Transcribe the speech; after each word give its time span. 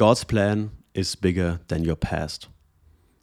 God's 0.00 0.24
plan 0.24 0.70
is 0.94 1.14
bigger 1.14 1.60
than 1.68 1.86
your 1.86 1.94
past. 1.94 2.48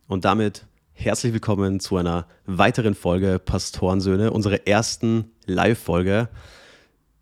Und 0.08 0.25
damit 0.25 0.67
herzlich 0.93 1.33
willkommen 1.33 1.79
zu 1.79 1.97
einer 1.97 2.27
weiteren 2.46 2.93
Folge 2.93 3.39
Pastorensöhne, 3.43 4.30
unserer 4.30 4.67
ersten 4.67 5.32
Live-Folge. 5.48 6.29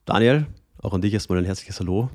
Daniel, 0.04 0.48
auch 0.82 0.94
an 0.94 1.00
dich 1.00 1.14
erstmal 1.14 1.40
ein 1.40 1.46
herzliches 1.46 1.80
Hallo. 1.80 2.10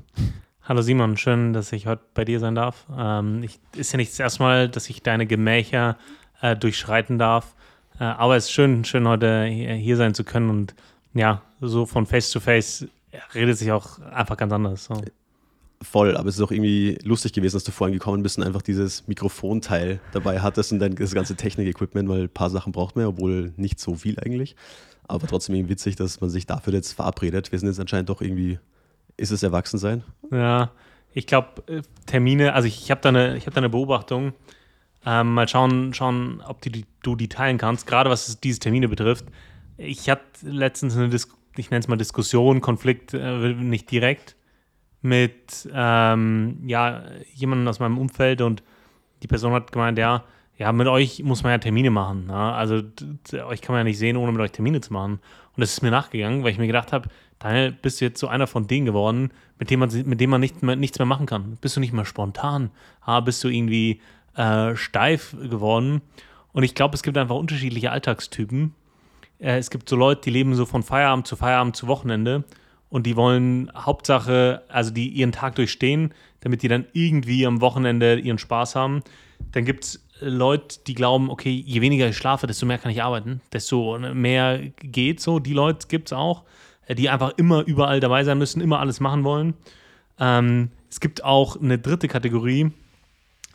Hallo 0.61 0.83
Simon, 0.83 1.17
schön, 1.17 1.51
dass 1.51 1.71
ich 1.71 1.87
heute 1.87 2.03
bei 2.13 2.25
dir 2.25 2.39
sein 2.39 2.53
darf. 2.53 2.85
Ähm, 2.95 3.41
ich, 3.41 3.59
ist 3.75 3.91
ja 3.91 3.97
nicht 3.97 4.11
das 4.11 4.19
erste 4.19 4.43
Mal, 4.43 4.69
dass 4.69 4.87
ich 4.91 5.01
deine 5.01 5.25
Gemächer 5.25 5.97
äh, 6.41 6.55
durchschreiten 6.55 7.17
darf, 7.17 7.55
äh, 7.99 8.03
aber 8.03 8.35
es 8.35 8.45
ist 8.45 8.51
schön, 8.51 8.85
schön 8.85 9.07
heute 9.07 9.45
hier 9.45 9.97
sein 9.97 10.13
zu 10.13 10.23
können 10.23 10.51
und 10.51 10.75
ja, 11.15 11.41
so 11.59 11.87
von 11.87 12.05
Face 12.05 12.29
to 12.29 12.39
Face 12.39 12.85
redet 13.33 13.57
sich 13.57 13.71
auch 13.71 13.97
einfach 13.99 14.37
ganz 14.37 14.53
anders. 14.53 14.85
So. 14.85 15.01
Voll, 15.81 16.15
aber 16.15 16.29
es 16.29 16.35
ist 16.35 16.41
auch 16.41 16.51
irgendwie 16.51 16.99
lustig 17.03 17.33
gewesen, 17.33 17.55
dass 17.55 17.63
du 17.63 17.71
vorhin 17.71 17.93
gekommen 17.93 18.21
bist 18.21 18.37
und 18.37 18.43
einfach 18.43 18.61
dieses 18.61 19.07
Mikrofonteil 19.07 19.99
dabei 20.11 20.39
hattest 20.39 20.71
und 20.71 20.79
dann 20.79 20.93
das 20.93 21.13
ganze 21.13 21.35
Technik-Equipment, 21.35 22.07
weil 22.07 22.23
ein 22.23 22.29
paar 22.29 22.51
Sachen 22.51 22.71
braucht 22.71 22.95
man, 22.95 23.05
obwohl 23.05 23.51
nicht 23.57 23.79
so 23.79 23.95
viel 23.95 24.19
eigentlich. 24.19 24.55
Aber 25.07 25.25
trotzdem 25.25 25.55
irgendwie 25.55 25.71
witzig, 25.71 25.95
dass 25.95 26.21
man 26.21 26.29
sich 26.29 26.45
dafür 26.45 26.73
jetzt 26.73 26.93
verabredet. 26.93 27.51
Wir 27.51 27.57
sind 27.57 27.67
jetzt 27.67 27.79
anscheinend 27.79 28.09
doch 28.09 28.21
irgendwie, 28.21 28.59
ist 29.17 29.31
es 29.31 29.41
Erwachsensein? 29.41 30.03
Ja, 30.31 30.71
ich 31.13 31.25
glaube, 31.25 31.63
äh, 31.67 31.81
Termine, 32.05 32.53
also 32.53 32.67
ich, 32.67 32.83
ich 32.83 32.91
habe 32.91 33.01
da, 33.01 33.09
eine, 33.09 33.39
hab 33.39 33.53
da 33.53 33.57
eine 33.57 33.69
Beobachtung. 33.69 34.33
Ähm, 35.03 35.33
mal 35.33 35.47
schauen, 35.47 35.95
schauen, 35.95 36.43
ob 36.47 36.61
die, 36.61 36.85
du 37.01 37.15
die 37.15 37.27
teilen 37.27 37.57
kannst, 37.57 37.87
gerade 37.87 38.09
was 38.11 38.39
diese 38.39 38.59
Termine 38.59 38.87
betrifft. 38.87 39.25
Ich 39.77 40.09
hatte 40.11 40.21
letztens 40.43 40.95
eine 40.95 41.09
Diskussion, 41.09 41.41
ich 41.57 41.71
nenne 41.71 41.79
es 41.79 41.87
mal 41.87 41.97
Diskussion, 41.97 42.61
Konflikt, 42.61 43.15
äh, 43.15 43.53
nicht 43.55 43.89
direkt, 43.89 44.35
mit 45.01 45.69
ähm, 45.73 46.59
ja, 46.65 47.03
jemandem 47.33 47.67
aus 47.67 47.79
meinem 47.79 47.97
Umfeld 47.97 48.41
und 48.41 48.63
die 49.23 49.27
Person 49.27 49.53
hat 49.53 49.71
gemeint, 49.71 49.97
ja, 49.97 50.23
ja, 50.57 50.71
mit 50.71 50.87
euch 50.87 51.23
muss 51.23 51.41
man 51.41 51.53
ja 51.53 51.57
Termine 51.57 51.89
machen. 51.89 52.27
Ja? 52.29 52.53
Also 52.53 52.83
euch 53.45 53.61
kann 53.61 53.73
man 53.73 53.79
ja 53.79 53.83
nicht 53.83 53.97
sehen, 53.97 54.15
ohne 54.15 54.31
mit 54.31 54.41
euch 54.41 54.51
Termine 54.51 54.79
zu 54.81 54.93
machen. 54.93 55.13
Und 55.13 55.61
das 55.61 55.73
ist 55.73 55.81
mir 55.81 55.89
nachgegangen, 55.89 56.43
weil 56.43 56.51
ich 56.51 56.59
mir 56.59 56.67
gedacht 56.67 56.93
habe, 56.93 57.09
Daniel, 57.39 57.71
bist 57.71 57.99
du 57.99 58.05
jetzt 58.05 58.19
so 58.19 58.27
einer 58.27 58.45
von 58.45 58.67
denen 58.67 58.85
geworden, 58.85 59.31
mit 59.57 59.71
dem 59.71 59.79
man, 59.79 59.89
mit 60.05 60.21
dem 60.21 60.29
man 60.29 60.39
nicht 60.39 60.61
mehr, 60.61 60.75
nichts 60.75 60.99
mehr 60.99 61.07
machen 61.07 61.25
kann? 61.25 61.57
Bist 61.61 61.75
du 61.75 61.79
nicht 61.79 61.93
mehr 61.93 62.05
spontan? 62.05 62.69
Ja, 63.07 63.19
bist 63.21 63.43
du 63.43 63.47
irgendwie 63.47 64.01
äh, 64.35 64.75
steif 64.75 65.35
geworden? 65.41 66.01
Und 66.53 66.63
ich 66.63 66.75
glaube, 66.75 66.93
es 66.93 67.01
gibt 67.01 67.17
einfach 67.17 67.35
unterschiedliche 67.37 67.91
Alltagstypen. 67.91 68.75
Äh, 69.39 69.57
es 69.57 69.71
gibt 69.71 69.89
so 69.89 69.95
Leute, 69.95 70.21
die 70.21 70.29
leben 70.29 70.53
so 70.53 70.67
von 70.67 70.83
Feierabend 70.83 71.25
zu 71.25 71.35
Feierabend 71.35 71.75
zu 71.75 71.87
Wochenende 71.87 72.43
und 72.91 73.07
die 73.07 73.15
wollen 73.15 73.71
Hauptsache, 73.73 74.61
also 74.67 74.91
die 74.91 75.07
ihren 75.07 75.31
Tag 75.31 75.55
durchstehen, 75.55 76.13
damit 76.41 76.61
die 76.61 76.67
dann 76.67 76.85
irgendwie 76.93 77.47
am 77.47 77.61
Wochenende 77.61 78.19
ihren 78.19 78.37
Spaß 78.37 78.75
haben. 78.75 79.01
Dann 79.53 79.65
gibt 79.65 79.85
es 79.85 80.05
Leute, 80.19 80.79
die 80.85 80.93
glauben, 80.93 81.31
okay, 81.31 81.63
je 81.65 81.81
weniger 81.81 82.07
ich 82.07 82.17
schlafe, 82.17 82.45
desto 82.45 82.65
mehr 82.65 82.77
kann 82.77 82.91
ich 82.91 83.01
arbeiten, 83.01 83.41
desto 83.53 83.97
mehr 83.97 84.59
geht 84.77 85.21
so. 85.21 85.39
Die 85.39 85.53
Leute 85.53 85.87
gibt 85.87 86.09
es 86.09 86.13
auch, 86.13 86.43
äh, 86.85 86.93
die 86.93 87.09
einfach 87.09 87.31
immer 87.37 87.63
überall 87.65 88.01
dabei 88.01 88.23
sein 88.23 88.37
müssen, 88.37 88.61
immer 88.61 88.79
alles 88.79 88.99
machen 88.99 89.23
wollen. 89.23 89.55
Ähm, 90.19 90.69
es 90.89 90.99
gibt 90.99 91.23
auch 91.23 91.59
eine 91.59 91.79
dritte 91.79 92.09
Kategorie, 92.09 92.71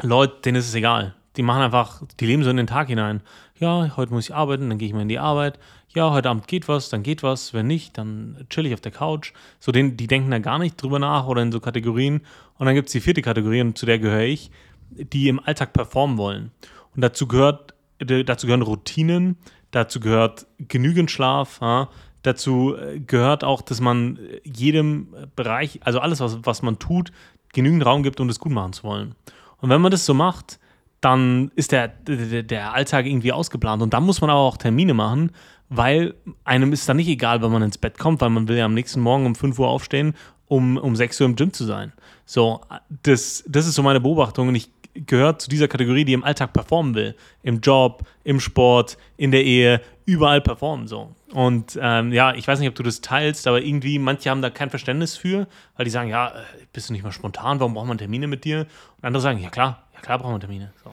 Leute, 0.03 0.41
denen 0.45 0.57
ist 0.57 0.69
es 0.69 0.75
egal. 0.75 1.15
Die 1.37 1.43
machen 1.43 1.63
einfach, 1.63 2.03
die 2.19 2.27
leben 2.27 2.43
so 2.43 2.51
in 2.51 2.57
den 2.57 2.67
Tag 2.67 2.89
hinein. 2.89 3.21
Ja, 3.61 3.97
heute 3.97 4.15
muss 4.15 4.29
ich 4.29 4.35
arbeiten, 4.35 4.71
dann 4.71 4.79
gehe 4.79 4.89
ich 4.89 4.95
mal 4.95 5.03
in 5.03 5.09
die 5.09 5.19
Arbeit 5.19 5.59
ja, 5.97 6.11
heute 6.11 6.29
Abend 6.29 6.47
geht 6.47 6.69
was, 6.69 6.91
dann 6.91 7.03
geht 7.03 7.23
was, 7.23 7.55
wenn 7.55 7.67
nicht, 7.67 7.97
dann 7.97 8.47
chill 8.51 8.67
ich 8.67 8.75
auf 8.75 8.83
der 8.83 8.93
Couch. 8.93 9.33
So, 9.59 9.73
den, 9.73 9.97
die 9.97 10.07
denken 10.07 10.31
da 10.31 10.39
gar 10.39 10.59
nicht 10.59 10.81
drüber 10.81 10.99
nach 10.99 11.27
oder 11.27 11.41
in 11.41 11.51
so 11.51 11.59
Kategorien. 11.59 12.21
Und 12.59 12.67
dann 12.67 12.75
gibt 12.75 12.89
es 12.89 12.93
die 12.93 13.01
vierte 13.01 13.23
Kategorie, 13.23 13.63
und 13.63 13.79
zu 13.79 13.87
der 13.87 13.99
gehöre 13.99 14.25
ich, 14.25 14.51
die 14.91 15.29
im 15.29 15.41
Alltag 15.41 15.73
performen 15.73 16.19
wollen. 16.19 16.51
Und 16.95 17.01
dazu 17.01 17.27
gehört, 17.27 17.75
dazu 17.99 18.47
gehören 18.47 18.61
Routinen, 18.61 19.39
dazu 19.71 19.99
gehört 19.99 20.47
genügend 20.59 21.11
Schlaf, 21.11 21.61
ja, 21.63 21.89
dazu 22.23 22.77
äh, 22.77 23.01
gehört 23.01 23.43
auch, 23.43 23.63
dass 23.63 23.81
man 23.81 24.19
jedem 24.45 25.15
Bereich, 25.35 25.81
also 25.83 26.01
alles, 26.01 26.21
was, 26.21 26.39
was 26.43 26.61
man 26.61 26.79
tut, 26.79 27.11
genügend 27.55 27.87
Raum 27.87 28.03
gibt, 28.03 28.21
um 28.21 28.29
das 28.29 28.39
gut 28.39 28.53
machen 28.53 28.75
zu 28.75 28.85
wollen. 28.85 29.15
Und 29.59 29.71
wenn 29.71 29.81
man 29.81 29.91
das 29.91 30.05
so 30.05 30.13
macht, 30.13 30.59
dann 31.01 31.51
ist 31.55 31.73
der, 31.73 31.89
der, 31.89 32.43
der 32.43 32.73
Alltag 32.73 33.07
irgendwie 33.07 33.33
ausgeplant. 33.33 33.83
Und 33.83 33.95
dann 33.95 34.05
muss 34.05 34.21
man 34.21 34.31
aber 34.31 34.41
auch 34.41 34.57
Termine 34.57 34.95
machen, 34.95 35.31
weil 35.69 36.15
einem 36.45 36.73
ist 36.73 36.89
dann 36.89 36.97
nicht 36.97 37.09
egal, 37.09 37.43
wenn 37.43 37.51
man 37.51 37.63
ins 37.63 37.79
Bett 37.79 37.99
kommt, 37.99 38.21
weil 38.21 38.31
man 38.31 38.49
will 38.49 38.57
ja 38.57 38.65
am 38.65 38.75
nächsten 38.75 39.01
Morgen 39.01 39.27
um 39.27 39.35
5 39.35 39.59
Uhr 39.59 39.69
aufstehen, 39.69 40.15
um, 40.49 40.77
um 40.77 40.95
6 40.95 41.21
Uhr 41.21 41.27
im 41.27 41.37
Gym 41.37 41.53
zu 41.53 41.65
sein. 41.65 41.93
So, 42.25 42.61
das, 43.03 43.45
das 43.47 43.67
ist 43.67 43.75
so 43.75 43.83
meine 43.83 44.01
Beobachtung 44.01 44.49
und 44.49 44.55
ich 44.55 44.71
gehöre 44.95 45.39
zu 45.39 45.49
dieser 45.49 45.69
Kategorie, 45.69 46.05
die 46.05 46.13
im 46.13 46.25
Alltag 46.25 46.53
performen 46.53 46.95
will. 46.95 47.15
Im 47.43 47.61
Job, 47.61 48.07
im 48.25 48.41
Sport, 48.41 48.97
in 49.17 49.31
der 49.31 49.45
Ehe, 49.45 49.81
überall 50.07 50.41
performen 50.41 50.87
so. 50.87 51.15
Und 51.33 51.79
ähm, 51.81 52.13
ja, 52.13 52.35
ich 52.35 52.47
weiß 52.47 52.61
nicht, 52.61 52.69
ob 52.69 52.75
du 52.75 52.83
das 52.83 53.01
teilst, 53.01 53.47
aber 53.47 53.63
irgendwie, 53.63 53.99
manche 53.99 54.31
haben 54.31 54.43
da 54.43 54.51
kein 54.51 54.71
Verständnis 54.71 55.17
für, 55.17 55.47
weil 55.77 55.85
die 55.85 55.91
sagen, 55.91 56.09
ja, 56.09 56.29
äh, 56.29 56.43
bist 56.73 56.89
du 56.89 56.93
nicht 56.93 57.03
mal 57.03 57.13
spontan, 57.13 57.61
warum 57.61 57.75
braucht 57.75 57.89
man 57.89 57.99
Termine 57.99 58.27
mit 58.27 58.45
dir? 58.45 58.61
Und 58.61 59.05
andere 59.05 59.21
sagen, 59.21 59.41
ja 59.41 59.51
klar, 59.51 59.83
ja 59.95 60.01
klar 60.01 60.19
braucht 60.19 60.31
man 60.31 60.41
Termine. 60.41 60.73
So. 60.83 60.93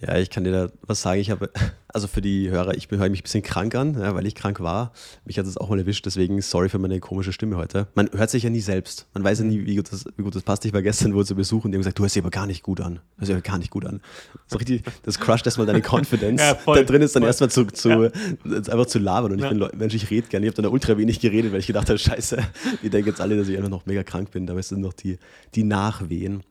Ja, 0.00 0.18
ich 0.18 0.28
kann 0.28 0.44
dir 0.44 0.52
da 0.52 0.68
was 0.82 1.02
sagen. 1.02 1.20
Ich 1.20 1.30
habe, 1.30 1.50
also 1.88 2.08
für 2.08 2.20
die 2.20 2.50
Hörer, 2.50 2.74
ich 2.74 2.90
höre 2.90 3.08
mich 3.08 3.20
ein 3.20 3.22
bisschen 3.22 3.42
krank 3.42 3.74
an, 3.74 3.98
ja, 3.98 4.14
weil 4.14 4.26
ich 4.26 4.34
krank 4.34 4.60
war. 4.60 4.92
Mich 5.24 5.38
hat 5.38 5.46
es 5.46 5.56
auch 5.56 5.70
mal 5.70 5.78
erwischt, 5.78 6.04
deswegen 6.04 6.40
sorry 6.42 6.68
für 6.68 6.78
meine 6.78 7.00
komische 7.00 7.32
Stimme 7.32 7.56
heute. 7.56 7.86
Man 7.94 8.10
hört 8.12 8.28
sich 8.28 8.42
ja 8.42 8.50
nie 8.50 8.60
selbst. 8.60 9.06
Man 9.14 9.24
weiß 9.24 9.38
ja 9.38 9.44
nie, 9.44 9.64
wie 9.64 9.76
gut 9.76 9.90
das, 9.92 10.04
wie 10.16 10.22
gut 10.22 10.34
das 10.34 10.42
passt. 10.42 10.64
Ich 10.64 10.72
war 10.72 10.82
gestern 10.82 11.14
wohl 11.14 11.24
zu 11.24 11.34
Besuch 11.34 11.64
und 11.64 11.70
die 11.70 11.76
haben 11.76 11.80
gesagt, 11.80 11.98
du 11.98 12.02
hörst 12.02 12.16
dich 12.16 12.22
aber 12.22 12.30
gar 12.30 12.46
nicht 12.46 12.62
gut 12.62 12.80
an. 12.80 12.94
Du 12.94 13.20
hörst 13.20 13.28
dich 13.28 13.34
aber 13.36 13.42
gar 13.42 13.58
nicht 13.58 13.70
gut 13.70 13.86
an. 13.86 14.00
So 14.46 14.58
richtig, 14.58 14.82
das 15.04 15.18
crusht 15.18 15.46
erstmal 15.46 15.66
deine 15.66 15.82
Confidence. 15.88 16.42
ja, 16.42 16.54
voll, 16.54 16.76
da 16.76 16.82
drin 16.82 17.02
ist 17.02 17.14
dann 17.16 17.22
erstmal 17.22 17.50
zu, 17.50 17.64
zu 17.66 17.88
ja. 17.88 18.10
einfach 18.44 18.86
zu 18.86 18.98
labern. 18.98 19.32
Und 19.32 19.42
ich 19.42 19.48
bin 19.48 19.66
Mensch, 19.78 19.94
ich 19.94 20.10
rede 20.10 20.26
gerne. 20.28 20.46
Ich 20.46 20.52
habe 20.52 20.62
dann 20.62 20.70
ultra 20.70 20.98
wenig 20.98 21.20
geredet, 21.20 21.52
weil 21.52 21.60
ich 21.60 21.66
gedacht 21.66 21.88
habe, 21.88 21.98
scheiße, 21.98 22.38
die 22.82 22.90
denken 22.90 23.08
jetzt 23.08 23.20
alle, 23.20 23.36
dass 23.36 23.48
ich 23.48 23.56
einfach 23.56 23.70
noch 23.70 23.86
mega 23.86 24.02
krank 24.02 24.32
bin. 24.32 24.48
Es 24.48 24.68
sind 24.68 24.80
noch 24.80 24.92
die, 24.92 25.18
die 25.54 25.64
Nachwehen. 25.64 26.42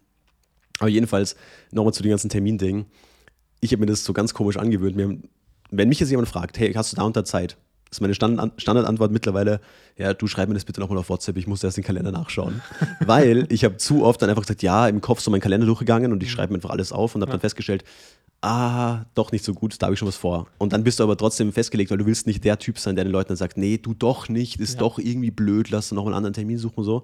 Aber 0.80 0.90
jedenfalls, 0.90 1.36
nochmal 1.72 1.94
zu 1.94 2.02
den 2.02 2.09
ganzen 2.09 2.30
Termindingen 2.30 2.86
ich 3.63 3.72
habe 3.72 3.81
mir 3.81 3.88
das 3.88 4.03
so 4.03 4.13
ganz 4.13 4.34
komisch 4.34 4.57
angewöhnt. 4.57 4.96
Mir, 4.96 5.18
wenn 5.72 5.90
mich 5.90 6.00
jetzt 6.00 6.09
jemand 6.09 6.28
fragt, 6.28 6.59
hey, 6.59 6.74
hast 6.74 6.91
du 6.91 6.97
da 6.97 7.03
unter 7.03 7.25
Zeit? 7.25 7.57
ist 7.94 8.01
meine 8.01 8.16
Standard 8.16 8.59
Standardantwort 8.62 9.12
mittlerweile, 9.12 9.62
ja, 9.97 10.13
du 10.13 10.28
schreib 10.28 10.50
mir 10.50 10.56
das 10.56 10.66
bitte 10.66 10.81
nochmal 10.81 10.97
auf 10.97 11.09
WhatsApp, 11.09 11.38
ich 11.38 11.47
muss 11.47 11.63
erst 11.63 11.78
den 11.78 11.84
Kalender 11.84 12.12
nachschauen. 12.12 12.62
Weil 13.00 13.46
ich 13.50 13.63
habe 13.63 13.78
zu 13.78 14.03
oft 14.03 14.22
dann 14.22 14.29
einfach 14.29 14.41
gesagt, 14.41 14.63
ja, 14.63 14.88
im 14.88 15.00
Kopf 15.00 15.22
so 15.22 15.31
meinen 15.31 15.41
Kalender 15.41 15.66
durchgegangen 15.66 16.12
und 16.12 16.22
ich 16.23 16.29
mhm. 16.29 16.34
schreibe 16.34 16.53
mir 16.53 16.57
einfach 16.57 16.72
alles 16.72 16.91
auf 16.91 17.16
und 17.16 17.22
habe 17.22 17.31
dann 17.31 17.40
festgestellt, 17.40 17.84
ah, 18.41 19.06
doch 19.13 19.31
nicht 19.31 19.46
so 19.46 19.53
gut, 19.53 19.75
da 19.79 19.85
habe 19.85 19.94
ich 19.94 20.00
schon 20.00 20.07
was 20.07 20.18
vor. 20.18 20.47
Und 20.57 20.73
dann 20.73 20.84
bist 20.84 21.00
du 21.00 21.03
aber 21.03 21.16
trotzdem 21.16 21.53
festgelegt, 21.53 21.91
weil 21.91 22.00
du 22.00 22.06
willst 22.06 22.28
nicht 22.28 22.44
der 22.44 22.59
Typ 22.59 22.79
sein, 22.79 22.96
der 22.96 23.06
den 23.06 23.12
Leuten 23.12 23.29
dann 23.29 23.38
sagt, 23.38 23.57
nee, 23.57 23.78
du 23.78 23.94
doch 23.94 24.28
nicht, 24.28 24.59
ist 24.59 24.73
ja. 24.73 24.79
doch 24.79 25.00
irgendwie 25.00 25.31
blöd, 25.31 25.69
lass 25.69 25.91
noch 25.91 26.06
einen 26.06 26.16
anderen 26.16 26.34
Termin 26.34 26.57
suchen 26.57 26.79
und 26.79 26.85
so. 26.85 27.03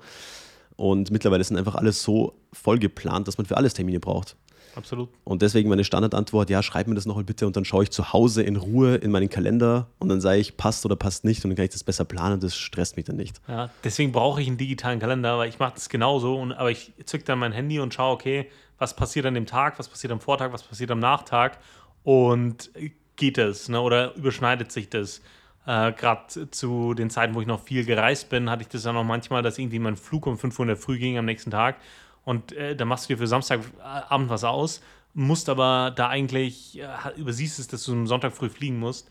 Und 0.76 1.12
mittlerweile 1.12 1.44
sind 1.44 1.58
einfach 1.58 1.76
alles 1.76 2.02
so 2.02 2.34
voll 2.52 2.80
geplant, 2.80 3.28
dass 3.28 3.38
man 3.38 3.46
für 3.46 3.58
alles 3.58 3.74
Termine 3.74 4.00
braucht. 4.00 4.36
Absolut. 4.80 5.10
Und 5.26 5.42
deswegen 5.42 5.68
meine 5.68 5.84
Standardantwort, 5.84 6.50
ja, 6.50 6.64
schreib 6.64 6.88
mir 6.88 6.96
das 6.96 7.06
nochmal 7.06 7.26
bitte 7.26 7.46
und 7.46 7.58
dann 7.58 7.66
schaue 7.66 7.84
ich 7.84 7.92
zu 7.92 8.14
Hause 8.14 8.44
in 8.44 8.56
Ruhe 8.56 8.96
in 8.96 9.12
meinen 9.12 9.30
Kalender 9.30 9.88
und 10.00 10.08
dann 10.08 10.22
sage 10.22 10.40
ich, 10.40 10.56
passt 10.56 10.86
oder 10.86 10.96
passt 10.96 11.26
nicht 11.26 11.44
und 11.44 11.52
dann 11.52 11.58
kann 11.58 11.66
ich 11.66 11.72
das 11.72 11.84
besser 11.84 12.06
planen 12.06 12.36
und 12.36 12.44
das 12.44 12.56
stresst 12.56 12.96
mich 12.96 13.06
dann 13.06 13.18
nicht. 13.18 13.42
Ja, 13.50 13.70
deswegen 13.84 14.14
brauche 14.14 14.42
ich 14.42 14.48
einen 14.48 14.58
digitalen 14.58 15.00
Kalender, 15.00 15.38
weil 15.38 15.50
ich 15.50 15.60
mache 15.60 15.74
das 15.76 15.90
genauso, 15.90 16.38
und, 16.38 16.54
aber 16.54 16.72
ich 16.72 16.94
zücke 17.04 17.26
dann 17.26 17.40
mein 17.40 17.52
Handy 17.52 17.80
und 17.80 17.94
schaue, 17.94 18.14
okay, 18.14 18.48
was 18.78 18.96
passiert 18.96 19.26
an 19.26 19.34
dem 19.34 19.46
Tag, 19.46 19.78
was 19.78 19.90
passiert 19.90 20.14
am 20.14 20.22
Vortag, 20.22 20.54
was 20.54 20.64
passiert 20.64 20.92
am 20.92 21.00
Nachtag 21.00 21.60
und 22.04 22.72
geht 23.18 23.38
es 23.38 23.68
ne, 23.68 23.82
oder 23.82 24.16
überschneidet 24.16 24.72
sich 24.72 24.90
das? 24.90 25.20
Äh, 25.66 25.92
Gerade 25.92 26.50
zu 26.52 26.94
den 26.94 27.10
Zeiten, 27.10 27.36
wo 27.36 27.42
ich 27.42 27.48
noch 27.48 27.62
viel 27.62 27.84
gereist 27.84 28.30
bin, 28.30 28.50
hatte 28.50 28.62
ich 28.62 28.70
das 28.70 28.84
dann 28.84 28.96
auch 28.96 29.04
manchmal, 29.04 29.44
dass 29.44 29.58
irgendwie 29.58 29.80
mein 29.80 29.98
Flug 29.98 30.26
um 30.26 30.38
5 30.38 30.58
Uhr 30.58 30.64
in 30.64 30.68
der 30.70 30.78
Früh 30.78 30.98
ging 30.98 31.18
am 31.18 31.26
nächsten 31.26 31.52
Tag 31.52 31.76
und 32.26 32.52
äh, 32.54 32.76
dann 32.76 32.88
machst 32.88 33.10
du 33.10 33.14
dir 33.14 33.18
für 33.18 33.28
Samstagabend 33.28 34.30
was 34.30 34.44
aus, 34.44 34.82
musst 35.14 35.50
aber 35.50 35.92
da 35.96 36.10
eigentlich, 36.10 36.80
äh, 36.80 37.20
übersiehst 37.20 37.60
es, 37.60 37.68
dass 37.68 37.84
du 37.84 37.94
am 37.94 38.08
Sonntag 38.08 38.34
früh 38.34 38.50
fliegen 38.50 38.80
musst. 38.80 39.10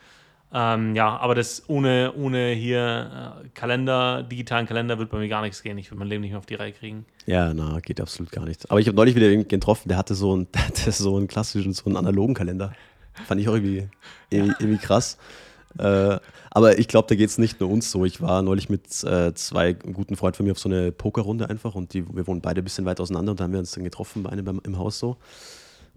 Ähm, 0.51 0.95
ja, 0.95 1.15
aber 1.19 1.35
das 1.35 1.65
ohne, 1.69 2.15
ohne 2.15 2.53
hier 2.53 3.43
äh, 3.45 3.49
Kalender, 3.51 4.23
digitalen 4.23 4.67
Kalender 4.67 4.99
wird 4.99 5.11
bei 5.11 5.19
mir 5.19 5.29
gar 5.29 5.43
nichts 5.43 5.63
gehen. 5.63 5.77
Ich 5.77 5.91
würde 5.91 5.99
mein 5.99 6.09
Leben 6.09 6.23
nicht 6.23 6.31
mehr 6.31 6.39
auf 6.39 6.47
die 6.47 6.55
Reihe 6.55 6.73
kriegen. 6.73 7.05
Ja, 7.27 7.53
na, 7.53 7.81
geht 7.81 8.01
absolut 8.01 8.33
gar 8.33 8.47
nichts. 8.47 8.65
Aber 8.71 8.81
ich 8.81 8.87
habe 8.87 8.97
neulich 8.97 9.15
wieder 9.15 9.27
irgendwen 9.27 9.49
getroffen, 9.49 9.89
der 9.89 9.99
hatte 9.99 10.15
so 10.15 10.33
einen, 10.33 10.51
der 10.53 10.67
hatte 10.67 10.93
so 10.93 11.17
einen 11.17 11.29
klassischen, 11.29 11.75
so 11.75 11.85
einen 11.87 11.97
analogen 11.97 12.35
Kalender. 12.35 12.73
Fand 13.27 13.41
ich 13.41 13.49
auch 13.49 13.55
irgendwie, 13.55 13.89
irgendwie, 14.31 14.55
irgendwie 14.59 14.79
krass. 14.79 15.19
Äh, 15.79 16.19
aber 16.51 16.79
ich 16.79 16.89
glaube, 16.89 17.09
da 17.09 17.15
geht 17.15 17.29
es 17.29 17.39
nicht 17.39 17.61
nur 17.61 17.71
uns 17.71 17.91
so. 17.91 18.05
Ich 18.05 18.21
war 18.21 18.43
neulich 18.43 18.69
mit 18.69 19.05
äh, 19.05 19.35
zwei 19.35 19.73
guten 19.73 20.17
Freunden 20.17 20.37
von 20.37 20.47
mir 20.47 20.53
auf 20.53 20.59
so 20.59 20.69
eine 20.69 20.93
Pokerrunde 20.93 21.49
einfach 21.49 21.75
und 21.75 21.93
die, 21.95 22.07
wir 22.15 22.27
wohnen 22.27 22.41
beide 22.41 22.63
ein 22.63 22.65
bisschen 22.65 22.85
weit 22.85 23.01
auseinander 23.01 23.33
und 23.33 23.41
da 23.41 23.45
haben 23.45 23.53
wir 23.53 23.59
uns 23.59 23.73
dann 23.73 23.85
getroffen 23.85 24.23
bei 24.23 24.31
einem 24.31 24.45
beim, 24.45 24.61
im 24.65 24.79
Haus 24.79 24.99
so. 24.99 25.17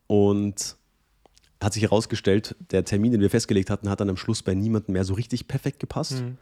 Und 0.08 0.76
hat 1.62 1.74
sich 1.74 1.84
herausgestellt, 1.84 2.56
der 2.72 2.84
Termin, 2.86 3.12
den 3.12 3.22
wir 3.22 3.30
festgelegt 3.30 3.70
hatten, 3.70 3.90
hat 3.90 4.02
dann 4.02 4.10
am 4.10 4.18
Schluss 4.18 4.42
bei 4.42 4.54
niemandem 4.54 4.94
mehr 4.94 5.06
so 5.06 5.14
richtig 5.14 5.48
perfekt 5.48 5.80
gepasst. 5.80 6.22
Mhm. 6.22 6.38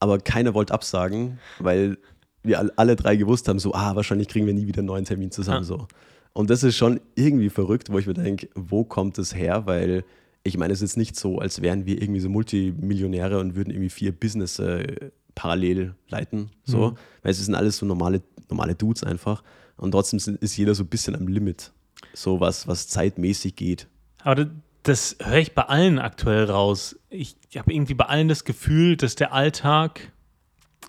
Aber 0.00 0.18
keiner 0.18 0.54
wollte 0.54 0.74
absagen, 0.74 1.38
weil 1.58 1.98
wir 2.42 2.70
alle 2.76 2.96
drei 2.96 3.16
gewusst 3.16 3.48
haben, 3.48 3.58
so, 3.58 3.74
ah, 3.74 3.96
wahrscheinlich 3.96 4.28
kriegen 4.28 4.46
wir 4.46 4.54
nie 4.54 4.66
wieder 4.66 4.80
einen 4.80 4.88
neuen 4.88 5.04
Termin 5.04 5.30
zusammen. 5.30 5.62
Ja. 5.62 5.64
So. 5.64 5.88
Und 6.32 6.50
das 6.50 6.62
ist 6.62 6.76
schon 6.76 7.00
irgendwie 7.14 7.48
verrückt, 7.48 7.90
wo 7.90 7.98
ich 7.98 8.06
mir 8.06 8.14
denke, 8.14 8.48
wo 8.54 8.84
kommt 8.84 9.18
das 9.18 9.34
her? 9.34 9.66
Weil 9.66 10.04
ich 10.46 10.56
meine, 10.56 10.72
es 10.72 10.80
ist 10.80 10.92
jetzt 10.92 10.96
nicht 10.96 11.16
so, 11.16 11.38
als 11.38 11.62
wären 11.62 11.86
wir 11.86 12.00
irgendwie 12.00 12.20
so 12.20 12.28
Multimillionäre 12.28 13.38
und 13.38 13.56
würden 13.56 13.70
irgendwie 13.70 13.90
vier 13.90 14.12
Business 14.12 14.58
äh, 14.58 15.10
parallel 15.34 15.94
leiten. 16.08 16.50
So. 16.64 16.90
Mhm. 16.90 16.96
Weil 17.22 17.32
es 17.32 17.44
sind 17.44 17.54
alles 17.54 17.78
so 17.78 17.86
normale, 17.86 18.22
normale 18.48 18.74
Dudes 18.74 19.04
einfach. 19.04 19.42
Und 19.76 19.92
trotzdem 19.92 20.18
sind, 20.18 20.42
ist 20.42 20.56
jeder 20.56 20.74
so 20.74 20.84
ein 20.84 20.88
bisschen 20.88 21.14
am 21.14 21.28
Limit. 21.28 21.72
So 22.14 22.40
was, 22.40 22.66
was 22.66 22.88
zeitmäßig 22.88 23.56
geht. 23.56 23.88
Aber 24.22 24.36
das, 24.36 24.48
das 24.82 25.16
höre 25.22 25.38
ich 25.38 25.54
bei 25.54 25.62
allen 25.62 25.98
aktuell 25.98 26.44
raus. 26.44 26.98
Ich 27.10 27.36
habe 27.56 27.72
irgendwie 27.72 27.94
bei 27.94 28.06
allen 28.06 28.28
das 28.28 28.44
Gefühl, 28.44 28.96
dass 28.96 29.14
der 29.14 29.32
Alltag 29.32 30.12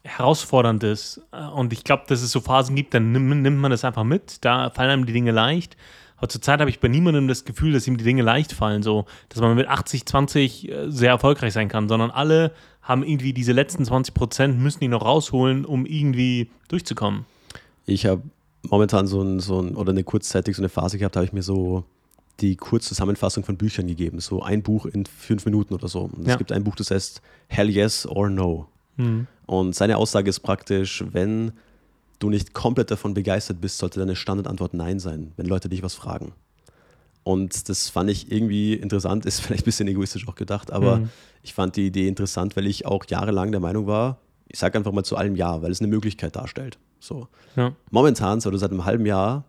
herausfordernd 0.04 0.84
ist. 0.84 1.22
Und 1.56 1.74
ich 1.74 1.84
glaube, 1.84 2.04
dass 2.08 2.22
es 2.22 2.32
so 2.32 2.40
Phasen 2.40 2.76
gibt, 2.76 2.94
dann 2.94 3.12
nimmt, 3.12 3.42
nimmt 3.42 3.58
man 3.58 3.72
das 3.72 3.84
einfach 3.84 4.04
mit. 4.04 4.46
Da 4.46 4.70
fallen 4.70 4.92
einem 4.92 5.06
die 5.06 5.14
Dinge 5.14 5.32
leicht. 5.32 5.76
Aber 6.18 6.30
zurzeit 6.30 6.60
habe 6.60 6.70
ich 6.70 6.80
bei 6.80 6.88
niemandem 6.88 7.28
das 7.28 7.46
Gefühl, 7.46 7.74
dass 7.74 7.88
ihm 7.88 7.98
die 7.98 8.04
Dinge 8.04 8.24
leicht 8.24 8.52
fallen, 8.52 8.84
so, 8.84 9.06
dass 9.30 9.40
man 9.40 9.56
mit 9.56 9.68
80, 9.68 10.06
20 10.06 10.70
äh, 10.70 10.90
sehr 10.90 11.12
erfolgreich 11.12 11.54
sein 11.54 11.70
kann, 11.70 11.88
sondern 11.88 12.12
alle 12.12 12.52
haben 12.82 13.04
irgendwie 13.04 13.34
diese 13.34 13.52
letzten 13.52 13.86
20 13.86 14.14
Prozent, 14.14 14.60
müssen 14.60 14.80
die 14.80 14.88
noch 14.88 15.06
rausholen, 15.06 15.66
um 15.66 15.86
irgendwie 15.86 16.50
durchzukommen. 16.70 17.26
Ich 17.86 18.06
habe 18.06 18.24
momentan 18.64 19.08
so 19.08 19.22
ein, 19.22 19.40
so 19.40 19.62
ein, 19.62 19.76
oder 19.76 19.92
eine 19.92 20.04
kurzzeitig 20.04 20.56
so 20.56 20.62
eine 20.62 20.70
Phase 20.70 20.98
gehabt, 20.98 21.16
da 21.16 21.20
habe 21.20 21.26
ich 21.26 21.34
mir 21.34 21.44
so 21.44 21.84
die 22.40 22.56
Kurzzusammenfassung 22.56 23.44
von 23.44 23.58
Büchern 23.58 23.88
gegeben. 23.88 24.20
So 24.20 24.42
ein 24.42 24.62
Buch 24.62 24.86
in 24.86 25.06
fünf 25.06 25.46
Minuten 25.46 25.74
oder 25.74 25.88
so. 25.88 26.02
Und 26.02 26.22
es 26.22 26.28
ja. 26.28 26.36
gibt 26.36 26.52
ein 26.52 26.64
Buch, 26.64 26.76
das 26.76 26.92
heißt 26.92 27.22
Hell 27.48 27.70
Yes 27.70 28.08
or 28.08 28.30
No. 28.30 28.68
Mhm. 28.98 29.28
Und 29.46 29.76
seine 29.76 29.98
Aussage 29.98 30.30
ist 30.30 30.42
praktisch, 30.42 31.04
wenn 31.12 31.54
du 32.20 32.30
nicht 32.30 32.54
komplett 32.54 32.92
davon 32.92 33.14
begeistert 33.14 33.62
bist, 33.62 33.78
sollte 33.78 34.00
deine 34.00 34.16
Standardantwort 34.16 34.74
Nein 34.74 35.00
sein, 35.00 35.34
wenn 35.38 35.46
Leute 35.46 35.70
dich 35.70 35.84
was 35.84 35.96
fragen. 35.96 36.34
Und 37.24 37.68
das 37.68 37.90
fand 37.90 38.10
ich 38.10 38.32
irgendwie 38.32 38.74
interessant, 38.74 39.26
ist 39.26 39.40
vielleicht 39.42 39.64
ein 39.64 39.66
bisschen 39.66 39.88
egoistisch 39.88 40.28
auch 40.28 40.36
gedacht, 40.36 40.72
aber 40.72 40.98
mhm. 40.98 41.10
ich 41.44 41.54
fand 41.54 41.76
die 41.76 41.88
Idee 41.88 42.08
interessant, 42.08 42.56
weil 42.56 42.66
ich 42.66 42.86
auch 42.86 43.06
jahrelang 43.08 43.52
der 43.52 43.60
Meinung 43.60 43.88
war, 43.88 44.20
ich 44.48 44.60
sage 44.60 44.78
einfach 44.78 44.94
mal 44.94 45.04
zu 45.04 45.18
allem 45.18 45.36
Ja, 45.36 45.62
weil 45.62 45.72
es 45.72 45.82
eine 45.82 45.90
Möglichkeit 45.90 46.36
darstellt. 46.36 46.78
So. 47.00 47.28
Ja. 47.56 47.74
Momentan, 47.92 48.40
so 48.40 48.56
seit 48.56 48.72
einem 48.72 48.86
halben 48.86 49.06
Jahr, 49.06 49.44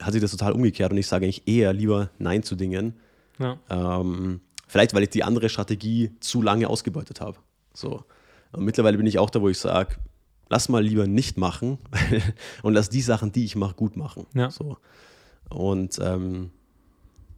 hat 0.00 0.12
sich 0.12 0.20
das 0.20 0.32
total 0.32 0.52
umgekehrt 0.52 0.90
und 0.90 0.98
ich 0.98 1.06
sage 1.06 1.24
eigentlich 1.24 1.46
eher 1.46 1.72
lieber 1.72 2.10
Nein 2.18 2.42
zu 2.42 2.56
Dingen. 2.56 2.94
Ja. 3.38 3.58
Ähm, 3.70 4.40
vielleicht, 4.66 4.92
weil 4.92 5.04
ich 5.04 5.10
die 5.10 5.22
andere 5.22 5.48
Strategie 5.48 6.10
zu 6.20 6.42
lange 6.42 6.68
ausgebeutet 6.68 7.20
habe. 7.20 7.38
So. 7.72 8.04
Und 8.52 8.64
mittlerweile 8.64 8.96
bin 8.96 9.06
ich 9.06 9.18
auch 9.18 9.30
da, 9.30 9.40
wo 9.40 9.48
ich 9.48 9.58
sage, 9.58 9.96
lass 10.48 10.68
mal 10.68 10.82
lieber 10.82 11.06
nicht 11.06 11.38
machen 11.38 11.78
und 12.62 12.74
lass 12.74 12.90
die 12.90 13.02
Sachen, 13.02 13.32
die 13.32 13.44
ich 13.44 13.56
mache, 13.56 13.74
gut 13.74 13.96
machen. 13.96 14.26
Ja. 14.34 14.50
So. 14.50 14.78
Und 15.50 15.98
ähm, 16.02 16.50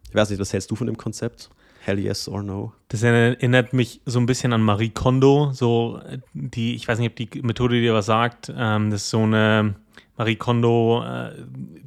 ich 0.09 0.15
weiß 0.15 0.31
nicht, 0.31 0.41
was 0.41 0.53
hältst 0.53 0.71
du 0.71 0.77
von 0.77 0.87
dem 0.87 0.97
Konzept? 0.97 1.51
Hell 1.81 1.99
yes 1.99 2.29
or 2.29 2.43
no? 2.43 2.73
Das 2.89 3.03
erinnert 3.03 3.73
mich 3.73 4.01
so 4.07 4.19
ein 4.19 4.27
bisschen 4.27 4.53
an 4.53 4.63
Marie 4.63 4.91
Kondo, 4.91 5.53
so 5.53 6.01
die, 6.33 6.75
ich 6.75 6.89
weiß 6.89 6.99
nicht, 6.99 7.11
ob 7.11 7.17
die 7.17 7.43
Methode 7.43 7.81
dir 7.81 7.95
was 7.95 8.07
sagt. 8.07 8.53
Ähm, 8.57 8.91
das 8.91 9.03
ist 9.03 9.11
so 9.11 9.23
eine 9.23 9.77
Marie 10.17 10.37
Kondo 10.37 11.05
äh, 11.05 11.33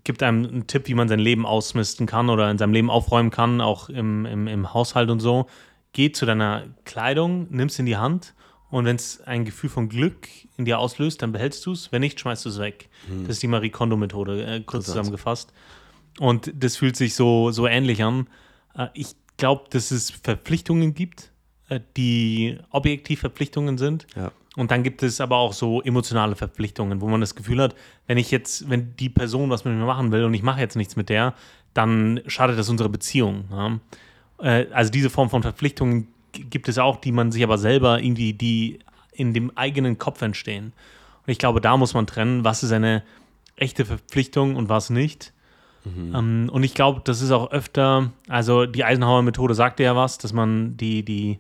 gibt 0.04 0.24
einem 0.24 0.46
einen 0.46 0.68
Tipp, 0.68 0.88
wie 0.88 0.94
man 0.94 1.10
sein 1.10 1.20
Leben 1.20 1.46
ausmisten 1.46 2.06
kann 2.06 2.30
oder 2.30 2.50
in 2.50 2.58
seinem 2.58 2.74
Leben 2.74 2.90
aufräumen 2.90 3.32
kann, 3.32 3.60
auch 3.60 3.90
im, 3.90 4.26
im, 4.26 4.48
im 4.48 4.74
Haushalt 4.74 5.10
und 5.10 5.20
so. 5.20 5.48
Geh 5.92 6.12
zu 6.12 6.26
deiner 6.26 6.64
Kleidung, 6.86 7.48
nimm 7.50 7.68
es 7.68 7.80
in 7.80 7.86
die 7.86 7.98
Hand 7.98 8.36
und 8.72 8.86
wenn 8.86 8.96
es 8.96 9.22
ein 9.22 9.46
Gefühl 9.46 9.70
von 9.70 9.90
Glück 9.90 10.28
in 10.58 10.66
dir 10.66 10.80
auslöst, 10.80 11.22
dann 11.22 11.32
behältst 11.32 11.66
du 11.66 11.72
es. 11.72 11.92
Wenn 11.92 12.02
nicht, 12.02 12.20
schmeißt 12.20 12.46
du 12.46 12.50
es 12.50 12.60
weg. 12.60 12.90
Hm. 13.08 13.24
Das 13.24 13.38
ist 13.38 13.44
die 13.44 13.48
Marie 13.48 13.70
Kondo-Methode, 13.70 14.46
äh, 14.46 14.60
kurz 14.62 14.86
zusammengefasst. 14.86 15.52
Und 16.20 16.52
das 16.56 16.78
fühlt 16.78 16.96
sich 16.96 17.16
so, 17.16 17.52
so 17.52 17.66
ähnlich 17.66 18.04
an. 18.04 18.28
Äh, 18.76 18.88
ich 18.94 19.16
glaube, 19.38 19.66
dass 19.72 19.90
es 19.90 20.12
Verpflichtungen 20.12 20.94
gibt, 20.94 21.32
äh, 21.70 21.80
die 21.98 22.60
objektiv 22.70 23.22
Verpflichtungen 23.22 23.78
sind. 23.78 24.06
Ja. 24.16 24.32
Und 24.56 24.72
dann 24.72 24.84
gibt 24.84 25.02
es 25.04 25.22
aber 25.22 25.38
auch 25.38 25.54
so 25.54 25.82
emotionale 25.82 26.36
Verpflichtungen, 26.36 27.02
wo 27.02 27.08
man 27.08 27.22
das 27.22 27.34
Gefühl 27.36 27.62
hat, 27.62 27.76
wenn 28.08 28.18
ich 28.18 28.30
jetzt, 28.30 28.70
wenn 28.70 28.96
die 28.98 29.10
Person 29.10 29.50
was 29.50 29.64
mit 29.64 29.74
mir 29.74 29.86
machen 29.86 30.12
will 30.12 30.26
und 30.26 30.34
ich 30.34 30.44
mache 30.44 30.60
jetzt 30.60 30.76
nichts 30.76 30.96
mit 30.96 31.10
der, 31.10 31.34
dann 31.74 32.22
schadet 32.28 32.60
das 32.60 32.70
unserer 32.70 32.90
Beziehung. 32.90 33.46
Ja? 33.52 33.80
Äh, 34.42 34.68
also 34.74 34.92
diese 34.92 35.10
Form 35.10 35.30
von 35.30 35.42
Verpflichtungen 35.42 36.10
gibt 36.32 36.70
es 36.70 36.78
auch, 36.78 36.98
die 36.98 37.12
man 37.12 37.32
sich 37.32 37.44
aber 37.44 37.58
selber 37.58 38.02
irgendwie, 38.02 38.34
die 38.34 38.80
in 39.12 39.34
dem 39.34 39.56
eigenen 39.56 39.98
Kopf 39.98 40.22
entstehen. 40.22 40.74
Und 41.26 41.32
ich 41.32 41.38
glaube, 41.38 41.62
da 41.62 41.78
muss 41.78 41.94
man 41.94 42.08
trennen, 42.08 42.44
was 42.44 42.64
ist 42.64 42.72
eine 42.72 43.04
echte 43.56 43.86
Verpflichtung 43.86 44.56
und 44.56 44.70
was 44.70 44.90
nicht. 44.90 45.34
Mhm. 45.86 46.16
Ähm, 46.16 46.50
und 46.52 46.64
ich 46.64 46.74
glaube, 46.74 47.02
das 47.04 47.22
ist 47.22 47.32
auch 47.32 47.52
öfter, 47.52 48.12
also 48.28 48.66
die 48.66 48.84
Eisenhower-Methode 48.84 49.54
sagte 49.54 49.84
ja 49.84 49.96
was, 49.96 50.18
dass 50.18 50.34
man 50.34 50.78
die, 50.78 51.04
die 51.04 51.40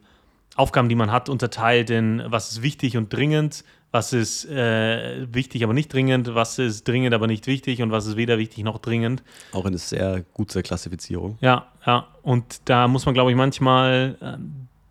Aufgaben, 0.55 0.89
die 0.89 0.95
man 0.95 1.11
hat, 1.11 1.29
unterteilt 1.29 1.89
in 1.89 2.23
was 2.25 2.51
ist 2.51 2.61
wichtig 2.61 2.97
und 2.97 3.13
dringend, 3.13 3.63
was 3.91 4.13
ist 4.13 4.45
äh, 4.45 5.25
wichtig, 5.33 5.63
aber 5.63 5.73
nicht 5.73 5.91
dringend, 5.91 6.35
was 6.35 6.59
ist 6.59 6.87
dringend, 6.87 7.13
aber 7.13 7.27
nicht 7.27 7.47
wichtig 7.47 7.81
und 7.81 7.91
was 7.91 8.05
ist 8.05 8.17
weder 8.17 8.37
wichtig 8.37 8.63
noch 8.63 8.77
dringend. 8.77 9.23
Auch 9.51 9.65
eine 9.65 9.77
sehr 9.77 10.23
gute 10.33 10.61
Klassifizierung. 10.61 11.37
Ja, 11.41 11.67
ja. 11.85 12.07
Und 12.21 12.61
da 12.65 12.87
muss 12.87 13.05
man, 13.05 13.15
glaube 13.15 13.31
ich, 13.31 13.37
manchmal 13.37 14.17
äh, 14.21 14.37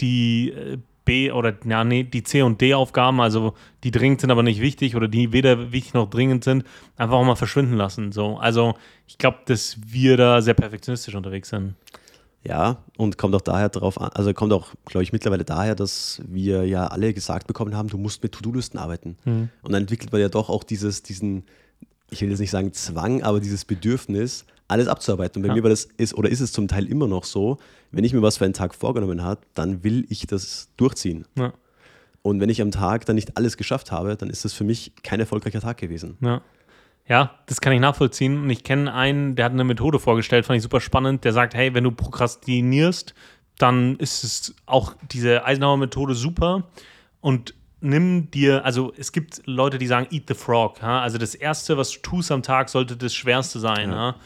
die 0.00 0.50
äh, 0.50 0.78
B 1.08 1.32
oder 1.32 1.54
ja, 1.64 1.84
nee, 1.84 2.04
die 2.04 2.22
C 2.22 2.42
und 2.42 2.60
D 2.60 2.74
Aufgaben, 2.74 3.20
also 3.22 3.54
die 3.82 3.90
dringend 3.90 4.20
sind, 4.20 4.30
aber 4.30 4.42
nicht 4.42 4.60
wichtig 4.60 4.94
oder 4.94 5.08
die 5.08 5.32
weder 5.32 5.72
wichtig 5.72 5.94
noch 5.94 6.10
dringend 6.10 6.44
sind, 6.44 6.64
einfach 6.96 7.16
auch 7.16 7.24
mal 7.24 7.34
verschwinden 7.34 7.78
lassen. 7.78 8.12
So, 8.12 8.36
also 8.36 8.74
ich 9.06 9.16
glaube, 9.16 9.38
dass 9.46 9.78
wir 9.86 10.18
da 10.18 10.42
sehr 10.42 10.52
perfektionistisch 10.52 11.14
unterwegs 11.14 11.48
sind. 11.48 11.76
Ja, 12.44 12.84
und 12.98 13.16
kommt 13.16 13.34
auch 13.34 13.40
daher 13.40 13.70
darauf 13.70 13.98
an, 13.98 14.10
also 14.14 14.34
kommt 14.34 14.52
auch, 14.52 14.74
glaube 14.84 15.02
ich, 15.02 15.12
mittlerweile 15.12 15.44
daher, 15.44 15.74
dass 15.74 16.20
wir 16.26 16.66
ja 16.66 16.86
alle 16.86 17.14
gesagt 17.14 17.46
bekommen 17.46 17.74
haben, 17.74 17.88
du 17.88 17.96
musst 17.96 18.22
mit 18.22 18.32
To-Do-Listen 18.32 18.78
arbeiten. 18.78 19.16
Mhm. 19.24 19.48
Und 19.62 19.72
dann 19.72 19.82
entwickelt 19.82 20.12
man 20.12 20.20
ja 20.20 20.28
doch 20.28 20.50
auch 20.50 20.62
dieses, 20.62 21.02
diesen, 21.02 21.44
ich 22.10 22.20
will 22.20 22.28
jetzt 22.28 22.38
nicht 22.38 22.50
sagen 22.50 22.74
Zwang, 22.74 23.22
aber 23.22 23.40
dieses 23.40 23.64
Bedürfnis, 23.64 24.44
alles 24.68 24.86
abzuarbeiten. 24.86 25.40
Und 25.40 25.42
bei 25.42 25.48
ja. 25.48 25.54
mir 25.54 25.62
war 25.62 25.70
das 25.70 25.88
ist 25.96 26.14
oder 26.14 26.28
ist 26.28 26.40
es 26.40 26.52
zum 26.52 26.68
Teil 26.68 26.86
immer 26.86 27.08
noch 27.08 27.24
so, 27.24 27.58
wenn 27.90 28.04
ich 28.04 28.12
mir 28.12 28.22
was 28.22 28.38
für 28.38 28.44
einen 28.44 28.54
Tag 28.54 28.74
vorgenommen 28.74 29.22
habe, 29.22 29.40
dann 29.54 29.82
will 29.84 30.06
ich 30.08 30.26
das 30.26 30.68
durchziehen. 30.76 31.26
Ja. 31.36 31.52
Und 32.22 32.40
wenn 32.40 32.48
ich 32.48 32.60
am 32.60 32.70
Tag 32.70 33.06
dann 33.06 33.16
nicht 33.16 33.36
alles 33.36 33.56
geschafft 33.56 33.92
habe, 33.92 34.16
dann 34.16 34.28
ist 34.28 34.44
das 34.44 34.52
für 34.52 34.64
mich 34.64 34.92
kein 35.02 35.20
erfolgreicher 35.20 35.60
Tag 35.60 35.78
gewesen. 35.78 36.16
Ja. 36.20 36.42
Ja, 37.08 37.38
das 37.46 37.62
kann 37.62 37.72
ich 37.72 37.80
nachvollziehen. 37.80 38.42
Und 38.42 38.50
ich 38.50 38.64
kenne 38.64 38.92
einen, 38.92 39.34
der 39.34 39.46
hat 39.46 39.52
eine 39.52 39.64
Methode 39.64 39.98
vorgestellt, 39.98 40.44
fand 40.44 40.58
ich 40.58 40.62
super 40.62 40.80
spannend. 40.80 41.24
Der 41.24 41.32
sagt, 41.32 41.54
hey, 41.54 41.72
wenn 41.72 41.84
du 41.84 41.90
prokrastinierst, 41.90 43.14
dann 43.56 43.96
ist 43.96 44.24
es 44.24 44.54
auch 44.66 44.94
diese 45.10 45.44
Eisenhower-Methode 45.44 46.14
super. 46.14 46.68
Und 47.22 47.54
nimm 47.80 48.30
dir, 48.30 48.64
also 48.64 48.92
es 48.96 49.12
gibt 49.12 49.40
Leute, 49.46 49.78
die 49.78 49.86
sagen, 49.86 50.06
eat 50.10 50.24
the 50.28 50.34
frog. 50.34 50.82
Ja? 50.82 51.00
Also 51.00 51.16
das 51.16 51.34
Erste, 51.34 51.78
was 51.78 51.92
du 51.92 52.00
tust 52.00 52.30
am 52.30 52.42
Tag, 52.42 52.68
sollte 52.68 52.96
das 52.96 53.14
Schwerste 53.14 53.58
sein. 53.58 53.90
Ja. 53.90 54.16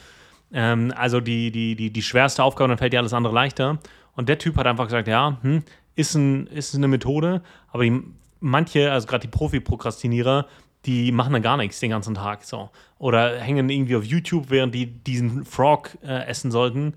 Ähm, 0.53 0.93
also 0.95 1.19
die, 1.19 1.51
die, 1.51 1.75
die, 1.75 1.89
die 1.89 2.01
schwerste 2.01 2.43
Aufgabe, 2.43 2.69
dann 2.69 2.77
fällt 2.77 2.93
dir 2.93 2.99
alles 2.99 3.13
andere 3.13 3.33
leichter. 3.33 3.79
Und 4.15 4.29
der 4.29 4.37
Typ 4.37 4.55
hat 4.57 4.67
einfach 4.67 4.85
gesagt, 4.85 5.07
ja, 5.07 5.37
hm, 5.41 5.63
ist, 5.95 6.15
ein, 6.15 6.47
ist 6.47 6.75
eine 6.75 6.87
Methode, 6.87 7.41
aber 7.71 7.83
die, 7.83 8.01
manche, 8.39 8.91
also 8.91 9.07
gerade 9.07 9.27
die 9.27 9.31
Profi-Prokrastinierer, 9.31 10.45
die 10.85 11.11
machen 11.11 11.33
dann 11.33 11.41
gar 11.41 11.57
nichts 11.57 11.79
den 11.79 11.91
ganzen 11.91 12.15
Tag. 12.15 12.43
So. 12.43 12.69
Oder 12.99 13.39
hängen 13.39 13.69
irgendwie 13.69 13.95
auf 13.95 14.03
YouTube, 14.03 14.49
während 14.49 14.75
die 14.75 14.87
diesen 14.87 15.45
Frog 15.45 15.97
äh, 16.03 16.25
essen 16.27 16.51
sollten. 16.51 16.93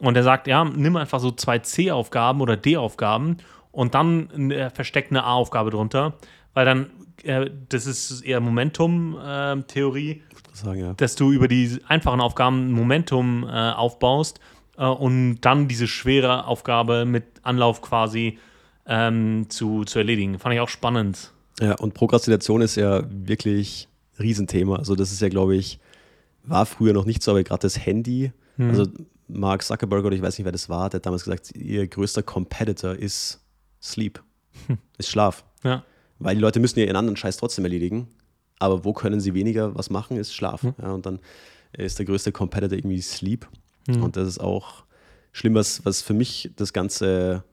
Und 0.00 0.16
er 0.16 0.22
sagt, 0.22 0.46
ja, 0.46 0.64
nimm 0.64 0.96
einfach 0.96 1.20
so 1.20 1.30
zwei 1.30 1.58
C-Aufgaben 1.58 2.40
oder 2.40 2.56
D-Aufgaben 2.56 3.38
und 3.72 3.94
dann 3.94 4.50
äh, 4.50 4.70
versteckt 4.70 5.10
eine 5.10 5.24
A-Aufgabe 5.24 5.70
drunter, 5.70 6.14
weil 6.54 6.64
dann, 6.64 6.90
äh, 7.24 7.50
das 7.68 7.86
ist 7.86 8.20
eher 8.20 8.40
Momentum-Theorie, 8.40 10.22
äh, 10.66 10.74
ja. 10.74 10.94
dass 10.94 11.14
du 11.14 11.32
über 11.32 11.48
die 11.48 11.78
einfachen 11.86 12.20
Aufgaben 12.20 12.70
Momentum 12.72 13.44
äh, 13.44 13.48
aufbaust 13.48 14.40
äh, 14.76 14.84
und 14.84 15.40
dann 15.40 15.68
diese 15.68 15.86
schwere 15.86 16.46
Aufgabe 16.46 17.04
mit 17.04 17.24
Anlauf 17.42 17.82
quasi 17.82 18.38
ähm, 18.86 19.46
zu, 19.48 19.84
zu 19.84 19.98
erledigen. 19.98 20.38
Fand 20.38 20.54
ich 20.54 20.60
auch 20.60 20.68
spannend. 20.68 21.32
Ja, 21.60 21.74
und 21.74 21.94
Prokrastination 21.94 22.62
ist 22.62 22.76
ja 22.76 23.02
wirklich 23.10 23.88
ein 24.14 24.22
Riesenthema. 24.22 24.76
Also 24.76 24.94
das 24.94 25.12
ist 25.12 25.20
ja, 25.20 25.28
glaube 25.28 25.56
ich, 25.56 25.80
war 26.44 26.66
früher 26.66 26.92
noch 26.92 27.04
nicht 27.04 27.22
so, 27.22 27.32
aber 27.32 27.42
gerade 27.42 27.62
das 27.62 27.84
Handy, 27.84 28.32
mhm. 28.56 28.70
also 28.70 28.86
Mark 29.28 29.62
Zuckerberg 29.62 30.04
oder 30.04 30.16
ich 30.16 30.22
weiß 30.22 30.38
nicht, 30.38 30.44
wer 30.44 30.52
das 30.52 30.68
war, 30.68 30.88
der 30.88 30.98
hat 30.98 31.06
damals 31.06 31.24
gesagt, 31.24 31.54
ihr 31.54 31.86
größter 31.86 32.22
Competitor 32.22 32.94
ist 32.94 33.40
Sleep, 33.80 34.22
hm. 34.66 34.78
ist 34.96 35.10
Schlaf. 35.10 35.44
Ja. 35.62 35.84
Weil 36.18 36.34
die 36.34 36.40
Leute 36.40 36.58
müssen 36.60 36.80
ja 36.80 36.86
ihren 36.86 36.96
anderen 36.96 37.16
Scheiß 37.16 37.36
trotzdem 37.36 37.64
erledigen. 37.64 38.08
Aber 38.58 38.84
wo 38.84 38.92
können 38.92 39.20
sie 39.20 39.34
weniger 39.34 39.74
was 39.74 39.90
machen, 39.90 40.16
ist 40.16 40.34
Schlaf. 40.34 40.62
Mhm. 40.62 40.74
Ja, 40.80 40.92
und 40.92 41.06
dann 41.06 41.20
ist 41.72 41.98
der 41.98 42.06
größte 42.06 42.32
Competitor 42.32 42.76
irgendwie 42.76 43.00
Sleep. 43.00 43.46
Mhm. 43.86 44.02
Und 44.02 44.16
das 44.16 44.26
ist 44.28 44.40
auch 44.40 44.84
schlimm, 45.32 45.54
was, 45.54 45.84
was 45.84 46.02
für 46.02 46.14
mich 46.14 46.50
das 46.56 46.72
Ganze 46.72 47.44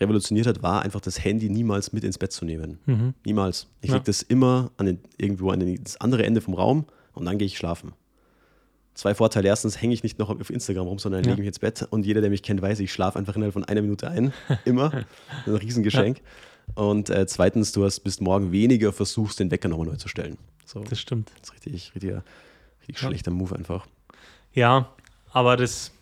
revolutioniert 0.00 0.46
hat, 0.46 0.62
war 0.62 0.82
einfach 0.82 1.00
das 1.00 1.22
Handy 1.22 1.48
niemals 1.48 1.92
mit 1.92 2.02
ins 2.02 2.18
Bett 2.18 2.32
zu 2.32 2.44
nehmen. 2.44 2.78
Mhm. 2.86 3.14
Niemals. 3.24 3.68
Ich 3.82 3.90
ja. 3.90 3.96
lege 3.96 4.06
das 4.06 4.22
immer 4.22 4.70
an 4.76 4.86
den, 4.86 4.98
irgendwo 5.16 5.50
an 5.50 5.60
den, 5.60 5.82
das 5.82 6.00
andere 6.00 6.24
Ende 6.24 6.40
vom 6.40 6.54
Raum 6.54 6.86
und 7.12 7.24
dann 7.24 7.38
gehe 7.38 7.46
ich 7.46 7.56
schlafen. 7.56 7.92
zwei 8.94 9.14
Vorteile. 9.14 9.48
Erstens 9.48 9.80
hänge 9.80 9.94
ich 9.94 10.02
nicht 10.02 10.18
noch 10.18 10.28
auf 10.30 10.50
Instagram 10.50 10.86
rum, 10.88 10.98
sondern 10.98 11.22
Ja. 11.22 11.30
lege 11.30 11.40
mich 11.42 11.48
ins 11.48 11.58
Bett. 11.60 11.86
Und 11.90 12.04
jeder, 12.04 12.20
der 12.20 12.30
mich 12.30 12.42
kennt, 12.42 12.60
weiß, 12.60 12.80
ich 12.80 12.92
schlafe 12.92 13.18
einfach 13.18 13.36
innerhalb 13.36 13.52
von 13.52 13.64
einer 13.64 13.82
Minute 13.82 14.10
ein. 14.10 14.32
Immer. 14.64 15.04
Ein 15.46 15.54
Riesengeschenk. 15.54 16.20
Und 16.74 17.10
äh, 17.10 17.26
zweitens, 17.26 17.72
du 17.72 17.84
hast 17.84 18.00
bis 18.00 18.20
morgen 18.20 18.50
weniger 18.52 18.92
versuchst, 18.92 19.40
den 19.40 19.50
Wecker 19.50 19.68
nochmal 19.68 19.86
neu 19.88 19.96
zu 19.96 20.08
stellen. 20.08 20.38
So, 20.64 20.80
Das 20.84 20.98
stimmt. 21.00 21.30
das 21.40 21.48
ist 21.50 21.54
richtig, 21.54 21.92
richtiger, 21.94 22.24
richtig 22.80 23.02
Ja. 23.02 23.08
schlechter 23.08 23.30
Move 23.30 23.54
einfach. 23.56 23.86
Ja, 24.52 24.90
aber 25.30 25.56
das. 25.56 25.92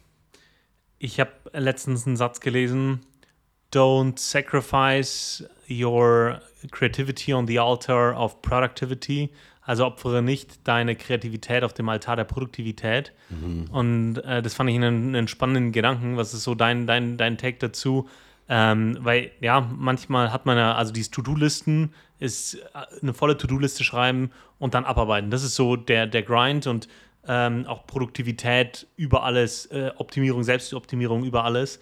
Ich 0.99 1.19
habe 1.19 1.31
letztens 1.53 2.07
einen 2.07 2.17
Satz 2.17 2.41
gelesen: 2.41 3.01
Don't 3.73 4.19
sacrifice 4.19 5.45
your 5.69 6.41
creativity 6.71 7.33
on 7.35 7.47
the 7.47 7.59
altar 7.59 8.17
of 8.21 8.43
productivity. 8.43 9.31
Also 9.63 9.87
opfere 9.87 10.21
nicht 10.23 10.67
deine 10.67 10.97
Kreativität 10.97 11.63
auf 11.65 11.73
dem 11.73 11.89
Altar 11.89 12.17
der 12.17 12.25
Produktivität. 12.25 13.13
Und 13.71 14.17
äh, 14.25 14.43
das 14.43 14.55
fand 14.55 14.69
ich 14.71 14.77
einen, 14.77 15.15
einen 15.15 15.29
spannenden 15.29 15.71
Gedanken. 15.71 16.17
Was 16.17 16.35
ist 16.35 16.43
so 16.43 16.55
dein, 16.57 16.87
dein, 16.89 17.17
dein 17.19 17.39
Take 17.39 17.59
dazu? 17.59 18.09
Ähm, 18.53 18.99
weil, 19.01 19.31
ja, 19.41 19.61
manchmal 19.61 20.33
hat 20.33 20.45
man 20.45 20.59
ja, 20.59 20.75
also 20.75 20.93
diese 20.93 21.13
To-Do-Listen 21.13 21.95
ist 22.19 22.55
äh, 22.55 22.61
eine 23.01 23.15
volle 23.15 23.37
To-Do-Liste 23.37 23.85
schreiben 23.85 24.33
und 24.59 24.75
dann 24.75 24.85
abarbeiten. 24.85 25.31
Das 25.31 25.45
ist 25.45 25.55
so 25.55 25.77
der, 25.77 26.09
der 26.09 26.25
Grind 26.25 26.67
und 26.67 26.89
ähm, 27.29 27.65
auch 27.67 27.87
Produktivität 27.87 28.89
über 28.97 29.23
alles, 29.23 29.67
äh, 29.67 29.93
Optimierung, 29.99 30.43
Selbstoptimierung 30.43 31.23
über 31.23 31.45
alles. 31.45 31.79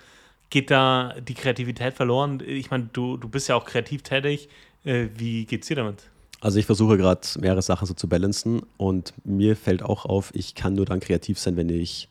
Geht 0.50 0.70
da 0.70 1.14
die 1.26 1.32
Kreativität 1.32 1.94
verloren? 1.94 2.42
Ich 2.46 2.70
meine, 2.70 2.90
du, 2.92 3.16
du 3.16 3.30
bist 3.30 3.48
ja 3.48 3.56
auch 3.56 3.64
kreativ 3.64 4.02
tätig. 4.02 4.50
Äh, 4.84 5.08
wie 5.16 5.46
geht's 5.46 5.68
dir 5.68 5.76
damit? 5.76 6.10
Also 6.42 6.58
ich 6.58 6.66
versuche 6.66 6.98
gerade 6.98 7.26
mehrere 7.40 7.62
Sachen 7.62 7.86
so 7.86 7.94
zu 7.94 8.10
balancen 8.10 8.60
und 8.76 9.14
mir 9.24 9.56
fällt 9.56 9.82
auch 9.82 10.04
auf, 10.04 10.34
ich 10.34 10.54
kann 10.54 10.74
nur 10.74 10.84
dann 10.84 11.00
kreativ 11.00 11.38
sein, 11.38 11.56
wenn 11.56 11.70
ich 11.70 12.10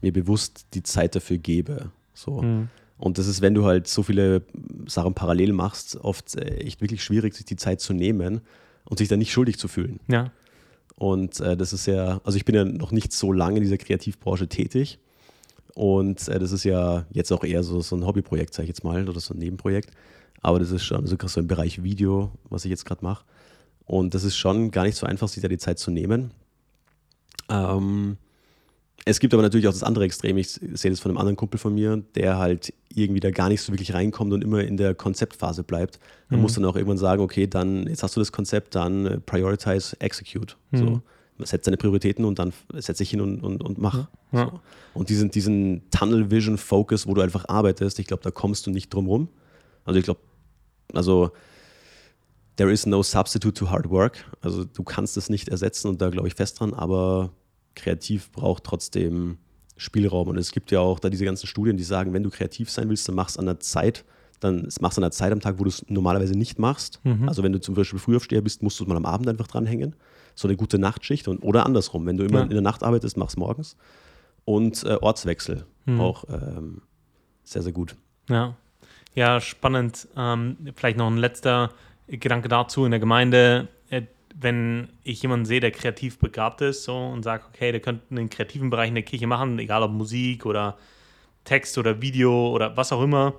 mir 0.00 0.12
bewusst 0.12 0.66
die 0.74 0.82
Zeit 0.82 1.14
dafür 1.14 1.38
gebe. 1.38 1.92
So. 2.14 2.42
Und 3.02 3.18
das 3.18 3.26
ist, 3.26 3.40
wenn 3.40 3.52
du 3.52 3.64
halt 3.64 3.88
so 3.88 4.04
viele 4.04 4.42
Sachen 4.86 5.12
parallel 5.14 5.52
machst, 5.52 5.96
oft 5.96 6.36
äh, 6.36 6.58
echt 6.58 6.80
wirklich 6.80 7.02
schwierig, 7.02 7.34
sich 7.34 7.44
die 7.44 7.56
Zeit 7.56 7.80
zu 7.80 7.94
nehmen 7.94 8.42
und 8.84 8.98
sich 8.98 9.08
dann 9.08 9.18
nicht 9.18 9.32
schuldig 9.32 9.58
zu 9.58 9.66
fühlen. 9.66 9.98
Ja. 10.06 10.30
Und 10.94 11.40
äh, 11.40 11.56
das 11.56 11.72
ist 11.72 11.86
ja, 11.86 12.20
also 12.22 12.36
ich 12.36 12.44
bin 12.44 12.54
ja 12.54 12.64
noch 12.64 12.92
nicht 12.92 13.12
so 13.12 13.32
lange 13.32 13.56
in 13.56 13.64
dieser 13.64 13.76
Kreativbranche 13.76 14.46
tätig. 14.46 15.00
Und 15.74 16.28
äh, 16.28 16.38
das 16.38 16.52
ist 16.52 16.62
ja 16.62 17.04
jetzt 17.10 17.32
auch 17.32 17.42
eher 17.42 17.64
so, 17.64 17.80
so 17.80 17.96
ein 17.96 18.06
Hobbyprojekt, 18.06 18.54
sage 18.54 18.66
ich 18.66 18.68
jetzt 18.68 18.84
mal, 18.84 19.08
oder 19.08 19.18
so 19.18 19.34
ein 19.34 19.38
Nebenprojekt. 19.38 19.90
Aber 20.40 20.60
das 20.60 20.70
ist 20.70 20.84
schon 20.84 21.04
so, 21.08 21.16
so 21.20 21.40
im 21.40 21.48
Bereich 21.48 21.82
Video, 21.82 22.30
was 22.50 22.64
ich 22.64 22.70
jetzt 22.70 22.84
gerade 22.84 23.04
mache. 23.04 23.24
Und 23.84 24.14
das 24.14 24.22
ist 24.22 24.36
schon 24.36 24.70
gar 24.70 24.84
nicht 24.84 24.96
so 24.96 25.06
einfach, 25.06 25.26
sich 25.26 25.42
da 25.42 25.48
die 25.48 25.58
Zeit 25.58 25.80
zu 25.80 25.90
nehmen. 25.90 26.30
Ähm, 27.48 28.16
es 29.04 29.18
gibt 29.18 29.34
aber 29.34 29.42
natürlich 29.42 29.66
auch 29.66 29.72
das 29.72 29.82
andere 29.82 30.04
Extrem. 30.04 30.36
Ich 30.36 30.48
sehe 30.50 30.90
das 30.90 31.00
von 31.00 31.10
einem 31.10 31.18
anderen 31.18 31.36
Kumpel 31.36 31.58
von 31.58 31.74
mir, 31.74 32.02
der 32.14 32.38
halt 32.38 32.72
irgendwie 32.94 33.20
da 33.20 33.30
gar 33.30 33.48
nicht 33.48 33.60
so 33.60 33.72
wirklich 33.72 33.94
reinkommt 33.94 34.32
und 34.32 34.42
immer 34.42 34.62
in 34.62 34.76
der 34.76 34.94
Konzeptphase 34.94 35.62
bleibt. 35.62 35.98
Man 36.28 36.40
muss 36.40 36.54
dann 36.54 36.64
auch 36.64 36.76
irgendwann 36.76 36.98
sagen, 36.98 37.22
okay, 37.22 37.46
dann 37.46 37.86
jetzt 37.86 38.02
hast 38.02 38.16
du 38.16 38.20
das 38.20 38.32
Konzept, 38.32 38.74
dann 38.74 39.06
äh, 39.06 39.20
prioritize, 39.20 39.96
execute. 40.00 40.56
So. 40.72 41.02
Setz 41.38 41.64
deine 41.64 41.76
Prioritäten 41.76 42.24
und 42.24 42.38
dann 42.38 42.52
setz 42.74 42.98
dich 42.98 43.10
hin 43.10 43.20
und, 43.20 43.40
und, 43.42 43.62
und 43.62 43.78
mach. 43.78 44.06
Ja. 44.30 44.44
So. 44.44 44.60
Und 44.94 45.08
diesen, 45.08 45.30
diesen 45.30 45.90
Tunnel 45.90 46.30
Vision 46.30 46.56
Focus, 46.56 47.06
wo 47.06 47.14
du 47.14 47.22
einfach 47.22 47.48
arbeitest, 47.48 47.98
ich 47.98 48.06
glaube, 48.06 48.22
da 48.22 48.30
kommst 48.30 48.66
du 48.66 48.70
nicht 48.70 48.94
drum 48.94 49.06
rum. 49.08 49.28
Also 49.84 49.98
ich 49.98 50.04
glaube, 50.04 50.20
also 50.92 51.32
there 52.56 52.70
is 52.70 52.86
no 52.86 53.02
substitute 53.02 53.54
to 53.54 53.70
hard 53.70 53.90
work. 53.90 54.24
Also 54.40 54.64
du 54.64 54.84
kannst 54.84 55.16
es 55.16 55.28
nicht 55.28 55.48
ersetzen 55.48 55.88
und 55.88 56.00
da 56.00 56.10
glaube 56.10 56.28
ich 56.28 56.34
fest 56.34 56.60
dran, 56.60 56.74
aber 56.74 57.30
kreativ 57.74 58.30
braucht 58.32 58.64
trotzdem 58.64 59.38
Spielraum. 59.76 60.28
Und 60.28 60.38
es 60.38 60.52
gibt 60.52 60.70
ja 60.70 60.80
auch 60.80 60.98
da 61.00 61.10
diese 61.10 61.24
ganzen 61.24 61.46
Studien, 61.46 61.76
die 61.76 61.82
sagen, 61.82 62.12
wenn 62.12 62.22
du 62.22 62.30
kreativ 62.30 62.70
sein 62.70 62.88
willst, 62.88 63.08
dann 63.08 63.14
machst 63.14 63.36
du 63.36 63.40
an 63.40 63.46
der 63.46 63.60
Zeit, 63.60 64.04
dann 64.40 64.68
machst 64.80 64.96
du 64.98 65.00
an 65.00 65.04
der 65.04 65.10
Zeit 65.12 65.32
am 65.32 65.40
Tag, 65.40 65.58
wo 65.58 65.64
du 65.64 65.68
es 65.70 65.84
normalerweise 65.88 66.34
nicht 66.36 66.58
machst. 66.58 67.00
Also 67.26 67.42
wenn 67.42 67.52
du 67.52 67.60
zum 67.60 67.74
Beispiel 67.74 67.98
Frühaufsteher 67.98 68.42
bist, 68.42 68.62
musst 68.62 68.78
du 68.80 68.84
es 68.84 68.88
mal 68.88 68.96
am 68.96 69.06
Abend 69.06 69.28
einfach 69.28 69.46
dranhängen. 69.46 69.94
So 70.34 70.48
eine 70.48 70.56
gute 70.56 70.78
Nachtschicht 70.78 71.28
und, 71.28 71.38
oder 71.42 71.66
andersrum. 71.66 72.06
Wenn 72.06 72.16
du 72.16 72.24
immer 72.24 72.38
Ja. 72.40 72.44
in 72.44 72.50
der 72.50 72.60
Nacht 72.62 72.82
arbeitest, 72.82 73.16
mach's 73.16 73.36
morgens. 73.36 73.76
Und 74.44 74.82
äh, 74.84 74.96
Ortswechsel 75.00 75.64
auch 75.98 76.24
ähm, 76.28 76.82
sehr, 77.44 77.62
sehr 77.62 77.72
gut. 77.72 77.96
Ja, 78.28 78.56
ja 79.14 79.40
spannend. 79.40 80.06
Ähm, 80.16 80.56
vielleicht 80.76 80.96
noch 80.96 81.08
ein 81.08 81.16
letzter 81.16 81.70
Gedanke 82.08 82.48
dazu 82.48 82.84
in 82.84 82.90
der 82.92 83.00
Gemeinde. 83.00 83.68
Wenn 84.34 84.88
ich 85.04 85.22
jemanden 85.22 85.44
sehe, 85.46 85.60
der 85.60 85.70
kreativ 85.70 86.18
begabt 86.18 86.60
ist 86.62 86.84
so, 86.84 86.96
und 86.96 87.22
sage, 87.22 87.44
okay, 87.52 87.70
der 87.72 87.80
könnte 87.80 88.02
einen 88.10 88.30
kreativen 88.30 88.70
Bereich 88.70 88.88
in 88.88 88.94
der 88.94 89.04
Kirche 89.04 89.26
machen, 89.26 89.58
egal 89.58 89.82
ob 89.82 89.92
Musik 89.92 90.46
oder 90.46 90.78
Text 91.44 91.76
oder 91.78 92.00
Video 92.00 92.50
oder 92.50 92.76
was 92.76 92.92
auch 92.92 93.02
immer, 93.02 93.34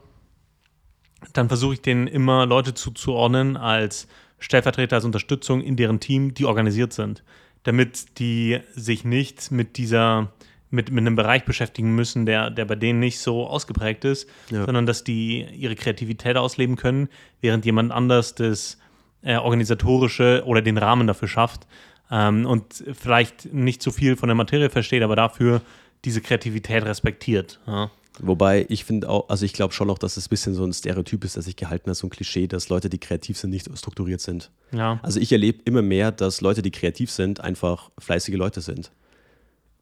dann 1.34 1.48
versuche 1.48 1.76
ich 1.76 1.82
denen 1.82 2.08
immer 2.08 2.46
Leute 2.46 2.74
zuzuordnen 2.74 3.58
als 3.58 4.08
Stellvertreter, 4.40 4.98
als 4.98 5.06
Unterstützung 5.06 5.62
in 5.62 5.78
deren 5.78 6.00
Team, 6.00 6.34
die 6.34 6.46
organisiert 6.46 6.94
sind, 6.94 7.24
damit 7.64 8.20
die 8.20 8.60
sich 8.76 9.06
nicht 9.06 9.52
mit 9.52 9.78
dieser 9.78 10.32
mit, 10.70 10.90
mit 10.90 11.02
einem 11.02 11.16
Bereich 11.16 11.46
beschäftigen 11.46 11.94
müssen, 11.94 12.26
der, 12.26 12.50
der 12.50 12.66
bei 12.66 12.76
denen 12.76 13.00
nicht 13.00 13.20
so 13.20 13.46
ausgeprägt 13.46 14.06
ist, 14.06 14.28
Ja. 14.50 14.66
sondern 14.66 14.88
dass 14.88 15.04
die 15.04 15.46
ihre 15.56 15.76
Kreativität 15.76 16.36
ausleben 16.36 16.78
können, 16.78 17.10
während 17.42 17.64
jemand 17.64 17.92
anders 17.92 18.34
das 18.34 18.80
äh, 19.24 19.38
organisatorische 19.38 20.44
oder 20.46 20.62
den 20.62 20.78
Rahmen 20.78 21.08
dafür 21.08 21.28
schafft 21.28 21.68
ähm, 22.12 22.46
und 22.46 22.84
vielleicht 22.94 23.54
nicht 23.54 23.82
so 23.82 23.92
viel 23.92 24.16
von 24.16 24.28
der 24.28 24.36
Materie 24.36 24.70
versteht, 24.70 25.04
aber 25.04 25.16
dafür 25.16 25.62
diese 26.06 26.22
Kreativität 26.22 26.84
respektiert. 26.84 27.60
Ja. 27.66 27.90
Wobei 28.20 28.66
ich 28.70 28.86
finde 28.86 29.10
auch, 29.10 29.30
also 29.30 29.44
ich 29.46 29.54
glaube 29.54 29.74
schon 29.74 29.90
auch, 29.90 29.98
dass 29.98 30.18
es 30.18 30.28
ein 30.28 30.30
bisschen 30.30 30.54
so 30.54 30.64
ein 30.64 30.74
Stereotyp 30.74 31.24
ist, 31.24 31.36
das 31.36 31.46
sich 31.46 31.56
gehalten 31.56 31.90
hat, 31.90 31.98
so 31.98 32.06
ein 32.08 32.12
Klischee, 32.12 32.48
dass 32.48 32.70
Leute, 32.70 32.90
die 32.90 33.00
kreativ 33.00 33.38
sind, 33.38 33.50
nicht 33.50 33.68
strukturiert 33.76 34.22
sind. 34.22 34.52
ja. 34.72 35.00
Also 35.02 35.20
ich 35.20 35.32
erlebe 35.32 35.62
immer 35.66 35.82
mehr, 35.82 36.12
dass 36.12 36.42
Leute, 36.42 36.62
die 36.62 36.72
kreativ 36.72 37.10
sind, 37.10 37.42
einfach 37.42 37.90
fleißige 37.98 38.36
Leute 38.36 38.62
sind. 38.62 38.92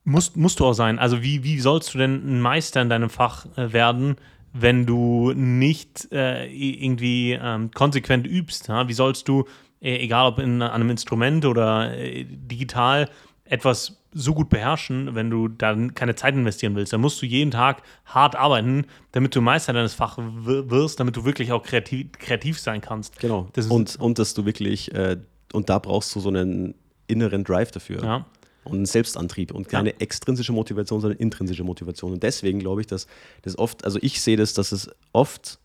Musst, 0.04 0.38
musst 0.38 0.60
du 0.60 0.66
auch 0.66 0.74
sein. 0.74 0.98
Also 0.98 1.22
wie, 1.22 1.44
wie 1.44 1.60
sollst 1.60 1.94
du 1.94 1.98
denn 1.98 2.38
ein 2.38 2.42
Meister 2.42 2.82
in 2.82 2.90
deinem 2.90 3.10
Fach 3.10 3.46
äh, 3.58 3.74
werden, 3.74 4.16
wenn 4.54 4.86
du 4.86 5.34
nicht 5.34 6.08
äh, 6.12 6.46
irgendwie 6.52 7.38
ähm, 7.42 7.72
konsequent 7.72 8.28
übst? 8.28 8.68
Ja? 8.68 8.88
Wie 8.88 8.94
sollst 8.94 9.28
du, 9.28 9.46
äh, 9.82 9.98
egal 9.98 10.28
ob 10.28 10.40
in 10.40 10.62
einem 10.62 10.90
Instrument 10.90 11.46
oder 11.46 11.98
äh, 11.98 12.26
digital, 12.26 13.10
etwas 13.46 13.98
so 14.14 14.34
gut 14.34 14.50
beherrschen, 14.50 15.16
wenn 15.16 15.30
du 15.30 15.48
dann 15.48 15.94
keine 15.94 16.16
Zeit 16.16 16.36
investieren 16.36 16.76
willst? 16.76 16.92
Dann 16.92 17.02
musst 17.02 17.22
du 17.22 17.26
jeden 17.26 17.52
Tag 17.52 17.82
hart 18.06 18.36
arbeiten, 18.36 18.86
damit 19.14 19.36
du 19.36 19.42
Meister 19.42 19.72
deines 19.74 19.94
Fachs 19.94 20.18
w- 20.18 20.70
wirst, 20.70 21.00
damit 21.00 21.16
du 21.16 21.24
wirklich 21.24 21.52
auch 21.54 21.64
kreativ, 21.64 22.12
kreativ 22.14 22.60
sein 22.60 22.82
kannst. 22.82 23.20
Genau. 23.20 23.48
Das 23.54 23.68
und, 23.68 23.96
und 24.00 24.20
dass 24.20 24.34
du 24.34 24.46
wirklich, 24.46 24.94
äh, 24.94 25.18
und 25.54 25.70
da 25.70 25.80
brauchst 25.80 26.14
du 26.16 26.20
so 26.20 26.30
einen 26.30 26.76
inneren 27.08 27.44
Drive 27.44 27.72
dafür. 27.72 28.04
Ja. 28.04 28.26
Und 28.64 28.74
einen 28.76 28.86
Selbstantrieb 28.86 29.52
und 29.54 29.70
keine 29.70 30.00
extrinsische 30.00 30.54
Motivation, 30.54 31.02
sondern 31.02 31.20
intrinsische 31.20 31.64
Motivation. 31.64 32.14
Und 32.14 32.22
deswegen 32.22 32.60
glaube 32.60 32.82
ich, 32.82 32.88
dass 32.88 33.08
das 33.42 33.58
oft, 33.58 33.84
also 33.86 33.98
ich 34.02 34.22
sehe 34.22 34.38
das, 34.38 34.54
dass 34.54 34.72
es 34.72 34.90
oft 35.14 35.58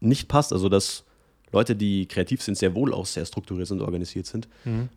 nicht 0.00 0.28
passt, 0.28 0.52
also 0.52 0.68
dass 0.68 1.04
Leute, 1.52 1.74
die 1.74 2.06
kreativ 2.06 2.42
sind, 2.42 2.56
sehr 2.56 2.74
wohl 2.76 2.94
auch 2.94 3.06
sehr 3.06 3.26
strukturiert 3.26 3.66
sind 3.66 3.80
und 3.80 3.86
organisiert 3.86 4.26
sind. 4.26 4.48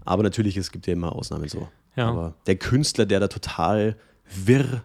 Aber 0.05 0.21
natürlich, 0.23 0.55
es 0.55 0.71
gibt 0.71 0.85
ja 0.85 0.93
immer 0.93 1.13
Ausnahmen 1.15 1.47
so. 1.49 1.61
Mhm. 1.61 1.67
Ja. 1.95 2.09
Aber 2.09 2.35
der 2.45 2.55
Künstler, 2.57 3.05
der 3.07 3.19
da 3.19 3.27
total 3.27 3.95
wirr 4.45 4.83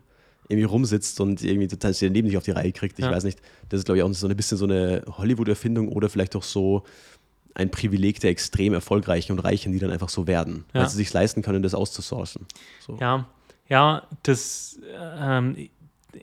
irgendwie 0.48 0.64
rumsitzt 0.64 1.20
und 1.20 1.42
irgendwie 1.44 1.68
total 1.68 1.92
sein 1.92 2.14
Leben 2.14 2.26
nicht 2.26 2.38
auf 2.38 2.42
die 2.44 2.52
Reihe 2.52 2.72
kriegt, 2.72 2.98
ich 2.98 3.04
Ja. 3.04 3.10
weiß 3.10 3.24
nicht, 3.24 3.38
das 3.68 3.80
ist 3.80 3.84
glaube 3.84 3.98
ich 3.98 4.02
auch 4.02 4.12
so 4.14 4.26
ein 4.26 4.34
bisschen 4.36 4.56
so 4.56 4.64
eine 4.64 5.02
Hollywood-Erfindung 5.06 5.88
oder 5.88 6.08
vielleicht 6.08 6.34
auch 6.36 6.42
so 6.42 6.84
ein 7.58 7.70
Privileg 7.70 8.20
der 8.20 8.30
extrem 8.30 8.72
erfolgreichen 8.72 9.32
und 9.32 9.40
Reichen, 9.40 9.72
die 9.72 9.78
dann 9.78 9.90
einfach 9.90 10.08
so 10.08 10.26
werden, 10.26 10.64
Ja. 10.72 10.80
weil 10.82 10.88
sie 10.88 10.96
sich 10.96 11.12
leisten 11.12 11.42
können, 11.42 11.62
das 11.62 11.74
auszusourcen. 11.74 12.46
So. 12.80 12.96
Ja, 13.00 13.26
ja, 13.68 14.02
das, 14.22 14.78
ähm, 15.20 15.68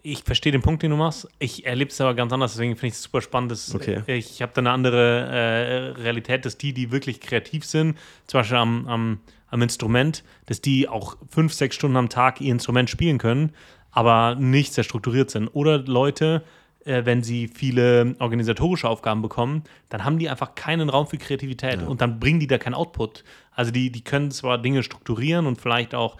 ich 0.01 0.23
verstehe 0.23 0.51
den 0.51 0.61
Punkt, 0.63 0.81
den 0.81 0.89
du 0.91 0.97
machst. 0.97 1.27
Ich 1.37 1.65
erlebe 1.65 1.91
es 1.91 2.01
aber 2.01 2.15
ganz 2.15 2.33
anders, 2.33 2.53
deswegen 2.53 2.75
finde 2.75 2.87
ich 2.87 2.93
es 2.93 3.03
super 3.03 3.21
spannend. 3.21 3.51
Dass, 3.51 3.73
Okay. 3.75 4.01
Ich 4.07 4.41
habe 4.41 4.51
da 4.55 4.59
eine 4.61 4.71
andere 4.71 5.21
äh, 5.27 6.01
Realität, 6.01 6.45
dass 6.45 6.57
die, 6.57 6.73
die 6.73 6.91
wirklich 6.91 7.19
kreativ 7.21 7.65
sind, 7.65 7.97
zum 8.25 8.39
Beispiel 8.39 8.57
am, 8.57 8.87
am, 8.87 9.19
am 9.49 9.61
Instrument, 9.61 10.23
dass 10.47 10.59
die 10.61 10.89
auch 10.89 11.17
fünf, 11.29 11.53
sechs 11.53 11.75
Stunden 11.75 11.97
am 11.97 12.09
Tag 12.09 12.41
ihr 12.41 12.51
Instrument 12.51 12.89
spielen 12.89 13.19
können, 13.19 13.51
aber 13.91 14.35
nicht 14.35 14.73
sehr 14.73 14.83
strukturiert 14.83 15.29
sind. 15.29 15.49
Oder 15.49 15.77
Leute, 15.77 16.43
äh, 16.85 17.05
wenn 17.05 17.23
sie 17.23 17.47
viele 17.47 18.15
organisatorische 18.19 18.87
Aufgaben 18.87 19.21
bekommen, 19.21 19.63
dann 19.89 20.05
haben 20.05 20.17
die 20.17 20.29
einfach 20.29 20.55
keinen 20.55 20.89
Raum 20.89 21.07
für 21.07 21.17
Kreativität 21.17 21.81
und 21.83 22.01
dann 22.01 22.19
bringen 22.19 22.39
die 22.39 22.47
da 22.47 22.57
keinen 22.57 22.75
Output. 22.75 23.23
Also 23.51 23.71
die, 23.71 23.91
die 23.91 24.03
können 24.03 24.31
zwar 24.31 24.57
Dinge 24.57 24.83
strukturieren 24.83 25.45
und 25.45 25.59
vielleicht 25.59 25.93
auch 25.93 26.17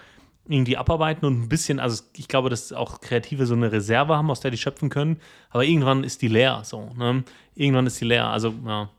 irgendwie 0.48 0.76
abarbeiten 0.76 1.26
und 1.26 1.40
ein 1.42 1.48
bisschen, 1.48 1.80
also 1.80 2.04
ich 2.16 2.28
glaube, 2.28 2.50
dass 2.50 2.72
auch 2.72 3.00
Kreative 3.00 3.46
so 3.46 3.54
eine 3.54 3.72
Reserve 3.72 4.16
haben, 4.16 4.30
aus 4.30 4.40
der 4.40 4.52
die 4.52 4.58
schöpfen 4.58 4.90
können, 4.90 5.18
aber 5.50 5.64
irgendwann 5.64 6.04
ist 6.04 6.22
die 6.22 6.28
leer, 6.28 6.62
so, 6.64 6.92
ne? 6.96 7.24
Irgendwann 7.56 7.86
ist 7.86 8.00
die 8.00 8.04
leer, 8.04 8.28
also, 8.28 8.54
ja. 8.64 8.90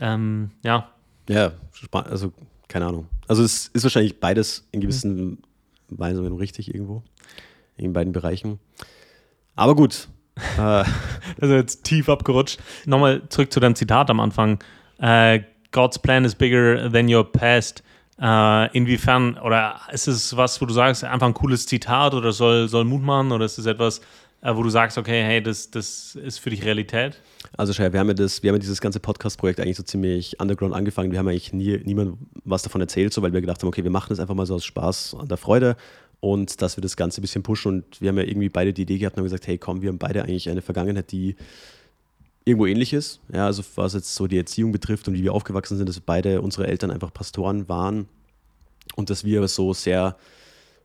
Ähm, 0.00 0.50
ja, 0.62 0.92
Ja, 1.28 1.52
also 1.92 2.32
keine 2.68 2.86
Ahnung. 2.86 3.06
Also 3.28 3.42
es 3.44 3.68
ist 3.68 3.82
wahrscheinlich 3.82 4.18
beides 4.18 4.66
in 4.72 4.80
gewissem 4.80 5.38
gemeinsam 5.88 6.26
und 6.26 6.38
richtig 6.38 6.74
irgendwo. 6.74 7.02
In 7.76 7.92
beiden 7.92 8.12
Bereichen. 8.12 8.58
Aber 9.54 9.74
gut. 9.74 10.08
Äh, 10.36 10.60
also 11.40 11.54
jetzt 11.54 11.84
tief 11.84 12.08
abgerutscht. 12.08 12.58
Nochmal 12.86 13.22
zurück 13.28 13.52
zu 13.52 13.60
deinem 13.60 13.74
Zitat 13.74 14.10
am 14.10 14.20
Anfang. 14.20 14.58
Äh, 14.98 15.40
God's 15.72 15.98
plan 15.98 16.24
is 16.24 16.34
bigger 16.34 16.90
than 16.90 17.12
your 17.12 17.30
past. 17.30 17.82
Äh, 18.20 18.76
inwiefern, 18.76 19.38
oder 19.38 19.80
ist 19.90 20.06
es 20.06 20.36
was, 20.36 20.60
wo 20.60 20.66
du 20.66 20.72
sagst, 20.72 21.02
einfach 21.02 21.26
ein 21.26 21.34
cooles 21.34 21.66
Zitat 21.66 22.14
oder 22.14 22.32
soll, 22.32 22.68
soll 22.68 22.84
Mut 22.84 23.02
machen 23.02 23.32
oder 23.32 23.44
ist 23.44 23.58
es 23.58 23.66
etwas, 23.66 24.00
wo 24.42 24.62
du 24.62 24.70
sagst, 24.70 24.98
okay, 24.98 25.22
hey, 25.22 25.42
das, 25.42 25.70
das 25.70 26.16
ist 26.16 26.38
für 26.38 26.50
dich 26.50 26.64
Realität? 26.64 27.18
Also 27.56 27.72
Schei, 27.72 27.92
wir 27.92 28.00
haben 28.00 28.08
ja 28.08 28.14
das, 28.14 28.42
wir 28.42 28.50
haben 28.50 28.56
ja 28.56 28.60
dieses 28.60 28.80
ganze 28.80 28.98
Podcast-Projekt 28.98 29.60
eigentlich 29.60 29.76
so 29.76 29.82
ziemlich 29.82 30.40
underground 30.40 30.74
angefangen. 30.74 31.12
Wir 31.12 31.18
haben 31.18 31.28
eigentlich 31.28 31.52
nie, 31.52 31.78
niemandem 31.84 32.18
was 32.44 32.62
davon 32.62 32.80
erzählt, 32.80 33.12
so 33.12 33.22
weil 33.22 33.32
wir 33.32 33.40
gedacht 33.40 33.62
haben, 33.62 33.68
okay, 33.68 33.84
wir 33.84 33.90
machen 33.90 34.08
das 34.10 34.20
einfach 34.20 34.34
mal 34.34 34.46
so 34.46 34.56
aus 34.56 34.64
Spaß 34.64 35.16
an 35.18 35.28
der 35.28 35.36
Freude 35.36 35.76
und 36.22 36.62
dass 36.62 36.76
wir 36.76 36.82
das 36.82 36.96
Ganze 36.96 37.20
ein 37.20 37.22
bisschen 37.22 37.42
pushen. 37.42 37.82
Und 37.82 38.00
wir 38.00 38.08
haben 38.08 38.16
ja 38.16 38.22
irgendwie 38.22 38.48
beide 38.48 38.72
die 38.72 38.82
Idee 38.82 38.98
gehabt 38.98 39.16
und 39.16 39.22
haben 39.22 39.24
gesagt, 39.24 39.48
hey 39.48 39.58
komm, 39.58 39.82
wir 39.82 39.88
haben 39.88 39.98
beide 39.98 40.22
eigentlich 40.22 40.48
eine 40.48 40.62
Vergangenheit, 40.62 41.10
die 41.10 41.34
irgendwo 42.44 42.66
ähnlich 42.66 42.92
ist. 42.92 43.18
Ja, 43.32 43.46
also 43.46 43.64
was 43.74 43.94
jetzt 43.94 44.14
so 44.14 44.28
die 44.28 44.38
Erziehung 44.38 44.70
betrifft 44.70 45.08
und 45.08 45.14
wie 45.14 45.24
wir 45.24 45.34
aufgewachsen 45.34 45.76
sind, 45.76 45.88
dass 45.88 45.98
beide 45.98 46.40
unsere 46.40 46.68
Eltern 46.68 46.92
einfach 46.92 47.12
Pastoren 47.12 47.68
waren 47.68 48.06
und 48.94 49.10
dass 49.10 49.24
wir 49.24 49.46
so 49.48 49.74
sehr 49.74 50.16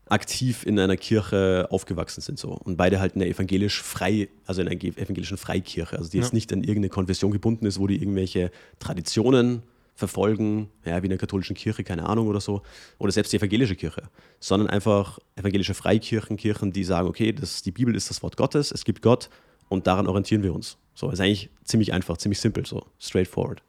aktiv 0.10 0.66
in 0.66 0.80
einer 0.80 0.98
Kirche 0.98 1.68
aufgewachsen 1.70 2.22
sind 2.22 2.40
so 2.40 2.50
und 2.50 2.76
beide 2.76 3.00
halt 3.00 3.14
in 3.14 3.20
der 3.20 3.30
evangelisch 3.30 3.84
frei, 3.84 4.30
also 4.48 4.62
in 4.62 4.68
einer 4.68 4.82
evangelischen 4.82 5.38
Freikirche, 5.38 6.00
also 6.00 6.10
die 6.10 6.18
jetzt 6.18 6.34
nicht 6.34 6.52
an 6.52 6.62
irgendeine 6.62 6.90
Konfession 6.90 7.32
gebunden 7.32 7.68
ist, 7.68 7.80
wo 7.80 7.86
die 7.86 7.98
irgendwelche 7.98 8.50
Traditionen 8.80 9.62
verfolgen, 9.98 10.70
ja, 10.86 11.02
wie 11.02 11.08
in 11.08 11.10
der 11.10 11.18
katholischen 11.18 11.56
Kirche, 11.56 11.84
keine 11.84 12.08
Ahnung 12.08 12.28
oder 12.28 12.40
so, 12.40 12.62
oder 13.00 13.12
selbst 13.12 13.34
die 13.34 13.38
evangelische 13.38 13.76
Kirche, 13.76 14.04
sondern 14.40 14.70
einfach 14.70 15.18
evangelische 15.36 15.74
Freikirchen, 15.74 16.38
Kirchen, 16.38 16.72
die 16.72 16.84
sagen, 16.84 17.08
okay, 17.08 17.34
das, 17.34 17.64
die 17.64 17.72
Bibel 17.72 17.96
ist 17.96 18.12
das 18.12 18.22
Wort 18.22 18.38
Gottes, 18.38 18.72
es 18.72 18.86
gibt 18.86 19.02
Gott 19.02 19.30
und 19.70 19.88
daran 19.88 20.06
orientieren 20.06 20.44
wir 20.44 20.54
uns. 20.54 20.78
So, 20.94 21.10
ist 21.10 21.20
eigentlich 21.20 21.50
ziemlich 21.64 21.94
einfach, 21.94 22.18
ziemlich 22.18 22.40
simpel, 22.40 22.64
so 22.66 22.86
straightforward. 23.00 23.64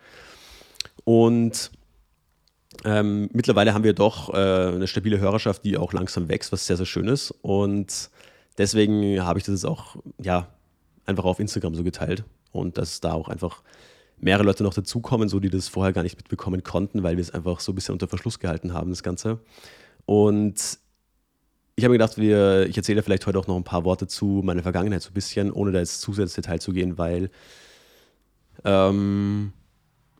Und 1.04 1.70
ähm, 2.84 3.30
mittlerweile 3.32 3.72
haben 3.72 3.84
wir 3.84 3.94
doch 3.94 4.32
äh, 4.34 4.36
eine 4.36 4.86
stabile 4.86 5.18
Hörerschaft, 5.18 5.64
die 5.64 5.78
auch 5.78 5.94
langsam 5.94 6.28
wächst, 6.28 6.52
was 6.52 6.66
sehr, 6.66 6.76
sehr 6.76 6.86
schön 6.86 7.08
ist. 7.08 7.30
Und 7.40 8.10
deswegen 8.58 9.22
habe 9.24 9.38
ich 9.38 9.46
das 9.46 9.54
jetzt 9.54 9.64
auch, 9.64 9.96
ja, 10.22 10.48
einfach 11.06 11.24
auf 11.24 11.40
Instagram 11.40 11.74
so 11.74 11.84
geteilt. 11.84 12.24
Und 12.52 12.76
dass 12.76 13.00
da 13.00 13.12
auch 13.12 13.28
einfach 13.28 13.62
mehrere 14.20 14.44
Leute 14.44 14.62
noch 14.62 14.74
dazukommen, 14.74 15.28
so 15.28 15.40
die 15.40 15.50
das 15.50 15.68
vorher 15.68 15.92
gar 15.92 16.02
nicht 16.02 16.16
mitbekommen 16.16 16.62
konnten, 16.62 17.02
weil 17.02 17.16
wir 17.16 17.22
es 17.22 17.30
einfach 17.30 17.60
so 17.60 17.72
ein 17.72 17.74
bisschen 17.74 17.92
unter 17.92 18.08
Verschluss 18.08 18.38
gehalten 18.38 18.72
haben, 18.72 18.90
das 18.90 19.02
Ganze. 19.02 19.40
Und 20.06 20.78
ich 21.76 21.84
habe 21.84 21.92
mir 21.92 21.98
gedacht, 21.98 22.18
wir, 22.18 22.66
ich 22.68 22.76
erzähle 22.76 23.02
vielleicht 23.02 23.26
heute 23.26 23.38
auch 23.38 23.46
noch 23.46 23.56
ein 23.56 23.64
paar 23.64 23.84
Worte 23.84 24.08
zu 24.08 24.42
meiner 24.44 24.62
Vergangenheit 24.62 25.02
so 25.02 25.10
ein 25.10 25.14
bisschen, 25.14 25.52
ohne 25.52 25.70
da 25.70 25.78
jetzt 25.78 26.00
zu 26.00 26.12
sehr 26.12 26.24
ins 26.24 26.34
Detail 26.34 26.60
zu 26.60 26.72
gehen, 26.72 26.98
weil 26.98 27.30
ähm, 28.64 29.52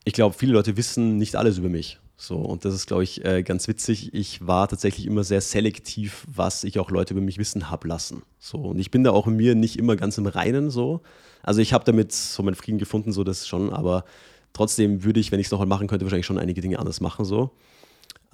ich 0.05 0.12
glaube, 0.12 0.37
viele 0.38 0.52
Leute 0.52 0.76
wissen 0.76 1.17
nicht 1.17 1.37
alles 1.37 1.59
über 1.59 1.69
mich. 1.69 1.99
So, 2.17 2.37
und 2.37 2.64
das 2.64 2.75
ist, 2.75 2.87
glaube 2.87 3.05
ich, 3.05 3.25
äh, 3.25 3.43
ganz 3.43 3.69
witzig. 3.69 4.12
Ich 4.12 4.47
war 4.47 4.69
tatsächlich 4.69 5.07
immer 5.07 5.23
sehr 5.23 5.40
selektiv, 5.40 6.26
was 6.33 6.64
ich 6.64 6.78
auch 6.78 6.90
Leute 6.90 7.14
über 7.14 7.21
mich 7.21 7.38
wissen 7.38 7.71
habe 7.71 7.87
lassen. 7.87 8.23
So, 8.38 8.59
und 8.59 8.78
ich 8.78 8.90
bin 8.90 9.05
da 9.05 9.12
auch 9.12 9.26
in 9.26 9.37
mir 9.37 9.55
nicht 9.55 9.78
immer 9.78 9.95
ganz 9.97 10.19
im 10.19 10.26
Reinen 10.26 10.71
so. 10.71 11.02
Also 11.42 11.61
ich 11.61 11.73
habe 11.73 11.85
damit 11.85 12.12
so 12.12 12.42
meinen 12.42 12.54
Frieden 12.54 12.78
gefunden, 12.78 13.12
so 13.12 13.25
das 13.25 13.47
schon, 13.47 13.73
aber 13.73 14.04
trotzdem 14.52 15.04
würde 15.04 15.21
ich, 15.21 15.33
wenn 15.33 15.40
ich 15.40 15.47
es 15.47 15.52
nochmal 15.52 15.68
machen 15.68 15.87
könnte, 15.87 16.04
wahrscheinlich 16.04 16.26
schon 16.26 16.38
einige 16.38 16.61
Dinge 16.61 16.78
anders 16.78 17.00
machen. 17.00 17.25
So. 17.25 17.50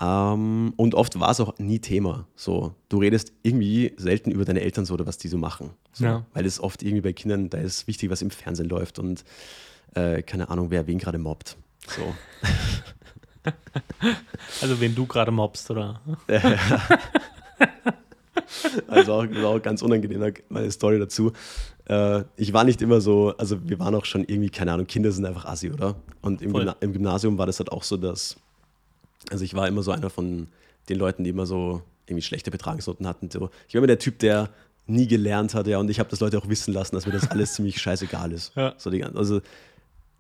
Ähm, 0.01 0.73
und 0.77 0.95
oft 0.95 1.21
war 1.21 1.31
es 1.31 1.41
auch 1.41 1.59
nie 1.59 1.79
Thema. 1.79 2.27
So, 2.35 2.75
du 2.89 2.99
redest 2.99 3.33
irgendwie 3.43 3.93
selten 3.97 4.31
über 4.31 4.45
deine 4.45 4.61
Eltern 4.61 4.85
so 4.85 4.95
oder 4.95 5.07
was 5.07 5.19
die 5.19 5.29
so 5.29 5.39
machen. 5.39 5.71
So, 5.93 6.05
ja. 6.05 6.27
Weil 6.33 6.47
es 6.47 6.61
oft 6.61 6.83
irgendwie 6.83 7.03
bei 7.03 7.13
Kindern, 7.13 7.51
da 7.51 7.59
ist 7.59 7.87
wichtig, 7.87 8.11
was 8.11 8.23
im 8.23 8.31
Fernsehen 8.31 8.69
läuft 8.69 8.99
und 8.99 9.25
äh, 9.95 10.23
keine 10.23 10.49
Ahnung, 10.49 10.71
wer 10.71 10.87
wen 10.87 10.99
gerade 10.99 11.19
mobbt. 11.19 11.57
So. 11.87 12.03
Also 14.63 14.81
wen 14.81 14.95
du 14.95 15.07
gerade 15.07 15.31
mobst, 15.31 15.71
oder? 15.71 16.01
also 18.89 19.13
auch, 19.13 19.27
auch 19.45 19.61
ganz 19.61 19.83
unangenehm 19.83 20.33
meine 20.49 20.71
Story 20.71 20.99
dazu. 20.99 21.33
Äh, 21.87 22.25
ich 22.37 22.53
war 22.53 22.65
nicht 22.65 22.81
immer 22.83 23.01
so, 23.01 23.35
also 23.37 23.59
wir 23.69 23.79
waren 23.79 23.95
auch 23.95 24.05
schon 24.05 24.25
irgendwie, 24.25 24.51
keine 24.51 24.73
Ahnung, 24.73 24.87
Kinder 24.87 25.13
sind 25.13 25.25
einfach 25.27 25.45
assi, 25.45 25.71
oder? 25.71 25.97
Und 26.23 26.43
im, 26.43 26.53
Gymna 26.53 26.77
im 26.81 26.93
Gymnasium 26.93 27.39
war 27.39 27.47
das 27.47 27.59
halt 27.59 27.71
auch 27.73 27.83
so, 27.83 27.97
dass, 27.97 28.37
also 29.31 29.45
ich 29.45 29.55
war 29.55 29.69
immer 29.69 29.83
so 29.83 29.91
einer 29.91 30.11
von 30.11 30.49
den 30.89 30.99
Leuten, 30.99 31.25
die 31.25 31.31
immer 31.31 31.47
so 31.47 31.83
irgendwie 32.07 32.23
schlechte 32.23 32.51
Betragungsnoten 32.51 33.07
hatten. 33.07 33.31
So. 33.31 33.51
Ich 33.69 33.75
war 33.75 33.79
immer 33.79 33.87
der 33.87 33.99
Typ, 33.99 34.19
der 34.19 34.51
nie 34.87 35.07
gelernt 35.07 35.55
hat, 35.55 35.67
ja, 35.67 35.79
und 35.79 35.89
ich 35.91 35.99
habe 35.99 36.11
das 36.11 36.21
Leute 36.21 36.37
auch 36.39 36.49
wissen 36.49 36.75
lassen, 36.75 36.95
dass 36.95 37.07
mir 37.07 37.13
das 37.13 37.31
alles 37.31 37.55
ziemlich 37.55 37.81
scheißegal 37.81 38.33
ist. 38.33 38.55
Ja. 38.55 38.75
So 38.77 38.91
die, 38.91 39.03
also 39.05 39.41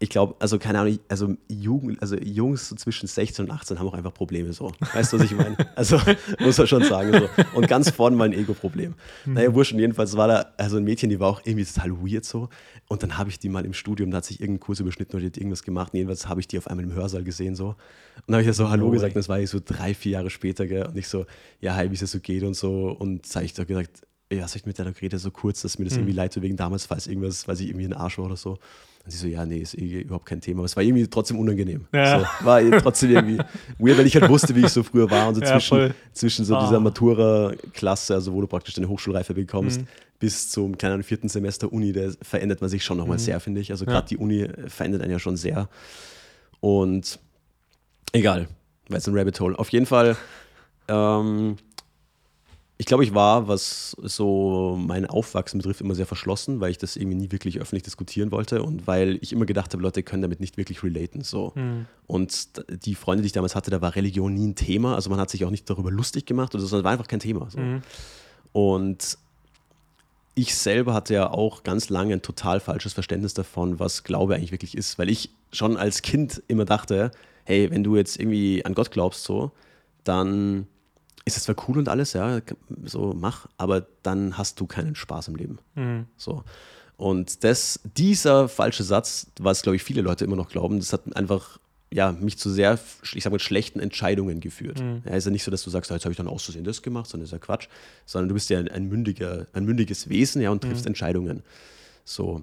ich 0.01 0.09
glaube, 0.09 0.35
also 0.41 0.59
keine 0.59 0.81
Ahnung, 0.81 0.99
also, 1.09 1.37
Jugend, 1.49 2.03
also 2.03 2.17
Jungs 2.17 2.69
so 2.69 2.75
zwischen 2.75 3.07
16 3.07 3.45
und 3.45 3.51
18 3.51 3.79
haben 3.79 3.87
auch 3.87 3.95
einfach 3.95 4.13
Probleme 4.13 4.53
so. 4.53 4.73
Weißt 4.93 5.13
du, 5.13 5.19
was 5.19 5.27
ich 5.27 5.37
meine? 5.37 5.57
Also 5.77 5.99
muss 6.41 6.59
man 6.59 6.67
schon 6.67 6.85
sagen. 6.85 7.13
So. 7.13 7.29
Und 7.55 7.69
ganz 7.69 7.91
vorne 7.91 8.17
mal 8.17 8.25
ein 8.25 8.33
Ego-Problem. 8.33 8.95
Mhm. 9.25 9.35
Naja, 9.35 9.55
wurscht, 9.55 9.73
jedenfalls 9.73 10.17
war 10.17 10.29
da 10.29 10.47
also 10.57 10.77
ein 10.77 10.85
Mädchen, 10.85 11.11
die 11.11 11.21
war 11.21 11.29
auch 11.29 11.41
irgendwie 11.45 11.65
total 11.65 11.93
weird 11.93 12.25
so. 12.25 12.49
Und 12.89 13.03
dann 13.03 13.19
habe 13.19 13.31
ich 13.31 13.39
die 13.39 13.49
mal 13.49 13.65
im 13.65 13.73
Studium, 13.73 14.11
da 14.11 14.19
hat 14.19 14.25
sich 14.25 14.41
irgendein 14.41 14.61
Kurs 14.61 14.81
überschnitten 14.81 15.15
oder 15.15 15.21
die 15.21 15.27
hat 15.29 15.37
irgendwas 15.37 15.63
gemacht. 15.63 15.93
Und 15.95 15.99
jedenfalls 15.99 16.29
habe 16.29 16.41
ich 16.41 16.49
die 16.49 16.59
auf 16.59 16.67
einmal 16.69 16.85
im 16.85 16.93
Hörsaal 16.93 17.25
gesehen 17.25 17.55
so. 17.55 17.69
Und 17.69 17.77
dann 18.27 18.35
habe 18.35 18.43
ich 18.43 18.49
ja 18.49 18.53
so 18.53 18.69
Hallo 18.69 18.89
oh, 18.89 18.91
gesagt, 18.91 19.15
und 19.15 19.21
das 19.21 19.29
war 19.29 19.41
ich 19.41 19.51
so 19.51 19.61
drei, 19.65 19.95
vier 19.95 20.13
Jahre 20.13 20.31
später, 20.31 20.67
gell? 20.67 20.87
Und 20.87 20.97
ich 20.97 21.09
so, 21.09 21.25
ja, 21.61 21.75
hi, 21.75 21.91
wie 21.91 21.95
es 21.95 22.11
so 22.11 22.21
geht 22.21 22.43
und 22.43 22.55
so. 22.55 22.91
Und 22.91 23.29
da 23.31 23.37
habe 23.37 23.47
ich 23.47 23.55
doch 23.55 23.67
gesagt, 23.67 24.03
ja, 24.33 24.43
hast 24.43 24.55
du 24.55 24.61
mit 24.65 24.79
deiner 24.79 24.93
Grete 24.93 25.19
so 25.19 25.31
kurz, 25.31 25.63
dass 25.63 25.79
mir 25.79 25.85
das 25.85 25.95
mhm. 25.95 26.01
irgendwie 26.01 26.17
leid 26.17 26.35
tut 26.35 26.43
wegen 26.43 26.57
damals, 26.57 26.87
falls 26.87 27.07
irgendwas, 27.07 27.47
weil 27.47 27.55
ich 27.57 27.69
irgendwie 27.69 27.87
ein 27.87 27.93
Arsch 27.93 28.19
war 28.19 28.27
oder 28.27 28.37
so. 28.37 28.59
Und 29.05 29.11
sie 29.11 29.19
so, 29.19 29.27
ja, 29.27 29.45
nee, 29.45 29.59
ist 29.59 29.77
eh 29.77 30.01
überhaupt 30.01 30.25
kein 30.25 30.40
Thema. 30.40 30.61
Aber 30.61 30.64
es 30.64 30.77
war 30.77 30.83
irgendwie 30.83 31.07
trotzdem 31.07 31.38
unangenehm. 31.38 31.87
Ja. 31.93 32.21
So, 32.21 32.47
war 32.47 32.62
trotzdem 32.81 33.11
irgendwie 33.11 33.38
weird, 33.79 33.99
weil 33.99 34.07
ich 34.07 34.17
halt 34.17 34.31
wusste, 34.31 34.55
wie 34.57 34.61
ich 34.61 34.71
so 34.71 34.83
früher 34.83 35.11
war. 35.11 35.29
Und 35.29 35.35
so 35.35 35.43
ja, 35.43 35.59
zwischen, 35.59 35.95
zwischen 36.14 36.45
so 36.47 36.57
oh. 36.57 36.61
dieser 36.61 36.81
Matura-Klasse, 36.81 38.14
also 38.14 38.33
wo 38.33 38.40
du 38.40 38.47
praktisch 38.47 38.75
deine 38.75 38.88
Hochschulreife 38.88 39.35
bekommst, 39.35 39.83
mhm. 39.83 39.87
bis 40.19 40.51
zum 40.51 40.79
kleinen 40.79 41.03
vierten 41.03 41.29
Semester 41.29 41.71
Uni, 41.71 41.93
da 41.93 42.11
verändert 42.23 42.62
man 42.62 42.71
sich 42.71 42.83
schon 42.83 42.97
nochmal 42.97 43.19
mhm. 43.19 43.23
sehr, 43.23 43.40
finde 43.40 43.61
ich. 43.61 43.71
Also 43.71 43.85
gerade 43.85 44.07
ja. 44.07 44.09
die 44.09 44.17
Uni 44.17 44.49
verändert 44.69 45.03
einen 45.03 45.12
ja 45.12 45.19
schon 45.19 45.37
sehr. 45.37 45.69
Und 46.61 47.19
egal, 48.12 48.49
weil 48.88 48.99
es 48.99 49.07
ein 49.07 49.17
Rabbit 49.17 49.38
Hole. 49.38 49.59
Auf 49.59 49.69
jeden 49.69 49.85
Fall 49.85 50.17
ähm, 50.88 51.57
ich 52.77 52.87
glaube, 52.87 53.05
ich 53.05 53.15
war, 53.15 53.47
was 53.47 53.97
so 54.03 54.77
mein 54.77 55.07
Aufwachsen 55.07 55.59
betrifft, 55.59 55.81
immer 55.81 55.95
sehr 55.95 56.07
verschlossen, 56.07 56.61
weil 56.61 56.73
ich 56.73 56.79
das 56.79 56.97
irgendwie 56.97 57.17
nie 57.17 57.31
wirklich 57.31 57.61
öffentlich 57.61 57.85
diskutieren 57.85 58.33
wollte 58.33 58.65
und 58.65 58.89
weil 58.89 59.19
ich 59.21 59.33
immer 59.33 59.47
gedacht 59.47 59.73
habe, 59.73 59.83
Leute 59.83 60.03
können 60.03 60.23
damit 60.23 60.41
nicht 60.41 60.57
wirklich 60.57 60.83
relaten. 60.83 61.23
So. 61.23 61.53
Mhm. 61.55 61.87
Und 62.09 62.49
die 62.85 62.97
Freunde, 62.97 63.23
die 63.23 63.27
ich 63.27 63.33
damals 63.33 63.55
hatte, 63.55 63.71
da 63.71 63.81
war 63.81 63.95
Religion 63.95 64.35
nie 64.35 64.49
ein 64.49 64.55
Thema. 64.57 64.97
Also 64.97 65.09
man 65.09 65.21
hat 65.21 65.31
sich 65.31 65.45
auch 65.45 65.51
nicht 65.51 65.71
darüber 65.71 65.93
lustig 65.93 66.27
gemacht, 66.27 66.53
oder 66.55 66.63
so, 66.63 66.67
sondern 66.67 66.85
war 66.85 66.93
einfach 66.93 67.07
kein 67.07 67.21
Thema. 67.21 67.49
So. 67.49 67.61
Mhm. 67.61 67.83
Und 68.53 69.19
ich 70.35 70.57
selber 70.57 70.95
hatte 70.95 71.15
ja 71.15 71.31
auch 71.31 71.63
ganz 71.63 71.91
lange 71.91 72.15
ein 72.15 72.23
total 72.23 72.59
falsches 72.59 72.93
Verständnis 72.93 73.35
davon, 73.35 73.79
was 73.79 74.03
Glaube 74.03 74.35
eigentlich 74.35 74.51
wirklich 74.51 74.77
ist, 74.77 74.99
weil 74.99 75.09
ich 75.11 75.31
schon 75.53 75.77
als 75.77 76.03
Kind 76.03 76.43
immer 76.49 76.65
dachte, 76.65 77.13
hey, 77.45 77.71
wenn 77.71 77.85
du 77.85 77.95
jetzt 77.95 78.19
irgendwie 78.19 78.65
an 78.65 78.75
Gott 78.75 78.91
glaubst, 78.91 79.23
so, 79.23 79.53
dann 80.03 80.67
ist 81.25 81.37
es 81.37 81.45
zwar 81.45 81.57
cool 81.69 81.79
und 81.79 81.89
alles, 81.89 82.13
ja, 82.13 82.41
so 82.85 83.15
mach, 83.17 83.47
aber 83.57 83.87
dann 84.03 84.37
hast 84.37 84.61
du 84.61 84.67
keinen 84.67 84.95
Spaß 84.95 85.29
im 85.29 85.37
Leben. 85.37 85.59
Mhm. 85.75 86.07
So. 86.17 86.45
Und 86.97 87.45
das, 87.45 87.81
dieser 87.97 88.49
falsche 88.49 88.85
Satz, 88.85 89.29
was 89.41 89.63
glaube 89.63 89.77
ich 89.77 89.83
viele 89.83 90.03
Leute 90.03 90.25
immer 90.25 90.37
noch 90.37 90.49
glauben, 90.49 90.79
das 90.79 90.93
hat 90.93 91.17
einfach 91.17 91.59
ja, 91.95 92.11
mich 92.11 92.39
zu 92.39 92.51
sehr, 92.51 92.79
ich 93.15 93.23
sag 93.23 93.31
mal, 93.31 93.39
schlechten 93.39 93.79
Entscheidungen 93.79 94.41
geführt. 94.41 94.81
Mhm. 94.81 95.03
Ja, 95.05 95.15
ist 95.15 95.27
ja 95.27 95.31
nicht 95.31 95.45
so, 95.45 95.53
dass 95.53 95.63
du 95.63 95.71
sagst, 95.71 95.93
jetzt 95.93 96.05
habe 96.05 96.13
ich 96.13 96.17
dann 96.17 96.27
auszusehen 96.27 96.65
das 96.65 96.83
gemacht, 96.83 97.09
sondern 97.09 97.25
das 97.25 97.29
ist 97.29 97.33
ja 97.33 97.39
Quatsch, 97.39 97.69
sondern 98.05 98.29
du 98.29 98.35
bist 98.35 98.51
ja 98.51 98.59
ein, 98.59 98.69
ein 98.69 98.89
mündiger, 98.89 99.47
ein 99.53 99.65
mündiges 99.65 100.09
Wesen, 100.09 100.43
ja, 100.43 100.51
und 100.51 100.63
triffst 100.63 100.85
mhm. 100.85 100.89
Entscheidungen. 100.89 101.43
So. 102.05 102.43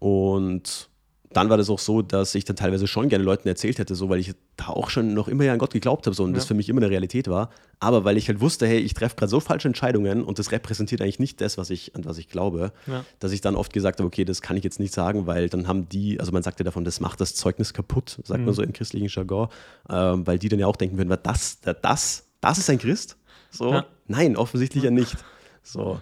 Und 0.00 0.88
dann 1.36 1.50
war 1.50 1.56
das 1.56 1.68
auch 1.70 1.78
so, 1.78 2.02
dass 2.02 2.34
ich 2.34 2.44
dann 2.44 2.56
teilweise 2.56 2.86
schon 2.86 3.08
gerne 3.08 3.24
Leuten 3.24 3.48
erzählt 3.48 3.78
hätte, 3.78 3.94
so 3.94 4.08
weil 4.08 4.20
ich 4.20 4.34
da 4.56 4.68
auch 4.68 4.90
schon 4.90 5.14
noch 5.14 5.28
immer 5.28 5.44
ja 5.44 5.52
an 5.52 5.58
Gott 5.58 5.72
geglaubt 5.72 6.06
habe 6.06 6.14
so, 6.14 6.24
und 6.24 6.30
ja. 6.30 6.36
das 6.36 6.46
für 6.46 6.54
mich 6.54 6.68
immer 6.68 6.80
eine 6.80 6.90
Realität 6.90 7.28
war. 7.28 7.50
Aber 7.80 8.04
weil 8.04 8.16
ich 8.16 8.28
halt 8.28 8.40
wusste, 8.40 8.66
hey, 8.66 8.78
ich 8.78 8.94
treffe 8.94 9.16
gerade 9.16 9.30
so 9.30 9.40
falsche 9.40 9.68
Entscheidungen 9.68 10.22
und 10.22 10.38
das 10.38 10.52
repräsentiert 10.52 11.00
eigentlich 11.02 11.18
nicht 11.18 11.40
das, 11.40 11.58
was 11.58 11.70
ich, 11.70 11.94
an 11.94 12.04
was 12.04 12.18
ich 12.18 12.28
glaube, 12.28 12.72
ja. 12.86 13.04
dass 13.18 13.32
ich 13.32 13.40
dann 13.40 13.56
oft 13.56 13.72
gesagt 13.72 14.00
habe, 14.00 14.06
okay, 14.06 14.24
das 14.24 14.42
kann 14.42 14.56
ich 14.56 14.64
jetzt 14.64 14.80
nicht 14.80 14.94
sagen, 14.94 15.26
weil 15.26 15.48
dann 15.48 15.68
haben 15.68 15.88
die, 15.88 16.20
also 16.20 16.32
man 16.32 16.42
sagt 16.42 16.60
ja 16.60 16.64
davon, 16.64 16.84
das 16.84 17.00
macht 17.00 17.20
das 17.20 17.34
Zeugnis 17.34 17.74
kaputt, 17.74 18.18
sagt 18.24 18.40
mhm. 18.40 18.46
man 18.46 18.54
so 18.54 18.62
im 18.62 18.72
christlichen 18.72 19.08
Jargon, 19.08 19.48
ähm, 19.90 20.26
weil 20.26 20.38
die 20.38 20.48
dann 20.48 20.58
ja 20.58 20.66
auch 20.66 20.76
denken 20.76 20.98
würden, 20.98 21.16
das, 21.22 21.58
das, 21.60 22.24
das 22.40 22.58
ist 22.58 22.70
ein 22.70 22.78
Christ? 22.78 23.16
So, 23.50 23.72
ja. 23.72 23.86
nein, 24.06 24.36
offensichtlich 24.36 24.84
ja 24.84 24.90
nicht. 24.90 25.16
So. 25.62 26.00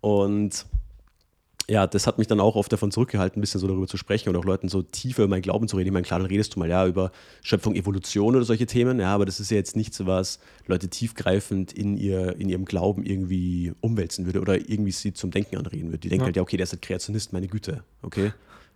Und 0.00 0.66
ja, 1.70 1.86
das 1.86 2.08
hat 2.08 2.18
mich 2.18 2.26
dann 2.26 2.40
auch 2.40 2.56
oft 2.56 2.72
davon 2.72 2.90
zurückgehalten, 2.90 3.38
ein 3.38 3.40
bisschen 3.42 3.60
so 3.60 3.68
darüber 3.68 3.86
zu 3.86 3.96
sprechen 3.96 4.28
und 4.28 4.36
auch 4.36 4.44
Leuten 4.44 4.68
so 4.68 4.82
tiefer 4.82 5.22
über 5.22 5.30
meinen 5.30 5.42
Glauben 5.42 5.68
zu 5.68 5.76
reden. 5.76 5.86
Ich 5.86 5.92
meine, 5.92 6.04
klar, 6.04 6.18
dann 6.18 6.26
redest 6.26 6.56
du 6.56 6.58
mal 6.58 6.68
ja 6.68 6.84
über 6.84 7.12
Schöpfung, 7.42 7.76
Evolution 7.76 8.34
oder 8.34 8.44
solche 8.44 8.66
Themen, 8.66 8.98
ja, 8.98 9.14
aber 9.14 9.24
das 9.24 9.38
ist 9.38 9.52
ja 9.52 9.56
jetzt 9.56 9.76
nichts, 9.76 10.04
was 10.04 10.40
Leute 10.66 10.88
tiefgreifend 10.88 11.72
in, 11.72 11.96
ihr, 11.96 12.34
in 12.40 12.48
ihrem 12.48 12.64
Glauben 12.64 13.04
irgendwie 13.04 13.72
umwälzen 13.80 14.26
würde 14.26 14.40
oder 14.40 14.56
irgendwie 14.56 14.90
sie 14.90 15.12
zum 15.12 15.30
Denken 15.30 15.58
anreden 15.58 15.90
würde. 15.90 15.98
Die 15.98 16.08
denken 16.08 16.22
ja. 16.22 16.26
halt, 16.26 16.36
ja, 16.36 16.42
okay, 16.42 16.56
der 16.56 16.64
ist 16.64 16.72
halt 16.72 16.82
Kreationist, 16.82 17.32
meine 17.32 17.46
Güte, 17.46 17.84
okay, 18.02 18.32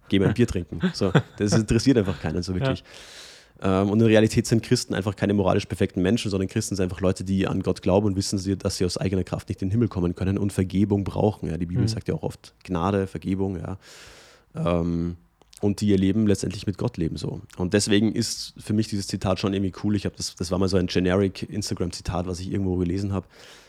geh 0.09 0.21
mal 0.21 0.29
ein 0.29 0.35
Bier 0.35 0.47
trinken. 0.47 0.81
So, 0.95 1.13
das 1.37 1.53
interessiert 1.53 1.99
einfach 1.99 2.21
keinen 2.21 2.45
so 2.45 2.55
wirklich. 2.55 2.81
Ja. 2.81 2.87
Ähm, 3.63 3.91
und 3.91 4.01
in 4.01 4.07
Realität 4.07 4.47
sind 4.47 4.63
Christen 4.63 4.95
einfach 4.95 5.17
keine 5.17 5.35
moralisch 5.35 5.67
perfekten 5.67 6.03
Menschen, 6.03 6.31
sondern 6.31 6.49
Christen 6.49 6.77
sind 6.77 6.85
einfach 6.85 7.01
Leute, 7.01 7.25
die 7.25 7.47
an 7.47 7.63
Gott 7.63 7.83
glauben 7.83 8.07
und 8.07 8.17
wissen, 8.17 8.59
dass 8.59 8.77
sie 8.77 8.85
aus 8.85 8.99
eigener 8.99 9.25
Kraft 9.25 9.49
nicht 9.49 9.63
in 9.63 9.69
den 9.69 9.73
Himmel 9.73 9.89
kommen 9.89 10.15
können 10.15 10.39
und 10.39 10.53
Vergebung 10.53 11.05
brauchen. 11.05 11.49
Ja. 11.49 11.57
Die 11.57 11.67
Bibel 11.67 11.83
mhm. 11.83 11.89
sagt 11.89 12.09
ja 12.09 12.15
auch 12.15 12.23
oft 12.23 12.55
Gnade, 12.65 13.07
Vergebung, 13.07 13.59
ja. 13.59 13.79
Ähm, 14.55 15.17
und 15.61 15.81
die 15.81 15.89
ihr 15.89 15.97
Leben 15.97 16.27
letztendlich 16.27 16.67
mit 16.67 16.77
Gott 16.77 16.99
leben 16.99 17.17
so. 17.17 17.41
Und 17.57 17.73
deswegen 17.73 18.13
ist 18.13 18.53
für 18.59 18.75
mich 18.75 18.89
dieses 18.89 19.07
Zitat 19.07 19.41
schon 19.41 19.55
irgendwie 19.55 19.73
cool. 19.83 19.97
Ich 19.97 20.05
habe 20.05 20.15
das, 20.15 20.35
das 20.35 20.51
war 20.51 20.59
mal 20.59 20.69
so 20.69 20.77
ein 20.77 20.89
generic 20.89 21.49
Instagram-Zitat, 21.49 22.27
was 22.27 22.41
ich 22.41 22.53
irgendwo 22.53 22.77
gelesen 22.77 23.15
habe. 23.15 23.27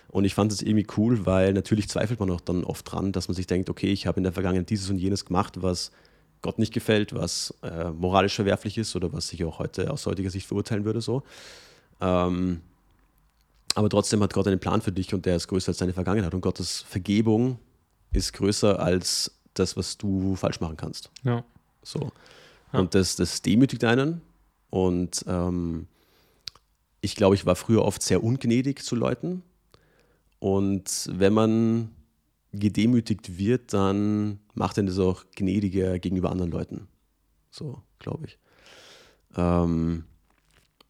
Und 0.10 0.26
ich 0.26 0.34
fand 0.34 0.52
es 0.52 0.62
irgendwie 0.62 0.88
cool, 0.98 1.26
weil 1.26 1.54
natürlich 1.54 1.88
zweifelt 1.88 2.20
man 2.20 2.30
auch 2.32 2.42
dann 2.42 2.64
oft 2.64 2.92
dran, 2.92 3.12
dass 3.12 3.28
man 3.28 3.36
sich 3.36 3.48
denkt, 3.48 3.70
okay, 3.70 3.92
ich 3.92 4.08
habe 4.08 4.18
in 4.18 4.24
der 4.24 4.34
Vergangenheit 4.34 4.70
dieses 4.70 4.90
und 4.90 4.98
jenes 4.98 5.26
gemacht, 5.26 5.62
was 5.62 5.92
Gott 6.46 6.60
nicht 6.60 6.74
gefällt, 6.76 7.16
was 7.16 7.56
äh, 7.64 7.90
moralisch 7.90 8.36
verwerflich 8.36 8.78
ist 8.78 8.96
oder 8.96 9.12
was 9.12 9.34
ich 9.34 9.44
auch 9.44 9.58
heute 9.58 9.90
aus 9.90 10.06
heutiger 10.06 10.30
Sicht 10.30 10.46
verurteilen 10.46 10.86
würde. 10.86 11.02
So. 11.02 11.24
Ähm, 12.00 12.62
aber 13.74 13.90
trotzdem 13.90 14.22
hat 14.22 14.32
Gott 14.32 14.46
einen 14.46 14.60
Plan 14.60 14.80
für 14.80 14.92
dich 14.92 15.12
und 15.16 15.26
der 15.26 15.38
ist 15.38 15.48
größer 15.48 15.70
als 15.70 15.78
deine 15.78 15.94
Vergangenheit. 15.94 16.36
Und 16.36 16.42
Gottes 16.42 16.82
Vergebung 16.82 17.58
ist 18.12 18.32
größer 18.34 18.80
als 18.80 19.32
das, 19.56 19.76
was 19.76 19.98
du 19.98 20.36
falsch 20.36 20.60
machen 20.60 20.78
kannst. 20.78 21.10
Ja. 21.24 21.44
So. 21.82 22.12
Ja. 22.72 22.80
Und 22.80 22.94
das, 22.94 23.16
das 23.16 23.42
demütigt 23.42 23.84
einen. 23.84 24.22
Und 24.70 25.26
ähm, 25.28 25.88
ich 27.02 27.16
glaube, 27.16 27.34
ich 27.34 27.48
war 27.48 27.56
früher 27.56 27.84
oft 27.84 28.04
sehr 28.04 28.24
ungnädig 28.24 28.84
zu 28.84 28.96
Leuten. 28.96 29.42
Und 30.38 31.10
wenn 31.12 31.34
man 31.34 31.90
gedemütigt 32.60 33.38
wird, 33.38 33.74
dann 33.74 34.40
macht 34.54 34.78
er 34.78 34.84
das 34.84 35.00
auch 35.00 35.26
gnädiger 35.36 36.00
gegenüber 36.00 36.32
anderen 36.32 36.52
Leuten. 36.52 36.88
So, 37.52 37.82
glaube 38.00 38.26
ich. 38.26 38.38
Ähm, 39.38 40.06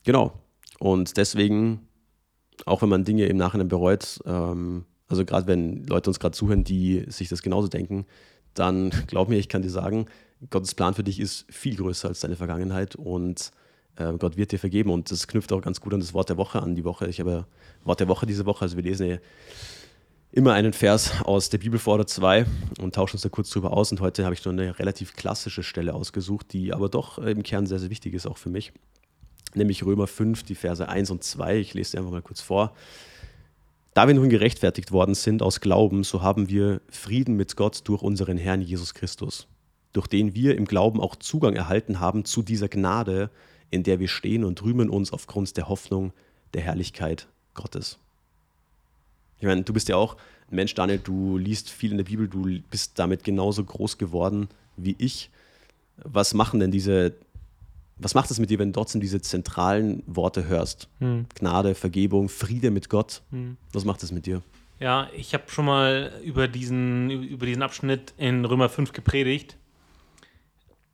genau. 0.04 0.34
Und 0.80 1.18
deswegen, 1.18 1.88
auch 2.66 2.82
wenn 2.82 2.90
man 2.90 3.06
Dinge 3.06 3.26
im 3.26 3.38
Nachhinein 3.38 3.68
bereut, 3.68 4.20
ähm, 4.26 4.86
also 5.08 5.26
gerade 5.26 5.48
wenn 5.48 5.86
Leute 5.86 6.10
uns 6.10 6.20
gerade 6.20 6.36
zuhören, 6.36 6.64
die 6.64 7.06
sich 7.08 7.30
das 7.30 7.42
genauso 7.42 7.68
denken, 7.68 8.06
dann 8.54 8.90
glaub 9.08 9.30
mir, 9.30 9.38
ich 9.38 9.50
kann 9.50 9.62
dir 9.62 9.70
sagen, 9.70 10.08
Gottes 10.50 10.76
Plan 10.76 10.94
für 10.94 11.04
dich 11.04 11.20
ist 11.20 11.46
viel 11.50 11.76
größer 11.76 12.10
als 12.10 12.20
deine 12.20 12.36
Vergangenheit 12.36 12.96
und 12.96 13.52
äh, 13.96 14.14
Gott 14.18 14.38
wird 14.38 14.52
dir 14.52 14.60
vergeben. 14.60 14.90
Und 14.90 15.12
das 15.12 15.28
knüpft 15.28 15.52
auch 15.54 15.62
ganz 15.62 15.82
gut 15.82 15.94
an 15.94 16.00
das 16.00 16.14
Wort 16.14 16.30
der 16.30 16.38
Woche 16.38 16.62
an. 16.62 16.76
Die 16.76 16.84
Woche, 16.84 17.08
ich 17.08 17.20
habe 17.20 17.46
Wort 17.84 18.00
der 18.00 18.08
Woche 18.08 18.26
diese 18.26 18.46
Woche, 18.46 18.64
also 18.64 18.76
wir 18.76 18.84
lesen 18.84 19.20
immer 20.36 20.52
einen 20.52 20.74
Vers 20.74 21.22
aus 21.24 21.50
der 21.50 21.60
Bibel 21.60 21.80
vor 21.80 21.96
oder 21.96 22.06
zwei 22.06 22.46
und 22.82 22.94
tauschen 22.94 23.16
uns 23.16 23.22
da 23.22 23.30
kurz 23.30 23.50
drüber 23.50 23.72
aus. 23.72 23.92
Und 23.92 24.02
heute 24.02 24.26
habe 24.26 24.36
ich 24.36 24.44
nur 24.44 24.54
eine 24.54 24.78
relativ 24.78 25.16
klassische 25.16 25.64
Stelle 25.64 25.94
ausgesucht, 25.94 26.52
die 26.52 26.74
aber 26.74 26.90
doch 26.90 27.18
im 27.18 27.42
Kern 27.42 27.66
sehr, 27.66 27.80
sehr 27.80 27.90
wichtig 27.90 28.14
ist, 28.14 28.28
auch 28.28 28.38
für 28.38 28.50
mich. 28.50 28.74
Nämlich 29.54 29.86
Römer 29.86 30.08
5, 30.08 30.44
die 30.44 30.56
Verse 30.56 30.88
1 30.88 31.10
und 31.10 31.24
2. 31.24 31.58
Ich 31.60 31.74
lese 31.74 31.92
sie 31.92 31.98
einfach 31.98 32.12
mal 32.12 32.22
kurz 32.22 32.42
vor. 32.42 32.74
Da 33.94 34.08
wir 34.08 34.14
nun 34.14 34.28
gerechtfertigt 34.28 34.92
worden 34.92 35.16
sind 35.16 35.42
aus 35.42 35.62
Glauben, 35.62 36.04
so 36.04 36.22
haben 36.22 36.50
wir 36.50 36.82
Frieden 36.90 37.38
mit 37.38 37.56
Gott 37.56 37.82
durch 37.86 38.02
unseren 38.02 38.38
Herrn 38.38 38.60
Jesus 38.60 38.94
Christus, 38.94 39.48
durch 39.94 40.08
den 40.08 40.36
wir 40.36 40.58
im 40.58 40.66
Glauben 40.66 41.00
auch 41.00 41.16
Zugang 41.16 41.56
erhalten 41.56 42.02
haben 42.02 42.26
zu 42.26 42.44
dieser 42.44 42.68
Gnade, 42.68 43.30
in 43.72 43.84
der 43.84 44.02
wir 44.02 44.10
stehen 44.10 44.44
und 44.44 44.62
rühmen 44.64 44.90
uns 44.90 45.14
aufgrund 45.14 45.56
der 45.56 45.70
Hoffnung 45.70 46.12
der 46.54 46.62
Herrlichkeit 46.62 47.30
Gottes. 47.54 48.00
Ich 49.40 49.46
meine, 49.46 49.64
du 49.64 49.74
bist 49.74 49.90
ja 49.90 49.96
auch 49.96 50.16
ein 50.50 50.56
Mensch, 50.56 50.74
Daniel, 50.74 51.00
du 51.00 51.38
liest 51.38 51.70
viel 51.70 51.92
in 51.92 51.98
der 51.98 52.06
Bibel, 52.06 52.28
du 52.28 52.60
bist 52.70 52.98
damit 53.00 53.24
genauso 53.24 53.64
groß 53.64 53.98
geworden 53.98 54.48
wie 54.78 54.96
ich. 54.98 55.30
Was 55.98 56.34
machen 56.34 56.60
denn 56.60 56.72
diese, 56.72 57.14
was 57.98 58.14
macht 58.14 58.30
es 58.32 58.40
mit 58.40 58.50
dir, 58.50 58.60
wenn 58.60 58.74
du 58.74 58.80
trotzdem 58.80 59.02
diese 59.02 59.22
zentralen 59.22 60.04
Worte 60.06 60.48
hörst? 60.48 60.90
Hm. 61.00 61.26
Gnade, 61.36 61.76
Vergebung, 61.76 62.30
Friede 62.30 62.72
mit 62.72 62.90
Gott. 62.90 63.22
Hm. 63.32 63.58
Was 63.72 63.86
macht 63.86 64.04
es 64.04 64.12
mit 64.12 64.26
dir? 64.26 64.42
Ja, 64.80 65.10
ich 65.16 65.34
habe 65.34 65.46
schon 65.48 65.66
mal 65.66 66.12
über 66.24 66.48
diesen, 66.48 67.10
über 67.10 67.46
diesen 67.46 67.62
Abschnitt 67.62 68.14
in 68.18 68.44
Römer 68.44 68.68
5 68.68 68.92
gepredigt. 68.92 69.58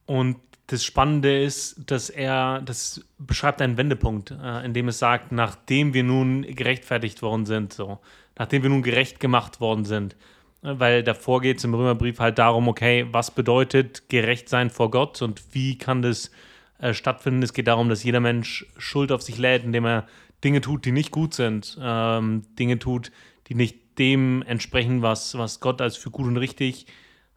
Und 0.06 0.38
das 0.68 0.86
Spannende 0.86 1.42
ist, 1.42 1.82
dass 1.88 2.10
er, 2.10 2.62
das 2.62 3.04
beschreibt 3.18 3.62
einen 3.62 3.78
Wendepunkt, 3.78 4.32
äh, 4.32 4.64
in 4.66 4.74
dem 4.74 4.88
es 4.88 5.00
sagt, 5.00 5.32
nachdem 5.32 5.94
wir 5.94 6.04
nun 6.04 6.44
gerechtfertigt 6.44 7.22
worden 7.22 7.46
sind, 7.46 7.74
so, 7.74 8.00
nachdem 8.42 8.64
wir 8.64 8.72
nun 8.72 8.82
gerecht 8.82 9.20
gemacht 9.20 9.62
worden 9.62 9.86
sind. 9.86 10.16
Weil 10.64 11.04
davor 11.04 11.42
geht 11.42 11.60
es 11.60 11.64
im 11.64 11.76
Römerbrief 11.76 12.20
halt 12.20 12.40
darum, 12.40 12.68
okay, 12.68 13.06
was 13.12 13.30
bedeutet 13.30 14.10
gerecht 14.10 14.50
sein 14.50 14.72
vor 14.72 14.90
Gott 14.90 15.22
und 15.22 15.44
wie 15.54 15.78
kann 15.78 16.02
das 16.02 16.32
äh, 16.80 16.96
stattfinden? 16.96 17.44
Es 17.44 17.54
geht 17.54 17.68
darum, 17.68 17.88
dass 17.88 18.04
jeder 18.04 18.20
Mensch 18.20 18.66
Schuld 18.80 19.12
auf 19.12 19.22
sich 19.22 19.38
lädt, 19.38 19.64
indem 19.64 19.86
er 19.86 20.08
Dinge 20.44 20.60
tut, 20.62 20.86
die 20.86 20.92
nicht 20.92 21.12
gut 21.12 21.36
sind, 21.36 21.78
ähm, 21.80 22.42
Dinge 22.58 22.80
tut, 22.80 23.12
die 23.46 23.54
nicht 23.54 24.00
dem 24.00 24.42
entsprechen, 24.42 25.04
was, 25.04 25.38
was 25.38 25.60
Gott 25.60 25.80
als 25.80 25.96
für 25.96 26.10
gut 26.10 26.26
und 26.26 26.38
richtig 26.38 26.88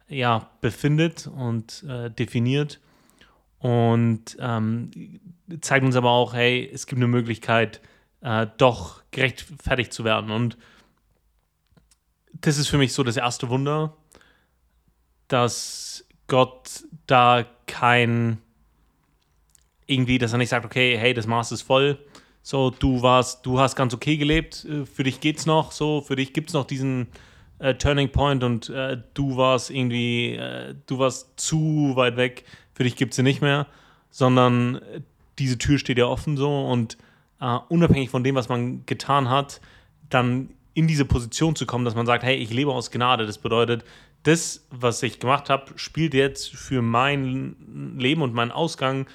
ja, 0.07 0.49
befindet 0.59 1.27
und 1.27 1.85
äh, 1.87 2.09
definiert 2.09 2.79
und 3.59 4.37
ähm, 4.39 4.89
zeigt 5.61 5.85
uns 5.85 5.95
aber 5.95 6.09
auch, 6.09 6.33
hey, 6.33 6.67
es 6.73 6.87
gibt 6.87 6.97
eine 6.97 7.07
Möglichkeit, 7.07 7.79
äh, 8.21 8.47
doch 8.57 9.03
gerechtfertigt 9.11 9.93
zu 9.93 10.03
werden. 10.03 10.31
Und 10.31 10.57
das 12.41 12.57
ist 12.57 12.67
für 12.67 12.77
mich 12.77 12.93
so 12.93 13.03
das 13.03 13.17
erste 13.17 13.49
Wunder, 13.49 13.95
dass 15.27 16.05
Gott 16.27 16.83
da 17.07 17.45
kein 17.67 18.39
irgendwie, 19.87 20.17
dass 20.17 20.31
er 20.31 20.39
nicht 20.39 20.49
sagt, 20.49 20.65
okay, 20.65 20.97
hey, 20.97 21.13
das 21.13 21.27
Maß 21.27 21.51
ist 21.51 21.61
voll, 21.61 21.99
so, 22.41 22.69
du 22.69 23.01
warst, 23.01 23.45
du 23.45 23.59
hast 23.59 23.75
ganz 23.75 23.93
okay 23.93 24.17
gelebt, 24.17 24.65
äh, 24.65 24.85
für 24.85 25.03
dich 25.03 25.19
geht's 25.19 25.45
noch, 25.45 25.71
so, 25.71 26.01
für 26.01 26.15
dich 26.15 26.33
gibt 26.33 26.49
es 26.49 26.53
noch 26.53 26.65
diesen 26.65 27.07
äh, 27.59 27.75
Turning 27.75 28.09
Point 28.11 28.43
und 28.43 28.69
äh, 28.69 28.97
du 29.13 29.37
warst 29.37 29.69
irgendwie, 29.69 30.35
äh, 30.35 30.75
du 30.87 30.99
warst 30.99 31.39
zu 31.39 31.93
weit 31.95 32.17
weg, 32.17 32.45
für 32.73 32.83
dich 32.83 32.95
gibt 32.95 33.13
es 33.13 33.17
sie 33.17 33.23
nicht 33.23 33.41
mehr, 33.41 33.67
sondern 34.11 34.81
diese 35.39 35.57
Tür 35.57 35.79
steht 35.79 35.97
ja 35.97 36.05
offen 36.05 36.37
so 36.37 36.65
und 36.67 36.97
uh, 37.41 37.59
unabhängig 37.69 38.09
von 38.09 38.23
dem, 38.23 38.35
was 38.35 38.49
man 38.49 38.85
getan 38.85 39.29
hat, 39.29 39.59
dann 40.09 40.49
in 40.75 40.87
diese 40.87 41.05
Position 41.05 41.55
zu 41.55 41.65
kommen, 41.65 41.85
dass 41.85 41.95
man 41.95 42.05
sagt, 42.05 42.23
hey, 42.23 42.35
ich 42.35 42.53
lebe 42.53 42.71
aus 42.71 42.91
Gnade. 42.91 43.25
Das 43.25 43.39
bedeutet, 43.39 43.83
das, 44.23 44.67
was 44.69 45.01
ich 45.01 45.19
gemacht 45.19 45.49
habe, 45.49 45.71
spielt 45.77 46.13
jetzt 46.13 46.55
für 46.55 46.83
mein 46.83 47.95
Leben 47.97 48.21
und 48.21 48.33
meinen 48.33 48.51
Ausgang 48.51 49.07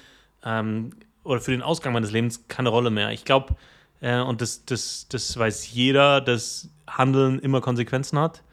ähm, 0.43 0.91
oder 1.23 1.39
für 1.39 1.51
den 1.51 1.61
Ausgang 1.61 1.93
meines 1.93 2.11
Lebens 2.11 2.47
keine 2.49 2.69
Rolle 2.69 2.89
mehr. 2.89 3.11
Ich 3.11 3.23
glaube, 3.23 3.55
äh, 4.01 4.19
und 4.19 4.41
das, 4.41 4.65
das, 4.65 5.07
das 5.07 5.37
weiß 5.37 5.71
jeder, 5.71 6.19
dass 6.19 6.69
Handeln 6.87 7.39
immer 7.39 7.61
Konsequenzen 7.61 8.19
hat. 8.19 8.43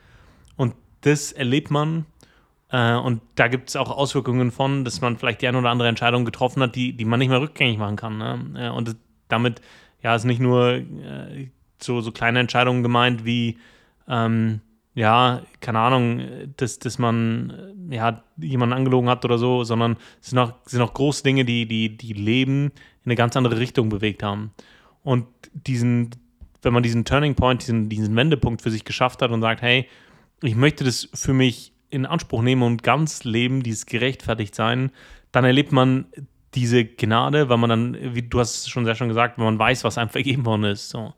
Und 0.56 0.74
das 1.00 1.32
erlebt 1.32 1.70
man 1.70 2.06
äh, 2.70 2.94
und 2.94 3.22
da 3.34 3.48
gibt 3.48 3.70
es 3.70 3.76
auch 3.76 3.90
Auswirkungen 3.90 4.50
von, 4.50 4.84
dass 4.84 5.00
man 5.00 5.16
vielleicht 5.16 5.40
die 5.42 5.48
eine 5.48 5.58
oder 5.58 5.70
andere 5.70 5.88
Entscheidung 5.88 6.24
getroffen 6.24 6.62
hat, 6.62 6.74
die, 6.76 6.92
die 6.92 7.04
man 7.04 7.18
nicht 7.18 7.30
mehr 7.30 7.40
rückgängig 7.40 7.78
machen 7.78 7.96
kann. 7.96 8.18
Ne? 8.18 8.66
Äh, 8.66 8.68
und 8.70 8.96
damit 9.28 9.60
ja, 10.02 10.14
ist 10.14 10.24
nicht 10.24 10.40
nur 10.40 10.74
äh, 10.74 11.48
so, 11.82 12.00
so 12.00 12.12
kleine 12.12 12.40
Entscheidungen 12.40 12.82
gemeint 12.82 13.24
wie, 13.24 13.58
ähm, 14.08 14.60
ja, 14.94 15.42
keine 15.60 15.78
Ahnung, 15.78 16.22
dass, 16.56 16.78
dass 16.78 16.98
man 16.98 17.76
äh, 17.90 17.96
ja, 17.96 18.24
jemanden 18.36 18.74
angelogen 18.74 19.08
hat 19.08 19.24
oder 19.24 19.38
so, 19.38 19.62
sondern 19.64 19.96
es 20.20 20.30
sind 20.30 20.38
auch, 20.38 20.54
sind 20.64 20.82
auch 20.82 20.92
große 20.92 21.22
Dinge, 21.22 21.44
die, 21.44 21.66
die, 21.66 21.96
die 21.96 22.12
Leben 22.12 22.66
in 22.66 22.72
eine 23.06 23.14
ganz 23.14 23.36
andere 23.36 23.58
Richtung 23.58 23.88
bewegt 23.88 24.22
haben. 24.22 24.52
Und 25.02 25.26
diesen, 25.52 26.10
wenn 26.62 26.72
man 26.72 26.82
diesen 26.82 27.04
Turning 27.04 27.34
Point, 27.34 27.62
diesen, 27.62 27.88
diesen 27.88 28.14
Wendepunkt 28.16 28.60
für 28.60 28.70
sich 28.70 28.84
geschafft 28.84 29.22
hat 29.22 29.30
und 29.30 29.40
sagt, 29.40 29.62
hey, 29.62 29.88
ich 30.42 30.56
möchte 30.56 30.84
das 30.84 31.08
für 31.14 31.32
mich 31.32 31.72
in 31.90 32.06
Anspruch 32.06 32.42
nehmen 32.42 32.62
und 32.62 32.82
ganz 32.82 33.24
leben, 33.24 33.62
dieses 33.62 33.86
gerechtfertigt 33.86 34.54
sein, 34.54 34.90
dann 35.32 35.44
erlebt 35.44 35.72
man 35.72 36.06
diese 36.54 36.84
Gnade, 36.84 37.48
weil 37.48 37.56
man 37.58 37.70
dann, 37.70 38.14
wie 38.14 38.22
du 38.22 38.40
hast 38.40 38.58
es 38.58 38.68
schon 38.68 38.84
sehr 38.84 38.94
schön 38.94 39.08
gesagt, 39.08 39.38
wenn 39.38 39.44
man 39.44 39.58
weiß, 39.58 39.84
was 39.84 39.98
einem 39.98 40.10
vergeben 40.10 40.44
worden 40.44 40.64
ist. 40.64 40.90
So. 40.90 41.14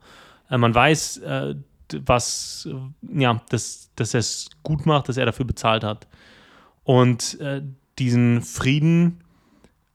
Äh, 0.51 0.57
man 0.57 0.75
weiß, 0.75 1.17
äh, 1.17 1.55
was, 2.05 2.69
ja, 3.01 3.41
dass, 3.49 3.89
dass 3.95 4.13
er 4.13 4.19
es 4.19 4.49
gut 4.63 4.85
macht, 4.85 5.09
dass 5.09 5.17
er 5.17 5.25
dafür 5.25 5.45
bezahlt 5.45 5.83
hat. 5.83 6.07
Und 6.83 7.39
äh, 7.39 7.61
diesen 7.97 8.41
Frieden, 8.41 9.21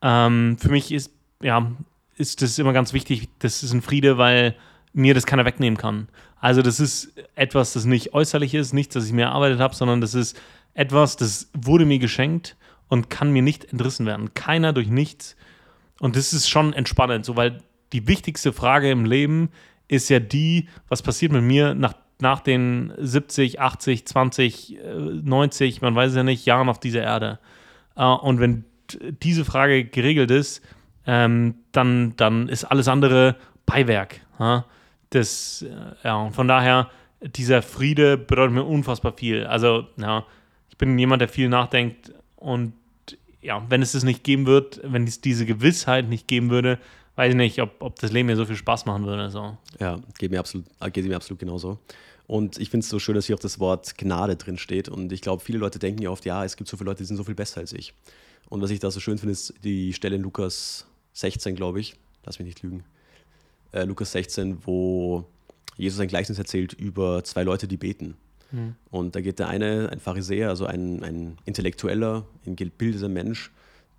ähm, 0.01 0.57
für 0.59 0.69
mich 0.69 0.91
ist, 0.91 1.11
ja, 1.41 1.71
ist 2.17 2.41
das 2.41 2.59
immer 2.59 2.73
ganz 2.73 2.93
wichtig, 2.93 3.29
das 3.39 3.63
ist 3.63 3.73
ein 3.73 3.81
Friede, 3.81 4.17
weil 4.17 4.55
mir 4.93 5.13
das 5.13 5.25
keiner 5.25 5.45
wegnehmen 5.45 5.77
kann. 5.77 6.07
Also 6.39 6.61
das 6.61 6.79
ist 6.79 7.13
etwas, 7.35 7.73
das 7.73 7.85
nicht 7.85 8.13
äußerlich 8.13 8.53
ist, 8.53 8.73
nichts, 8.73 8.93
das 8.93 9.05
ich 9.05 9.13
mir 9.13 9.25
erarbeitet 9.25 9.59
habe, 9.59 9.75
sondern 9.75 10.01
das 10.01 10.13
ist 10.13 10.39
etwas, 10.73 11.17
das 11.17 11.49
wurde 11.53 11.85
mir 11.85 11.99
geschenkt 11.99 12.55
und 12.87 13.09
kann 13.09 13.31
mir 13.31 13.41
nicht 13.41 13.65
entrissen 13.65 14.05
werden. 14.05 14.33
Keiner 14.33 14.73
durch 14.73 14.87
nichts. 14.87 15.35
Und 15.99 16.15
das 16.15 16.33
ist 16.33 16.47
schon 16.47 16.73
entspannend, 16.73 17.25
so 17.25 17.35
weil 17.35 17.61
die 17.91 18.07
wichtigste 18.07 18.53
Frage 18.53 18.91
im 18.91 19.05
Leben 19.05 19.49
ist 19.87 20.09
ja 20.09 20.19
die, 20.19 20.67
was 20.89 21.01
passiert 21.01 21.31
mit 21.31 21.43
mir 21.43 21.73
nach, 21.73 21.93
nach 22.19 22.41
den 22.41 22.93
70, 22.97 23.59
80, 23.59 24.05
20, 24.05 24.77
90, 25.23 25.81
man 25.81 25.95
weiß 25.95 26.15
ja 26.15 26.23
nicht, 26.23 26.45
Jahren 26.45 26.69
auf 26.69 26.79
dieser 26.79 27.01
Erde. 27.01 27.39
Äh, 27.95 28.05
und 28.05 28.39
wenn 28.39 28.65
diese 29.21 29.45
Frage 29.45 29.85
geregelt 29.85 30.31
ist, 30.31 30.61
ähm, 31.05 31.55
dann, 31.71 32.15
dann 32.17 32.49
ist 32.49 32.65
alles 32.65 32.87
andere 32.87 33.35
Beiwerk. 33.65 34.21
Das, 35.09 35.61
äh, 35.61 36.07
ja, 36.07 36.29
von 36.31 36.47
daher, 36.47 36.89
dieser 37.21 37.61
Friede 37.61 38.17
bedeutet 38.17 38.53
mir 38.53 38.63
unfassbar 38.63 39.13
viel. 39.13 39.45
Also, 39.45 39.87
ja, 39.97 40.25
ich 40.69 40.77
bin 40.77 40.97
jemand, 40.99 41.21
der 41.21 41.29
viel 41.29 41.49
nachdenkt 41.49 42.13
und 42.35 42.73
ja, 43.41 43.65
wenn 43.69 43.81
es 43.81 43.93
das 43.93 44.03
nicht 44.03 44.23
geben 44.23 44.45
wird, 44.45 44.81
wenn 44.83 45.05
es 45.05 45.21
diese 45.21 45.45
Gewissheit 45.45 46.09
nicht 46.09 46.27
geben 46.27 46.49
würde, 46.49 46.79
weiß 47.17 47.31
ich 47.31 47.35
nicht, 47.35 47.61
ob, 47.61 47.81
ob 47.81 47.99
das 47.99 48.11
Leben 48.11 48.27
mir 48.27 48.37
so 48.37 48.45
viel 48.45 48.55
Spaß 48.55 48.85
machen 48.85 49.05
würde. 49.05 49.29
So. 49.29 49.57
Ja, 49.79 49.99
geht 50.17 50.31
mir 50.31 50.39
absolut, 50.39 50.65
äh, 50.79 50.89
geht 50.89 51.05
mir 51.05 51.15
absolut 51.15 51.39
genauso. 51.39 51.79
Und 52.27 52.59
ich 52.59 52.69
finde 52.69 52.83
es 52.83 52.89
so 52.89 52.99
schön, 52.99 53.15
dass 53.15 53.25
hier 53.25 53.35
auch 53.35 53.39
das 53.39 53.59
Wort 53.59 53.97
Gnade 53.97 54.35
drin 54.35 54.57
steht. 54.57 54.87
Und 54.87 55.11
ich 55.11 55.21
glaube, 55.21 55.43
viele 55.43 55.57
Leute 55.57 55.79
denken 55.79 56.01
ja 56.01 56.09
oft, 56.09 56.25
ja, 56.25 56.45
es 56.45 56.55
gibt 56.55 56.69
so 56.69 56.77
viele 56.77 56.89
Leute, 56.89 56.99
die 56.99 57.05
sind 57.05 57.17
so 57.17 57.23
viel 57.23 57.35
besser 57.35 57.61
als 57.61 57.73
ich. 57.73 57.93
Und 58.49 58.61
was 58.61 58.69
ich 58.69 58.79
da 58.79 58.91
so 58.91 58.99
schön 58.99 59.17
finde, 59.17 59.33
ist 59.33 59.53
die 59.63 59.93
Stelle 59.93 60.15
in 60.15 60.21
Lukas 60.21 60.85
16, 61.13 61.55
glaube 61.55 61.79
ich. 61.79 61.95
Lass 62.25 62.39
mich 62.39 62.45
nicht 62.45 62.61
lügen. 62.61 62.83
Äh, 63.71 63.85
Lukas 63.85 64.11
16, 64.11 64.65
wo 64.65 65.25
Jesus 65.75 65.99
ein 65.99 66.07
Gleichnis 66.07 66.37
erzählt 66.37 66.73
über 66.73 67.23
zwei 67.23 67.43
Leute, 67.43 67.67
die 67.67 67.77
beten. 67.77 68.15
Mhm. 68.51 68.75
Und 68.91 69.15
da 69.15 69.21
geht 69.21 69.39
der 69.39 69.47
eine, 69.47 69.89
ein 69.91 69.99
Pharisäer, 69.99 70.49
also 70.49 70.65
ein, 70.65 71.03
ein 71.03 71.37
intellektueller, 71.45 72.25
ein 72.45 72.55
gebildeter 72.55 73.09
Mensch, 73.09 73.51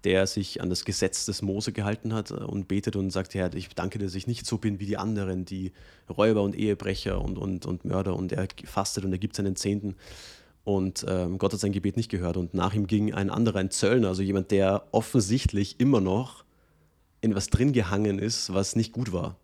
der 0.04 0.26
sich 0.26 0.60
an 0.60 0.70
das 0.70 0.84
Gesetz 0.84 1.26
des 1.26 1.42
Mose 1.42 1.72
gehalten 1.72 2.14
hat 2.14 2.30
und 2.30 2.68
betet 2.68 2.96
und 2.96 3.10
sagt, 3.10 3.34
Herr, 3.34 3.52
ich 3.54 3.68
danke 3.70 3.98
dir, 3.98 4.04
dass 4.04 4.14
ich 4.14 4.26
nicht 4.26 4.46
so 4.46 4.58
bin 4.58 4.78
wie 4.78 4.86
die 4.86 4.96
anderen, 4.96 5.44
die 5.44 5.72
Räuber 6.08 6.42
und 6.42 6.56
Ehebrecher 6.56 7.20
und, 7.20 7.36
und, 7.36 7.66
und 7.66 7.84
Mörder 7.84 8.14
und 8.14 8.32
er 8.32 8.46
fastet 8.64 9.04
und 9.04 9.12
er 9.12 9.18
gibt 9.18 9.34
seinen 9.34 9.56
Zehnten. 9.56 9.96
Und 10.64 11.04
ähm, 11.08 11.38
Gott 11.38 11.52
hat 11.52 11.60
sein 11.60 11.72
Gebet 11.72 11.96
nicht 11.96 12.10
gehört. 12.10 12.36
Und 12.36 12.54
nach 12.54 12.74
ihm 12.74 12.86
ging 12.86 13.14
ein 13.14 13.30
anderer, 13.30 13.58
ein 13.58 13.70
Zöllner, 13.70 14.08
also 14.08 14.22
jemand, 14.22 14.50
der 14.50 14.84
offensichtlich 14.92 15.80
immer 15.80 16.00
noch 16.00 16.44
in 17.20 17.34
was 17.34 17.48
drin 17.48 17.72
gehangen 17.72 18.18
ist, 18.18 18.52
was 18.52 18.76
nicht 18.76 18.92
gut 18.92 19.12
war. 19.12 19.36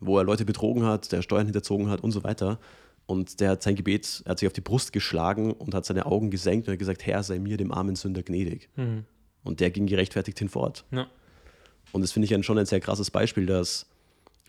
Wo 0.00 0.18
er 0.18 0.24
Leute 0.24 0.44
betrogen 0.44 0.84
hat, 0.84 1.12
der 1.12 1.22
Steuern 1.22 1.46
hinterzogen 1.46 1.88
hat 1.88 2.00
und 2.00 2.10
so 2.10 2.24
weiter. 2.24 2.58
Und 3.06 3.40
der 3.40 3.50
hat 3.50 3.62
sein 3.62 3.76
Gebet, 3.76 4.22
er 4.24 4.30
hat 4.30 4.40
sich 4.40 4.46
auf 4.46 4.52
die 4.52 4.60
Brust 4.60 4.92
geschlagen 4.92 5.52
und 5.52 5.74
hat 5.74 5.84
seine 5.84 6.06
Augen 6.06 6.30
gesenkt 6.30 6.66
und 6.66 6.72
hat 6.72 6.78
gesagt, 6.78 7.06
Herr, 7.06 7.22
sei 7.22 7.38
mir, 7.38 7.56
dem 7.56 7.72
armen 7.72 7.96
Sünder, 7.96 8.22
gnädig. 8.22 8.68
Mhm. 8.76 9.04
Und 9.44 9.60
der 9.60 9.70
ging 9.70 9.86
gerechtfertigt 9.86 10.38
hinfort. 10.38 10.84
Ja. 10.90 11.08
Und 11.92 12.02
das 12.02 12.12
finde 12.12 12.32
ich 12.32 12.46
schon 12.46 12.58
ein 12.58 12.66
sehr 12.66 12.80
krasses 12.80 13.10
Beispiel, 13.10 13.46
dass 13.46 13.86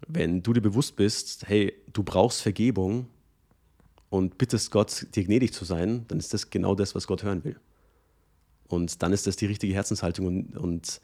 wenn 0.08 0.44
du 0.44 0.54
dir 0.54 0.62
bewusst 0.62 0.96
bist, 0.96 1.48
hey, 1.48 1.74
du 1.92 2.04
brauchst 2.04 2.42
Vergebung 2.42 3.08
und 4.10 4.38
bittest 4.38 4.72
Gott, 4.72 5.08
dir 5.16 5.24
gnädig 5.24 5.54
zu 5.54 5.66
sein, 5.66 6.06
dann 6.08 6.20
ist 6.20 6.34
das 6.34 6.50
genau 6.50 6.76
das, 6.76 6.96
was 6.96 7.08
Gott 7.08 7.24
hören 7.24 7.44
will. 7.44 7.60
Und 8.68 9.02
dann 9.02 9.14
ist 9.14 9.28
das 9.28 9.36
die 9.36 9.46
richtige 9.46 9.74
Herzenshaltung. 9.74 10.26
Und, 10.26 10.58
und 10.58 11.02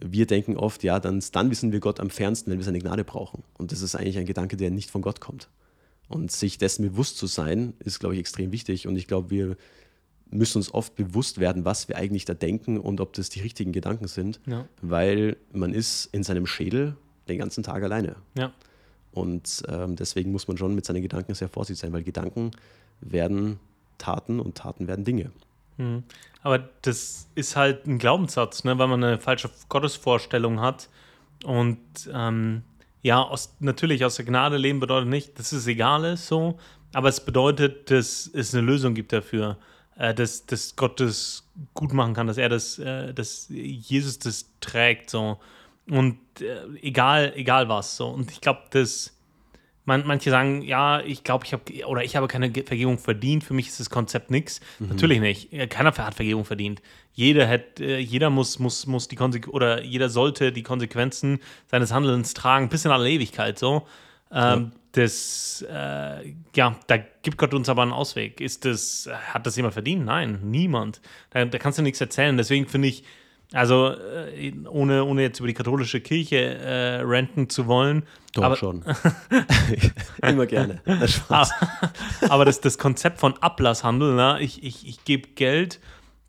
wir 0.00 0.26
denken 0.26 0.56
oft, 0.56 0.82
ja, 0.82 1.00
dann, 1.00 1.22
dann 1.32 1.50
wissen 1.50 1.72
wir 1.72 1.80
Gott 1.80 2.00
am 2.00 2.10
fernsten, 2.10 2.50
wenn 2.50 2.58
wir 2.58 2.64
seine 2.64 2.78
Gnade 2.78 3.04
brauchen. 3.04 3.42
Und 3.56 3.72
das 3.72 3.82
ist 3.82 3.94
eigentlich 3.94 4.18
ein 4.18 4.26
Gedanke, 4.26 4.56
der 4.56 4.70
nicht 4.70 4.90
von 4.90 5.02
Gott 5.02 5.20
kommt. 5.20 5.48
Und 6.08 6.32
sich 6.32 6.58
dessen 6.58 6.82
bewusst 6.82 7.18
zu 7.18 7.26
sein, 7.26 7.74
ist, 7.80 7.98
glaube 8.00 8.14
ich, 8.14 8.20
extrem 8.20 8.52
wichtig. 8.52 8.86
Und 8.86 8.96
ich 8.96 9.06
glaube, 9.06 9.30
wir 9.30 9.56
müssen 10.30 10.58
uns 10.58 10.72
oft 10.72 10.94
bewusst 10.94 11.38
werden, 11.38 11.64
was 11.64 11.88
wir 11.88 11.96
eigentlich 11.96 12.24
da 12.24 12.34
denken 12.34 12.78
und 12.78 13.00
ob 13.00 13.12
das 13.12 13.30
die 13.30 13.40
richtigen 13.40 13.72
Gedanken 13.72 14.08
sind, 14.08 14.40
ja. 14.46 14.66
weil 14.82 15.36
man 15.52 15.72
ist 15.72 16.06
in 16.12 16.22
seinem 16.22 16.46
Schädel 16.46 16.96
den 17.28 17.38
ganzen 17.38 17.62
Tag 17.62 17.82
alleine. 17.82 18.16
Ja. 18.36 18.52
Und 19.12 19.62
ähm, 19.68 19.96
deswegen 19.96 20.32
muss 20.32 20.48
man 20.48 20.58
schon 20.58 20.74
mit 20.74 20.84
seinen 20.84 21.02
Gedanken 21.02 21.34
sehr 21.34 21.48
vorsichtig 21.48 21.80
sein, 21.80 21.92
weil 21.92 22.02
Gedanken 22.02 22.50
werden 23.00 23.58
Taten 23.96 24.40
und 24.40 24.56
Taten 24.56 24.86
werden 24.86 25.04
Dinge. 25.04 25.32
Mhm. 25.76 26.04
Aber 26.42 26.68
das 26.82 27.28
ist 27.34 27.56
halt 27.56 27.86
ein 27.86 27.98
Glaubenssatz, 27.98 28.64
ne? 28.64 28.78
weil 28.78 28.88
man 28.88 29.02
eine 29.02 29.18
falsche 29.18 29.50
Gottesvorstellung 29.68 30.60
hat. 30.60 30.88
Und 31.44 31.78
ähm, 32.12 32.62
ja, 33.02 33.22
aus, 33.22 33.56
natürlich 33.60 34.04
aus 34.04 34.16
der 34.16 34.24
Gnade 34.24 34.56
leben 34.56 34.80
bedeutet 34.80 35.08
nicht, 35.08 35.38
dass 35.38 35.52
es 35.52 35.66
egal 35.66 36.04
ist, 36.04 36.26
so, 36.26 36.58
aber 36.92 37.08
es 37.08 37.24
bedeutet, 37.24 37.90
dass 37.90 38.28
es 38.32 38.54
eine 38.54 38.66
Lösung 38.66 38.94
gibt 38.94 39.12
dafür 39.12 39.56
dass, 40.14 40.46
dass 40.46 40.76
Gott 40.76 41.00
das 41.00 41.44
gut 41.74 41.92
machen 41.92 42.14
kann, 42.14 42.26
dass 42.26 42.38
er 42.38 42.48
das, 42.48 42.78
äh, 42.78 43.12
dass 43.12 43.48
Jesus 43.48 44.18
das 44.18 44.46
trägt, 44.60 45.10
so. 45.10 45.38
Und 45.90 46.18
äh, 46.40 46.60
egal, 46.82 47.32
egal 47.34 47.68
was, 47.68 47.96
so. 47.96 48.08
Und 48.08 48.30
ich 48.30 48.40
glaube, 48.40 48.62
dass 48.70 49.14
man, 49.84 50.06
manche 50.06 50.30
sagen, 50.30 50.62
ja, 50.62 51.00
ich 51.00 51.24
glaube, 51.24 51.46
ich 51.46 51.52
habe, 51.54 51.62
oder 51.86 52.04
ich 52.04 52.14
habe 52.14 52.28
keine 52.28 52.52
Vergebung 52.52 52.98
verdient. 52.98 53.42
Für 53.42 53.54
mich 53.54 53.68
ist 53.68 53.80
das 53.80 53.88
Konzept 53.88 54.30
nichts. 54.30 54.60
Mhm. 54.78 54.88
Natürlich 54.88 55.20
nicht. 55.20 55.70
Keiner 55.70 55.96
hat 55.96 56.14
Vergebung 56.14 56.44
verdient. 56.44 56.82
Jeder 57.14 57.48
hat, 57.48 57.80
äh, 57.80 57.98
jeder 57.98 58.30
muss, 58.30 58.58
muss, 58.58 58.86
muss 58.86 59.08
die 59.08 59.16
Konsequenzen, 59.16 59.54
oder 59.54 59.82
jeder 59.82 60.10
sollte 60.10 60.52
die 60.52 60.62
Konsequenzen 60.62 61.40
seines 61.66 61.90
Handelns 61.90 62.34
tragen, 62.34 62.68
bis 62.68 62.84
in 62.84 62.90
alle 62.90 63.10
Ewigkeit, 63.10 63.58
so. 63.58 63.86
Ähm, 64.30 64.72
ja 64.72 64.78
das, 64.92 65.64
äh, 65.68 66.34
ja, 66.54 66.76
da 66.86 66.96
gibt 67.22 67.38
Gott 67.38 67.54
uns 67.54 67.68
aber 67.68 67.82
einen 67.82 67.92
Ausweg. 67.92 68.40
Ist 68.40 68.64
das, 68.64 69.08
hat 69.32 69.46
das 69.46 69.56
jemand 69.56 69.74
verdient? 69.74 70.04
Nein, 70.04 70.40
niemand. 70.42 71.00
Da, 71.30 71.44
da 71.44 71.58
kannst 71.58 71.78
du 71.78 71.82
nichts 71.82 72.00
erzählen. 72.00 72.36
Deswegen 72.36 72.66
finde 72.66 72.88
ich, 72.88 73.04
also 73.52 73.90
äh, 73.90 74.52
ohne, 74.68 75.04
ohne 75.04 75.22
jetzt 75.22 75.38
über 75.38 75.46
die 75.46 75.54
katholische 75.54 76.00
Kirche 76.00 76.36
äh, 76.36 77.00
renten 77.00 77.48
zu 77.48 77.66
wollen. 77.66 78.04
Doch 78.32 78.44
aber, 78.44 78.56
schon. 78.56 78.84
Immer 80.22 80.46
gerne. 80.46 80.82
Das 80.84 81.22
aber, 81.28 81.48
aber 82.28 82.44
das, 82.44 82.60
das 82.60 82.78
Konzept 82.78 83.20
von 83.20 83.36
Ablasshandel, 83.38 84.14
na, 84.14 84.40
ich, 84.40 84.62
ich, 84.62 84.86
ich 84.86 85.04
gebe 85.04 85.28
Geld, 85.30 85.80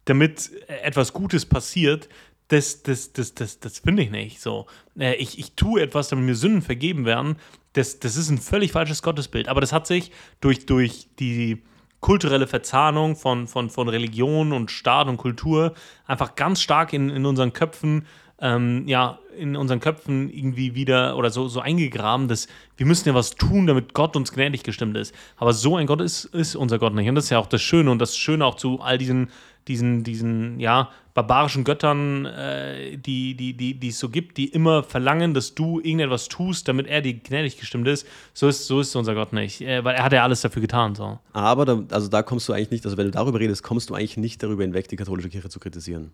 damit 0.05 0.51
etwas 0.67 1.13
Gutes 1.13 1.45
passiert, 1.45 2.09
das, 2.49 2.81
das, 2.83 3.13
das, 3.13 3.35
das, 3.35 3.59
das 3.59 3.79
finde 3.79 4.03
ich 4.03 4.11
nicht 4.11 4.41
so. 4.41 4.65
Äh, 4.97 5.15
ich, 5.15 5.39
ich 5.39 5.53
tue 5.53 5.81
etwas, 5.81 6.09
damit 6.09 6.25
mir 6.25 6.35
Sünden 6.35 6.61
vergeben 6.61 7.05
werden, 7.05 7.37
das, 7.73 7.99
das 7.99 8.15
ist 8.15 8.29
ein 8.29 8.37
völlig 8.37 8.71
falsches 8.71 9.01
Gottesbild. 9.01 9.47
Aber 9.47 9.61
das 9.61 9.71
hat 9.71 9.87
sich 9.87 10.11
durch, 10.41 10.65
durch 10.65 11.07
die 11.19 11.63
kulturelle 11.99 12.47
Verzahnung 12.47 13.15
von, 13.15 13.47
von, 13.47 13.69
von 13.69 13.89
Religion 13.89 14.53
und 14.53 14.71
Staat 14.71 15.07
und 15.07 15.17
Kultur 15.17 15.73
einfach 16.05 16.35
ganz 16.35 16.61
stark 16.61 16.93
in, 16.93 17.09
in 17.09 17.25
unseren 17.25 17.53
Köpfen, 17.53 18.05
ähm, 18.41 18.87
ja, 18.87 19.19
in 19.37 19.55
unseren 19.55 19.79
Köpfen 19.79 20.29
irgendwie 20.29 20.75
wieder 20.75 21.17
oder 21.17 21.29
so, 21.29 21.47
so 21.47 21.59
eingegraben, 21.59 22.27
dass 22.27 22.47
wir 22.77 22.85
müssen 22.85 23.07
ja 23.07 23.15
was 23.15 23.31
tun, 23.31 23.67
damit 23.67 23.93
Gott 23.93 24.15
uns 24.15 24.31
gnädig 24.33 24.63
gestimmt 24.63 24.97
ist. 24.97 25.13
Aber 25.37 25.53
so 25.53 25.77
ein 25.77 25.87
Gott 25.87 26.01
ist, 26.01 26.25
ist 26.25 26.55
unser 26.55 26.79
Gott 26.79 26.93
nicht. 26.93 27.07
Und 27.07 27.15
das 27.15 27.25
ist 27.25 27.29
ja 27.29 27.39
auch 27.39 27.47
das 27.47 27.61
Schöne 27.61 27.91
und 27.91 27.99
das 27.99 28.17
Schöne 28.17 28.45
auch 28.45 28.55
zu 28.55 28.81
all 28.81 28.97
diesen 28.97 29.29
diesen, 29.69 30.03
diesen 30.03 30.59
ja, 30.59 30.89
barbarischen 31.13 31.63
Göttern, 31.63 32.25
äh, 32.25 32.97
die, 32.97 33.35
die, 33.35 33.53
die, 33.53 33.75
die 33.75 33.87
es 33.89 33.99
so 33.99 34.09
gibt, 34.09 34.37
die 34.37 34.47
immer 34.47 34.83
verlangen, 34.83 35.33
dass 35.33 35.53
du 35.53 35.79
irgendetwas 35.79 36.27
tust, 36.27 36.67
damit 36.67 36.87
er 36.87 37.01
dir 37.01 37.13
gnädig 37.13 37.59
gestimmt 37.59 37.87
ist. 37.87 38.07
So 38.33 38.47
ist, 38.47 38.67
so 38.67 38.79
ist 38.79 38.95
unser 38.95 39.13
Gott 39.13 39.31
nicht, 39.31 39.61
äh, 39.61 39.83
weil 39.83 39.95
er 39.95 40.03
hat 40.03 40.11
ja 40.11 40.23
alles 40.23 40.41
dafür 40.41 40.61
getan. 40.61 40.95
So. 40.95 41.19
Aber 41.33 41.65
da, 41.65 41.83
also 41.91 42.07
da 42.07 42.23
kommst 42.23 42.49
du 42.49 42.53
eigentlich 42.53 42.71
nicht, 42.71 42.85
also 42.85 42.97
wenn 42.97 43.05
du 43.05 43.11
darüber 43.11 43.39
redest, 43.39 43.63
kommst 43.63 43.89
du 43.89 43.93
eigentlich 43.93 44.17
nicht 44.17 44.41
darüber 44.41 44.63
hinweg, 44.63 44.87
die 44.87 44.95
katholische 44.95 45.29
Kirche 45.29 45.49
zu 45.49 45.59
kritisieren. 45.59 46.11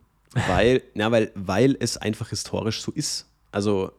Weil, 0.47 0.83
ja, 0.93 1.11
weil, 1.11 1.31
weil 1.33 1.75
es 1.79 1.97
einfach 1.97 2.29
historisch 2.29 2.81
so 2.81 2.91
ist. 2.91 3.27
Also 3.51 3.91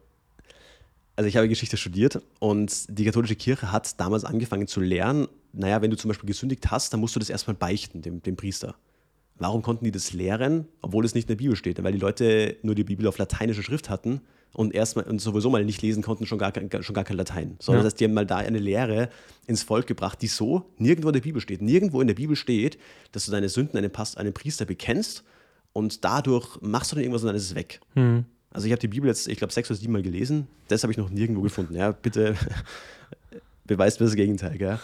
also 1.17 1.27
ich 1.27 1.35
habe 1.35 1.49
Geschichte 1.49 1.77
studiert 1.77 2.21
und 2.39 2.85
die 2.89 3.03
katholische 3.03 3.35
Kirche 3.35 3.71
hat 3.71 3.99
damals 3.99 4.23
angefangen 4.23 4.67
zu 4.67 4.79
lernen, 4.79 5.27
naja, 5.51 5.81
wenn 5.81 5.89
du 5.89 5.97
zum 5.97 6.09
Beispiel 6.09 6.27
gesündigt 6.27 6.69
hast, 6.69 6.93
dann 6.93 6.99
musst 6.99 7.15
du 7.15 7.19
das 7.19 7.31
erstmal 7.31 7.55
beichten, 7.55 8.03
dem, 8.03 8.21
dem 8.21 8.35
Priester. 8.35 8.75
Warum 9.39 9.63
konnten 9.63 9.83
die 9.85 9.91
das 9.91 10.13
lehren, 10.13 10.67
obwohl 10.81 11.05
es 11.05 11.15
nicht 11.15 11.25
in 11.25 11.35
der 11.35 11.43
Bibel 11.43 11.55
steht? 11.55 11.83
Weil 11.83 11.91
die 11.91 11.99
Leute 11.99 12.57
nur 12.61 12.75
die 12.75 12.83
Bibel 12.83 13.07
auf 13.07 13.17
lateinische 13.17 13.63
Schrift 13.63 13.89
hatten 13.89 14.21
und 14.53 14.75
erstmal 14.75 15.05
und 15.05 15.19
sowieso 15.19 15.49
mal 15.49 15.65
nicht 15.65 15.81
lesen 15.81 16.03
konnten, 16.03 16.27
schon 16.27 16.37
gar, 16.37 16.53
schon 16.81 16.93
gar 16.93 17.03
kein 17.03 17.17
Latein. 17.17 17.57
Sondern 17.59 17.81
ja. 17.81 17.83
das 17.83 17.93
heißt, 17.93 17.99
die 17.99 18.05
haben 18.05 18.13
mal 18.13 18.25
da 18.27 18.37
eine 18.37 18.59
Lehre 18.59 19.09
ins 19.47 19.63
Volk 19.63 19.87
gebracht, 19.87 20.21
die 20.21 20.27
so 20.27 20.69
nirgendwo 20.77 21.09
in 21.09 21.13
der 21.13 21.21
Bibel 21.21 21.41
steht. 21.41 21.63
Nirgendwo 21.63 21.99
in 21.99 22.07
der 22.07 22.15
Bibel 22.15 22.35
steht, 22.35 22.77
dass 23.11 23.25
du 23.25 23.31
deine 23.31 23.49
Sünden 23.49 23.77
einem, 23.77 23.91
Past 23.91 24.19
einem 24.19 24.33
Priester 24.33 24.65
bekennst 24.65 25.23
und 25.77 26.03
dadurch 26.03 26.59
machst 26.59 26.91
du 26.91 26.95
dann 26.95 27.03
irgendwas 27.03 27.21
und 27.21 27.27
dann 27.27 27.35
ist 27.35 27.43
es 27.43 27.53
weg. 27.53 27.81
Mhm. 27.93 28.25
Also 28.49 28.65
ich 28.65 28.71
habe 28.71 28.79
die 28.79 28.87
Bibel 28.87 29.07
jetzt, 29.07 29.27
ich 29.27 29.37
glaube, 29.37 29.53
sechs 29.53 29.69
oder 29.69 29.79
sieben 29.79 29.93
Mal 29.93 30.01
gelesen. 30.01 30.47
Das 30.69 30.81
habe 30.81 30.91
ich 30.91 30.97
noch 30.97 31.11
nirgendwo 31.11 31.43
gefunden. 31.43 31.75
Ja, 31.75 31.91
bitte 31.91 32.33
beweist 33.65 33.99
mir 33.99 34.07
das 34.07 34.15
Gegenteil. 34.15 34.57
Gell? 34.57 34.79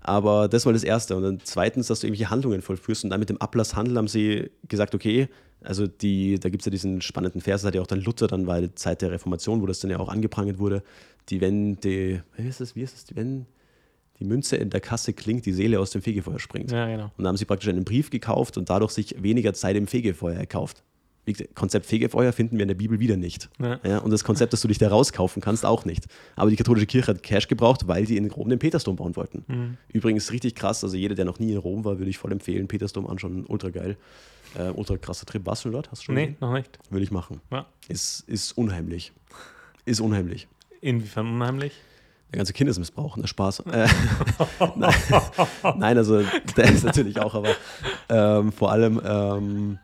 Aber 0.00 0.48
das 0.48 0.64
war 0.64 0.72
das 0.72 0.84
Erste. 0.84 1.16
Und 1.16 1.22
dann 1.22 1.40
zweitens, 1.44 1.88
dass 1.88 2.00
du 2.00 2.06
irgendwelche 2.06 2.30
Handlungen 2.30 2.62
vollführst. 2.62 3.04
Und 3.04 3.10
dann 3.10 3.20
mit 3.20 3.28
dem 3.28 3.42
Ablasshandel 3.42 3.98
haben 3.98 4.08
sie 4.08 4.50
gesagt, 4.68 4.94
okay, 4.94 5.28
also 5.60 5.86
die, 5.86 6.40
da 6.40 6.48
gibt 6.48 6.62
es 6.62 6.64
ja 6.64 6.70
diesen 6.70 7.02
spannenden 7.02 7.42
Vers, 7.42 7.60
das 7.60 7.68
hat 7.68 7.74
ja 7.74 7.82
auch 7.82 7.86
dann 7.86 8.00
Luther, 8.00 8.26
dann 8.26 8.46
war 8.46 8.62
die 8.62 8.74
Zeit 8.74 9.02
der 9.02 9.10
Reformation, 9.10 9.60
wo 9.60 9.66
das 9.66 9.80
dann 9.80 9.90
ja 9.90 9.98
auch 9.98 10.08
angeprangert 10.08 10.58
wurde, 10.58 10.82
die 11.28 11.42
wenn 11.42 11.76
die, 11.76 12.22
wie 12.38 12.48
ist 12.48 12.62
das, 12.62 12.74
wie 12.74 12.82
ist 12.82 12.94
das, 12.94 13.16
wenn 13.16 13.44
die 14.18 14.24
Münze 14.24 14.56
in 14.56 14.70
der 14.70 14.80
Kasse 14.80 15.12
klingt, 15.12 15.46
die 15.46 15.52
Seele 15.52 15.80
aus 15.80 15.90
dem 15.90 16.02
Fegefeuer 16.02 16.38
springt. 16.38 16.70
Ja, 16.70 16.86
genau. 16.86 17.10
Und 17.16 17.24
da 17.24 17.28
haben 17.28 17.36
sie 17.36 17.44
praktisch 17.44 17.68
einen 17.68 17.84
Brief 17.84 18.10
gekauft 18.10 18.56
und 18.56 18.70
dadurch 18.70 18.92
sich 18.92 19.20
weniger 19.22 19.52
Zeit 19.54 19.76
im 19.76 19.86
Fegefeuer 19.86 20.36
erkauft. 20.36 20.82
Gesagt, 21.24 21.54
Konzept 21.54 21.86
Fegefeuer 21.86 22.32
finden 22.32 22.56
wir 22.58 22.62
in 22.62 22.68
der 22.68 22.74
Bibel 22.74 22.98
wieder 22.98 23.16
nicht. 23.16 23.48
Ja. 23.60 23.78
Ja, 23.84 23.98
und 23.98 24.10
das 24.10 24.24
Konzept, 24.24 24.52
dass 24.52 24.60
du 24.60 24.66
dich 24.66 24.78
da 24.78 24.88
rauskaufen 24.88 25.40
kannst, 25.40 25.64
auch 25.64 25.84
nicht. 25.84 26.06
Aber 26.34 26.50
die 26.50 26.56
katholische 26.56 26.86
Kirche 26.86 27.12
hat 27.12 27.22
Cash 27.22 27.46
gebraucht, 27.46 27.86
weil 27.86 28.08
sie 28.08 28.16
in 28.16 28.28
Rom 28.28 28.48
den 28.48 28.58
Petersdom 28.58 28.96
bauen 28.96 29.14
wollten. 29.14 29.44
Mhm. 29.46 29.76
Übrigens 29.92 30.32
richtig 30.32 30.56
krass, 30.56 30.82
also 30.82 30.96
jeder, 30.96 31.14
der 31.14 31.24
noch 31.24 31.38
nie 31.38 31.52
in 31.52 31.58
Rom 31.58 31.84
war, 31.84 31.98
würde 31.98 32.10
ich 32.10 32.18
voll 32.18 32.32
empfehlen, 32.32 32.66
Petersdom 32.66 33.06
anschauen, 33.06 33.44
ultra 33.46 33.70
geil. 33.70 33.96
Äh, 34.58 34.70
ultra 34.70 34.96
krasser 34.98 35.24
Trip. 35.24 35.46
Warst 35.46 35.64
du 35.64 35.70
dort? 35.70 35.90
Hast 35.92 36.02
du 36.02 36.06
schon 36.06 36.16
Nee, 36.16 36.22
gesehen? 36.26 36.36
noch 36.40 36.52
nicht. 36.54 36.76
Würde 36.90 37.04
ich 37.04 37.12
machen. 37.12 37.40
Ja. 37.52 37.66
Ist, 37.88 38.28
ist 38.28 38.58
unheimlich. 38.58 39.12
Ist 39.84 40.00
unheimlich. 40.00 40.48
Inwiefern 40.80 41.28
unheimlich? 41.28 41.72
Der 42.32 42.38
ganze 42.38 42.54
Kindesmissbrauch, 42.54 43.18
der 43.18 43.26
Spaß. 43.26 43.60
Äh, 43.60 43.86
nein, 45.76 45.98
also 45.98 46.22
der 46.56 46.72
ist 46.72 46.82
natürlich 46.82 47.20
auch, 47.20 47.34
aber 47.34 47.50
ähm, 48.08 48.52
vor 48.52 48.72
allem, 48.72 49.00
ähm, 49.04 49.78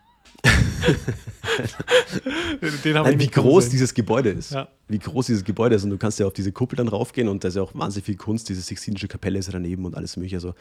nein, 2.85 3.21
wie 3.21 3.27
groß 3.27 3.69
dieses 3.69 3.93
Gebäude 3.93 4.31
ist. 4.31 4.53
Ja. 4.53 4.69
Wie 4.89 4.99
groß 4.99 5.27
dieses 5.27 5.45
Gebäude 5.45 5.77
ist. 5.77 5.85
Und 5.85 5.91
du 5.91 5.99
kannst 5.99 6.19
ja 6.21 6.27
auf 6.27 6.33
diese 6.33 6.53
Kuppel 6.53 6.77
dann 6.77 6.89
raufgehen 6.89 7.29
und 7.29 7.45
da 7.45 7.49
ist 7.49 7.57
ja 7.57 7.63
auch 7.63 7.75
wahnsinnig 7.75 8.07
viel 8.07 8.17
Kunst. 8.17 8.49
Diese 8.49 8.63
Sixtinische 8.63 9.09
Kapelle 9.09 9.39
ist 9.39 9.47
ja 9.47 9.53
daneben 9.53 9.85
und 9.85 9.95
alles 9.95 10.17
mögliche. 10.17 10.37
Also 10.37 10.55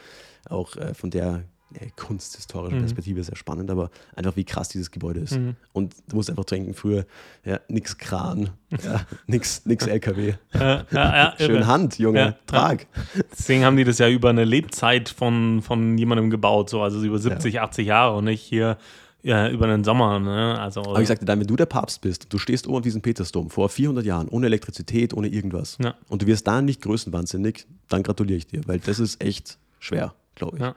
auch 0.50 0.76
äh, 0.76 0.92
von 0.92 1.10
der 1.10 1.44
ja, 1.74 1.86
kunsthistorischen 1.96 2.78
Mhm. 2.78 2.82
Perspektive 2.82 3.22
sehr 3.22 3.36
spannend, 3.36 3.70
aber 3.70 3.90
einfach 4.16 4.36
wie 4.36 4.44
krass 4.44 4.68
dieses 4.68 4.90
Gebäude 4.90 5.20
ist. 5.20 5.36
Mhm. 5.36 5.56
Und 5.72 5.94
du 6.08 6.16
musst 6.16 6.30
einfach 6.30 6.44
denken, 6.44 6.74
früher, 6.74 7.04
ja, 7.44 7.60
nix 7.68 7.98
Kran, 7.98 8.50
ja, 8.82 9.00
nix, 9.26 9.66
nix 9.66 9.86
LKW. 9.86 10.34
Ja, 10.54 10.86
ja, 10.90 11.34
Schön. 11.38 11.66
Hand, 11.66 11.98
Junge, 11.98 12.36
trag. 12.46 12.86
Deswegen 13.30 13.64
haben 13.64 13.76
die 13.76 13.84
das 13.84 13.98
ja 13.98 14.08
über 14.08 14.30
eine 14.30 14.44
Lebzeit 14.44 15.08
von, 15.08 15.60
von 15.62 15.98
jemandem 15.98 16.30
gebaut, 16.30 16.70
so 16.70 16.82
also 16.82 17.02
über 17.02 17.18
70, 17.18 17.60
80 17.60 17.86
Jahre 17.86 18.16
und 18.16 18.24
nicht 18.24 18.42
hier 18.42 18.78
ja, 19.20 19.50
über 19.50 19.66
einen 19.66 19.82
Sommer. 19.84 20.20
Ne? 20.20 20.58
Also, 20.60 20.80
Aber 20.82 21.02
ich 21.02 21.08
sagte 21.08 21.24
dann, 21.24 21.40
wenn 21.40 21.46
du 21.48 21.56
der 21.56 21.66
Papst 21.66 22.00
bist 22.02 22.24
und 22.24 22.32
du 22.32 22.38
stehst 22.38 22.66
oben 22.68 22.76
auf 22.76 22.82
diesem 22.82 23.02
Petersdom 23.02 23.50
vor 23.50 23.68
400 23.68 24.06
Jahren, 24.06 24.28
ohne 24.28 24.46
Elektrizität, 24.46 25.12
ohne 25.12 25.26
irgendwas, 25.28 25.76
Ja. 25.82 25.96
und 26.08 26.22
du 26.22 26.26
wirst 26.26 26.46
da 26.46 26.62
nicht 26.62 26.80
größenwahnsinnig, 26.82 27.66
dann 27.88 28.04
gratuliere 28.04 28.38
ich 28.38 28.46
dir, 28.46 28.60
weil 28.66 28.78
das 28.78 29.00
ist 29.00 29.22
echt 29.22 29.58
schwer, 29.80 30.14
glaube 30.36 30.56
ich. 30.56 30.62
Ja. 30.62 30.76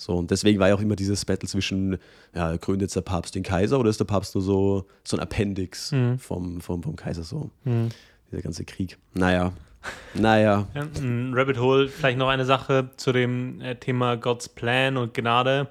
So, 0.00 0.12
und 0.14 0.30
deswegen 0.30 0.60
war 0.60 0.68
ja 0.68 0.76
auch 0.76 0.80
immer 0.80 0.94
dieses 0.94 1.24
Battle 1.24 1.48
zwischen, 1.48 1.98
ja, 2.32 2.56
krönt 2.56 2.82
jetzt 2.82 2.94
der 2.94 3.00
Papst 3.00 3.34
den 3.34 3.42
Kaiser 3.42 3.80
oder 3.80 3.90
ist 3.90 3.98
der 3.98 4.04
Papst 4.04 4.32
nur 4.36 4.42
so, 4.44 4.86
so 5.02 5.16
ein 5.16 5.20
Appendix 5.20 5.90
Mhm. 5.90 6.20
vom, 6.20 6.60
vom, 6.60 6.84
vom 6.84 6.94
Kaiser 6.94 7.24
so? 7.24 7.50
Mhm. 7.64 7.88
Dieser 8.30 8.42
ganze 8.42 8.64
Krieg. 8.64 8.96
Naja, 9.14 9.52
naja. 10.14 10.68
Ja, 10.74 10.86
Rabbit 11.32 11.58
Hole, 11.58 11.88
vielleicht 11.88 12.16
noch 12.16 12.28
eine 12.28 12.44
Sache 12.44 12.90
zu 12.96 13.10
dem 13.10 13.60
äh, 13.60 13.74
Thema 13.74 14.16
Gottes 14.16 14.48
Plan 14.48 14.96
und 14.96 15.14
Gnade. 15.14 15.66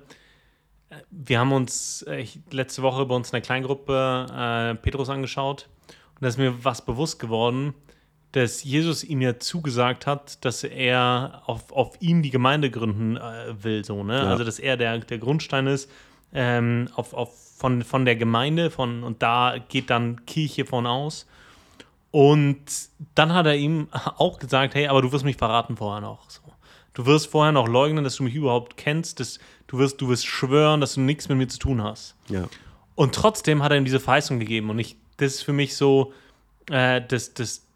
Äh, 0.90 0.96
Wir 1.10 1.40
haben 1.40 1.54
uns 1.54 2.02
äh, 2.08 2.20
ich, 2.20 2.42
letzte 2.52 2.82
Woche 2.82 3.06
bei 3.06 3.16
uns 3.16 3.30
in 3.30 3.32
der 3.32 3.42
Kleingruppe 3.42 4.26
äh, 4.30 4.76
Petrus 4.76 5.10
angeschaut 5.10 5.70
und 6.16 6.24
da 6.24 6.28
ist 6.28 6.38
mir 6.38 6.66
was 6.66 6.84
bewusst 6.84 7.18
geworden, 7.20 7.74
dass 8.34 8.64
Jesus 8.64 9.04
ihm 9.04 9.22
ja 9.22 9.40
zugesagt 9.40 10.06
hat, 10.06 10.44
dass 10.46 10.64
er 10.64 11.42
auf, 11.46 11.72
auf 11.72 11.96
ihm 12.02 12.22
die 12.22 12.30
Gemeinde 12.30 12.70
gründen 12.70 13.18
äh, 13.18 13.64
will, 13.64 13.86
so, 13.86 14.04
ne? 14.04 14.18
Ja. 14.18 14.30
Also 14.30 14.44
dass 14.44 14.60
er 14.60 14.78
der, 14.78 15.00
der 15.00 15.18
Grundstein 15.18 15.68
ist 15.68 15.90
ähm, 16.34 16.90
auf, 16.96 17.14
auf, 17.14 17.34
von, 17.58 17.84
von 17.84 18.06
der 18.06 18.16
Gemeinde 18.16 18.70
von, 18.70 19.04
und 19.04 19.22
da 19.24 19.56
geht 19.70 19.90
dann 19.90 20.26
Kirche 20.26 20.66
von 20.66 20.86
aus. 20.86 21.26
Und 22.12 22.60
dann 23.16 23.34
hat 23.34 23.46
er 23.46 23.56
ihm 23.56 23.88
auch 24.18 24.40
gesagt, 24.40 24.76
hey, 24.76 24.88
aber 24.88 25.02
du 25.02 25.12
wirst 25.12 25.26
mich 25.26 25.38
verraten 25.38 25.78
vorher 25.78 26.02
noch. 26.02 26.30
So. 26.30 26.42
Du 26.94 27.06
wirst 27.06 27.28
vorher 27.28 27.52
noch 27.52 27.68
leugnen, 27.68 28.04
dass 28.04 28.16
du 28.16 28.24
mich 28.24 28.34
überhaupt 28.34 28.78
kennst. 28.78 29.20
Dass 29.20 29.40
du, 29.68 29.78
wirst, 29.78 30.02
du 30.02 30.10
wirst 30.10 30.26
schwören, 30.26 30.82
dass 30.82 30.96
du 30.96 31.02
nichts 31.02 31.30
mit 31.30 31.38
mir 31.38 31.48
zu 31.48 31.60
tun 31.60 31.84
hast. 31.84 32.16
Ja. 32.30 32.48
Und 32.96 33.14
trotzdem 33.14 33.62
hat 33.62 33.72
er 33.72 33.78
ihm 33.78 33.86
diese 33.86 34.00
Verheißung 34.00 34.40
gegeben. 34.40 34.70
Und 34.70 34.80
ich, 34.80 34.96
das 35.18 35.36
ist 35.36 35.42
für 35.44 35.54
mich 35.54 35.76
so 35.76 36.14
äh, 36.72 37.02
das, 37.08 37.34
das, 37.34 37.67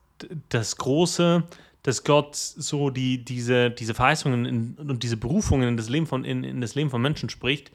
das 0.50 0.78
Große, 0.78 1.44
dass 1.84 2.04
Gott 2.04 2.36
so 2.36 2.90
die, 2.90 3.24
diese, 3.24 3.72
diese 3.72 3.94
Verheißungen 3.94 4.46
in, 4.46 4.76
und 4.76 5.04
diese 5.04 5.18
Berufungen 5.18 5.68
in 5.68 5.78
das, 5.78 5.90
Leben 5.90 6.06
von, 6.06 6.24
in, 6.24 6.44
in 6.44 6.62
das 6.62 6.76
Leben 6.76 6.90
von 6.90 7.02
Menschen 7.02 7.30
spricht, 7.30 7.72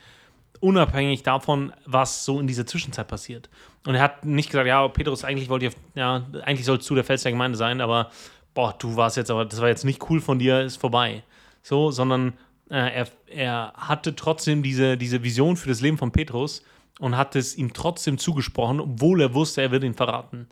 unabhängig 0.61 1.23
davon, 1.23 1.73
was 1.85 2.25
so 2.25 2.41
in 2.41 2.47
dieser 2.47 2.67
Zwischenzeit 2.67 3.09
passiert. 3.09 3.49
Und 3.87 3.95
er 3.95 4.03
hat 4.03 4.25
nicht 4.25 4.51
gesagt, 4.51 4.67
ja, 4.67 4.87
Petrus, 4.89 5.25
eigentlich 5.25 5.49
wollte 5.49 5.67
ich, 5.67 5.73
ja, 5.95 6.25
eigentlich 6.43 6.67
sollst 6.67 6.89
du 6.89 6.95
der 6.95 7.05
Fels 7.05 7.23
der 7.23 7.33
Gemeinde 7.33 7.59
sein, 7.59 7.81
aber 7.81 8.11
boah, 8.55 8.75
du 8.79 8.97
warst 8.97 9.17
jetzt, 9.17 9.31
aber 9.31 9.45
das 9.45 9.61
war 9.61 9.69
jetzt 9.69 9.85
nicht 9.85 10.09
cool 10.09 10.21
von 10.21 10.39
dir, 10.39 10.63
ist 10.63 10.77
vorbei. 10.77 11.23
So, 11.63 11.91
sondern 11.91 12.35
äh, 12.71 13.03
er, 13.03 13.09
er 13.27 13.73
hatte 13.77 14.15
trotzdem 14.15 14.63
diese, 14.63 14.97
diese 14.97 15.23
Vision 15.23 15.57
für 15.57 15.69
das 15.69 15.81
Leben 15.81 15.99
von 15.99 16.13
Petrus 16.13 16.63
und 17.01 17.17
hat 17.17 17.37
es 17.37 17.57
ihm 17.57 17.73
trotzdem 17.73 18.19
zugesprochen, 18.19 18.81
obwohl 18.81 19.21
er 19.21 19.35
wusste, 19.35 19.63
er 19.63 19.71
wird 19.71 19.85
ihn 19.85 19.95
verraten. 19.95 20.49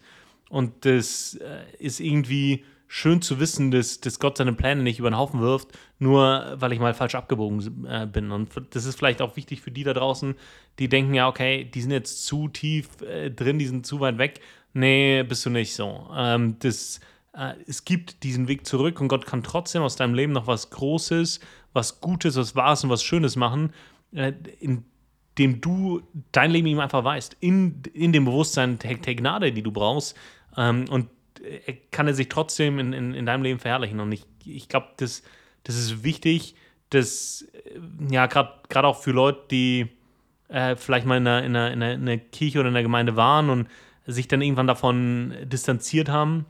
Und 0.48 0.84
das 0.84 1.34
äh, 1.36 1.64
ist 1.78 2.00
irgendwie 2.00 2.64
schön 2.86 3.22
zu 3.22 3.40
wissen, 3.40 3.70
dass, 3.70 4.00
dass 4.00 4.20
Gott 4.20 4.38
seine 4.38 4.52
Pläne 4.52 4.82
nicht 4.82 4.98
über 4.98 5.10
den 5.10 5.16
Haufen 5.16 5.40
wirft, 5.40 5.68
nur 5.98 6.54
weil 6.56 6.72
ich 6.72 6.78
mal 6.78 6.94
falsch 6.94 7.14
abgebogen 7.14 7.86
äh, 7.86 8.06
bin. 8.06 8.30
Und 8.30 8.50
das 8.70 8.84
ist 8.84 8.96
vielleicht 8.96 9.22
auch 9.22 9.36
wichtig 9.36 9.62
für 9.62 9.70
die 9.70 9.84
da 9.84 9.94
draußen, 9.94 10.34
die 10.78 10.88
denken, 10.88 11.14
ja, 11.14 11.28
okay, 11.28 11.64
die 11.64 11.80
sind 11.80 11.90
jetzt 11.90 12.24
zu 12.24 12.48
tief 12.48 13.00
äh, 13.02 13.30
drin, 13.30 13.58
die 13.58 13.66
sind 13.66 13.86
zu 13.86 14.00
weit 14.00 14.18
weg. 14.18 14.40
Nee, 14.74 15.22
bist 15.22 15.44
du 15.46 15.50
nicht 15.50 15.74
so. 15.74 16.08
Ähm, 16.14 16.56
das, 16.60 17.00
es 17.66 17.84
gibt 17.84 18.22
diesen 18.22 18.46
Weg 18.46 18.64
zurück 18.64 19.00
und 19.00 19.08
Gott 19.08 19.26
kann 19.26 19.42
trotzdem 19.42 19.82
aus 19.82 19.96
deinem 19.96 20.14
Leben 20.14 20.32
noch 20.32 20.46
was 20.46 20.70
Großes, 20.70 21.40
was 21.72 22.00
Gutes, 22.00 22.36
was 22.36 22.54
Wahres 22.54 22.84
und 22.84 22.90
was 22.90 23.02
Schönes 23.02 23.34
machen, 23.34 23.72
äh, 24.12 24.32
indem 25.36 25.60
du 25.60 26.02
dein 26.32 26.50
Leben 26.50 26.66
ihm 26.66 26.80
einfach 26.80 27.04
weißt. 27.04 27.36
In, 27.40 27.82
in 27.92 28.12
dem 28.12 28.24
Bewusstsein 28.24 28.78
der, 28.78 28.94
der 28.94 29.14
Gnade, 29.14 29.52
die 29.52 29.62
du 29.62 29.72
brauchst. 29.72 30.16
Ähm, 30.56 30.86
und 30.88 31.08
er 31.66 31.74
kann 31.90 32.06
er 32.06 32.14
sich 32.14 32.28
trotzdem 32.28 32.78
in, 32.78 32.92
in, 32.92 33.14
in 33.14 33.26
deinem 33.26 33.42
Leben 33.42 33.58
verherrlichen. 33.58 34.00
Und 34.00 34.12
ich, 34.12 34.24
ich 34.44 34.68
glaube, 34.68 34.88
das, 34.96 35.22
das 35.64 35.76
ist 35.76 36.04
wichtig, 36.04 36.54
dass, 36.90 37.46
äh, 37.52 38.12
ja, 38.12 38.26
gerade 38.26 38.86
auch 38.86 39.00
für 39.00 39.10
Leute, 39.10 39.40
die 39.50 39.88
äh, 40.48 40.76
vielleicht 40.76 41.06
mal 41.06 41.16
in 41.16 41.26
einer, 41.26 41.44
in, 41.44 41.56
einer, 41.56 41.72
in, 41.72 41.82
einer, 41.82 41.94
in 41.94 42.08
einer 42.08 42.18
Kirche 42.18 42.60
oder 42.60 42.68
in 42.68 42.74
einer 42.74 42.82
Gemeinde 42.82 43.16
waren 43.16 43.50
und 43.50 43.68
sich 44.06 44.28
dann 44.28 44.42
irgendwann 44.42 44.66
davon 44.66 45.34
distanziert 45.44 46.08
haben, 46.08 46.46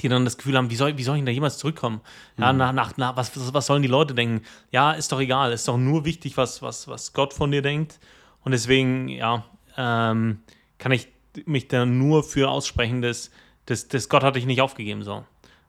die 0.00 0.08
dann 0.08 0.24
das 0.24 0.38
Gefühl 0.38 0.56
haben, 0.56 0.70
wie 0.70 0.76
soll, 0.76 0.96
wie 0.96 1.02
soll 1.02 1.16
ich 1.16 1.20
denn 1.20 1.26
da 1.26 1.32
jemals 1.32 1.58
zurückkommen? 1.58 2.00
Ja, 2.38 2.52
nach, 2.52 2.72
nach, 2.72 2.96
nach, 2.96 3.16
was, 3.16 3.36
was, 3.36 3.52
was 3.52 3.66
sollen 3.66 3.82
die 3.82 3.88
Leute 3.88 4.14
denken? 4.14 4.42
Ja, 4.70 4.92
ist 4.92 5.12
doch 5.12 5.20
egal, 5.20 5.52
ist 5.52 5.68
doch 5.68 5.76
nur 5.76 6.04
wichtig, 6.04 6.36
was, 6.36 6.62
was, 6.62 6.88
was 6.88 7.12
Gott 7.12 7.34
von 7.34 7.50
dir 7.50 7.62
denkt. 7.62 8.00
Und 8.44 8.52
deswegen, 8.52 9.08
ja, 9.08 9.44
ähm, 9.76 10.40
kann 10.78 10.92
ich 10.92 11.08
mich 11.44 11.68
da 11.68 11.84
nur 11.84 12.22
für 12.22 12.48
aussprechen, 12.48 13.02
dass, 13.02 13.30
dass, 13.66 13.88
dass 13.88 14.08
Gott 14.08 14.22
hat 14.22 14.36
dich 14.36 14.46
nicht 14.46 14.60
aufgegeben, 14.60 15.02
so. 15.02 15.24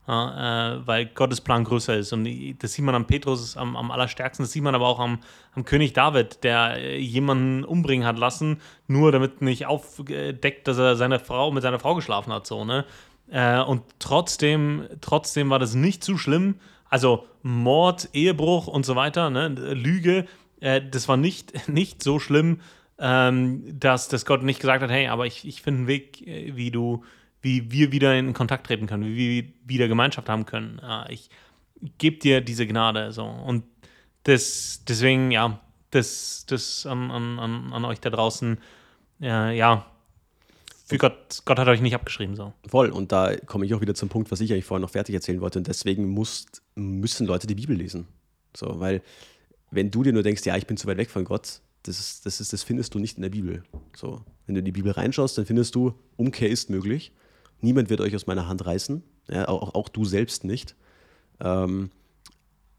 Ja, 0.07 0.75
äh, 0.75 0.87
weil 0.87 1.07
Gottes 1.07 1.41
Plan 1.41 1.63
größer 1.63 1.97
ist. 1.97 2.13
Und 2.13 2.29
das 2.59 2.73
sieht 2.73 2.85
man 2.85 2.93
am 2.93 3.07
Petrus 3.07 3.57
am, 3.57 3.75
am 3.75 3.89
allerstärksten, 3.89 4.43
das 4.43 4.51
sieht 4.51 4.61
man 4.61 4.75
aber 4.75 4.87
auch 4.87 4.99
am, 4.99 5.19
am 5.55 5.65
König 5.65 5.93
David, 5.93 6.43
der 6.43 6.77
äh, 6.77 6.99
jemanden 6.99 7.63
umbringen 7.63 8.05
hat 8.05 8.19
lassen, 8.19 8.61
nur 8.87 9.11
damit 9.11 9.41
nicht 9.41 9.65
aufdeckt, 9.65 10.67
dass 10.67 10.77
er 10.77 10.95
seine 10.95 11.19
Frau 11.19 11.51
mit 11.51 11.63
seiner 11.63 11.79
Frau 11.79 11.95
geschlafen 11.95 12.31
hat, 12.31 12.45
so, 12.45 12.63
ne? 12.65 12.85
Äh, 13.29 13.61
und 13.61 13.83
trotzdem, 13.99 14.87
trotzdem 15.01 15.49
war 15.49 15.59
das 15.59 15.75
nicht 15.75 16.03
zu 16.03 16.17
schlimm. 16.17 16.55
Also 16.89 17.25
Mord, 17.41 18.09
Ehebruch 18.13 18.67
und 18.67 18.85
so 18.85 18.95
weiter, 18.95 19.29
ne? 19.29 19.47
Lüge, 19.47 20.25
äh, 20.59 20.81
das 20.81 21.07
war 21.07 21.17
nicht, 21.17 21.67
nicht 21.67 22.03
so 22.03 22.19
schlimm, 22.19 22.61
ähm, 22.97 23.63
dass, 23.79 24.07
dass 24.07 24.25
Gott 24.25 24.43
nicht 24.43 24.59
gesagt 24.59 24.83
hat, 24.83 24.89
hey, 24.89 25.07
aber 25.07 25.25
ich, 25.25 25.45
ich 25.47 25.61
finde 25.61 25.79
einen 25.79 25.87
Weg, 25.87 26.25
äh, 26.25 26.55
wie 26.55 26.71
du, 26.71 27.03
wie 27.41 27.71
wir 27.71 27.91
wieder 27.91 28.17
in 28.17 28.33
Kontakt 28.33 28.67
treten 28.67 28.87
können, 28.87 29.05
wie 29.05 29.43
wir 29.43 29.53
wieder 29.65 29.87
Gemeinschaft 29.87 30.29
haben 30.29 30.45
können. 30.45 30.79
Äh, 30.79 31.13
ich 31.13 31.29
gebe 31.97 32.17
dir 32.17 32.41
diese 32.41 32.67
Gnade. 32.67 33.11
So. 33.11 33.25
Und 33.25 33.63
das, 34.23 34.83
deswegen, 34.87 35.31
ja, 35.31 35.59
das, 35.91 36.45
das 36.47 36.85
an, 36.85 37.11
an, 37.11 37.73
an, 37.73 37.85
euch 37.85 37.99
da 37.99 38.09
draußen, 38.09 38.57
äh, 39.21 39.55
ja, 39.55 39.85
für 40.85 40.99
Gott, 40.99 41.41
Gott 41.45 41.57
hat 41.57 41.67
euch 41.67 41.81
nicht 41.81 41.95
abgeschrieben. 41.95 42.35
So. 42.35 42.53
Voll. 42.67 42.91
Und 42.91 43.11
da 43.11 43.35
komme 43.35 43.65
ich 43.65 43.73
auch 43.73 43.81
wieder 43.81 43.95
zum 43.95 44.07
Punkt, 44.07 44.31
was 44.31 44.39
ich 44.39 44.53
eigentlich 44.53 44.65
vorhin 44.65 44.83
noch 44.83 44.91
fertig 44.91 45.15
erzählen 45.15 45.41
wollte. 45.41 45.57
Und 45.57 45.67
deswegen 45.67 46.07
musst, 46.09 46.61
müssen 46.75 47.25
Leute 47.25 47.47
die 47.47 47.55
Bibel 47.55 47.75
lesen. 47.75 48.07
So, 48.55 48.79
weil 48.79 49.01
wenn 49.71 49.89
du 49.89 50.03
dir 50.03 50.13
nur 50.13 50.21
denkst, 50.21 50.45
ja, 50.45 50.55
ich 50.55 50.67
bin 50.67 50.77
zu 50.77 50.85
weit 50.87 50.97
weg 50.97 51.09
von 51.09 51.25
Gott, 51.25 51.61
das, 51.81 51.99
ist, 51.99 52.25
das, 52.27 52.39
ist, 52.39 52.53
das 52.53 52.61
findest 52.61 52.93
du 52.93 52.99
nicht 52.99 53.17
in 53.17 53.23
der 53.23 53.29
Bibel. 53.29 53.63
So, 53.95 54.23
wenn 54.45 54.53
du 54.53 54.59
in 54.59 54.65
die 54.65 54.71
Bibel 54.71 54.91
reinschaust, 54.91 55.37
dann 55.39 55.47
findest 55.47 55.73
du, 55.73 55.93
Umkehr 56.17 56.49
ist 56.49 56.69
möglich. 56.69 57.11
Niemand 57.61 57.89
wird 57.89 58.01
euch 58.01 58.15
aus 58.15 58.27
meiner 58.27 58.47
Hand 58.47 58.63
reißen. 58.63 59.03
Ja, 59.27 59.47
auch, 59.47 59.73
auch 59.73 59.89
du 59.89 60.05
selbst 60.05 60.43
nicht. 60.43 60.75
Ähm, 61.39 61.89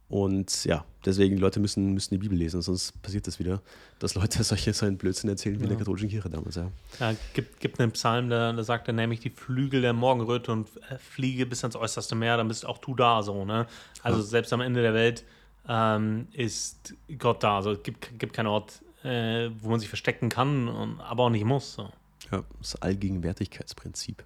Und 0.09 0.65
ja, 0.65 0.85
deswegen, 1.05 1.37
Leute 1.37 1.59
müssen, 1.59 1.93
müssen 1.93 2.15
die 2.15 2.19
Bibel 2.19 2.39
lesen, 2.39 2.63
sonst 2.63 3.01
passiert 3.03 3.27
das 3.27 3.41
wieder, 3.41 3.61
dass 3.99 4.15
Leute 4.15 4.43
solche 4.45 4.73
so 4.73 4.87
einen 4.87 4.99
Blödsinn 4.99 5.29
erzählen 5.29 5.59
wie 5.59 5.65
in 5.65 5.69
der 5.69 5.79
katholischen 5.79 6.09
Kirche 6.09 6.31
damals. 6.31 6.55
Ja, 6.55 6.71
ja 7.01 7.17
gibt, 7.35 7.59
gibt 7.59 7.81
einen 7.81 7.91
Psalm, 7.93 8.31
da, 8.31 8.53
da 8.53 8.63
sagt 8.63 8.87
er 8.87 8.95
nämlich 8.95 9.21
die 9.21 9.31
Flügel 9.31 9.81
der 9.81 9.93
Morgenröte 9.93 10.53
und 10.53 10.69
äh, 10.91 10.99
fliege 10.99 11.45
bis 11.45 11.65
ans 11.65 11.75
äußerste 11.75 12.15
Meer, 12.15 12.37
dann 12.37 12.47
bist 12.47 12.65
auch 12.65 12.79
du 12.79 12.95
da 12.95 13.23
so. 13.23 13.45
Ne? 13.45 13.67
Also 14.03 14.19
ja. 14.19 14.25
selbst 14.25 14.53
am 14.53 14.61
Ende 14.61 14.81
der 14.83 14.95
Welt 14.95 15.25
ähm, 15.69 16.29
ist 16.33 16.95
Gott 17.19 17.43
da. 17.43 17.57
Also 17.57 17.73
es 17.73 17.83
gibt, 17.83 18.17
gibt 18.19 18.33
keinen 18.33 18.47
Ort, 18.47 18.81
äh, 19.03 19.51
wo 19.61 19.71
man 19.71 19.81
sich 19.81 19.89
verstecken 19.89 20.29
kann, 20.29 20.69
und, 20.69 21.01
aber 21.01 21.25
auch 21.25 21.31
nicht 21.31 21.45
muss. 21.45 21.75
So. 21.75 21.91
Ja, 22.31 22.45
das 22.61 22.81
Allgegenwärtigkeitsprinzip. 22.81 24.23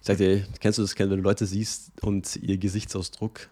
Ich 0.00 0.06
sag 0.06 0.16
dir, 0.16 0.44
kennst 0.58 0.78
du 0.78 0.82
das, 0.82 0.98
wenn 0.98 1.10
du 1.10 1.16
Leute 1.16 1.46
siehst 1.46 1.92
und 2.02 2.34
ihr 2.36 2.58
Gesichtsausdruck 2.58 3.48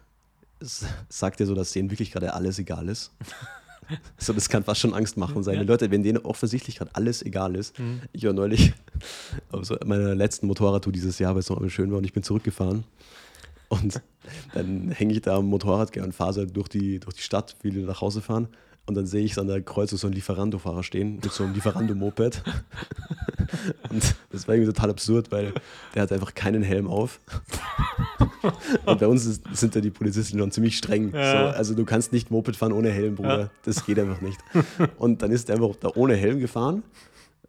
sagt 0.59 1.39
dir 1.39 1.45
so, 1.45 1.55
dass 1.55 1.71
denen 1.71 1.91
wirklich 1.91 2.11
gerade 2.11 2.33
alles 2.33 2.59
egal 2.59 2.89
ist? 2.89 3.11
so, 4.17 4.33
das 4.33 4.49
kann 4.49 4.63
fast 4.63 4.81
schon 4.81 4.93
Angst 4.93 5.17
machen 5.17 5.43
sein. 5.43 5.55
Ja. 5.55 5.61
Leute, 5.61 5.91
wenn 5.91 6.03
denen 6.03 6.19
offensichtlich 6.19 6.77
gerade 6.77 6.91
alles 6.93 7.21
egal 7.21 7.55
ist. 7.55 7.77
Mhm. 7.79 8.01
Ich 8.11 8.23
war 8.25 8.33
neulich 8.33 8.73
auf 9.51 9.65
so 9.65 9.77
meiner 9.85 10.15
letzten 10.15 10.47
Motorradtour 10.47 10.93
dieses 10.93 11.19
Jahr, 11.19 11.33
weil 11.33 11.39
es 11.39 11.49
noch 11.49 11.67
schön 11.69 11.91
war 11.91 11.97
und 11.97 12.03
ich 12.03 12.13
bin 12.13 12.23
zurückgefahren. 12.23 12.83
Und 13.69 14.01
dann 14.53 14.89
hänge 14.89 15.13
ich 15.13 15.21
da 15.21 15.37
am 15.37 15.47
Motorrad 15.47 15.95
und 15.97 16.13
fahre 16.13 16.33
so 16.33 16.45
durch 16.45 16.69
die, 16.69 16.99
durch 16.99 17.15
die 17.15 17.21
Stadt, 17.21 17.55
will 17.61 17.73
nach 17.83 18.01
Hause 18.01 18.21
fahren. 18.21 18.47
Und 18.85 18.95
dann 18.95 19.05
sehe 19.05 19.25
ich 19.25 19.37
an 19.37 19.47
der 19.47 19.61
Kreuzung 19.61 19.97
so 19.97 20.07
einen 20.07 20.13
Lieferando-Fahrer 20.13 20.81
stehen 20.81 21.15
mit 21.15 21.33
so 21.33 21.43
einem 21.43 21.53
Lieferando-Moped. 21.53 22.41
und 23.89 24.15
das 24.29 24.47
war 24.47 24.55
irgendwie 24.55 24.71
total 24.71 24.91
absurd, 24.91 25.29
weil 25.29 25.53
der 25.93 26.03
hat 26.03 26.11
einfach 26.13 26.33
keinen 26.33 26.63
Helm 26.63 26.87
auf. 26.87 27.19
und 28.85 28.99
bei 28.99 29.07
uns 29.07 29.25
ist, 29.25 29.43
sind 29.53 29.75
da 29.75 29.79
die 29.79 29.89
Polizisten 29.89 30.39
schon 30.39 30.51
ziemlich 30.51 30.77
streng. 30.77 31.13
Ja. 31.13 31.51
So, 31.51 31.57
also 31.57 31.73
du 31.75 31.85
kannst 31.85 32.13
nicht 32.13 32.31
Moped 32.31 32.55
fahren 32.55 32.71
ohne 32.71 32.89
Helm, 32.89 33.15
Bruder. 33.15 33.39
Ja. 33.39 33.49
Das 33.63 33.85
geht 33.85 33.99
einfach 33.99 34.21
nicht. 34.21 34.39
Und 34.97 35.21
dann 35.21 35.31
ist 35.31 35.49
er 35.49 35.55
einfach 35.55 35.75
da 35.79 35.91
ohne 35.95 36.15
Helm 36.15 36.39
gefahren. 36.39 36.83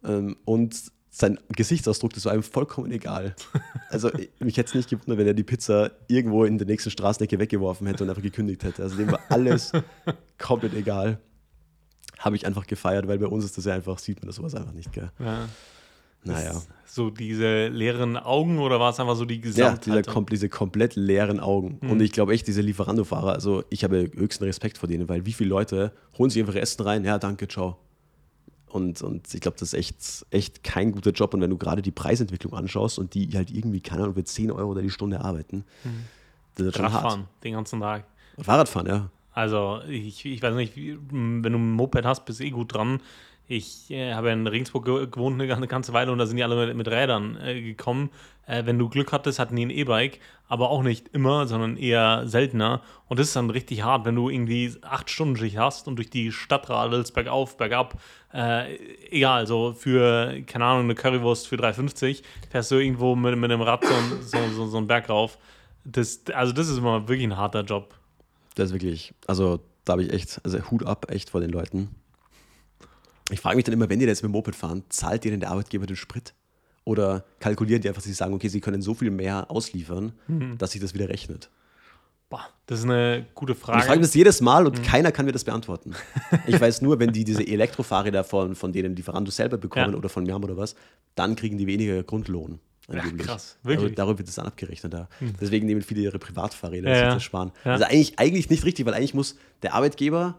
Ähm, 0.03 0.37
und 0.45 0.75
sein 1.11 1.39
Gesichtsausdruck, 1.49 2.13
das 2.13 2.25
war 2.25 2.35
ihm 2.35 2.43
vollkommen 2.43 2.91
egal. 2.91 3.35
Also 3.89 4.11
mich 4.39 4.57
hätte 4.57 4.69
es 4.69 4.75
nicht 4.75 4.89
gewundert, 4.89 5.17
wenn 5.17 5.27
er 5.27 5.33
die 5.33 5.43
Pizza 5.43 5.91
irgendwo 6.07 6.45
in 6.45 6.57
der 6.57 6.67
nächsten 6.67 6.91
Straßenecke 6.91 7.39
weggeworfen 7.39 7.87
hätte 7.87 8.03
und 8.03 8.09
einfach 8.09 8.21
gekündigt 8.21 8.63
hätte. 8.63 8.83
Also 8.83 8.95
dem 8.95 9.11
war 9.11 9.19
alles 9.29 9.71
komplett 10.37 10.73
egal 10.75 11.19
habe 12.19 12.35
ich 12.35 12.45
einfach 12.45 12.67
gefeiert, 12.67 13.07
weil 13.07 13.17
bei 13.17 13.27
uns 13.27 13.45
ist 13.45 13.57
das 13.57 13.65
ja 13.65 13.73
einfach, 13.73 13.97
sieht 13.97 14.21
man 14.21 14.27
das 14.27 14.35
sowas 14.35 14.53
einfach 14.53 14.73
nicht, 14.73 14.91
gell? 14.91 15.11
Ja. 15.19 15.47
Naja. 16.23 16.61
So 16.85 17.09
diese 17.09 17.67
leeren 17.67 18.17
Augen 18.17 18.59
oder 18.59 18.79
war 18.79 18.89
es 18.89 18.99
einfach 18.99 19.15
so 19.15 19.25
die 19.25 19.39
Gesamtheit? 19.39 19.87
Ja, 19.87 20.01
diese, 20.01 20.11
kom 20.11 20.25
diese 20.25 20.49
komplett 20.49 20.95
leeren 20.95 21.39
Augen. 21.39 21.77
Mhm. 21.81 21.91
Und 21.91 22.01
ich 22.01 22.11
glaube 22.11 22.33
echt, 22.33 22.47
diese 22.47 22.61
Lieferando-Fahrer, 22.61 23.33
also 23.33 23.63
ich 23.69 23.83
habe 23.83 24.09
höchsten 24.15 24.43
Respekt 24.43 24.77
vor 24.77 24.89
denen, 24.89 25.07
weil 25.07 25.25
wie 25.25 25.33
viele 25.33 25.49
Leute 25.49 25.93
holen 26.17 26.29
sich 26.29 26.41
einfach 26.41 26.55
Essen 26.55 26.81
rein, 26.83 27.05
ja, 27.05 27.19
danke, 27.19 27.47
ciao. 27.47 27.77
Und, 28.69 29.01
und 29.01 29.33
ich 29.33 29.41
glaube, 29.41 29.57
das 29.59 29.73
ist 29.73 29.79
echt, 29.79 30.25
echt 30.29 30.63
kein 30.63 30.91
guter 30.91 31.11
Job. 31.11 31.33
Und 31.33 31.41
wenn 31.41 31.49
du 31.49 31.57
gerade 31.57 31.81
die 31.81 31.91
Preisentwicklung 31.91 32.53
anschaust 32.53 32.99
und 32.99 33.13
die 33.13 33.29
halt 33.33 33.51
irgendwie, 33.51 33.81
keine 33.81 34.03
Ahnung, 34.03 34.15
für 34.15 34.23
10 34.23 34.51
Euro 34.51 34.71
oder 34.71 34.81
die 34.81 34.91
Stunde 34.91 35.21
arbeiten, 35.21 35.65
mhm. 35.83 36.05
das 36.55 36.67
ist 36.67 36.75
schon 36.75 36.85
Radfahren, 36.85 37.21
hart. 37.21 37.43
den 37.43 37.53
ganzen 37.53 37.79
Tag. 37.79 38.05
Fahrradfahren, 38.39 38.87
ja. 38.87 39.09
Also 39.31 39.81
ich, 39.87 40.25
ich 40.25 40.41
weiß 40.41 40.55
nicht, 40.55 40.75
wenn 40.75 41.43
du 41.43 41.57
ein 41.57 41.71
Moped 41.71 42.05
hast, 42.05 42.25
bist 42.25 42.39
du 42.39 42.43
eh 42.43 42.49
gut 42.49 42.73
dran. 42.73 42.99
Ich 43.51 43.89
äh, 43.89 44.13
habe 44.13 44.29
in 44.29 44.45
Regensburg 44.45 44.85
gewohnt 45.11 45.41
eine, 45.41 45.67
ganze 45.67 45.91
Weile 45.91 46.11
und 46.11 46.19
da 46.19 46.27
sind 46.27 46.37
die 46.37 46.43
alle 46.43 46.67
mit, 46.67 46.77
mit 46.77 46.87
Rädern 46.87 47.35
äh, 47.41 47.59
gekommen. 47.59 48.11
Äh, 48.45 48.67
wenn 48.67 48.77
du 48.77 48.89
Glück 48.89 49.11
hattest, 49.11 49.39
hatten 49.39 49.55
die 49.55 49.65
ein 49.65 49.71
E-Bike, 49.71 50.19
aber 50.47 50.69
auch 50.69 50.83
nicht 50.83 51.07
immer, 51.13 51.47
sondern 51.47 51.75
eher 51.75 52.27
seltener. 52.27 52.83
Und 53.07 53.19
das 53.19 53.29
ist 53.29 53.35
dann 53.35 53.49
richtig 53.49 53.81
hart, 53.81 54.05
wenn 54.05 54.13
du 54.13 54.29
irgendwie 54.29 54.75
acht 54.83 55.09
Stunden 55.09 55.35
Schicht 55.35 55.57
hast 55.57 55.87
und 55.87 55.95
durch 55.95 56.11
die 56.11 56.31
Stadt 56.31 56.69
radelst, 56.69 57.15
bergauf, 57.15 57.57
bergab. 57.57 57.99
Äh, 58.31 58.75
egal, 59.09 59.47
so 59.47 59.73
für, 59.73 60.43
keine 60.45 60.65
Ahnung, 60.65 60.83
eine 60.83 60.93
Currywurst 60.93 61.47
für 61.47 61.55
3,50 61.55 62.21
fährst 62.51 62.69
du 62.69 62.75
irgendwo 62.75 63.15
mit, 63.15 63.35
mit 63.35 63.51
einem 63.51 63.63
Rad 63.63 63.83
so, 63.83 63.95
so, 64.21 64.37
so, 64.53 64.67
so 64.67 64.77
einen 64.77 64.85
Berg 64.85 65.09
rauf. 65.09 65.39
Das, 65.85 66.21
also 66.35 66.53
das 66.53 66.69
ist 66.69 66.77
immer 66.77 67.07
wirklich 67.07 67.25
ein 67.25 67.35
harter 67.35 67.63
Job. 67.63 67.95
Das 68.53 68.67
ist 68.67 68.73
wirklich, 68.73 69.15
also 69.25 69.59
da 69.85 69.93
habe 69.93 70.03
ich 70.03 70.13
echt, 70.13 70.39
also 70.43 70.59
Hut 70.69 70.85
ab 70.85 71.07
echt 71.09 71.31
vor 71.31 71.41
den 71.41 71.49
Leuten. 71.49 71.95
Ich 73.29 73.39
frage 73.39 73.55
mich 73.55 73.65
dann 73.65 73.73
immer, 73.73 73.89
wenn 73.89 73.99
die 73.99 74.05
jetzt 74.05 74.23
mit 74.23 74.29
dem 74.29 74.33
Moped 74.33 74.55
fahren, 74.55 74.83
zahlt 74.89 75.23
dir 75.23 75.31
denn 75.31 75.39
der 75.39 75.51
Arbeitgeber 75.51 75.85
den 75.85 75.95
Sprit? 75.95 76.33
Oder 76.83 77.23
kalkulieren 77.39 77.81
die 77.81 77.87
einfach, 77.87 78.01
sie 78.01 78.13
sagen, 78.13 78.33
okay, 78.33 78.47
sie 78.47 78.61
können 78.61 78.81
so 78.81 78.95
viel 78.95 79.11
mehr 79.11 79.51
ausliefern, 79.51 80.13
mhm. 80.27 80.57
dass 80.57 80.71
sich 80.71 80.81
das 80.81 80.93
wieder 80.93 81.09
rechnet? 81.09 81.49
Boah, 82.29 82.47
das 82.67 82.79
ist 82.79 82.85
eine 82.85 83.25
gute 83.33 83.55
Frage. 83.55 83.77
Und 83.77 83.79
ich 83.79 83.85
frage 83.85 83.99
mich 83.99 84.07
das 84.07 84.15
jedes 84.15 84.41
Mal 84.41 84.65
und 84.65 84.79
mhm. 84.79 84.83
keiner 84.83 85.11
kann 85.11 85.25
mir 85.25 85.31
das 85.31 85.43
beantworten. 85.43 85.95
Ich 86.47 86.59
weiß 86.59 86.81
nur, 86.81 86.99
wenn 86.99 87.11
die 87.11 87.23
diese 87.23 87.45
Elektrofahrräder 87.47 88.23
von, 88.23 88.55
von 88.55 88.71
denen 88.71 88.95
Lieferando 88.95 89.31
selber 89.31 89.57
bekommen 89.57 89.91
ja. 89.91 89.97
oder 89.97 90.09
von 90.09 90.23
mir 90.23 90.33
haben 90.33 90.43
oder 90.43 90.57
was, 90.57 90.75
dann 91.15 91.35
kriegen 91.35 91.57
die 91.57 91.67
weniger 91.67 92.03
Grundlohn. 92.03 92.59
Angeblich. 92.87 93.27
Ja, 93.27 93.33
krass, 93.33 93.57
wirklich. 93.63 93.95
Darüber 93.95 94.17
wird 94.17 94.29
es 94.29 94.35
dann 94.35 94.47
abgerechnet. 94.47 94.93
Da. 94.93 95.09
Hm. 95.19 95.33
Deswegen 95.39 95.67
nehmen 95.67 95.81
viele 95.81 96.01
ihre 96.01 96.17
Privatfahrräder, 96.17 96.89
ja, 96.89 97.13
das 97.13 97.23
sparen. 97.23 97.51
Ja. 97.63 97.73
Also 97.73 97.85
eigentlich, 97.85 98.17
eigentlich 98.17 98.49
nicht 98.49 98.65
richtig, 98.65 98.85
weil 98.85 98.95
eigentlich 98.95 99.13
muss 99.13 99.35
der 99.61 99.75
Arbeitgeber 99.75 100.37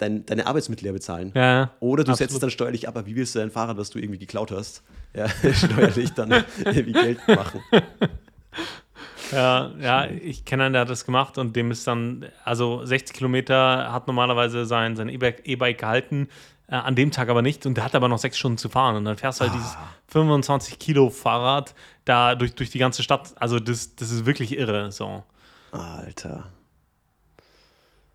dein, 0.00 0.26
deine 0.26 0.46
Arbeitsmittel 0.46 0.86
ja 0.86 0.92
bezahlen. 0.92 1.32
Ja, 1.34 1.70
Oder 1.80 2.04
du 2.04 2.12
absolut. 2.12 2.18
setzt 2.18 2.34
es 2.34 2.40
dann 2.40 2.50
steuerlich 2.50 2.88
ab, 2.88 2.96
aber 2.96 3.06
wie 3.06 3.16
willst 3.16 3.34
du 3.34 3.38
dein 3.38 3.50
Fahrrad, 3.50 3.76
was 3.76 3.90
du 3.90 3.98
irgendwie 3.98 4.18
geklaut 4.18 4.50
hast, 4.50 4.82
ja, 5.14 5.28
steuerlich 5.52 6.10
dann 6.10 6.44
irgendwie 6.64 6.92
Geld 6.92 7.20
machen? 7.28 7.60
Ja, 9.32 9.70
ja, 9.80 10.06
ich 10.06 10.44
kenne 10.44 10.64
einen, 10.64 10.72
der 10.72 10.82
hat 10.82 10.90
das 10.90 11.04
gemacht 11.04 11.38
und 11.38 11.54
dem 11.54 11.70
ist 11.70 11.86
dann, 11.86 12.26
also 12.44 12.84
60 12.84 13.16
Kilometer 13.16 13.92
hat 13.92 14.08
normalerweise 14.08 14.66
sein, 14.66 14.96
sein 14.96 15.08
E-Bike 15.08 15.78
gehalten, 15.78 16.28
äh, 16.66 16.74
an 16.74 16.96
dem 16.96 17.12
Tag 17.12 17.28
aber 17.28 17.40
nicht 17.40 17.64
und 17.64 17.76
der 17.76 17.84
hat 17.84 17.94
aber 17.94 18.08
noch 18.08 18.18
sechs 18.18 18.38
Stunden 18.38 18.58
zu 18.58 18.68
fahren 18.68 18.96
und 18.96 19.04
dann 19.04 19.16
fährst 19.16 19.38
du 19.38 19.44
halt 19.44 19.52
ah. 19.52 19.56
dieses 19.56 19.76
25 20.08 20.80
Kilo 20.80 21.10
Fahrrad 21.10 21.74
da 22.04 22.34
durch, 22.34 22.56
durch 22.56 22.70
die 22.70 22.80
ganze 22.80 23.04
Stadt. 23.04 23.32
Also 23.36 23.60
das, 23.60 23.94
das 23.94 24.10
ist 24.10 24.26
wirklich 24.26 24.58
irre. 24.58 24.90
So. 24.90 25.22
Alter. 25.70 26.48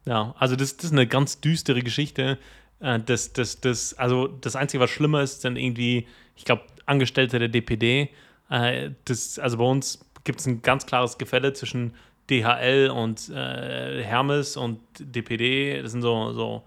Ja, 0.05 0.35
also 0.37 0.55
das, 0.55 0.77
das 0.77 0.85
ist 0.85 0.91
eine 0.91 1.07
ganz 1.07 1.41
düstere 1.41 1.81
Geschichte. 1.81 2.37
Äh, 2.79 2.99
das, 2.99 3.33
das, 3.33 3.59
das, 3.61 3.93
also 3.95 4.27
das 4.27 4.55
Einzige, 4.55 4.81
was 4.81 4.89
schlimmer 4.89 5.21
ist, 5.21 5.41
sind 5.41 5.57
irgendwie, 5.57 6.07
ich 6.35 6.45
glaube, 6.45 6.63
Angestellte 6.85 7.39
der 7.39 7.49
DPD. 7.49 8.09
Äh, 8.49 8.91
das, 9.05 9.39
also 9.39 9.57
bei 9.57 9.65
uns 9.65 10.05
gibt 10.23 10.39
es 10.39 10.45
ein 10.45 10.61
ganz 10.61 10.85
klares 10.85 11.17
Gefälle 11.17 11.53
zwischen 11.53 11.93
DHL 12.29 12.91
und 12.93 13.29
äh, 13.29 14.03
Hermes 14.03 14.57
und 14.57 14.79
DPD. 14.99 15.81
Das 15.81 15.91
sind 15.91 16.01
so, 16.01 16.33
so 16.33 16.63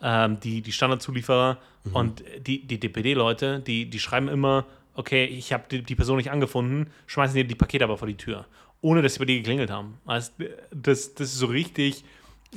ähm, 0.00 0.38
die, 0.40 0.62
die 0.62 0.72
Standardzulieferer 0.72 1.58
mhm. 1.84 1.96
und 1.96 2.24
die, 2.46 2.66
die 2.66 2.78
DPD-Leute, 2.78 3.60
die, 3.60 3.88
die 3.88 3.98
schreiben 3.98 4.28
immer, 4.28 4.66
okay, 4.94 5.24
ich 5.24 5.52
habe 5.52 5.64
die, 5.70 5.82
die, 5.82 5.94
Person 5.94 6.16
nicht 6.16 6.30
angefunden, 6.30 6.90
schmeißen 7.06 7.34
dir 7.34 7.44
die 7.44 7.54
Pakete 7.54 7.84
aber 7.84 7.98
vor 7.98 8.08
die 8.08 8.16
Tür, 8.16 8.46
ohne 8.80 9.02
dass 9.02 9.14
sie 9.14 9.18
bei 9.20 9.24
dir 9.24 9.36
geklingelt 9.36 9.70
haben. 9.70 9.98
Also, 10.04 10.32
das, 10.70 11.14
das 11.14 11.28
ist 11.28 11.38
so 11.38 11.46
richtig, 11.46 12.04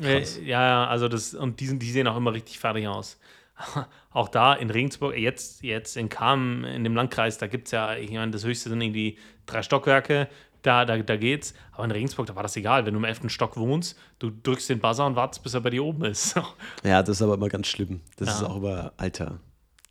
äh, 0.02 0.24
ja, 0.44 0.86
also 0.88 1.08
das, 1.08 1.34
und 1.34 1.60
die, 1.60 1.68
sind, 1.68 1.82
die 1.82 1.92
sehen 1.92 2.08
auch 2.08 2.18
immer 2.18 2.34
richtig 2.34 2.60
fertig 2.60 2.88
aus. 2.88 3.20
auch 4.12 4.28
da 4.28 4.54
in 4.54 4.70
Regensburg, 4.70 5.18
jetzt, 5.18 5.64
jetzt 5.64 5.96
in 5.96 6.10
Kam, 6.10 6.66
in 6.66 6.84
dem 6.84 6.96
Landkreis, 6.96 7.38
da 7.38 7.48
gibt 7.48 7.68
es 7.68 7.72
ja, 7.72 7.96
ich 7.96 8.12
meine, 8.12 8.32
das 8.32 8.44
höchste 8.44 8.70
sind 8.70 8.82
irgendwie 8.82 9.18
drei 9.46 9.62
Stockwerke 9.62 10.28
da, 10.66 10.86
da, 10.86 10.98
da 10.98 11.16
geht's. 11.16 11.54
Aber 11.72 11.86
in 11.86 11.92
Regensburg, 11.92 12.28
da 12.28 12.36
war 12.36 12.44
das 12.44 12.56
egal. 12.56 12.86
Wenn 12.86 12.94
du 12.94 13.00
im 13.00 13.06
elften 13.06 13.30
Stock 13.30 13.58
wohnst, 13.58 13.98
du 14.20 14.32
drückst 14.32 14.70
den 14.70 14.80
Buzzer 14.80 15.06
und 15.06 15.16
wartest, 15.16 15.44
bis 15.44 15.54
er 15.54 15.62
bei 15.62 15.70
dir 15.70 15.84
oben 15.84 16.06
ist. 16.06 16.36
ja, 16.84 17.02
das 17.02 17.18
ist 17.18 17.22
aber 17.22 17.36
immer 17.36 17.50
ganz 17.50 17.68
schlimm. 17.68 18.02
Das 18.18 18.30
ja. 18.30 18.36
ist 18.36 18.44
auch 18.44 18.58
über 18.58 18.94
Alter. 18.98 19.40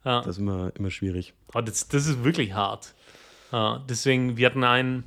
Ja. 0.04 0.18
Das 0.18 0.36
ist 0.36 0.38
immer, 0.38 0.72
immer 0.76 0.90
schwierig. 0.90 1.34
Aber 1.48 1.62
das, 1.62 1.88
das 1.88 2.06
ist 2.06 2.24
wirklich 2.24 2.54
hart. 2.54 2.94
Ja, 3.52 3.84
deswegen, 3.88 4.36
wir 4.36 4.46
hatten 4.46 4.64
einen, 4.64 5.04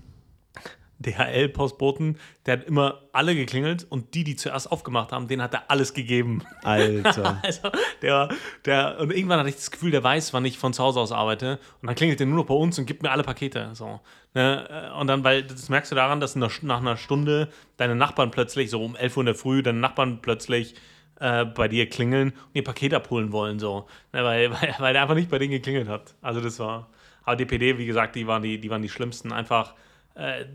DHL-Postboten, 0.99 2.17
der 2.45 2.57
hat 2.57 2.63
immer 2.65 3.01
alle 3.11 3.35
geklingelt 3.35 3.85
und 3.89 4.13
die, 4.15 4.23
die 4.23 4.35
zuerst 4.35 4.71
aufgemacht 4.71 5.11
haben, 5.11 5.27
denen 5.27 5.41
hat 5.41 5.53
er 5.53 5.69
alles 5.69 5.93
gegeben. 5.93 6.43
Alter. 6.63 7.39
also 7.43 7.69
der, 8.01 8.29
der, 8.65 8.99
und 8.99 9.11
irgendwann 9.11 9.39
hatte 9.39 9.49
ich 9.49 9.55
das 9.55 9.71
Gefühl, 9.71 9.91
der 9.91 10.03
weiß, 10.03 10.33
wann 10.33 10.45
ich 10.45 10.57
von 10.57 10.73
zu 10.73 10.83
Hause 10.83 10.99
aus 10.99 11.11
arbeite. 11.11 11.59
Und 11.81 11.87
dann 11.87 11.95
klingelt 11.95 12.19
er 12.19 12.25
nur 12.25 12.37
noch 12.37 12.45
bei 12.45 12.55
uns 12.55 12.79
und 12.79 12.85
gibt 12.85 13.03
mir 13.03 13.11
alle 13.11 13.23
Pakete. 13.23 13.69
So. 13.73 13.99
Ne? 14.33 14.91
Und 14.99 15.07
dann, 15.07 15.23
weil 15.23 15.43
das 15.43 15.69
merkst 15.69 15.91
du 15.91 15.95
daran, 15.95 16.19
dass 16.19 16.35
nach 16.35 16.61
einer 16.61 16.97
Stunde 16.97 17.49
deine 17.77 17.95
Nachbarn 17.95 18.31
plötzlich, 18.31 18.69
so 18.69 18.83
um 18.83 18.95
11 18.95 19.17
Uhr 19.17 19.21
in 19.21 19.25
der 19.27 19.35
Früh, 19.35 19.61
deine 19.61 19.79
Nachbarn 19.79 20.21
plötzlich 20.21 20.75
äh, 21.19 21.45
bei 21.45 21.67
dir 21.67 21.89
klingeln 21.89 22.29
und 22.29 22.55
ihr 22.55 22.63
Paket 22.63 22.93
abholen 22.93 23.31
wollen. 23.31 23.59
So. 23.59 23.87
Ne? 24.13 24.23
Weil, 24.23 24.51
weil, 24.61 24.75
weil 24.79 24.93
der 24.93 25.03
einfach 25.03 25.15
nicht 25.15 25.29
bei 25.29 25.37
denen 25.37 25.51
geklingelt 25.51 25.87
hat. 25.87 26.15
Also 26.21 26.41
das 26.41 26.59
war. 26.59 26.89
Aber 27.23 27.35
DPD, 27.35 27.77
wie 27.77 27.85
gesagt, 27.85 28.15
die 28.15 28.25
waren 28.25 28.41
die, 28.41 28.59
die, 28.59 28.69
waren 28.69 28.81
die 28.81 28.89
schlimmsten. 28.89 29.33
Einfach 29.33 29.73
äh, 30.15 30.45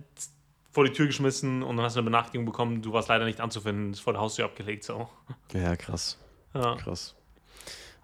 vor 0.73 0.85
die 0.85 0.93
Tür 0.93 1.07
geschmissen 1.07 1.62
und 1.62 1.77
dann 1.77 1.85
hast 1.85 1.97
du 1.97 2.01
eine 2.01 2.07
Benachrichtigung 2.07 2.47
bekommen, 2.47 2.83
du 2.83 2.93
warst 2.93 3.09
leider 3.09 3.27
nicht 3.27 3.41
anzufinden, 3.41 3.93
ist 3.93 4.01
vor 4.01 4.14
der 4.14 4.23
Haustür 4.23 4.47
abgelegt. 4.47 4.85
So. 4.85 5.09
Ja, 5.53 5.77
krass. 5.77 6.18
Ja. 6.55 6.77
Krass. 6.77 7.14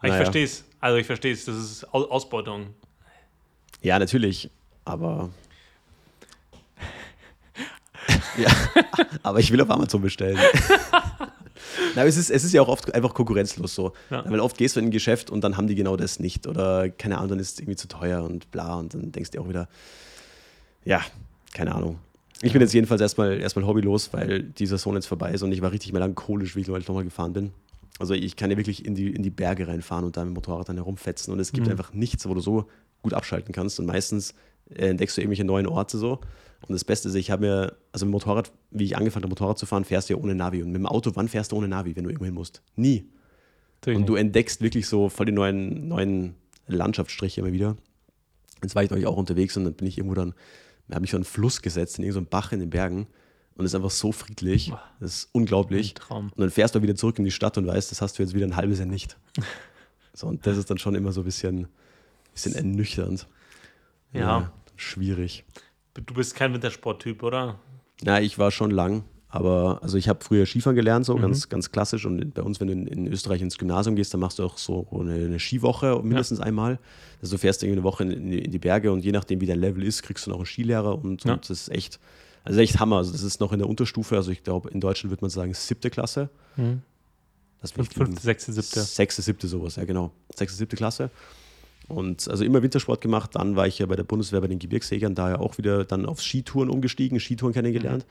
Naja. 0.03 0.14
Ich 0.14 0.19
verstehe 0.19 0.45
es. 0.45 0.64
Also 0.81 0.99
ich 0.99 1.07
verstehe 1.07 1.33
es, 1.33 1.45
das 1.47 1.57
ist 1.57 1.85
Ausbeutung. 1.93 2.75
Ja, 3.81 3.99
natürlich. 3.99 4.51
Aber. 4.85 5.31
ja, 8.37 8.51
aber 9.23 9.41
ich 9.41 9.51
will 9.51 9.61
auf 9.61 9.71
Amazon 9.71 10.03
bestellen. 10.03 10.39
Na, 11.95 12.05
es, 12.05 12.16
ist, 12.16 12.31
es 12.31 12.45
ist 12.45 12.53
ja 12.53 12.62
auch 12.62 12.69
oft 12.69 12.95
einfach 12.95 13.14
konkurrenzlos 13.14 13.75
so. 13.75 13.93
Ja. 14.11 14.29
Weil 14.31 14.41
oft 14.41 14.57
gehst 14.57 14.77
du 14.77 14.81
in 14.81 14.87
ein 14.87 14.91
Geschäft 14.91 15.31
und 15.31 15.43
dann 15.43 15.57
haben 15.57 15.66
die 15.66 15.75
genau 15.75 15.97
das 15.97 16.21
nicht. 16.21 16.47
Oder 16.47 16.91
keine 16.91 17.16
Ahnung, 17.16 17.31
dann 17.31 17.39
ist 17.39 17.55
es 17.55 17.59
irgendwie 17.59 17.77
zu 17.77 17.89
teuer 17.89 18.23
und 18.23 18.51
bla. 18.51 18.77
Und 18.77 18.95
dann 18.95 19.11
denkst 19.11 19.31
du 19.31 19.39
dir 19.39 19.45
auch 19.45 19.49
wieder, 19.49 19.69
ja, 20.85 21.01
keine 21.55 21.75
Ahnung. 21.75 21.99
Ich 22.43 22.53
bin 22.53 22.61
jetzt 22.62 22.72
jedenfalls 22.72 23.01
erstmal, 23.01 23.39
erstmal 23.41 23.66
hobbylos, 23.66 24.12
weil 24.12 24.43
die 24.45 24.66
Saison 24.66 24.95
jetzt 24.95 25.07
vorbei 25.07 25.32
ist 25.32 25.43
und 25.43 25.51
ich 25.53 25.61
war 25.61 25.72
richtig 25.72 25.93
melancholisch, 25.93 26.55
wie 26.57 26.61
ich 26.61 26.68
nochmal 26.68 27.05
gefahren 27.05 27.32
bin. 27.32 27.51
Also 27.99 28.14
ich 28.14 28.36
kann 28.36 28.51
ja 28.51 28.57
wirklich 28.57 28.84
in 28.86 28.95
die, 28.95 29.11
in 29.11 29.22
die 29.24 29.30
Berge 29.30 29.66
reinfahren 29.66 30.05
und 30.05 30.16
da 30.16 30.20
mit 30.24 30.30
dem 30.30 30.34
Motorrad 30.34 30.68
dann 30.68 30.76
herumfetzen 30.76 31.32
und 31.32 31.41
es 31.41 31.53
gibt 31.53 31.66
Mhm. 31.66 31.72
einfach 31.72 31.93
nichts, 31.93 32.28
wo 32.28 32.34
du 32.34 32.41
so 32.41 32.66
gut 33.03 33.12
abschalten 33.12 33.53
kannst 33.53 33.80
und 33.80 33.86
meistens 33.86 34.34
äh, 34.70 34.89
entdeckst 34.91 35.16
du 35.16 35.20
irgendwelche 35.20 35.45
neuen 35.45 35.66
Orte 35.66 35.99
so. 35.99 36.20
Und 36.66 36.72
das 36.74 36.84
Beste 36.84 37.09
ist, 37.09 37.14
ich 37.14 37.30
habe 37.30 37.47
mir, 37.47 37.76
also 37.93 38.05
mit 38.05 38.11
dem 38.11 38.14
Motorrad, 38.14 38.53
wie 38.70 38.84
ich 38.84 38.97
angefangen 38.97 39.22
habe, 39.24 39.30
Motorrad 39.30 39.59
zu 39.59 39.66
fahren, 39.66 39.84
fährst 39.84 40.09
du 40.11 40.14
ja 40.14 40.20
ohne 40.20 40.34
Navi. 40.34 40.62
Und 40.62 40.70
mit 40.72 40.80
dem 40.80 40.86
Auto, 40.86 41.12
wann 41.14 41.28
fährst 41.28 41.53
du 41.53 41.57
ohne 41.57 41.68
Navi, 41.68 41.95
wenn 41.97 42.05
du 42.05 42.11
irgendwo 42.11 42.24
hin 42.24 42.34
musst? 42.34 42.62
Nie. 42.76 43.05
Natürlich 43.80 44.01
Und 44.01 44.09
du 44.09 44.16
entdeckst 44.16 44.61
wirklich 44.61 44.89
so 44.89 45.09
voll 45.09 45.26
die 45.26 45.32
neuen, 45.32 45.86
neuen 45.89 46.34
Landschaftsstriche 46.66 47.41
immer 47.41 47.53
wieder. 47.53 47.76
Jetzt 48.62 48.74
war 48.74 48.82
ich 48.82 48.91
neulich 48.91 49.07
auch 49.07 49.16
unterwegs 49.16 49.57
und 49.57 49.64
dann 49.64 49.74
bin 49.74 49.86
ich 49.86 49.99
irgendwo 49.99 50.14
dann, 50.16 50.34
habe 50.95 51.03
mich 51.03 51.11
so 51.11 51.16
einen 51.16 51.24
Fluss 51.24 51.62
gesetzt 51.62 51.99
in 51.99 52.05
irgendeinen 52.05 52.28
Bach 52.30 52.53
in 52.53 52.61
den 52.61 52.70
Bergen 52.70 53.07
und 53.55 53.64
es 53.64 53.72
ist 53.72 53.74
einfach 53.74 53.91
so 53.91 54.12
friedlich. 54.12 54.72
Das 55.01 55.16
ist 55.16 55.28
unglaublich. 55.32 55.91
Ein 55.91 55.95
Traum. 55.97 56.24
Und 56.26 56.39
dann 56.39 56.51
fährst 56.51 56.74
du 56.74 56.82
wieder 56.82 56.95
zurück 56.95 57.18
in 57.18 57.24
die 57.24 57.30
Stadt 57.30 57.59
und 57.59 57.66
weißt, 57.66 57.91
das 57.91 58.01
hast 58.01 58.18
du 58.18 58.22
jetzt 58.22 58.34
wieder 58.34 58.47
ein 58.47 58.57
halbes 58.57 58.78
Jahr 58.78 58.89
nicht. 58.89 59.16
So, 60.14 60.26
und 60.26 60.45
das 60.49 60.57
ist 60.57 60.68
dann 60.68 60.78
schon 60.78 60.97
immer 60.97 61.12
so 61.12 61.20
ein 61.20 61.24
bisschen, 61.24 61.68
bisschen 62.32 62.53
ernüchternd. 62.57 63.28
Ja. 64.12 64.51
schwierig. 64.74 65.45
Du 65.95 66.12
bist 66.12 66.34
kein 66.34 66.53
Wintersporttyp, 66.53 67.22
oder? 67.22 67.61
Ja, 68.03 68.18
ich 68.18 68.36
war 68.36 68.51
schon 68.51 68.72
lang, 68.72 69.05
aber 69.31 69.81
also 69.83 69.99
ich 69.99 70.09
habe 70.09 70.24
früher 70.24 70.47
Skifahren 70.47 70.74
gelernt, 70.76 71.03
Mhm. 71.03 71.07
so 71.07 71.16
ganz, 71.16 71.49
ganz 71.49 71.70
klassisch. 71.70 72.07
Und 72.07 72.33
bei 72.35 72.43
uns, 72.43 72.61
wenn 72.61 72.68
du 72.68 72.72
in, 72.72 72.87
in 72.87 73.07
Österreich 73.07 73.43
ins 73.43 73.59
Gymnasium 73.59 73.95
gehst, 73.97 74.12
dann 74.14 74.20
machst 74.20 74.39
du 74.39 74.45
auch 74.45 74.57
so 74.57 74.87
eine, 74.93 75.14
eine 75.14 75.39
Skiwoche 75.39 76.01
mindestens 76.03 76.41
einmal. 76.41 76.79
Also 77.20 77.37
du 77.37 77.39
fährst 77.41 77.62
irgendwie 77.62 77.79
eine 77.79 77.85
Woche 77.85 78.05
in, 78.05 78.11
in, 78.11 78.31
die- 78.31 78.39
in 78.45 78.51
die 78.51 78.59
Berge 78.59 78.91
und 78.93 79.05
je 79.05 79.12
nachdem, 79.12 79.41
wie 79.41 79.47
dein 79.47 79.59
Level 79.61 79.83
ist, 79.83 80.03
kriegst 80.03 80.26
du 80.26 80.31
noch 80.31 80.39
einen 80.39 80.47
Skilehrer 80.47 80.97
und, 81.05 81.24
Ja. 81.24 81.35
und 81.35 81.43
das 81.43 81.51
ist 81.51 81.68
echt, 81.70 82.01
also 82.45 82.59
echt 82.61 82.81
Hammer. 82.81 82.97
Also 82.99 83.12
das 83.12 83.22
ist 83.22 83.41
noch 83.41 83.53
in 83.53 83.59
der 83.59 83.68
Unterstufe, 83.68 84.16
also 84.16 84.31
ich 84.31 84.43
glaube, 84.43 84.70
in 84.70 84.81
Deutschland 84.81 85.11
würde 85.11 85.22
man 85.22 85.31
sagen 85.31 85.53
siebte 85.53 85.91
Klasse. 85.91 86.31
Das 87.61 87.72
Fünf, 87.72 87.93
fünfte, 87.93 88.22
sechste, 88.22 88.53
siebte. 88.53 88.81
Sechste, 88.83 89.20
siebte 89.22 89.49
sowas, 89.49 89.76
ja 89.76 89.85
genau. 89.85 90.12
Sechste, 90.35 90.57
siebte 90.57 90.76
Klasse. 90.76 91.11
Und 91.89 92.29
also 92.29 92.45
immer 92.45 92.62
Wintersport 92.62 93.01
gemacht. 93.01 93.31
Dann 93.35 93.57
war 93.57 93.66
ich 93.66 93.79
ja 93.79 93.87
bei 93.87 93.97
der 93.97 94.05
Bundeswehr 94.05 94.41
bei 94.41 94.47
den 94.47 94.59
Gebirgsjägern, 94.59 95.14
daher 95.14 95.41
auch 95.41 95.57
wieder 95.59 95.85
dann 95.85 96.05
auf 96.07 96.20
Skitouren 96.22 96.68
umgestiegen, 96.70 97.18
Skitouren 97.18 97.55
kennengelernt. 97.55 98.05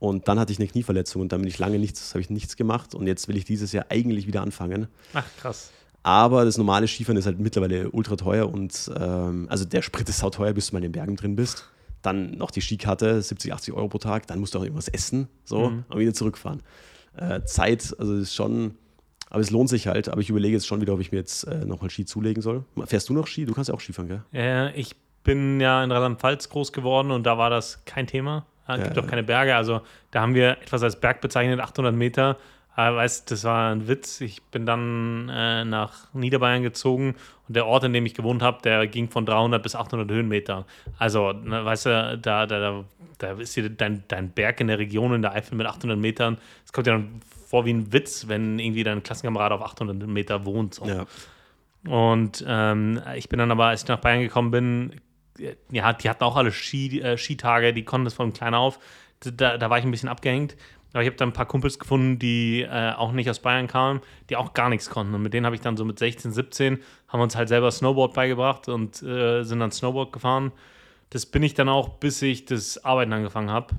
Und 0.00 0.26
dann 0.26 0.40
hatte 0.40 0.50
ich 0.52 0.58
eine 0.58 0.66
Knieverletzung 0.66 1.22
und 1.22 1.30
dann 1.30 1.40
bin 1.42 1.48
ich 1.48 1.58
lange 1.58 1.78
nichts, 1.78 2.10
habe 2.14 2.20
ich 2.22 2.30
nichts 2.30 2.56
gemacht. 2.56 2.94
Und 2.94 3.06
jetzt 3.06 3.28
will 3.28 3.36
ich 3.36 3.44
dieses 3.44 3.70
Jahr 3.72 3.84
eigentlich 3.90 4.26
wieder 4.26 4.42
anfangen. 4.42 4.88
Ach, 5.14 5.24
krass. 5.40 5.70
Aber 6.02 6.46
das 6.46 6.56
normale 6.56 6.88
Skifahren 6.88 7.18
ist 7.18 7.26
halt 7.26 7.38
mittlerweile 7.38 7.90
ultra 7.90 8.16
teuer 8.16 8.50
und 8.50 8.90
ähm, 8.98 9.46
also 9.50 9.66
der 9.66 9.82
Sprit 9.82 10.08
ist 10.08 10.18
sauteuer, 10.18 10.54
bis 10.54 10.68
du 10.68 10.72
mal 10.74 10.78
in 10.78 10.84
den 10.84 10.92
Bergen 10.92 11.16
drin 11.16 11.36
bist. 11.36 11.66
Dann 12.00 12.30
noch 12.38 12.50
die 12.50 12.62
Skikarte, 12.62 13.20
70, 13.20 13.52
80 13.52 13.74
Euro 13.74 13.88
pro 13.88 13.98
Tag. 13.98 14.26
Dann 14.26 14.38
musst 14.40 14.54
du 14.54 14.58
auch 14.58 14.62
irgendwas 14.62 14.88
essen 14.88 15.28
so, 15.44 15.68
Mhm. 15.68 15.84
und 15.90 15.98
wieder 15.98 16.14
zurückfahren. 16.14 16.62
Äh, 17.14 17.42
Zeit, 17.44 17.94
also 17.98 18.14
ist 18.14 18.34
schon, 18.34 18.76
aber 19.28 19.40
es 19.42 19.50
lohnt 19.50 19.68
sich 19.68 19.86
halt. 19.88 20.08
Aber 20.08 20.22
ich 20.22 20.30
überlege 20.30 20.54
jetzt 20.54 20.66
schon 20.66 20.80
wieder, 20.80 20.94
ob 20.94 21.00
ich 21.00 21.12
mir 21.12 21.18
jetzt 21.18 21.44
äh, 21.44 21.66
nochmal 21.66 21.90
Ski 21.90 22.06
zulegen 22.06 22.40
soll. 22.42 22.64
Fährst 22.86 23.10
du 23.10 23.12
noch 23.12 23.26
Ski? 23.26 23.44
Du 23.44 23.52
kannst 23.52 23.68
ja 23.68 23.74
auch 23.74 23.80
Skifahren, 23.80 24.08
gell? 24.08 24.22
Äh, 24.32 24.72
ich 24.80 24.96
bin 25.24 25.60
ja 25.60 25.84
in 25.84 25.92
Rheinland-Pfalz 25.92 26.48
groß 26.48 26.72
geworden 26.72 27.10
und 27.10 27.24
da 27.24 27.36
war 27.36 27.50
das 27.50 27.84
kein 27.84 28.06
Thema. 28.06 28.46
Es 28.76 28.84
gibt 28.84 28.96
Ja. 28.96 29.02
auch 29.02 29.06
keine 29.06 29.22
Berge. 29.22 29.54
Also 29.56 29.80
da 30.10 30.20
haben 30.20 30.34
wir 30.34 30.52
etwas 30.62 30.82
als 30.82 30.98
Berg 30.98 31.20
bezeichnet, 31.20 31.60
800 31.60 31.94
Meter. 31.94 32.36
Aber 32.76 32.96
weißt, 32.98 33.30
das 33.30 33.44
war 33.44 33.72
ein 33.72 33.88
Witz. 33.88 34.20
Ich 34.20 34.42
bin 34.44 34.64
dann 34.64 35.28
äh, 35.28 35.64
nach 35.64 36.12
Niederbayern 36.14 36.62
gezogen 36.62 37.14
und 37.48 37.56
der 37.56 37.66
Ort, 37.66 37.84
in 37.84 37.92
dem 37.92 38.06
ich 38.06 38.14
gewohnt 38.14 38.42
habe, 38.42 38.62
der 38.62 38.86
ging 38.86 39.10
von 39.10 39.26
300 39.26 39.62
bis 39.62 39.74
800 39.74 40.08
Höhenmeter. 40.10 40.64
Also, 40.98 41.32
ne, 41.32 41.64
weißt 41.64 41.86
du, 41.86 42.18
da, 42.22 42.46
da, 42.46 42.46
da, 42.46 42.84
da 43.18 43.32
ist 43.32 43.54
hier 43.54 43.68
dein, 43.68 44.04
dein 44.08 44.30
Berg 44.30 44.60
in 44.60 44.68
der 44.68 44.78
Region 44.78 45.12
in 45.14 45.20
der 45.22 45.32
Eifel 45.34 45.56
mit 45.56 45.66
800 45.66 45.98
Metern. 45.98 46.38
Es 46.64 46.72
kommt 46.72 46.86
ja 46.86 46.94
dann 46.94 47.20
vor 47.46 47.66
wie 47.66 47.72
ein 47.72 47.92
Witz, 47.92 48.28
wenn 48.28 48.58
irgendwie 48.60 48.84
dein 48.84 49.02
Klassenkamerad 49.02 49.50
auf 49.52 49.62
800 49.62 50.06
Meter 50.06 50.44
wohnt. 50.46 50.74
So. 50.74 50.86
Ja. 50.86 51.06
Und 51.88 52.44
ähm, 52.46 53.02
ich 53.16 53.28
bin 53.28 53.38
dann 53.40 53.50
aber, 53.50 53.66
als 53.66 53.82
ich 53.82 53.88
nach 53.88 53.98
Bayern 53.98 54.20
gekommen 54.20 54.50
bin, 54.52 55.00
ja, 55.70 55.92
die 55.92 56.08
hatten 56.08 56.24
auch 56.24 56.36
alle 56.36 56.52
Ski, 56.52 57.00
äh, 57.00 57.16
Skitage, 57.16 57.72
die 57.72 57.84
konnten 57.84 58.04
das 58.04 58.14
von 58.14 58.32
klein 58.32 58.54
auf. 58.54 58.78
Da, 59.20 59.58
da 59.58 59.70
war 59.70 59.78
ich 59.78 59.84
ein 59.84 59.90
bisschen 59.90 60.08
abgehängt. 60.08 60.56
Aber 60.92 61.02
ich 61.02 61.06
habe 61.06 61.16
dann 61.16 61.28
ein 61.28 61.34
paar 61.34 61.46
Kumpels 61.46 61.78
gefunden, 61.78 62.18
die 62.18 62.62
äh, 62.62 62.92
auch 62.92 63.12
nicht 63.12 63.30
aus 63.30 63.38
Bayern 63.38 63.68
kamen, 63.68 64.00
die 64.28 64.36
auch 64.36 64.54
gar 64.54 64.68
nichts 64.68 64.90
konnten. 64.90 65.14
Und 65.14 65.22
mit 65.22 65.32
denen 65.32 65.46
habe 65.46 65.54
ich 65.54 65.60
dann 65.60 65.76
so 65.76 65.84
mit 65.84 65.98
16, 65.98 66.32
17, 66.32 66.78
haben 67.08 67.20
wir 67.20 67.24
uns 67.24 67.36
halt 67.36 67.48
selber 67.48 67.70
Snowboard 67.70 68.14
beigebracht 68.14 68.68
und 68.68 69.02
äh, 69.02 69.44
sind 69.44 69.60
dann 69.60 69.70
Snowboard 69.70 70.12
gefahren. 70.12 70.52
Das 71.10 71.26
bin 71.26 71.42
ich 71.42 71.54
dann 71.54 71.68
auch, 71.68 71.88
bis 71.88 72.20
ich 72.22 72.44
das 72.44 72.84
Arbeiten 72.84 73.12
angefangen 73.12 73.50
habe. 73.50 73.74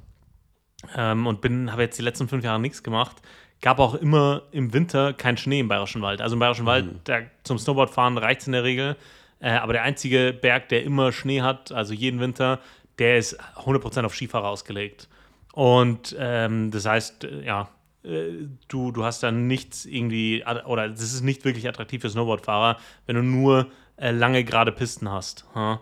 Ähm, 0.96 1.28
und 1.28 1.42
bin, 1.42 1.72
habe 1.72 1.84
jetzt 1.84 2.00
die 2.00 2.04
letzten 2.04 2.28
fünf 2.28 2.44
Jahre 2.44 2.60
nichts 2.60 2.82
gemacht. 2.82 3.18
Gab 3.62 3.80
auch 3.80 3.94
immer 3.96 4.44
im 4.52 4.74
Winter 4.74 5.14
keinen 5.14 5.38
Schnee 5.38 5.60
im 5.60 5.68
Bayerischen 5.68 6.02
Wald. 6.02 6.22
Also 6.22 6.36
im 6.36 6.40
Bayerischen 6.40 6.66
Wald, 6.66 6.88
da, 7.04 7.20
zum 7.44 7.60
Snowboardfahren 7.60 8.18
reicht 8.18 8.42
es 8.42 8.48
in 8.48 8.54
der 8.54 8.64
Regel. 8.64 8.96
Äh, 9.42 9.52
aber 9.52 9.74
der 9.74 9.84
einzige 9.84 10.38
Berg, 10.40 10.70
der 10.70 10.84
immer 10.84 11.12
Schnee 11.12 11.42
hat, 11.42 11.72
also 11.72 11.94
jeden 11.94 12.20
Winter, 12.20 12.60
der 13.00 13.18
ist 13.18 13.40
100% 13.56 14.06
auf 14.06 14.16
Skifahrer 14.16 14.48
ausgelegt. 14.48 15.10
Und 15.54 16.16
ähm, 16.18 16.72
das 16.72 16.86
heißt, 16.86 17.24
äh, 17.26 17.44
ja, 17.46 17.70
äh, 18.04 18.48
du, 18.68 18.92
du 18.92 19.04
hast 19.04 19.24
dann 19.24 19.48
nichts 19.48 19.86
irgendwie, 19.86 20.44
oder 20.66 20.88
das 20.88 21.02
ist 21.02 21.24
nicht 21.24 21.44
wirklich 21.44 21.68
attraktiv 21.68 22.02
für 22.02 22.10
Snowboardfahrer, 22.10 22.78
wenn 23.06 23.16
du 23.16 23.24
nur 23.24 23.68
äh, 23.98 24.12
lange 24.12 24.44
gerade 24.44 24.72
Pisten 24.72 25.10
hast. 25.10 25.46
ha? 25.56 25.82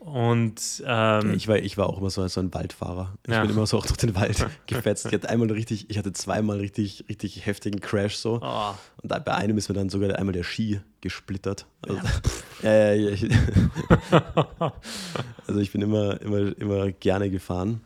Und 0.00 0.82
ähm, 0.86 1.34
Ich 1.34 1.46
war, 1.46 1.58
ich 1.58 1.76
war 1.76 1.86
auch 1.88 1.98
immer 1.98 2.08
so, 2.08 2.26
so 2.26 2.40
ein 2.40 2.52
Waldfahrer. 2.54 3.12
Ich 3.26 3.34
Ja. 3.34 3.42
bin 3.42 3.50
immer 3.50 3.66
so 3.66 3.76
auch 3.76 3.84
durch 3.86 3.98
den 3.98 4.14
Wald 4.14 4.44
gefetzt. 4.66 5.04
Ich 5.06 5.12
hatte 5.12 5.28
einmal 5.28 5.50
richtig, 5.52 5.90
ich 5.90 5.98
hatte 5.98 6.12
zweimal 6.14 6.56
richtig, 6.58 7.04
richtig 7.10 7.44
heftigen 7.44 7.80
Crash 7.80 8.16
so. 8.16 8.40
oh, 8.42 8.74
Und 9.02 9.08
bei 9.24 9.34
einem 9.34 9.58
ist 9.58 9.68
mir 9.68 9.74
dann 9.74 9.90
sogar 9.90 10.18
einmal 10.18 10.32
der 10.32 10.42
Ski 10.42 10.80
gesplittert. 11.02 11.66
Also, 11.86 12.00
ja, 12.62 12.70
ja, 12.72 12.92
ja, 12.94 13.10
ich, 13.10 13.28
also 15.46 15.60
ich 15.60 15.70
bin 15.70 15.82
immer, 15.82 16.20
immer, 16.22 16.58
immer 16.58 16.90
gerne 16.92 17.30
gefahren. 17.30 17.82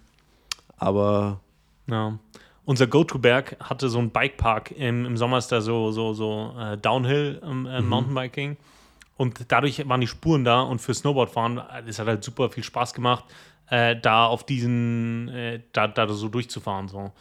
Aber 0.77 1.41
Ja. 1.89 2.19
Unser 2.67 2.87
Go-To-Berg 2.87 3.57
hatte 3.61 3.91
so 3.91 3.99
einen 3.99 4.09
Bikepark. 4.11 4.71
Im, 4.71 5.05
Im 5.05 5.17
Sommer 5.19 5.37
ist 5.39 5.49
da 5.53 5.61
so, 5.61 5.91
so, 5.93 6.15
so 6.15 6.55
äh, 6.59 6.79
Downhill 6.79 7.43
ähm, 7.45 7.67
äh, 7.67 7.83
Mountainbiking. 7.83 8.57
Und 9.17 9.53
dadurch 9.53 9.89
waren 9.89 10.01
die 10.01 10.07
Spuren 10.07 10.45
da 10.45 10.63
und 10.63 10.81
für 10.81 10.95
Snowboardfahren, 10.95 11.59
äh, 11.59 11.83
das 11.87 11.99
hat 11.99 12.07
halt 12.07 12.25
super 12.25 12.51
viel 12.51 12.65
Spaß 12.65 12.95
gemacht, 12.95 13.25
äh, 13.71 13.97
da 13.97 14.27
auf 14.27 14.45
diesen, 14.45 15.29
äh, 15.29 15.61
da, 15.73 15.87
da 15.89 16.09
so 16.09 16.29
durchzufahren. 16.29 16.89
So. 16.89 17.13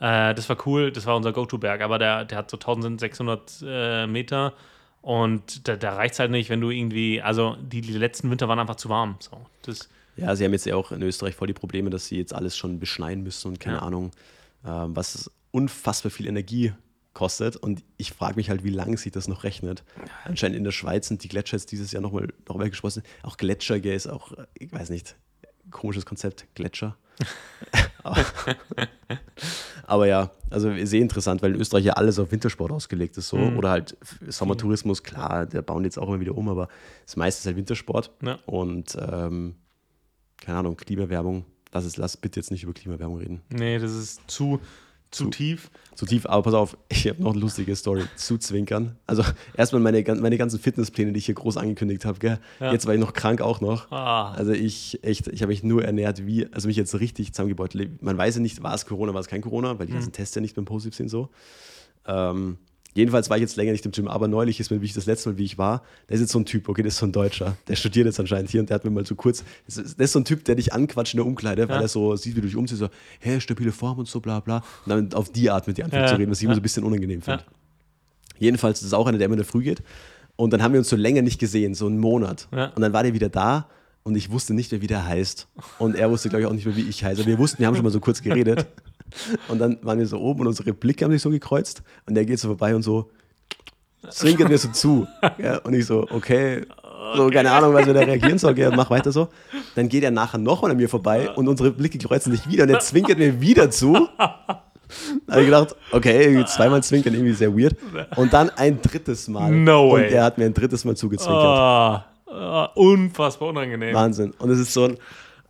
Äh, 0.00 0.34
das 0.34 0.48
war 0.48 0.56
cool, 0.66 0.90
das 0.90 1.06
war 1.06 1.16
unser 1.16 1.32
Go-To-Berg, 1.32 1.80
aber 1.82 1.98
der, 1.98 2.24
der 2.24 2.38
hat 2.38 2.50
so 2.50 2.56
1600 2.56 3.64
äh, 3.64 4.06
Meter 4.06 4.54
und 5.02 5.68
da, 5.68 5.76
da 5.76 5.94
reicht 5.94 6.14
es 6.14 6.20
halt 6.20 6.30
nicht, 6.30 6.48
wenn 6.48 6.60
du 6.60 6.70
irgendwie, 6.70 7.20
also 7.20 7.56
die, 7.60 7.80
die 7.80 7.92
letzten 7.92 8.30
Winter 8.30 8.48
waren 8.48 8.58
einfach 8.58 8.76
zu 8.76 8.88
warm. 8.88 9.16
So. 9.18 9.44
Das, 9.62 9.88
ja, 10.16 10.34
sie 10.36 10.44
haben 10.44 10.52
jetzt 10.52 10.66
ja 10.66 10.76
auch 10.76 10.92
in 10.92 11.02
Österreich 11.02 11.34
voll 11.34 11.48
die 11.48 11.54
Probleme, 11.54 11.90
dass 11.90 12.06
sie 12.06 12.18
jetzt 12.18 12.34
alles 12.34 12.56
schon 12.56 12.78
beschneien 12.78 13.22
müssen 13.22 13.48
und 13.48 13.60
keine 13.60 13.76
Ja. 13.76 13.82
Ahnung, 13.82 14.10
ähm, 14.66 14.94
was 14.96 15.30
unfassbar 15.50 16.10
viel 16.10 16.26
Energie 16.26 16.72
kostet. 17.14 17.56
Und 17.56 17.82
ich 17.96 18.12
frage 18.12 18.36
mich 18.36 18.50
halt, 18.50 18.64
wie 18.64 18.70
lange 18.70 18.96
sich 18.96 19.12
das 19.12 19.28
noch 19.28 19.44
rechnet. 19.44 19.84
Anscheinend 20.24 20.56
in 20.56 20.64
der 20.64 20.72
Schweiz 20.72 21.08
sind 21.08 21.22
die 21.22 21.28
Gletscher 21.28 21.56
jetzt 21.56 21.72
dieses 21.72 21.92
Jahr 21.92 22.02
nochmal 22.02 22.28
noch 22.48 22.56
mal 22.56 22.70
gesprochen. 22.70 23.02
Auch 23.22 23.36
Gletscher, 23.36 23.80
gell, 23.80 23.94
ist 23.94 24.06
auch, 24.06 24.32
ich 24.54 24.72
weiß 24.72 24.90
nicht, 24.90 25.16
komisches 25.70 26.06
Konzept, 26.06 26.46
Gletscher. 26.54 26.96
aber, 28.02 28.24
aber 29.84 30.06
ja, 30.06 30.30
also 30.50 30.72
sehr 30.84 31.00
interessant, 31.00 31.42
weil 31.42 31.54
in 31.54 31.60
Österreich 31.60 31.84
ja 31.84 31.94
alles 31.94 32.18
auf 32.18 32.32
Wintersport 32.32 32.72
ausgelegt 32.72 33.16
ist 33.16 33.28
so. 33.28 33.36
Mhm. 33.36 33.58
Oder 33.58 33.70
halt 33.70 33.96
Sommertourismus, 34.26 35.02
klar, 35.02 35.46
der 35.46 35.62
bauen 35.62 35.84
jetzt 35.84 35.98
auch 35.98 36.08
immer 36.08 36.20
wieder 36.20 36.36
um, 36.36 36.48
aber 36.48 36.68
das 37.04 37.16
meiste 37.16 37.40
ist 37.40 37.46
halt 37.46 37.56
Wintersport. 37.56 38.10
Ja. 38.22 38.38
Und 38.46 38.96
ähm, 39.00 39.56
keine 40.38 40.58
Ahnung, 40.58 40.76
Klimawerbung. 40.76 41.44
Lass, 41.72 41.84
es, 41.84 41.96
lass 41.96 42.16
bitte 42.16 42.38
jetzt 42.38 42.50
nicht 42.50 42.64
über 42.64 42.74
Klimawerbung 42.74 43.18
reden. 43.18 43.42
nee, 43.48 43.78
das 43.78 43.92
ist 43.92 44.20
zu, 44.26 44.60
zu, 45.12 45.24
Zu- 45.24 45.30
tief. 45.30 45.70
Zu 45.94 46.06
tief, 46.06 46.24
aber 46.26 46.42
pass 46.42 46.54
auf, 46.54 46.76
ich 46.88 47.06
habe 47.06 47.22
noch 47.22 47.32
eine 47.32 47.40
lustige 47.40 47.76
Story 47.76 48.02
zu 48.16 48.38
zwinkern. 48.38 48.96
Also 49.06 49.22
erstmal 49.54 49.82
meine, 49.82 50.02
meine 50.16 50.38
ganzen 50.38 50.58
Fitnesspläne, 50.58 51.12
die 51.12 51.18
ich 51.18 51.26
hier 51.26 51.34
groß 51.34 51.58
angekündigt 51.58 52.04
habe? 52.06 52.38
Ja. 52.60 52.72
Jetzt 52.72 52.86
war 52.86 52.94
ich 52.94 53.00
noch 53.00 53.12
krank 53.12 53.42
auch 53.42 53.60
noch. 53.60 53.90
Ah, 53.92 54.32
Also 54.32 54.52
ich 54.52 55.04
echt, 55.04 55.28
ich 55.28 55.42
habe 55.42 55.50
mich 55.52 55.62
nur 55.62 55.84
ernährt, 55.84 56.26
wie, 56.26 56.46
also 56.50 56.66
mich 56.66 56.78
jetzt 56.78 56.98
richtig 56.98 57.32
zusammengebeutelt. 57.34 58.02
Man 58.02 58.16
weiß 58.16 58.36
ja 58.36 58.40
nicht, 58.40 58.62
war 58.62 58.74
es 58.74 58.86
Corona, 58.86 59.12
war 59.12 59.20
es 59.20 59.26
kein 59.28 59.42
Corona, 59.42 59.78
weil 59.78 59.86
die 59.86 59.92
ganzen 59.92 60.12
Tests 60.12 60.34
ja 60.34 60.40
nicht 60.40 60.56
mehr 60.56 60.64
positiv 60.64 60.94
sind 60.96 61.10
so. 61.10 61.28
Ähm, 62.06 62.56
jedenfalls 62.94 63.30
war 63.30 63.36
ich 63.36 63.40
jetzt 63.42 63.56
länger 63.56 63.72
nicht 63.72 63.84
im 63.86 63.92
Gym, 63.92 64.08
aber 64.08 64.28
neulich 64.28 64.60
ist 64.60 64.70
mir, 64.70 64.80
wie 64.80 64.86
ich 64.86 64.92
das 64.92 65.06
letzte 65.06 65.30
Mal, 65.30 65.38
wie 65.38 65.44
ich 65.44 65.58
war, 65.58 65.82
da 66.06 66.14
ist 66.14 66.20
jetzt 66.20 66.32
so 66.32 66.38
ein 66.38 66.44
Typ, 66.44 66.68
okay, 66.68 66.82
das 66.82 66.94
ist 66.94 66.98
so 67.00 67.06
ein 67.06 67.12
Deutscher, 67.12 67.56
der 67.68 67.76
studiert 67.76 68.06
jetzt 68.06 68.20
anscheinend 68.20 68.50
hier 68.50 68.60
und 68.60 68.68
der 68.70 68.74
hat 68.76 68.84
mir 68.84 68.90
mal 68.90 69.06
so 69.06 69.14
kurz, 69.14 69.44
das 69.66 69.76
ist, 69.78 69.98
das 69.98 70.04
ist 70.06 70.12
so 70.12 70.18
ein 70.20 70.24
Typ, 70.24 70.44
der 70.44 70.54
dich 70.54 70.72
anquatscht 70.72 71.14
in 71.14 71.18
der 71.18 71.26
Umkleide, 71.26 71.68
weil 71.68 71.76
Ja. 71.76 71.82
er 71.82 71.88
so 71.88 72.14
sieht, 72.16 72.36
wie 72.36 72.40
du 72.40 72.46
dich 72.46 72.56
umziehst, 72.56 72.80
so, 72.80 72.88
hä, 73.20 73.40
stabile 73.40 73.72
Form 73.72 73.98
und 73.98 74.08
so, 74.08 74.20
bla 74.20 74.40
bla. 74.40 74.58
Und 74.86 74.90
dann 74.90 75.12
auf 75.14 75.30
die 75.32 75.50
Art 75.50 75.66
mit 75.66 75.78
dir 75.78 75.84
anfängt 75.84 76.02
Ja, 76.02 76.08
zu 76.08 76.16
reden, 76.16 76.30
was 76.30 76.38
ich 76.38 76.44
immer 76.44 76.54
so 76.54 76.60
ein 76.60 76.62
bisschen 76.62 76.84
unangenehm 76.84 77.22
finde. 77.22 77.44
Jedenfalls 78.38 78.80
das 78.80 78.86
ist 78.88 78.92
auch 78.94 79.06
einer, 79.06 79.18
der 79.18 79.26
immer 79.26 79.34
in 79.34 79.38
der 79.40 79.46
Früh 79.46 79.62
geht. 79.62 79.82
Und 80.36 80.52
dann 80.52 80.62
haben 80.62 80.72
wir 80.72 80.78
uns 80.80 80.88
so 80.88 80.96
länger 80.96 81.22
nicht 81.22 81.38
gesehen, 81.38 81.74
so 81.74 81.86
einen 81.86 81.98
Monat. 81.98 82.48
Und 82.74 82.80
dann 82.82 82.92
war 82.92 83.02
der 83.02 83.12
wieder 83.14 83.28
da 83.28 83.68
und 84.02 84.16
ich 84.16 84.30
wusste 84.32 84.54
nicht 84.54 84.72
mehr, 84.72 84.80
wie 84.82 84.86
der 84.88 85.06
heißt. 85.06 85.46
Und 85.78 85.94
er 85.94 86.10
wusste, 86.10 86.28
glaube 86.28 86.42
ich, 86.42 86.46
auch 86.48 86.52
nicht 86.52 86.66
mehr, 86.66 86.74
wie 86.74 86.88
ich 86.88 87.04
heiße. 87.04 87.24
Wir 87.26 87.38
wussten, 87.38 87.58
wir 87.60 87.66
haben 87.68 87.74
schon 87.76 87.84
mal 87.84 87.90
so 87.90 88.00
kurz 88.00 88.20
geredet. 88.22 88.66
Und 89.48 89.58
dann 89.58 89.78
waren 89.82 89.98
wir 89.98 90.06
so 90.06 90.18
oben 90.18 90.40
und 90.40 90.48
unsere 90.48 90.72
Blicke 90.72 91.04
haben 91.04 91.12
sich 91.12 91.22
so 91.22 91.30
gekreuzt. 91.30 91.82
Und 92.06 92.14
der 92.14 92.24
geht 92.24 92.38
so 92.38 92.48
vorbei 92.48 92.74
und 92.74 92.82
so 92.82 93.10
zwinkert 94.10 94.48
mir 94.48 94.58
so 94.58 94.68
zu. 94.68 95.06
Ja, 95.38 95.58
und 95.58 95.74
ich 95.74 95.86
so, 95.86 96.06
okay, 96.10 96.66
so 97.16 97.28
keine 97.28 97.50
Ahnung, 97.52 97.74
was 97.74 97.86
wir 97.86 97.94
da 97.94 98.00
reagieren 98.00 98.38
sollen. 98.38 98.56
Ja, 98.56 98.74
mach 98.74 98.90
weiter 98.90 99.12
so. 99.12 99.28
Dann 99.74 99.88
geht 99.88 100.04
er 100.04 100.10
nachher 100.10 100.38
nochmal 100.38 100.72
an 100.72 100.76
mir 100.76 100.88
vorbei 100.88 101.30
und 101.30 101.48
unsere 101.48 101.70
Blicke 101.70 101.98
kreuzen 101.98 102.32
sich 102.32 102.48
wieder 102.48 102.64
und 102.64 102.70
er 102.70 102.80
zwinkert 102.80 103.18
mir 103.18 103.40
wieder 103.40 103.70
zu. 103.70 104.08
Da 105.26 105.32
habe 105.32 105.40
ich 105.40 105.46
gedacht, 105.46 105.74
okay, 105.92 106.44
zweimal 106.46 106.82
zwinkern, 106.82 107.14
irgendwie 107.14 107.32
sehr 107.32 107.56
weird. 107.56 107.76
Und 108.16 108.32
dann 108.32 108.50
ein 108.50 108.82
drittes 108.82 109.26
Mal. 109.28 109.50
No 109.50 109.92
way. 109.92 110.04
Und 110.06 110.12
er 110.12 110.24
hat 110.24 110.36
mir 110.36 110.44
ein 110.44 110.54
drittes 110.54 110.84
Mal 110.84 110.96
zugezwinkert. 110.96 111.44
Ah, 111.44 112.04
ah, 112.28 112.64
unfassbar 112.74 113.48
unangenehm. 113.48 113.94
Wahnsinn. 113.94 114.34
Und 114.38 114.50
es 114.50 114.58
ist 114.58 114.74
so 114.74 114.84
ein, 114.84 114.98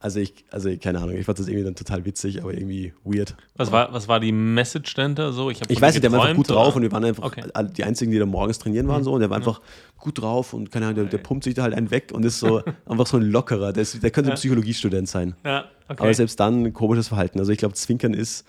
also 0.03 0.21
ich, 0.21 0.45
also 0.51 0.69
keine 0.77 1.01
Ahnung, 1.01 1.17
ich 1.17 1.25
fand 1.25 1.39
das 1.39 1.47
irgendwie 1.49 1.65
dann 1.65 1.75
total 1.75 2.05
witzig, 2.05 2.43
aber 2.43 2.53
irgendwie 2.53 2.93
weird. 3.05 3.35
Was 3.57 3.71
war, 3.73 3.93
was 3.93 4.09
war 4.09 4.21
die 4.21 4.33
Message 4.33 4.93
dahinter? 4.95 5.33
So, 5.33 5.49
ich 5.51 5.61
Ich 5.69 5.81
weiß 5.81 5.95
nicht, 5.95 6.03
der 6.05 6.13
war 6.13 6.23
einfach 6.23 6.37
gut 6.37 6.51
drauf 6.51 6.69
oder? 6.69 6.77
und 6.77 6.83
wir 6.83 6.93
waren 6.93 7.05
einfach 7.05 7.23
Okay. 7.25 7.45
die 7.77 7.85
einzigen, 7.85 8.11
die 8.11 8.19
da 8.19 8.27
morgens 8.27 8.59
trainieren 8.59 8.89
waren 8.89 9.05
so 9.05 9.13
und 9.13 9.21
der 9.21 9.31
war 9.31 9.37
einfach 9.37 9.61
gut 9.99 10.21
drauf 10.21 10.53
und 10.53 10.71
keine 10.73 10.87
Ahnung, 10.87 10.97
der, 10.97 11.05
der 11.05 11.19
pumpt 11.19 11.45
sich 11.45 11.55
da 11.55 11.63
halt 11.63 11.75
einen 11.75 11.91
weg 11.91 12.11
und 12.13 12.25
ist 12.25 12.41
so 12.41 12.63
einfach 12.87 13.07
so 13.07 13.17
ein 13.17 13.23
lockerer, 13.23 13.73
der, 13.73 13.83
ist, 13.83 14.03
der 14.03 14.11
könnte 14.11 14.31
ein 14.31 14.37
Psychologiestudent 14.37 15.09
sein. 15.09 15.35
Ja, 15.45 15.67
okay. 15.89 16.03
Aber 16.03 16.13
selbst 16.15 16.39
dann 16.41 16.65
ein 16.65 16.73
komisches 16.73 17.09
Verhalten. 17.09 17.39
Also 17.39 17.53
ich 17.53 17.59
glaube, 17.59 17.75
Zwinkern 17.75 18.13
ist, 18.13 18.45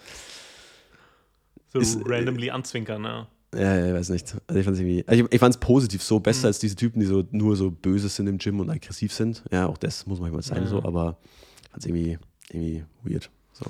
so 1.71 1.79
ist- 1.79 1.99
randomly 2.05 2.49
anzwinkern, 2.49 3.03
ja. 3.03 3.27
Ja, 3.55 3.75
ja, 3.77 3.87
ich 3.87 3.93
weiß 3.93 4.09
nicht. 4.09 4.35
Also 4.47 4.59
ich 4.59 4.65
fand 4.65 4.75
es 4.75 4.79
irgendwie, 4.81 5.03
also 5.07 5.25
ich, 5.31 5.33
ich 5.43 5.59
positiv 5.59 6.03
so, 6.03 6.19
Mhm. 6.19 6.23
besser 6.23 6.47
als 6.47 6.59
diese 6.59 6.75
Typen, 6.75 6.99
die 6.99 7.05
so 7.05 7.23
nur 7.31 7.55
so 7.55 7.71
böse 7.71 8.09
sind 8.09 8.27
im 8.27 8.37
Gym 8.37 8.59
und 8.59 8.69
aggressiv 8.69 9.13
sind. 9.13 9.43
Ja, 9.51 9.67
auch 9.67 9.77
das 9.77 10.05
muss 10.05 10.19
manchmal 10.19 10.41
sein 10.41 10.63
Ja. 10.63 10.67
so, 10.69 10.83
aber 10.83 11.17
ich 11.63 11.69
fand 11.69 11.83
es 11.83 11.85
irgendwie, 11.85 12.17
irgendwie 12.49 12.83
weird. 13.03 13.29
So. 13.53 13.65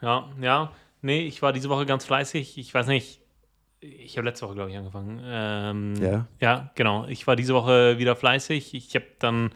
Ja, 0.00 0.28
ja. 0.40 0.72
Nee, 1.02 1.26
ich 1.26 1.42
war 1.42 1.52
diese 1.52 1.68
Woche 1.68 1.86
ganz 1.86 2.04
fleißig. 2.04 2.58
Ich 2.58 2.74
weiß 2.74 2.86
nicht, 2.88 3.20
ich 3.80 4.16
habe 4.18 4.26
letzte 4.28 4.46
Woche, 4.46 4.54
glaube 4.56 4.70
ich, 4.70 4.76
angefangen. 4.76 5.20
Ähm, 5.24 5.94
Ja. 6.02 6.26
Ja, 6.40 6.70
genau. 6.74 7.06
Ich 7.06 7.26
war 7.26 7.36
diese 7.36 7.54
Woche 7.54 7.98
wieder 7.98 8.16
fleißig. 8.16 8.74
Ich 8.74 8.94
habe 8.96 9.06
dann, 9.20 9.52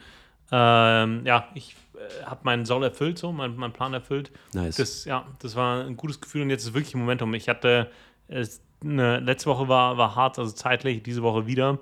ähm, 0.53 1.23
ja, 1.27 1.49
ich 1.55 1.75
äh, 1.95 2.25
habe 2.25 2.41
meinen 2.45 2.65
Soll 2.65 2.85
erfüllt, 2.85 3.19
so, 3.19 3.33
meinen 3.33 3.57
mein 3.57 3.73
Plan 3.73 3.93
erfüllt. 3.95 4.31
Nice. 4.55 4.77
Das, 4.77 5.05
ja, 5.05 5.27
das 5.41 5.57
war 5.57 5.85
ein 5.85 5.97
gutes 5.97 6.21
Gefühl 6.21 6.43
und 6.43 6.51
jetzt 6.51 6.65
ist 6.65 6.75
wirklich 6.75 6.95
ein 6.95 7.01
Momentum. 7.01 7.35
Ich 7.35 7.49
hatte, 7.49 7.91
es, 8.29 8.61
eine, 8.85 9.21
letzte 9.21 9.51
Woche 9.51 9.69
war, 9.69 9.97
war 9.99 10.15
hart, 10.17 10.39
also 10.39 10.53
zeitlich, 10.53 11.03
diese 11.03 11.23
Woche 11.23 11.47
wieder. 11.47 11.79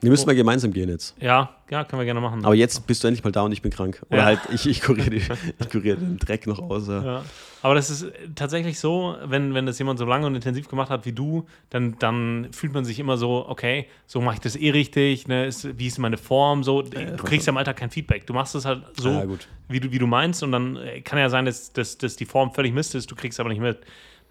wir 0.00 0.10
müssen 0.10 0.26
mal 0.26 0.34
gemeinsam 0.34 0.72
gehen 0.72 0.88
jetzt. 0.88 1.14
Ja, 1.20 1.50
ja, 1.70 1.84
können 1.84 2.00
wir 2.00 2.04
gerne 2.06 2.20
machen. 2.20 2.44
Aber 2.44 2.54
jetzt 2.54 2.86
bist 2.86 3.02
du 3.02 3.08
endlich 3.08 3.24
mal 3.24 3.30
da 3.32 3.42
und 3.42 3.52
ich 3.52 3.62
bin 3.62 3.70
krank. 3.70 4.00
Oder 4.08 4.18
Ja. 4.18 4.24
halt, 4.26 4.40
ich, 4.52 4.66
ich 4.66 4.80
kuriere 4.80 5.14
ich 5.58 5.70
kuriere 5.70 5.96
den 5.96 6.18
Dreck 6.18 6.46
noch 6.46 6.58
aus. 6.60 6.88
Ja. 6.88 7.24
Aber 7.60 7.74
das 7.74 7.90
ist 7.90 8.06
tatsächlich 8.36 8.78
so, 8.78 9.16
wenn, 9.24 9.52
wenn 9.52 9.66
das 9.66 9.78
jemand 9.80 9.98
so 9.98 10.04
lange 10.04 10.26
und 10.26 10.34
intensiv 10.36 10.68
gemacht 10.68 10.90
hat 10.90 11.04
wie 11.06 11.12
du, 11.12 11.44
dann, 11.70 11.96
dann 11.98 12.46
fühlt 12.52 12.72
man 12.72 12.84
sich 12.84 13.00
immer 13.00 13.16
so, 13.16 13.46
okay, 13.48 13.86
so 14.06 14.20
mache 14.20 14.36
ich 14.36 14.40
das 14.40 14.54
eh 14.54 14.70
richtig, 14.70 15.26
ne? 15.26 15.46
ist, 15.46 15.76
wie 15.76 15.88
ist 15.88 15.98
meine 15.98 16.18
Form, 16.18 16.62
so. 16.62 16.82
du 16.82 17.16
kriegst 17.16 17.48
ja 17.48 17.50
im 17.50 17.56
Alltag 17.56 17.76
kein 17.76 17.90
Feedback. 17.90 18.26
Du 18.28 18.32
machst 18.32 18.54
es 18.54 18.64
halt 18.64 18.84
so, 18.96 19.10
Ja, 19.10 19.24
gut. 19.24 19.48
Wie, 19.68 19.80
du, 19.80 19.90
wie 19.90 19.98
du 19.98 20.06
meinst 20.06 20.42
und 20.44 20.52
dann 20.52 20.76
äh, 20.76 21.00
kann 21.00 21.18
ja 21.18 21.28
sein, 21.28 21.44
dass, 21.46 21.72
dass, 21.72 21.98
dass 21.98 22.14
die 22.14 22.24
Form 22.26 22.54
völlig 22.54 22.72
Mist 22.72 22.94
ist, 22.94 23.10
du 23.10 23.16
kriegst 23.16 23.40
aber 23.40 23.48
nicht 23.48 23.60
mit. 23.60 23.78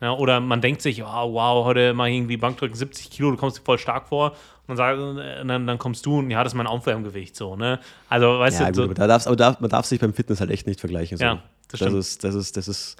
Ja, 0.01 0.13
oder 0.13 0.39
man 0.39 0.61
denkt 0.61 0.81
sich, 0.81 1.01
oh, 1.03 1.33
wow, 1.33 1.65
heute 1.65 1.93
mache 1.93 2.09
ich 2.09 2.15
irgendwie 2.17 2.37
Bankdrücken 2.37 2.75
70 2.75 3.09
Kilo, 3.09 3.31
du 3.31 3.37
kommst 3.37 3.57
dir 3.57 3.61
voll 3.63 3.77
stark 3.79 4.07
vor. 4.07 4.33
Und 4.67 4.77
dann, 4.77 5.17
äh, 5.17 5.45
dann, 5.45 5.65
dann 5.65 5.77
kommst 5.77 6.05
du 6.05 6.19
und 6.19 6.29
ja, 6.29 6.43
das 6.43 6.53
ist 6.53 6.57
mein 6.57 6.67
Aufwärmgewicht 6.67 7.35
so, 7.35 7.55
ne? 7.55 7.79
Also, 8.09 8.37
weißt 8.39 8.59
Ja, 8.59 8.65
du, 8.65 8.71
gut, 8.71 8.75
so, 8.75 8.83
aber, 8.83 8.93
da 8.95 9.07
darfst, 9.07 9.25
aber 9.27 9.35
da, 9.37 9.57
man 9.59 9.69
darf 9.69 9.85
sich 9.85 9.99
beim 9.99 10.13
Fitness 10.13 10.39
halt 10.41 10.51
echt 10.51 10.67
nicht 10.67 10.79
vergleichen. 10.81 11.17
So. 11.17 11.23
Ja, 11.23 11.35
das 11.35 11.43
das, 11.69 11.79
stimmt. 11.79 11.95
ist, 11.99 12.23
das, 12.25 12.35
ist, 12.35 12.57
das, 12.57 12.67
ist, 12.67 12.97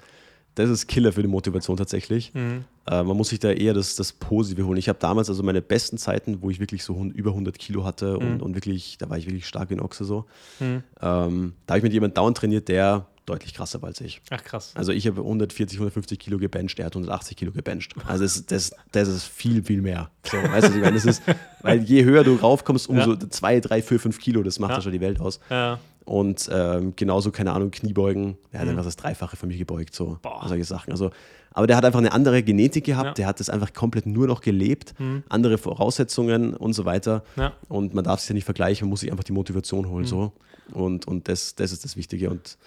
das 0.54 0.70
ist 0.70 0.86
Killer 0.88 1.12
für 1.12 1.20
die 1.22 1.28
Motivation 1.28 1.76
tatsächlich. 1.76 2.32
Mhm. 2.34 2.64
Äh, 2.90 3.02
man 3.02 3.16
muss 3.18 3.28
sich 3.28 3.38
da 3.38 3.50
eher 3.50 3.74
das, 3.74 3.94
das 3.96 4.12
Positive 4.14 4.66
holen. 4.66 4.78
Ich 4.78 4.88
habe 4.88 4.98
damals 4.98 5.28
also 5.28 5.42
meine 5.42 5.60
besten 5.60 5.98
Zeiten, 5.98 6.40
wo 6.40 6.48
ich 6.48 6.58
wirklich 6.58 6.82
so 6.82 6.94
über 7.14 7.30
100 7.30 7.58
Kilo 7.58 7.84
hatte 7.84 8.14
Mhm. 8.18 8.26
und, 8.26 8.42
und 8.42 8.54
wirklich, 8.54 8.96
da 8.98 9.10
war 9.10 9.18
ich 9.18 9.26
wirklich 9.26 9.46
stark 9.46 9.68
wie 9.68 9.74
ein 9.74 9.80
Ochse 9.80 10.04
so. 10.04 10.24
Ähm, 10.60 11.52
da 11.66 11.72
habe 11.74 11.78
ich 11.78 11.82
mit 11.84 11.92
jemandem 11.92 12.14
dauernd 12.14 12.36
trainiert, 12.38 12.68
der 12.68 13.06
deutlich 13.28 13.54
krasser 13.54 13.80
war 13.82 13.88
als 13.88 14.00
ich. 14.00 14.20
ach 14.30 14.42
krass. 14.42 14.72
Also 14.74 14.92
ich 14.92 15.06
habe 15.06 15.20
140, 15.20 15.78
150 15.78 16.18
Kilo 16.18 16.38
gebencht, 16.38 16.78
er 16.78 16.86
hat 16.86 16.94
180 16.96 17.36
Kilo 17.36 17.52
gebencht. 17.52 17.94
Also 18.06 18.24
das, 18.24 18.46
das, 18.46 18.72
das 18.92 19.08
ist 19.08 19.24
viel, 19.24 19.62
viel 19.62 19.82
mehr. 19.82 20.10
So, 20.24 20.36
weißt 20.36 20.68
du, 20.68 20.74
ich 20.76 20.80
meine, 20.82 20.94
das 20.94 21.04
ist, 21.04 21.22
weil 21.62 21.82
je 21.82 22.04
höher 22.04 22.24
du 22.24 22.34
raufkommst, 22.36 22.88
umso 22.88 23.12
Ja. 23.14 23.30
zwei, 23.30 23.60
drei, 23.60 23.82
vier, 23.82 24.00
fünf 24.00 24.18
Kilo, 24.18 24.42
das 24.42 24.58
macht 24.58 24.70
Ja. 24.70 24.76
ja 24.76 24.82
schon 24.82 24.92
die 24.92 25.00
Welt 25.00 25.20
aus. 25.20 25.40
Ja, 25.50 25.78
Und 26.04 26.48
ähm, 26.52 26.94
genauso, 26.96 27.30
keine 27.30 27.52
Ahnung, 27.52 27.70
Kniebeugen. 27.70 28.38
Der 28.52 28.60
hat 28.60 28.68
einfach 28.68 28.84
das 28.84 28.96
Dreifache 28.96 29.36
von 29.36 29.48
mir 29.48 29.58
gebeugt, 29.58 29.94
so 29.94 30.06
Mhm. 30.06 30.18
Boah. 30.22 30.44
solche 30.48 30.64
Sachen. 30.64 30.90
Also, 30.92 31.10
aber 31.52 31.66
der 31.66 31.76
hat 31.76 31.84
einfach 31.84 31.98
eine 31.98 32.12
andere 32.12 32.42
Genetik 32.42 32.84
gehabt, 32.84 33.04
Ja. 33.06 33.10
Mhm. 33.10 33.14
der 33.16 33.26
hat 33.26 33.40
das 33.40 33.50
einfach 33.50 33.72
komplett 33.74 34.06
nur 34.06 34.26
noch 34.26 34.40
gelebt, 34.40 34.94
andere 35.28 35.58
Voraussetzungen 35.58 36.54
und 36.54 36.72
so 36.72 36.84
weiter. 36.84 37.24
Ja. 37.36 37.52
Und 37.68 37.94
man 37.94 38.04
darf 38.04 38.20
sich 38.20 38.28
ja 38.30 38.34
nicht 38.34 38.44
vergleichen, 38.44 38.86
man 38.86 38.90
muss 38.90 39.00
sich 39.00 39.10
einfach 39.10 39.24
die 39.24 39.32
Motivation 39.32 39.88
holen. 39.88 40.04
So. 40.06 40.32
Und, 40.72 41.06
und 41.06 41.28
das, 41.28 41.54
das 41.56 41.72
ist 41.72 41.84
das 41.84 41.96
Wichtige 41.96 42.30
und 42.30 42.58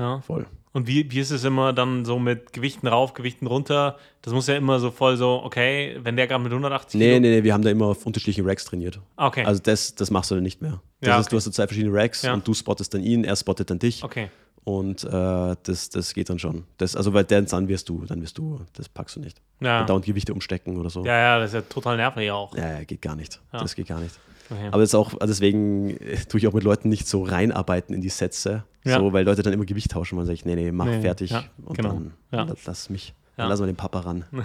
ja. 0.00 0.20
voll. 0.22 0.46
Und 0.72 0.86
wie, 0.86 1.10
wie 1.10 1.18
ist 1.18 1.32
es 1.32 1.42
immer 1.42 1.72
dann 1.72 2.04
so 2.04 2.20
mit 2.20 2.52
Gewichten 2.52 2.86
rauf, 2.86 3.12
Gewichten 3.14 3.48
runter? 3.48 3.98
Das 4.22 4.32
muss 4.32 4.46
ja 4.46 4.54
immer 4.56 4.78
so 4.78 4.92
voll 4.92 5.16
so, 5.16 5.42
okay, 5.42 5.98
wenn 6.02 6.16
der 6.16 6.28
gerade 6.28 6.42
mit 6.44 6.52
180 6.52 6.96
Nee, 6.98 7.06
Kilo- 7.08 7.20
nee, 7.20 7.30
nee, 7.30 7.42
wir 7.42 7.52
haben 7.52 7.62
da 7.64 7.70
immer 7.70 7.86
auf 7.86 8.06
unterschiedlichen 8.06 8.46
Racks 8.48 8.64
trainiert. 8.66 9.00
Okay. 9.16 9.44
Also 9.44 9.60
das, 9.64 9.96
das 9.96 10.12
machst 10.12 10.30
du 10.30 10.36
dann 10.36 10.44
nicht 10.44 10.62
mehr. 10.62 10.80
Das 11.00 11.08
Ja, 11.08 11.14
ist, 11.18 11.26
okay. 11.26 11.30
du 11.30 11.36
hast 11.38 11.44
so 11.46 11.50
zwei 11.50 11.66
verschiedene 11.66 11.92
Racks 11.92 12.22
Ja. 12.22 12.34
und 12.34 12.46
du 12.46 12.54
spottest 12.54 12.94
dann 12.94 13.02
ihn, 13.02 13.24
er 13.24 13.34
spottet 13.34 13.68
dann 13.70 13.78
dich. 13.80 14.04
okay. 14.04 14.30
Und 14.62 15.02
äh, 15.04 15.56
das, 15.62 15.88
das 15.90 16.12
geht 16.14 16.28
dann 16.28 16.38
schon. 16.38 16.64
Das, 16.76 16.94
also 16.94 17.14
weil 17.14 17.24
dann, 17.24 17.46
dann 17.46 17.66
wirst 17.66 17.88
du, 17.88 18.04
dann 18.06 18.20
wirst 18.22 18.36
du, 18.38 18.60
das 18.74 18.88
packst 18.90 19.16
du 19.16 19.20
nicht. 19.20 19.40
Ja. 19.60 19.84
Dauernd 19.84 20.04
Gewichte 20.04 20.32
umstecken 20.34 20.76
oder 20.76 20.90
so. 20.90 21.02
Ja, 21.04 21.16
ja, 21.18 21.38
das 21.38 21.48
ist 21.50 21.54
ja 21.54 21.60
total 21.62 21.96
nervig 21.96 22.30
auch. 22.30 22.54
Ja, 22.56 22.74
ja, 22.74 22.84
geht 22.84 23.00
gar 23.02 23.16
nicht. 23.16 23.40
Ja. 23.54 23.58
Das 23.60 23.74
geht 23.74 23.88
gar 23.88 23.98
nicht. 23.98 24.14
Okay. 24.50 24.68
Aber 24.72 24.82
das 24.82 24.94
auch, 24.94 25.14
deswegen 25.22 25.90
äh, 25.98 26.16
tue 26.28 26.40
ich 26.40 26.46
auch 26.48 26.52
mit 26.52 26.64
Leuten 26.64 26.88
nicht 26.88 27.06
so 27.06 27.22
reinarbeiten 27.22 27.94
in 27.94 28.00
die 28.00 28.08
Sätze, 28.08 28.64
Ja. 28.84 28.98
so, 28.98 29.12
weil 29.12 29.24
Leute 29.24 29.42
dann 29.42 29.52
immer 29.52 29.64
Gewicht 29.64 29.92
tauschen. 29.92 30.16
Man 30.16 30.26
sagt, 30.26 30.44
nee, 30.44 30.56
nee, 30.56 30.72
mach 30.72 30.86
Nee, 30.86 31.00
fertig 31.00 31.30
ja, 31.30 31.44
und 31.64 31.76
genau. 31.76 31.90
dann 31.90 32.12
Ja. 32.32 32.42
la- 32.44 32.54
lass 32.66 32.90
mich. 32.90 33.14
Dann 33.36 33.48
lassen 33.48 33.62
wir 33.62 33.66
den 33.68 33.76
Papa 33.76 34.00
ran. 34.00 34.24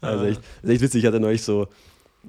also, 0.00 0.24
echt, 0.24 0.40
echt 0.62 0.80
witzig, 0.80 1.02
ich 1.02 1.06
hatte 1.06 1.20
neulich 1.20 1.42
so, 1.42 1.68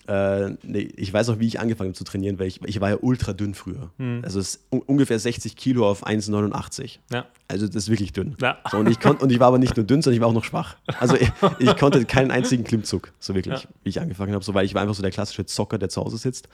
äh, 0.08 0.52
nee, 0.64 0.90
ich 0.96 1.14
weiß 1.14 1.30
auch, 1.30 1.40
wie 1.40 1.48
ich 1.48 1.60
angefangen 1.60 1.90
habe 1.90 1.98
zu 1.98 2.04
trainieren, 2.04 2.40
weil 2.40 2.48
ich, 2.48 2.62
ich 2.66 2.80
war 2.80 2.90
ja 2.90 2.98
ultra 3.02 3.34
dünn 3.34 3.54
früher. 3.54 3.92
Hm. 3.98 4.22
Also 4.24 4.40
es 4.40 4.56
ist 4.56 4.66
un 4.72 4.82
ungefähr 4.82 5.20
60 5.20 5.56
Kilo 5.56 5.90
auf 5.90 6.06
1,89. 6.08 7.00
ja. 7.12 7.26
Also 7.48 7.68
das 7.68 7.76
ist 7.76 7.90
wirklich 7.90 8.14
dünn. 8.14 8.38
Ja. 8.42 8.58
So, 8.72 8.78
und, 8.78 8.88
ich 8.90 9.06
und 9.06 9.30
ich 9.32 9.40
war 9.42 9.48
aber 9.48 9.58
nicht 9.58 9.76
nur 9.76 9.86
dünn, 9.86 10.02
sondern 10.02 10.16
ich 10.16 10.22
war 10.22 10.30
auch 10.30 10.34
noch 10.34 10.46
schwach. 10.46 10.78
Also 11.00 11.16
ich, 11.18 11.30
ich 11.60 11.76
konnte 11.76 12.06
keinen 12.06 12.32
einzigen 12.32 12.64
Klimmzug, 12.64 13.12
so 13.20 13.36
wirklich, 13.36 13.64
Ja. 13.64 13.70
wie 13.84 13.90
ich 13.90 14.00
angefangen 14.00 14.34
habe, 14.34 14.44
so, 14.46 14.54
weil 14.54 14.66
ich 14.66 14.74
war 14.74 14.82
einfach 14.82 14.96
so 14.96 15.02
der 15.02 15.12
klassische 15.12 15.46
Zocker, 15.46 15.78
der 15.78 15.90
zu 15.90 16.02
Hause 16.02 16.18
sitzt. 16.18 16.48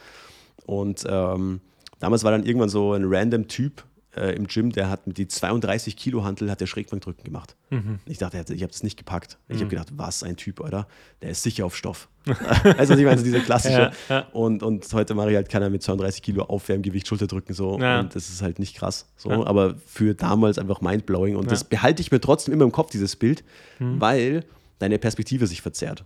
Und 0.66 1.04
ähm, 1.08 1.62
damals 2.00 2.24
war 2.24 2.32
dann 2.32 2.44
irgendwann 2.44 2.70
so 2.70 2.94
ein 2.94 3.04
random 3.06 3.48
Typ 3.48 3.84
äh, 4.18 4.32
im 4.34 4.48
Gym, 4.48 4.72
der 4.72 4.90
hat 4.90 5.08
mit 5.08 5.18
die 5.18 5.28
32 5.28 5.96
Kilo 5.96 6.24
Hantel 6.24 6.50
hat 6.52 6.62
der 6.62 6.68
Schrägbankdrücken 6.68 7.24
gemacht. 7.24 7.56
Mhm. 7.70 8.00
Ich 8.06 8.18
dachte, 8.18 8.38
ich 8.54 8.64
habe 8.64 8.72
es 8.72 8.84
nicht 8.84 8.98
gepackt. 8.98 9.38
Ich 9.48 9.58
habe 9.60 9.68
gedacht, 9.68 9.90
was 9.96 10.24
ein 10.24 10.36
Typ, 10.38 10.60
oder? 10.60 10.88
Der 11.22 11.30
ist 11.32 11.44
sicher 11.44 11.66
auf 11.66 11.76
Stoff. 11.76 12.10
also 12.78 12.94
ich 12.94 13.06
meine, 13.06 13.18
so 13.18 13.24
dieser 13.24 13.40
klassische. 13.40 13.92
Ja, 14.10 14.16
ja. 14.16 14.28
Und, 14.34 14.64
und 14.64 14.92
heute 14.94 15.14
mache 15.16 15.30
ich 15.30 15.36
halt 15.36 15.50
keiner 15.50 15.70
mit 15.70 15.82
32 15.84 16.22
Kilo 16.22 16.44
Aufwärmgewicht, 16.44 17.08
Schulterdrücken 17.08 17.56
so. 17.56 17.80
Ja. 17.80 18.00
Und 18.02 18.16
das 18.16 18.30
ist 18.30 18.42
halt 18.42 18.60
nicht 18.60 18.76
krass. 18.76 19.08
So. 19.16 19.46
Aber 19.46 19.76
für 19.86 20.14
damals 20.14 20.58
einfach 20.58 20.82
mindblowing. 20.82 21.36
Und 21.36 21.50
das 21.52 21.64
behalte 21.64 22.02
ich 22.02 22.12
mir 22.12 22.20
trotzdem 22.20 22.54
immer 22.54 22.66
im 22.66 22.72
Kopf, 22.72 22.92
dieses 22.92 23.16
Bild, 23.16 23.44
Mhm. 23.80 24.02
weil 24.02 24.44
deine 24.80 25.00
Perspektive 25.00 25.48
sich 25.48 25.62
verzerrt. 25.62 26.04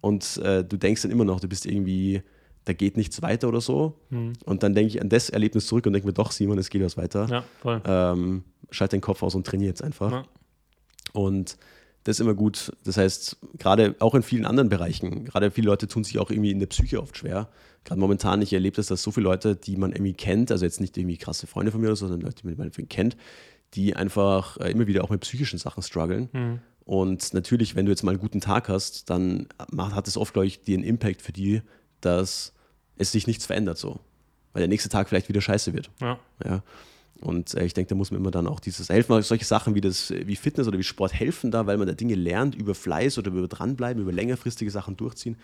Und 0.00 0.38
äh, 0.38 0.64
du 0.64 0.76
denkst 0.78 1.02
dann 1.02 1.10
immer 1.10 1.24
noch, 1.24 1.40
du 1.40 1.48
bist 1.48 1.66
irgendwie, 1.66 2.22
da 2.64 2.72
geht 2.72 2.96
nichts 2.96 3.22
weiter 3.22 3.48
oder 3.48 3.60
so. 3.60 3.98
Mhm. 4.10 4.34
Und 4.44 4.62
dann 4.62 4.74
denke 4.74 4.88
ich 4.88 5.00
an 5.00 5.08
das 5.08 5.30
Erlebnis 5.30 5.66
zurück 5.66 5.86
und 5.86 5.92
denke 5.92 6.06
mir, 6.06 6.12
doch, 6.12 6.30
Simon, 6.30 6.58
es 6.58 6.70
geht 6.70 6.82
was 6.82 6.96
weiter. 6.96 7.26
Ja, 7.28 7.44
voll. 7.60 7.82
Ähm, 7.84 8.44
schalt 8.70 8.92
den 8.92 9.00
Kopf 9.00 9.22
aus 9.22 9.34
und 9.34 9.46
trainier 9.46 9.68
jetzt 9.68 9.82
einfach. 9.82 10.12
Ja. 10.12 10.24
Und 11.12 11.56
das 12.04 12.16
ist 12.16 12.20
immer 12.20 12.34
gut. 12.34 12.72
Das 12.84 12.96
heißt, 12.96 13.38
gerade 13.58 13.94
auch 13.98 14.14
in 14.14 14.22
vielen 14.22 14.46
anderen 14.46 14.68
Bereichen, 14.68 15.24
gerade 15.24 15.50
viele 15.50 15.66
Leute 15.66 15.86
tun 15.86 16.04
sich 16.04 16.18
auch 16.18 16.30
irgendwie 16.30 16.50
in 16.50 16.58
der 16.58 16.66
Psyche 16.66 17.00
oft 17.00 17.16
schwer. 17.16 17.48
Gerade 17.84 18.00
momentan, 18.00 18.42
ich 18.42 18.52
erlebe 18.52 18.76
das, 18.76 18.86
dass 18.86 19.02
so 19.02 19.10
viele 19.10 19.24
Leute, 19.24 19.56
die 19.56 19.76
man 19.76 19.92
irgendwie 19.92 20.14
kennt, 20.14 20.50
also 20.50 20.64
jetzt 20.64 20.80
nicht 20.80 20.96
irgendwie 20.96 21.16
krasse 21.16 21.46
Freunde 21.46 21.72
von 21.72 21.80
mir, 21.80 21.88
oder 21.88 21.96
so, 21.96 22.06
sondern 22.06 22.26
Leute, 22.26 22.42
die 22.42 22.48
man 22.48 22.58
irgendwie 22.58 22.86
kennt, 22.86 23.16
die 23.74 23.96
einfach 23.96 24.56
äh, 24.58 24.70
immer 24.70 24.86
wieder 24.86 25.04
auch 25.04 25.10
mit 25.10 25.20
psychischen 25.20 25.58
Sachen 25.58 25.82
strugglen. 25.82 26.28
Mhm. 26.32 26.58
Und 26.84 27.34
natürlich, 27.34 27.76
wenn 27.76 27.86
du 27.86 27.92
jetzt 27.92 28.02
mal 28.02 28.12
einen 28.12 28.20
guten 28.20 28.40
Tag 28.40 28.68
hast, 28.68 29.10
dann 29.10 29.46
hat 29.78 30.08
es 30.08 30.16
oft, 30.16 30.32
glaube 30.32 30.46
ich, 30.46 30.62
den 30.62 30.82
Impact 30.82 31.22
für 31.22 31.32
die, 31.32 31.62
dass 32.00 32.52
es 32.96 33.12
sich 33.12 33.26
nichts 33.26 33.46
verändert 33.46 33.78
so. 33.78 34.00
Weil 34.52 34.60
der 34.60 34.68
nächste 34.68 34.88
Tag 34.88 35.08
vielleicht 35.08 35.28
wieder 35.28 35.40
scheiße 35.40 35.72
wird. 35.74 35.90
Ja. 36.00 36.18
Ja. 36.44 36.62
Und 37.20 37.54
äh, 37.54 37.64
ich 37.64 37.74
denke, 37.74 37.90
da 37.90 37.94
muss 37.94 38.10
man 38.10 38.20
immer 38.20 38.30
dann 38.30 38.46
auch 38.46 38.60
dieses 38.60 38.88
helfen, 38.88 39.20
solche 39.22 39.44
Sachen 39.44 39.74
wie 39.74 39.80
das, 39.80 40.10
wie 40.10 40.36
Fitness 40.36 40.66
oder 40.66 40.78
wie 40.78 40.82
Sport 40.82 41.12
helfen 41.12 41.50
da, 41.50 41.66
weil 41.66 41.76
man 41.76 41.86
da 41.86 41.92
Dinge 41.92 42.14
lernt 42.14 42.54
über 42.54 42.74
Fleiß 42.74 43.18
oder 43.18 43.30
über 43.30 43.46
dranbleiben, 43.46 44.02
über 44.02 44.12
längerfristige 44.12 44.70
Sachen 44.70 44.96
durchziehen, 44.96 45.36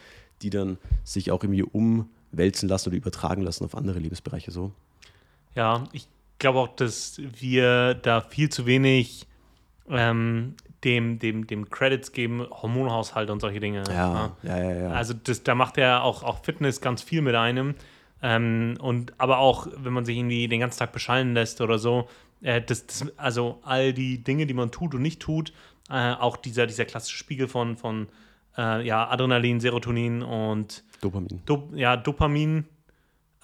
die 0.42 0.50
dann 0.50 0.78
sich 1.04 1.30
auch 1.30 1.42
irgendwie 1.42 1.62
umwälzen 1.62 2.68
lassen 2.68 2.88
oder 2.88 2.96
übertragen 2.96 3.42
lassen 3.42 3.64
auf 3.64 3.74
andere 3.74 3.98
Lebensbereiche 3.98 4.50
so. 4.50 4.72
Ja, 5.54 5.84
ich 5.92 6.08
glaube 6.38 6.60
auch, 6.60 6.74
dass 6.76 7.20
wir 7.38 7.94
da 7.94 8.20
viel 8.22 8.48
zu 8.48 8.66
wenig 8.66 9.26
ähm, 9.88 10.54
dem, 10.86 11.18
dem, 11.18 11.46
dem 11.46 11.68
Credits 11.68 12.12
geben, 12.12 12.46
Hormonhaushalt 12.48 13.28
und 13.28 13.40
solche 13.40 13.60
Dinge. 13.60 13.82
Ja, 13.88 14.36
ja, 14.42 14.58
ja. 14.58 14.72
ja, 14.72 14.88
Also 14.90 15.12
das, 15.12 15.42
da 15.42 15.54
macht 15.54 15.76
er 15.76 16.02
auch, 16.04 16.22
auch 16.22 16.42
Fitness 16.44 16.80
ganz 16.80 17.02
viel 17.02 17.20
mit 17.20 17.34
einem. 17.34 17.74
Ähm, 18.22 18.78
und 18.80 19.12
aber 19.18 19.38
auch, 19.38 19.66
wenn 19.76 19.92
man 19.92 20.04
sich 20.06 20.16
irgendwie 20.16 20.48
den 20.48 20.60
ganzen 20.60 20.78
Tag 20.78 20.92
beschallen 20.92 21.34
lässt 21.34 21.60
oder 21.60 21.78
so, 21.78 22.08
äh, 22.40 22.62
das, 22.62 22.86
das, 22.86 23.12
also 23.18 23.58
all 23.62 23.92
die 23.92 24.22
Dinge, 24.24 24.46
die 24.46 24.54
man 24.54 24.70
tut 24.70 24.94
und 24.94 25.02
nicht 25.02 25.20
tut, 25.20 25.52
äh, 25.90 26.12
auch 26.12 26.36
dieser, 26.36 26.66
dieser 26.66 26.84
klassische 26.86 27.18
Spiegel 27.18 27.48
von, 27.48 27.76
von 27.76 28.08
äh, 28.56 28.86
ja, 28.86 29.08
Adrenalin, 29.10 29.60
Serotonin 29.60 30.22
und 30.22 30.82
Dopamin. 31.02 31.42
Do, 31.44 31.68
ja, 31.74 31.96
Dopamin, 31.96 32.64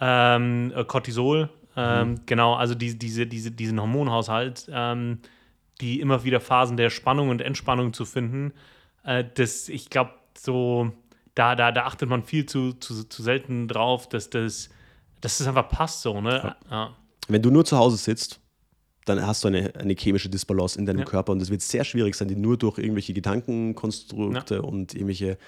ähm, 0.01 0.73
äh, 0.75 0.85
Cortisol, 0.85 1.51
ähm, 1.77 2.11
Mhm. 2.11 2.21
genau, 2.27 2.55
also 2.55 2.75
die, 2.75 2.99
diese, 2.99 3.27
diese, 3.27 3.51
diesen 3.51 3.81
Hormonhaushalt, 3.81 4.71
ähm, 4.73 5.19
die 5.83 6.01
immer 6.01 6.25
wieder 6.25 6.41
Phasen 6.41 6.77
der 6.79 6.89
Spannung 6.89 7.29
und 7.29 7.43
Entspannung 7.43 7.93
zu 7.93 8.05
finden, 8.07 8.53
äh, 9.05 9.25
das, 9.35 9.69
ich 9.69 9.91
glaube, 9.91 10.13
so, 10.39 10.93
da, 11.35 11.55
da, 11.55 11.73
da 11.73 11.85
achtet 11.85 12.09
man 12.09 12.23
viel 12.23 12.47
zu, 12.47 12.73
zu, 12.75 13.05
zu 13.05 13.23
selten 13.23 13.69
drauf, 13.69 14.09
dass 14.09 14.31
das, 14.31 14.71
dass 15.21 15.39
das 15.39 15.47
einfach 15.47 15.69
passt 15.69 16.03
so, 16.03 16.21
ne? 16.21 16.57
Ja. 16.71 16.97
Wenn 17.29 17.43
du 17.43 17.51
nur 17.51 17.65
zu 17.65 17.77
Hause 17.77 17.97
sitzt, 17.97 18.41
dann 19.05 19.27
hast 19.27 19.43
du 19.43 19.49
eine, 19.49 19.75
eine 19.75 19.95
chemische 19.95 20.29
Disbalance 20.29 20.79
in 20.79 20.87
deinem 20.87 21.01
Ja. 21.01 21.05
Körper 21.05 21.33
und 21.33 21.43
es 21.43 21.51
wird 21.51 21.63
sehr 21.63 21.85
schwierig 21.85 22.15
sein, 22.15 22.29
die 22.29 22.37
nur 22.37 22.57
durch 22.57 22.79
irgendwelche 22.79 23.13
Gedankenkonstrukte 23.13 24.63
und 24.63 24.95
irgendwelche 24.95 25.39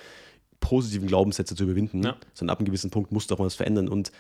positiven 0.59 1.07
Glaubenssätze 1.07 1.55
zu 1.55 1.65
überwinden. 1.65 2.03
Ja. 2.03 2.17
Sondern 2.33 2.55
ab 2.55 2.59
einem 2.59 2.67
gewissen 2.67 2.91
Punkt 2.91 3.13
musst 3.13 3.31
du 3.31 3.35
auch 3.37 3.39
was 3.39 3.55
verändern 3.55 3.89
und 3.89 4.11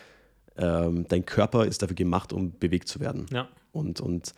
ähm, 0.57 1.07
dein 1.09 1.27
Körper 1.27 1.65
ist 1.67 1.83
dafür 1.83 1.97
gemacht, 1.97 2.33
um 2.33 2.57
bewegt 2.59 2.87
zu 2.89 3.01
werden. 3.01 3.27
ja. 3.33 3.49
Und, 3.73 4.01
und 4.01 4.35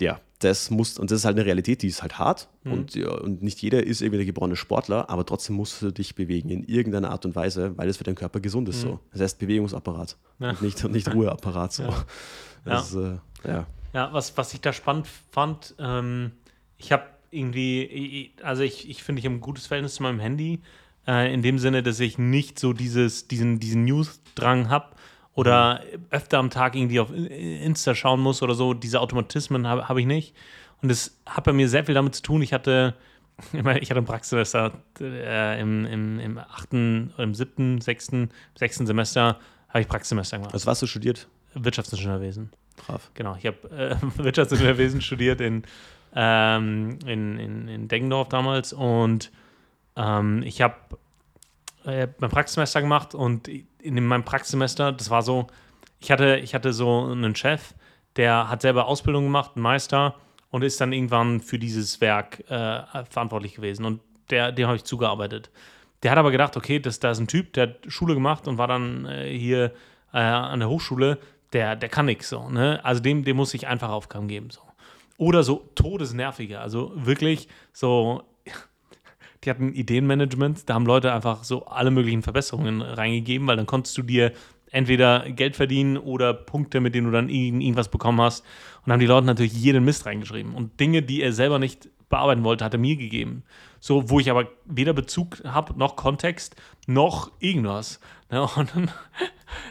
ja, 0.00 0.20
das 0.40 0.70
muss, 0.70 0.98
und 0.98 1.10
das 1.10 1.18
ist 1.20 1.24
halt 1.24 1.36
eine 1.36 1.44
Realität, 1.46 1.82
die 1.82 1.88
ist 1.88 2.02
halt 2.02 2.18
hart 2.18 2.48
Mhm. 2.64 2.72
und, 2.72 2.94
ja, 2.94 3.10
und 3.10 3.42
nicht 3.42 3.60
jeder 3.60 3.82
ist 3.84 4.00
irgendwie 4.02 4.18
der 4.18 4.26
geborene 4.26 4.54
Sportler, 4.56 5.10
aber 5.10 5.26
trotzdem 5.26 5.56
musst 5.56 5.82
du 5.82 5.90
dich 5.90 6.14
bewegen 6.14 6.48
in 6.50 6.62
irgendeiner 6.64 7.10
Art 7.10 7.24
und 7.26 7.34
Weise, 7.34 7.76
weil 7.76 7.88
es 7.88 7.96
für 7.96 8.04
deinen 8.04 8.14
Körper 8.14 8.38
gesund 8.40 8.68
ist 8.68 8.80
so. 8.82 9.00
Das 9.12 9.20
heißt 9.20 9.38
Bewegungsapparat 9.38 10.16
Mhm. 10.38 10.44
Ja. 10.44 10.50
und 10.50 10.62
nicht, 10.62 10.84
nicht 10.88 11.08
Ruheapparat 11.14 11.72
so. 11.72 11.82
Ja. 11.84 12.04
Das, 12.64 12.94
äh, 12.94 13.16
ja. 13.44 13.66
Ja, 13.94 14.12
was, 14.12 14.36
was 14.36 14.52
ich 14.54 14.60
da 14.60 14.72
spannend 14.72 15.06
fand, 15.30 15.74
ähm, 15.78 16.32
ich 16.76 16.92
habe 16.92 17.04
irgendwie, 17.30 18.32
also 18.42 18.62
ich, 18.62 18.88
ich 18.88 19.02
finde, 19.02 19.20
ich 19.20 19.26
habe 19.26 19.34
ein 19.36 19.40
gutes 19.40 19.66
Verhältnis 19.66 19.94
zu 19.94 20.02
meinem 20.02 20.20
Handy, 20.20 20.60
äh, 21.06 21.32
in 21.32 21.42
dem 21.42 21.58
Sinne, 21.58 21.82
dass 21.82 21.98
ich 22.00 22.18
nicht 22.18 22.58
so 22.58 22.72
dieses, 22.72 23.28
diesen, 23.28 23.58
diesen 23.60 23.84
News-Drang 23.86 24.68
habe 24.68 24.94
oder 25.38 25.84
öfter 26.10 26.38
am 26.38 26.50
Tag 26.50 26.74
irgendwie 26.74 26.98
auf 26.98 27.12
Insta 27.12 27.94
schauen 27.94 28.18
muss 28.18 28.42
oder 28.42 28.54
so. 28.54 28.74
Diese 28.74 29.00
Automatismen 29.00 29.68
habe 29.68 29.88
hab 29.88 29.96
ich 29.96 30.04
nicht. 30.04 30.34
Und 30.82 30.88
das 30.88 31.16
hat 31.26 31.44
bei 31.44 31.52
mir 31.52 31.68
sehr 31.68 31.84
viel 31.84 31.94
damit 31.94 32.16
zu 32.16 32.22
tun. 32.22 32.42
Ich 32.42 32.52
hatte, 32.52 32.94
ich 33.52 33.88
hatte 33.88 34.00
ein 34.00 34.04
Praxissemester 34.04 34.72
äh, 35.00 35.60
im, 35.60 35.86
im, 35.86 36.18
im 36.18 36.38
achten, 36.38 37.12
oder 37.14 37.22
im 37.22 37.34
siebten, 37.34 37.80
sechsten, 37.80 38.30
sechsten 38.58 38.84
Semester 38.84 39.38
habe 39.68 39.80
ich 39.80 39.86
Praxissemester 39.86 40.38
gemacht. 40.38 40.54
Was 40.54 40.66
hast 40.66 40.82
du 40.82 40.88
studiert? 40.88 41.28
Wirtschaftsingenieurwesen. 41.54 42.50
Brav. 42.76 43.08
Genau, 43.14 43.36
ich 43.36 43.46
habe 43.46 43.70
äh, 43.70 43.94
Wirtschaftsingenieurwesen 44.16 45.00
studiert 45.02 45.40
in, 45.40 45.62
ähm, 46.16 46.98
in, 47.06 47.38
in, 47.38 47.68
in 47.68 47.86
Deggendorf 47.86 48.28
damals 48.28 48.72
und 48.72 49.30
ähm, 49.94 50.42
ich 50.42 50.62
habe 50.62 50.74
äh, 51.84 52.08
mein 52.18 52.30
Praxissemester 52.30 52.80
gemacht 52.80 53.14
und 53.14 53.48
in 53.48 54.06
meinem 54.06 54.24
Praxissemester, 54.24 54.92
das 54.92 55.10
war 55.10 55.22
so, 55.22 55.46
ich 56.00 56.10
hatte, 56.10 56.36
ich 56.36 56.54
hatte 56.54 56.72
so 56.72 57.04
einen 57.04 57.34
Chef, 57.34 57.74
der 58.16 58.48
hat 58.48 58.62
selber 58.62 58.86
Ausbildung 58.86 59.24
gemacht, 59.24 59.56
ein 59.56 59.60
Meister 59.60 60.14
und 60.50 60.62
ist 60.62 60.80
dann 60.80 60.92
irgendwann 60.92 61.40
für 61.40 61.58
dieses 61.58 62.00
Werk 62.00 62.40
äh, 62.50 62.82
verantwortlich 63.10 63.54
gewesen 63.54 63.84
und 63.84 64.00
der, 64.30 64.52
dem 64.52 64.66
habe 64.66 64.76
ich 64.76 64.84
zugearbeitet. 64.84 65.50
Der 66.02 66.10
hat 66.10 66.18
aber 66.18 66.30
gedacht, 66.30 66.56
okay, 66.56 66.78
das, 66.78 67.00
da 67.00 67.10
ist 67.10 67.18
ein 67.18 67.26
Typ, 67.26 67.52
der 67.54 67.68
hat 67.68 67.76
Schule 67.88 68.14
gemacht 68.14 68.46
und 68.46 68.58
war 68.58 68.68
dann 68.68 69.06
äh, 69.06 69.36
hier 69.36 69.72
äh, 70.12 70.18
an 70.18 70.60
der 70.60 70.68
Hochschule, 70.68 71.18
der, 71.52 71.76
der 71.76 71.88
kann 71.88 72.06
nichts 72.06 72.28
so. 72.28 72.48
Ne? 72.48 72.80
Also 72.84 73.02
dem, 73.02 73.24
dem 73.24 73.36
muss 73.36 73.54
ich 73.54 73.66
einfach 73.66 73.88
Aufgaben 73.88 74.28
geben. 74.28 74.50
So. 74.50 74.60
Oder 75.16 75.42
so 75.42 75.68
todesnervige, 75.74 76.60
also 76.60 76.92
wirklich 76.94 77.48
so, 77.72 78.22
die 79.44 79.50
hatten 79.50 79.72
Ideenmanagement, 79.72 80.68
da 80.68 80.74
haben 80.74 80.86
Leute 80.86 81.12
einfach 81.12 81.44
so 81.44 81.66
alle 81.66 81.90
möglichen 81.90 82.22
Verbesserungen 82.22 82.82
reingegeben, 82.82 83.46
weil 83.46 83.56
dann 83.56 83.66
konntest 83.66 83.96
du 83.96 84.02
dir 84.02 84.32
entweder 84.70 85.30
Geld 85.30 85.56
verdienen 85.56 85.96
oder 85.96 86.34
Punkte, 86.34 86.80
mit 86.80 86.94
denen 86.94 87.06
du 87.06 87.12
dann 87.12 87.28
irgend- 87.28 87.62
irgendwas 87.62 87.88
bekommen 87.88 88.20
hast. 88.20 88.44
Und 88.84 88.92
haben 88.92 89.00
die 89.00 89.06
Leute 89.06 89.26
natürlich 89.26 89.52
jeden 89.52 89.84
Mist 89.84 90.06
reingeschrieben. 90.06 90.54
Und 90.54 90.78
Dinge, 90.80 91.02
die 91.02 91.22
er 91.22 91.32
selber 91.32 91.58
nicht 91.58 91.88
bearbeiten 92.08 92.44
wollte, 92.44 92.64
hat 92.64 92.74
er 92.74 92.80
mir 92.80 92.96
gegeben. 92.96 93.44
So, 93.80 94.10
wo 94.10 94.18
ich 94.18 94.30
aber 94.30 94.48
weder 94.64 94.92
Bezug 94.92 95.42
habe, 95.44 95.78
noch 95.78 95.96
Kontext, 95.96 96.56
noch 96.86 97.30
irgendwas. 97.38 98.00
Ne? 98.30 98.42
Und 98.56 98.74
dann, 98.74 98.90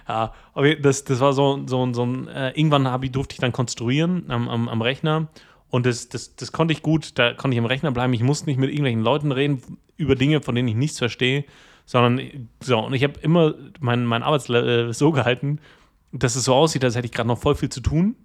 ja, 0.07 0.33
das, 0.81 1.03
das 1.03 1.19
war 1.19 1.33
so, 1.33 1.61
so, 1.65 1.93
so 1.93 2.05
ein, 2.05 2.27
äh, 2.27 2.51
irgendwann 2.51 3.03
ich, 3.03 3.11
durfte 3.11 3.33
ich 3.33 3.39
dann 3.39 3.51
konstruieren 3.51 4.25
am, 4.29 4.47
am, 4.49 4.69
am 4.69 4.81
Rechner. 4.81 5.27
Und 5.69 5.85
das, 5.85 6.09
das, 6.09 6.35
das 6.35 6.51
konnte 6.51 6.73
ich 6.73 6.81
gut, 6.81 7.17
da 7.19 7.33
konnte 7.33 7.55
ich 7.55 7.59
am 7.59 7.65
Rechner 7.65 7.91
bleiben. 7.91 8.13
Ich 8.13 8.23
musste 8.23 8.45
nicht 8.45 8.57
mit 8.57 8.69
irgendwelchen 8.69 9.01
Leuten 9.01 9.31
reden 9.31 9.61
über 9.97 10.15
Dinge, 10.15 10.41
von 10.41 10.55
denen 10.55 10.67
ich 10.67 10.75
nichts 10.75 10.97
verstehe, 10.97 11.45
sondern 11.85 12.49
so. 12.61 12.79
Und 12.79 12.93
ich 12.93 13.03
habe 13.03 13.19
immer 13.21 13.53
mein, 13.79 14.05
mein 14.05 14.23
Arbeitslevel 14.23 14.93
so 14.93 15.11
gehalten, 15.11 15.59
dass 16.11 16.35
es 16.35 16.45
so 16.45 16.53
aussieht, 16.53 16.83
als 16.83 16.95
hätte 16.95 17.05
ich 17.05 17.11
gerade 17.11 17.27
noch 17.27 17.39
voll 17.39 17.55
viel 17.55 17.69
zu 17.69 17.81
tun, 17.81 18.15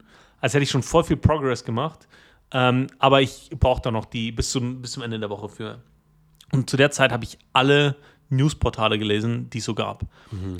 als 0.40 0.54
hätte 0.54 0.62
ich 0.62 0.70
schon 0.70 0.82
voll 0.82 1.04
viel 1.04 1.16
Progress 1.16 1.64
gemacht. 1.64 2.06
Ähm, 2.52 2.86
aber 2.98 3.22
ich 3.22 3.50
brauche 3.58 3.82
da 3.82 3.90
noch 3.90 4.04
die 4.04 4.30
bis 4.30 4.50
zum, 4.50 4.82
bis 4.82 4.92
zum 4.92 5.02
Ende 5.02 5.18
der 5.18 5.30
Woche 5.30 5.48
für. 5.48 5.78
Und 6.52 6.68
zu 6.68 6.76
der 6.76 6.90
Zeit 6.90 7.12
habe 7.12 7.24
ich 7.24 7.38
alle 7.52 7.96
Newsportale 8.28 8.98
gelesen, 8.98 9.50
die 9.50 9.58
es 9.58 9.64
so 9.64 9.74
gab. 9.74 10.04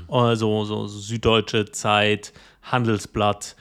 Also 0.08 0.64
so 0.64 0.86
Süddeutsche 0.86 1.70
Zeit, 1.70 2.32
Handelsblatt, 2.62 3.56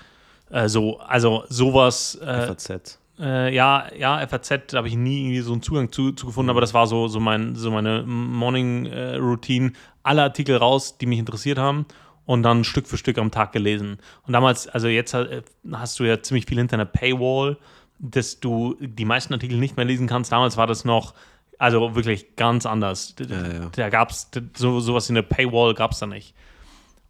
äh, 0.49 0.69
so, 0.69 0.99
also 0.99 1.43
sowas. 1.49 2.15
Äh, 2.15 2.47
FAZ. 2.47 2.99
Äh, 3.21 3.53
ja, 3.53 3.85
ja, 3.95 4.25
FAZ, 4.27 4.67
da 4.67 4.77
habe 4.77 4.87
ich 4.87 4.95
nie 4.95 5.21
irgendwie 5.21 5.41
so 5.41 5.53
einen 5.53 5.61
Zugang 5.61 5.91
zu, 5.91 6.11
zu 6.11 6.25
gefunden, 6.25 6.49
aber 6.49 6.61
das 6.61 6.73
war 6.73 6.87
so, 6.87 7.07
so, 7.07 7.19
mein, 7.19 7.55
so 7.55 7.69
meine 7.69 8.03
Morning-Routine. 8.03 9.73
Alle 10.03 10.23
Artikel 10.23 10.57
raus, 10.57 10.97
die 10.97 11.05
mich 11.05 11.19
interessiert 11.19 11.59
haben 11.59 11.85
und 12.25 12.43
dann 12.43 12.63
Stück 12.63 12.87
für 12.87 12.97
Stück 12.97 13.17
am 13.17 13.29
Tag 13.29 13.51
gelesen. 13.51 13.97
Und 14.25 14.33
damals, 14.33 14.67
also 14.67 14.87
jetzt 14.87 15.13
äh, 15.13 15.43
hast 15.71 15.99
du 15.99 16.03
ja 16.03 16.21
ziemlich 16.21 16.45
viel 16.45 16.57
hinter 16.57 16.75
einer 16.75 16.85
Paywall, 16.85 17.57
dass 17.99 18.39
du 18.39 18.75
die 18.79 19.05
meisten 19.05 19.33
Artikel 19.33 19.59
nicht 19.59 19.77
mehr 19.77 19.85
lesen 19.85 20.07
kannst. 20.07 20.31
Damals 20.31 20.57
war 20.57 20.65
das 20.65 20.83
noch, 20.85 21.13
also 21.59 21.95
wirklich 21.95 22.35
ganz 22.35 22.65
anders. 22.65 23.15
Ja, 23.19 23.47
ja. 23.47 23.69
Da 23.75 23.89
gab 23.89 24.09
es 24.09 24.29
so, 24.57 24.79
sowas 24.79 25.09
in 25.09 25.15
der 25.15 25.21
Paywall 25.21 25.75
gab 25.75 25.91
es 25.91 25.99
da 25.99 26.07
nicht. 26.07 26.33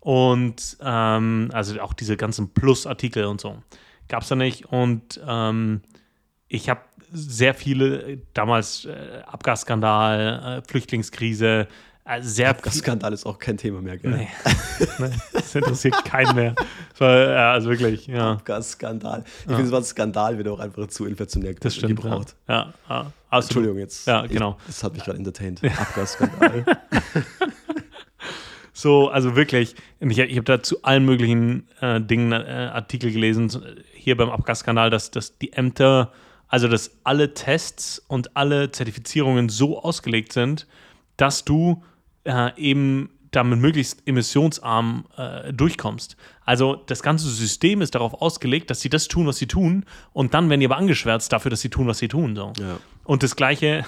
Und 0.02 0.78
ähm, 0.82 1.50
also 1.54 1.80
auch 1.80 1.94
diese 1.94 2.18
ganzen 2.18 2.50
Plus-Artikel 2.50 3.26
und 3.26 3.40
so 3.40 3.62
gab 4.10 4.24
es 4.24 4.28
da 4.28 4.36
nicht. 4.36 4.66
Und 4.66 5.22
ähm, 5.26 5.82
ich 6.54 6.70
habe 6.70 6.82
sehr 7.14 7.54
viele, 7.54 8.02
äh, 8.14 8.18
damals 8.34 8.86
äh, 8.86 9.22
Abgasskandal, 9.26 10.60
äh, 10.64 10.70
Flüchtlingskrise, 10.70 11.68
äh, 12.06 12.22
sehr 12.22 12.54
Das 12.54 12.74
viel- 12.74 12.82
Skandal 12.82 13.14
ist 13.14 13.26
auch 13.26 13.38
kein 13.40 13.58
Thema 13.58 13.82
mehr, 13.82 13.98
gell? 13.98 14.12
Nee. 14.12 14.28
Nee, 14.98 15.12
das 15.34 15.54
interessiert 15.54 16.04
keinen 16.06 16.36
mehr. 16.36 16.56
War, 16.98 17.18
ja, 17.30 17.52
also 17.52 17.70
wirklich, 17.70 18.08
ja. 18.08 18.32
Abgasskandal. 18.34 19.24
Ich 19.42 19.46
finde, 19.46 19.62
das 19.64 19.72
Wort 19.72 19.86
Skandal 19.86 20.38
wird 20.38 20.48
auch 20.48 20.60
einfach 20.60 20.88
zu 20.88 21.06
inflationär 21.06 21.54
Das 21.60 21.76
stimmt. 21.76 21.98
gebraucht. 22.02 22.36
Ja, 22.48 22.74
ja, 22.90 23.12
ja. 23.32 23.38
Entschuldigung 23.40 23.78
jetzt. 23.78 24.08
Ja, 24.08 24.26
genau. 24.26 24.58
Ich, 24.62 24.68
das 24.68 24.84
hat 24.84 24.94
mich 24.94 25.04
gerade 25.04 25.20
entertained. 25.20 25.62
Abgasskandal. 25.64 26.66
So, 28.74 29.10
also 29.10 29.36
wirklich, 29.36 29.76
ich, 30.00 30.18
ich 30.18 30.38
habe 30.38 30.44
da 30.46 30.64
zu 30.64 30.82
allen 30.84 31.06
möglichen 31.06 31.68
äh, 31.82 32.02
Dingen 32.02 32.32
äh, 32.32 32.70
Artikel 32.74 33.12
gelesen, 33.12 33.52
hier 33.94 34.18
beim 34.18 34.30
Abgasskandal, 34.30 34.90
dass, 34.90 35.12
dass 35.12 35.38
die 35.38 35.54
Ämter, 35.54 36.12
also 36.52 36.68
dass 36.68 36.92
alle 37.06 37.34
Tests 37.34 38.04
und 38.08 38.36
alle 38.36 38.72
Zertifizierungen 38.72 39.48
so 39.48 39.82
ausgelegt 39.82 40.34
sind, 40.34 40.68
dass 41.16 41.46
du 41.46 41.82
äh, 42.26 42.54
eben 42.58 43.10
damit 43.32 43.60
möglichst 43.60 44.06
emissionsarm 44.06 45.06
äh, 45.16 45.54
durchkommst. 45.54 46.18
Also 46.46 46.76
das 46.76 47.02
ganze 47.02 47.30
System 47.30 47.82
ist 47.82 47.96
darauf 47.96 48.22
ausgelegt, 48.22 48.70
dass 48.70 48.82
sie 48.82 48.90
das 48.90 49.08
tun, 49.08 49.28
was 49.28 49.38
sie 49.38 49.48
tun, 49.48 49.86
und 50.12 50.34
dann 50.34 50.50
werden 50.50 50.60
die 50.60 50.66
aber 50.66 50.76
angeschwärzt 50.76 51.32
dafür, 51.32 51.50
dass 51.50 51.62
sie 51.62 51.70
tun, 51.70 51.88
was 51.88 52.00
sie 52.00 52.10
tun. 52.10 52.36
So. 52.36 52.52
Ja. 52.60 52.78
Und 53.06 53.24
das 53.24 53.38
gleiche 53.38 53.86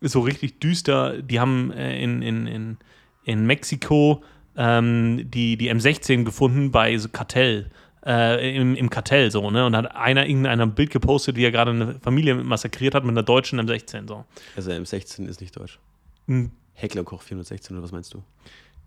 ist 0.00 0.10
so 0.10 0.20
richtig 0.20 0.58
düster. 0.58 1.22
Die 1.22 1.38
haben 1.38 1.70
äh, 1.70 2.02
in, 2.02 2.22
in, 2.22 2.46
in, 2.48 2.76
in 3.22 3.46
Mexiko 3.46 4.24
ähm, 4.56 5.30
die, 5.30 5.56
die 5.56 5.72
M16 5.72 6.24
gefunden 6.24 6.72
bei 6.72 6.98
so 6.98 7.08
Kartell. 7.08 7.70
Äh, 8.04 8.56
im, 8.56 8.74
im 8.74 8.90
Kartell 8.90 9.30
so, 9.30 9.50
ne? 9.50 9.66
Und 9.66 9.76
hat 9.76 9.94
einer 9.94 10.26
irgendeiner 10.26 10.64
ein 10.64 10.74
Bild 10.74 10.90
gepostet, 10.90 11.36
wie 11.36 11.44
er 11.44 11.50
gerade 11.50 11.70
eine 11.70 12.00
Familie 12.00 12.34
massakriert 12.34 12.94
hat 12.94 13.04
mit 13.04 13.12
einer 13.12 13.22
deutschen 13.22 13.60
M16 13.60 14.08
so. 14.08 14.24
Also 14.56 14.70
M16 14.70 15.26
ist 15.26 15.40
nicht 15.40 15.56
deutsch. 15.56 15.78
Hm. 16.26 16.50
Heckler 16.74 17.04
Koch 17.04 17.22
416 17.22 17.76
oder 17.76 17.84
was 17.84 17.92
meinst 17.92 18.14
du? 18.14 18.22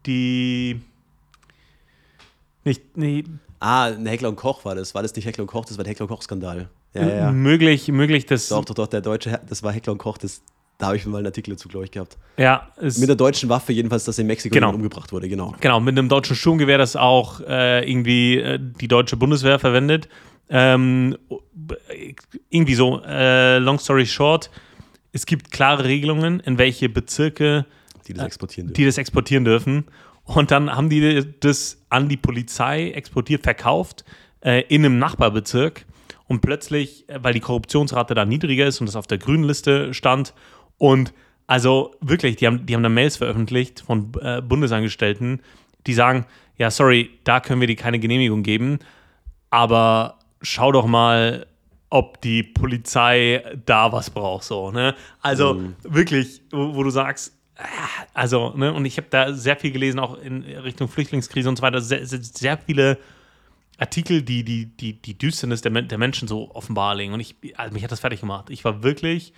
Die 0.05 0.81
nicht, 2.65 2.97
nee, 2.97 3.23
Ah, 3.65 3.85
ein 3.85 4.05
Heckler 4.05 4.27
und 4.27 4.35
Koch 4.35 4.65
war 4.65 4.75
das. 4.75 4.93
War 4.93 5.03
das 5.03 5.15
nicht 5.15 5.25
Heckler 5.25 5.43
und 5.43 5.47
Koch? 5.47 5.63
Das 5.63 5.77
war 5.77 5.85
der 5.85 5.91
Heckler 5.91 6.03
und 6.03 6.09
Koch-Skandal. 6.09 6.69
Ja, 6.93 7.07
ja. 7.07 7.31
möglich, 7.31 7.87
möglich, 7.87 8.25
dass 8.25 8.49
Doch, 8.49 8.65
doch, 8.65 8.75
doch, 8.75 8.87
der 8.87 8.99
deutsche, 8.99 9.39
das 9.47 9.63
war 9.63 9.71
Heckler 9.71 9.93
und 9.93 9.99
Koch. 9.99 10.17
Das, 10.17 10.41
da 10.77 10.87
habe 10.87 10.97
ich 10.97 11.05
mal 11.05 11.17
einen 11.19 11.27
Artikel 11.27 11.51
dazu, 11.51 11.67
glaube 11.69 11.85
ich, 11.85 11.91
gehabt. 11.91 12.17
ja, 12.37 12.67
Mit 12.81 13.07
der 13.07 13.15
deutschen 13.15 13.47
Waffe 13.49 13.71
jedenfalls, 13.73 14.03
dass 14.05 14.17
in 14.19 14.27
Mexiko 14.27 14.53
Genau. 14.53 14.71
umgebracht 14.73 15.11
wurde, 15.11 15.29
genau. 15.29 15.53
Genau, 15.61 15.79
mit 15.79 15.97
einem 15.97 16.09
deutschen 16.09 16.35
Sturmgewehr, 16.35 16.77
das 16.77 16.95
auch 16.95 17.39
äh, 17.41 17.89
irgendwie 17.89 18.37
äh, 18.39 18.59
die 18.59 18.87
deutsche 18.87 19.15
Bundeswehr 19.15 19.59
verwendet. 19.59 20.09
Ähm, 20.49 21.17
irgendwie 22.49 22.75
so, 22.75 23.01
äh, 23.05 23.59
long 23.59 23.79
story 23.79 24.05
short, 24.05 24.49
es 25.11 25.25
gibt 25.25 25.51
klare 25.51 25.85
Regelungen, 25.85 26.39
in 26.41 26.57
welche 26.57 26.89
Bezirke 26.89 27.65
Die 28.07 28.13
das 28.13 28.25
exportieren 28.25 28.67
dürfen. 28.67 28.75
die 28.75 28.85
das 28.85 28.97
exportieren 28.97 29.45
dürfen. 29.45 29.85
Und 30.25 30.51
dann 30.51 30.73
haben 30.73 30.89
die 30.89 31.23
das 31.39 31.77
an 31.89 32.09
die 32.09 32.17
Polizei 32.17 32.91
exportiert, 32.91 33.43
verkauft 33.43 34.03
äh, 34.41 34.61
in 34.67 34.85
einem 34.85 34.97
Nachbarbezirk. 34.97 35.85
Und 36.27 36.41
plötzlich, 36.41 37.07
äh, 37.09 37.19
weil 37.21 37.33
die 37.33 37.41
Korruptionsrate 37.41 38.13
da 38.15 38.25
niedriger 38.25 38.65
ist 38.65 38.79
und 38.79 38.87
das 38.87 38.95
auf 38.95 39.07
der 39.07 39.17
grünen 39.17 39.43
Liste 39.43 39.93
stand. 39.93 40.33
Und 40.77 41.13
also 41.47 41.95
wirklich, 42.01 42.37
die 42.37 42.47
haben, 42.47 42.65
die 42.65 42.73
haben 42.73 42.83
da 42.83 42.89
Mails 42.89 43.17
veröffentlicht 43.17 43.81
von 43.81 44.11
äh, 44.21 44.41
Bundesangestellten, 44.41 45.41
die 45.85 45.93
sagen, 45.93 46.25
ja, 46.57 46.71
sorry, 46.71 47.11
da 47.23 47.39
können 47.39 47.61
wir 47.61 47.67
dir 47.67 47.75
keine 47.75 47.99
Genehmigung 47.99 48.43
geben, 48.43 48.79
aber 49.49 50.19
schau 50.41 50.71
doch 50.71 50.85
mal, 50.85 51.47
ob 51.89 52.21
die 52.21 52.41
Polizei 52.41 53.43
da 53.65 53.91
was 53.91 54.09
braucht, 54.09 54.45
so, 54.45 54.71
ne? 54.71 54.95
Also 55.21 55.61
wirklich, 55.83 56.41
wo, 56.51 56.73
wo 56.73 56.83
du 56.83 56.89
sagst, 56.89 57.37
ah, 57.55 57.63
also, 58.15 58.53
ne, 58.55 58.73
und 58.73 58.85
ich 58.85 58.97
habe 58.97 59.07
da 59.09 59.33
sehr 59.33 59.57
viel 59.57 59.71
gelesen, 59.71 59.99
auch 59.99 60.17
in 60.17 60.41
Richtung 60.41 60.87
Flüchtlingskrise 60.87 61.49
und 61.49 61.57
so 61.57 61.61
weiter, 61.61 61.81
sehr, 61.81 62.05
sehr, 62.05 62.57
viele 62.57 62.97
Artikel, 63.77 64.23
die 64.23 64.43
die, 64.43 64.65
die, 64.65 64.93
die 65.01 65.17
Düsternis 65.17 65.61
der, 65.61 65.71
der 65.71 65.97
Menschen 65.97 66.27
so 66.27 66.49
offenbarlegen. 66.55 67.13
Und 67.13 67.19
ich, 67.19 67.35
also 67.57 67.73
mich 67.73 67.83
hat 67.83 67.91
das 67.91 67.99
fertig 67.99 68.21
gemacht. 68.21 68.49
Ich 68.49 68.65
war 68.65 68.81
wirklich, 68.81 69.33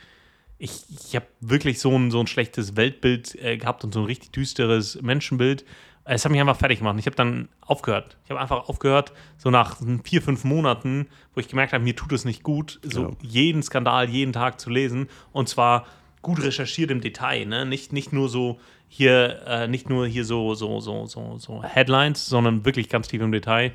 ich, 0.58 0.72
ich 0.90 1.16
habe 1.16 1.26
wirklich 1.42 1.80
so 1.80 1.98
ein, 1.98 2.12
so 2.12 2.20
ein 2.20 2.28
schlechtes 2.28 2.76
Weltbild 2.76 3.36
äh, 3.36 3.58
gehabt 3.58 3.84
und 3.84 3.94
so 3.94 4.00
ein 4.02 4.06
richtig 4.06 4.32
düsteres 4.32 5.02
Menschenbild. 5.02 5.66
Es 6.08 6.24
hat 6.24 6.32
mich 6.32 6.40
einfach 6.40 6.56
fertig 6.58 6.80
gemacht. 6.80 6.98
Ich 7.00 7.08
habe 7.08 7.16
dann 7.16 7.50
aufgehört. 7.62 8.18
Ich 8.26 8.30
habe 8.30 8.40
einfach 8.40 8.70
aufgehört, 8.70 9.12
so 9.38 9.50
nach 9.50 9.78
vier, 10.04 10.22
fünf 10.22 10.44
Monaten, 10.44 11.08
wo 11.34 11.40
ich 11.40 11.48
gemerkt 11.48 11.74
habe, 11.74 11.84
mir 11.84 11.96
tut 11.96 12.12
es 12.12 12.26
nicht 12.26 12.44
gut, 12.44 12.80
so 12.84 13.02
Ja. 13.02 13.12
jeden 13.24 13.64
Skandal 13.64 14.08
jeden 14.10 14.32
Tag 14.32 14.60
zu 14.60 14.70
lesen. 14.70 15.08
Und 15.32 15.50
zwar 15.50 15.88
gut 16.22 16.42
recherchiert 16.44 16.92
im 16.92 17.02
Detail, 17.02 17.46
ne? 17.48 17.66
Nicht, 17.66 17.92
nicht 17.92 18.14
nur 18.14 18.30
so 18.30 18.60
hier, 18.88 19.42
äh, 19.48 19.68
nicht 19.68 19.90
nur 19.90 20.06
hier 20.08 20.26
so, 20.26 20.54
so, 20.54 20.80
so, 20.80 21.08
so, 21.08 21.38
so 21.40 21.64
Headlines, 21.64 22.28
sondern 22.28 22.66
wirklich 22.66 22.88
ganz 22.88 23.08
tief 23.08 23.22
im 23.22 23.32
Detail. 23.32 23.72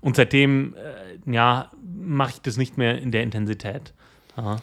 Und 0.00 0.16
seitdem, 0.16 0.74
äh, 0.74 1.32
ja, 1.32 1.70
mache 1.82 2.30
ich 2.30 2.40
das 2.42 2.56
nicht 2.56 2.78
mehr 2.78 2.98
in 2.98 3.12
der 3.12 3.22
Intensität. 3.22 3.94
Ja. 4.36 4.56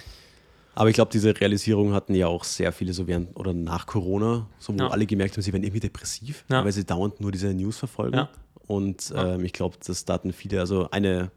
Aber 0.79 0.89
ich 0.89 0.93
glaube, 0.93 1.09
diese 1.11 1.39
Realisierung 1.39 1.93
hatten 1.93 2.13
ja 2.13 2.27
auch 2.27 2.43
sehr 2.43 2.71
viele 2.71 2.93
so 2.93 3.07
während 3.07 3.35
oder 3.35 3.51
nach 3.51 3.87
Corona, 3.87 4.47
so 4.59 4.73
wo 4.73 4.77
Ja. 4.77 4.89
alle 4.89 5.07
gemerkt 5.07 5.33
haben, 5.35 5.41
sie 5.41 5.51
werden 5.51 5.63
irgendwie 5.63 5.79
depressiv, 5.79 6.45
Ja. 6.51 6.63
weil 6.63 6.71
sie 6.71 6.85
dauernd 6.85 7.19
nur 7.19 7.31
diese 7.31 7.51
News 7.51 7.77
verfolgen. 7.79 8.15
Ja. 8.15 8.29
Und 8.67 9.11
ähm, 9.15 9.43
ich 9.43 9.53
glaube, 9.53 9.77
dass 9.83 10.05
da 10.05 10.13
hatten 10.13 10.33
viele, 10.33 10.59
also 10.59 10.91
eine, 10.91 11.31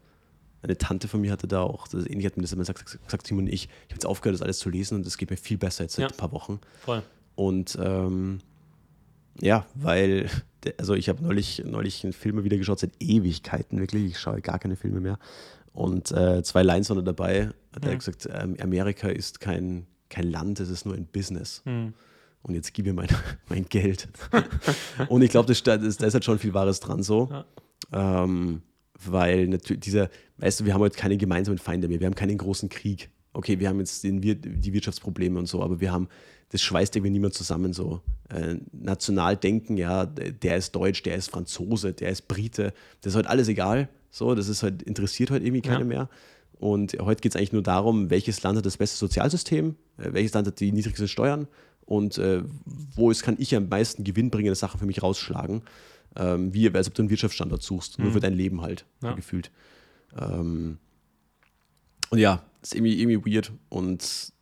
eine 0.61 0.77
Tante 0.77 1.07
von 1.07 1.21
mir 1.21 1.31
hatte 1.31 1.47
da 1.47 1.61
auch, 1.63 1.87
das 1.87 2.05
ähnlich 2.05 2.27
hat 2.27 2.37
mir 2.37 2.43
das 2.43 2.51
immer 2.53 2.61
gesagt, 2.61 2.85
gesagt 3.03 3.25
Simon, 3.25 3.47
ich, 3.47 3.53
ich 3.63 3.69
habe 3.85 3.93
jetzt 3.93 4.05
aufgehört, 4.05 4.35
das 4.35 4.43
alles 4.43 4.59
zu 4.59 4.69
lesen 4.69 4.95
und 4.99 5.07
es 5.07 5.17
geht 5.17 5.31
mir 5.31 5.37
viel 5.37 5.57
besser 5.57 5.85
jetzt 5.85 5.95
seit 5.95 6.11
ein 6.11 6.17
paar 6.17 6.31
Wochen. 6.33 6.59
Voll. 6.81 7.01
Und 7.33 7.75
ähm, 7.81 8.41
ja, 9.39 9.65
weil, 9.73 10.29
also 10.77 10.93
ich 10.93 11.09
habe 11.09 11.23
neulich, 11.23 11.63
neulich 11.65 12.03
einen 12.03 12.13
Film 12.13 12.43
wieder 12.43 12.57
geschaut, 12.57 12.77
seit 12.79 12.91
Ewigkeiten 12.99 13.79
wirklich. 13.79 14.03
Ich 14.11 14.19
schaue 14.19 14.39
gar 14.41 14.59
keine 14.59 14.75
Filme 14.75 14.99
mehr. 14.99 15.17
Und 15.73 16.11
äh, 16.11 16.43
zwei 16.43 16.63
Lines 16.63 16.89
waren 16.89 16.97
da 16.97 17.03
dabei. 17.03 17.49
Hat 17.73 17.85
er 17.85 17.93
Mhm. 17.93 17.97
gesagt, 17.97 18.27
ähm, 18.31 18.57
Amerika 18.61 19.07
ist 19.07 19.39
kein, 19.39 19.87
kein 20.09 20.29
Land, 20.29 20.59
es 20.59 20.69
ist 20.69 20.85
nur 20.85 20.95
ein 20.95 21.05
Business. 21.05 21.61
Mhm. 21.65 21.93
Und 22.43 22.55
jetzt 22.55 22.73
gib 22.73 22.85
mir 22.87 22.93
mein, 22.93 23.07
mein 23.49 23.65
Geld. 23.69 24.07
und 25.09 25.21
ich 25.21 25.29
glaube, 25.31 25.47
das, 25.47 25.63
da 25.63 25.75
ist, 25.75 26.01
da 26.01 26.07
ist 26.07 26.13
halt 26.13 26.25
schon 26.25 26.39
viel 26.39 26.53
Wahres 26.53 26.79
dran 26.79 27.03
so. 27.03 27.29
Ähm, 27.93 28.61
weil 29.03 29.47
natürlich 29.47 29.81
dieser, 29.81 30.09
weißt 30.37 30.59
du, 30.59 30.65
wir 30.65 30.73
haben 30.73 30.81
heute 30.81 30.97
keine 30.97 31.17
gemeinsamen 31.17 31.57
Feinde 31.57 31.87
mehr, 31.87 31.99
wir 31.99 32.07
haben 32.07 32.15
keinen 32.15 32.37
großen 32.37 32.69
Krieg. 32.69 33.09
Okay, 33.33 33.59
wir 33.59 33.69
haben 33.69 33.79
jetzt 33.79 34.03
den, 34.03 34.19
die 34.21 34.73
Wirtschaftsprobleme 34.73 35.39
und 35.39 35.45
so, 35.47 35.63
aber 35.63 35.79
wir 35.79 35.91
haben, 35.91 36.09
das 36.49 36.61
schweißt 36.61 36.95
irgendwie 36.95 37.11
niemand 37.11 37.33
zusammen 37.33 37.71
so. 37.73 38.01
Äh, 38.29 38.55
national 38.73 39.37
denken, 39.37 39.77
ja, 39.77 40.05
der 40.05 40.31
der 40.31 40.57
ist 40.57 40.75
Deutsch, 40.75 41.01
der 41.03 41.15
ist 41.15 41.29
Franzose, 41.29 41.93
der 41.93 42.09
ist 42.09 42.27
Brite, 42.27 42.73
das 43.01 43.13
ist 43.13 43.17
heute 43.17 43.29
alles 43.29 43.47
egal. 43.47 43.87
So, 44.11 44.35
das 44.35 44.47
ist 44.49 44.61
halt, 44.61 44.83
interessiert 44.83 45.31
heute 45.31 45.43
irgendwie 45.45 45.61
keiner 45.61 45.79
Ja. 45.79 45.85
mehr. 45.85 46.09
Und 46.59 46.95
heute 47.01 47.21
geht 47.21 47.31
es 47.31 47.35
eigentlich 47.35 47.53
nur 47.53 47.63
darum, 47.63 48.11
welches 48.11 48.43
Land 48.43 48.57
hat 48.57 48.65
das 48.67 48.77
beste 48.77 48.97
Sozialsystem, 48.97 49.75
äh, 49.97 50.13
welches 50.13 50.33
Land 50.33 50.45
hat 50.47 50.59
die 50.59 50.71
niedrigsten 50.71 51.07
Steuern 51.07 51.47
und 51.85 52.17
äh, 52.19 52.43
wo 52.95 53.09
ist, 53.09 53.23
kann 53.23 53.35
ich 53.39 53.55
am 53.55 53.67
meisten 53.67 54.03
gewinnbringende 54.03 54.55
Sachen 54.55 54.79
für 54.79 54.85
mich 54.85 55.01
rausschlagen. 55.01 55.63
Ähm, 56.17 56.53
wie, 56.53 56.69
als 56.69 56.87
ob 56.89 56.93
du 56.93 57.01
einen 57.03 57.09
Wirtschaftsstandort 57.09 57.63
suchst, 57.63 57.97
nur 57.97 58.11
für 58.11 58.19
dein 58.19 58.33
Leben 58.33 58.61
halt, 58.61 58.85
Ja. 59.01 59.13
gefühlt. 59.13 59.49
Ähm, 60.19 60.77
und 62.09 62.19
ja, 62.19 62.43
ist 62.61 62.75
irgendwie, 62.75 63.01
irgendwie 63.01 63.33
weird 63.33 63.51
und 63.69 64.33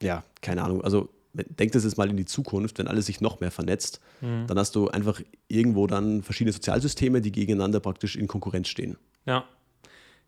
ja, 0.00 0.22
keine 0.40 0.62
Ahnung. 0.62 0.82
Also, 0.82 1.08
denk 1.44 1.72
das 1.72 1.84
jetzt 1.84 1.98
mal 1.98 2.08
in 2.08 2.16
die 2.16 2.24
Zukunft, 2.24 2.78
wenn 2.78 2.88
alles 2.88 3.06
sich 3.06 3.20
noch 3.20 3.40
mehr 3.40 3.50
vernetzt, 3.50 4.00
dann 4.20 4.58
hast 4.58 4.74
du 4.74 4.88
einfach 4.88 5.20
irgendwo 5.48 5.86
dann 5.86 6.22
verschiedene 6.22 6.52
Sozialsysteme, 6.52 7.20
die 7.20 7.32
gegeneinander 7.32 7.80
praktisch 7.80 8.16
in 8.16 8.26
Konkurrenz 8.26 8.68
stehen. 8.68 8.96
Ja. 9.26 9.44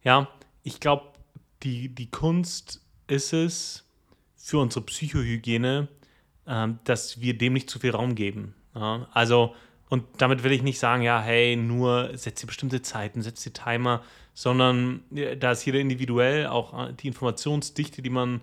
Ja, 0.04 0.28
ich 0.62 0.80
glaube, 0.80 1.04
die, 1.62 1.88
die 1.88 2.10
Kunst 2.10 2.82
ist 3.06 3.32
es 3.32 3.84
für 4.36 4.58
unsere 4.58 4.84
Psychohygiene, 4.84 5.88
ähm, 6.46 6.78
dass 6.84 7.20
wir 7.20 7.36
dem 7.36 7.52
nicht 7.52 7.68
zu 7.68 7.78
viel 7.78 7.90
Raum 7.90 8.14
geben. 8.14 8.54
Ja? 8.74 9.08
Also, 9.12 9.54
und 9.88 10.04
damit 10.18 10.42
will 10.42 10.52
ich 10.52 10.62
nicht 10.62 10.78
sagen, 10.78 11.02
ja, 11.02 11.20
hey, 11.20 11.56
nur 11.56 12.16
setz 12.16 12.40
dir 12.40 12.46
bestimmte 12.46 12.82
Zeiten, 12.82 13.22
setz 13.22 13.42
dir 13.42 13.52
Timer, 13.52 14.02
sondern 14.34 15.02
ja, 15.10 15.34
da 15.34 15.52
ist 15.52 15.64
jeder 15.64 15.80
individuell, 15.80 16.46
auch 16.46 16.88
äh, 16.88 16.92
die 16.92 17.08
Informationsdichte, 17.08 18.02
die 18.02 18.10
man 18.10 18.40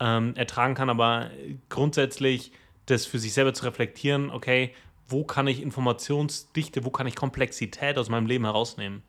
ähm, 0.00 0.34
ertragen 0.36 0.74
kann, 0.74 0.90
aber 0.90 1.30
grundsätzlich 1.68 2.52
das 2.86 3.06
für 3.06 3.18
sich 3.18 3.32
selber 3.32 3.54
zu 3.54 3.64
reflektieren, 3.64 4.30
okay, 4.30 4.72
wo 5.08 5.24
kann 5.24 5.46
ich 5.46 5.62
Informationsdichte, 5.62 6.84
wo 6.84 6.90
kann 6.90 7.06
ich 7.06 7.14
Komplexität 7.14 7.98
aus 7.98 8.08
meinem 8.08 8.26
Leben 8.26 8.44
herausnehmen? 8.44 9.02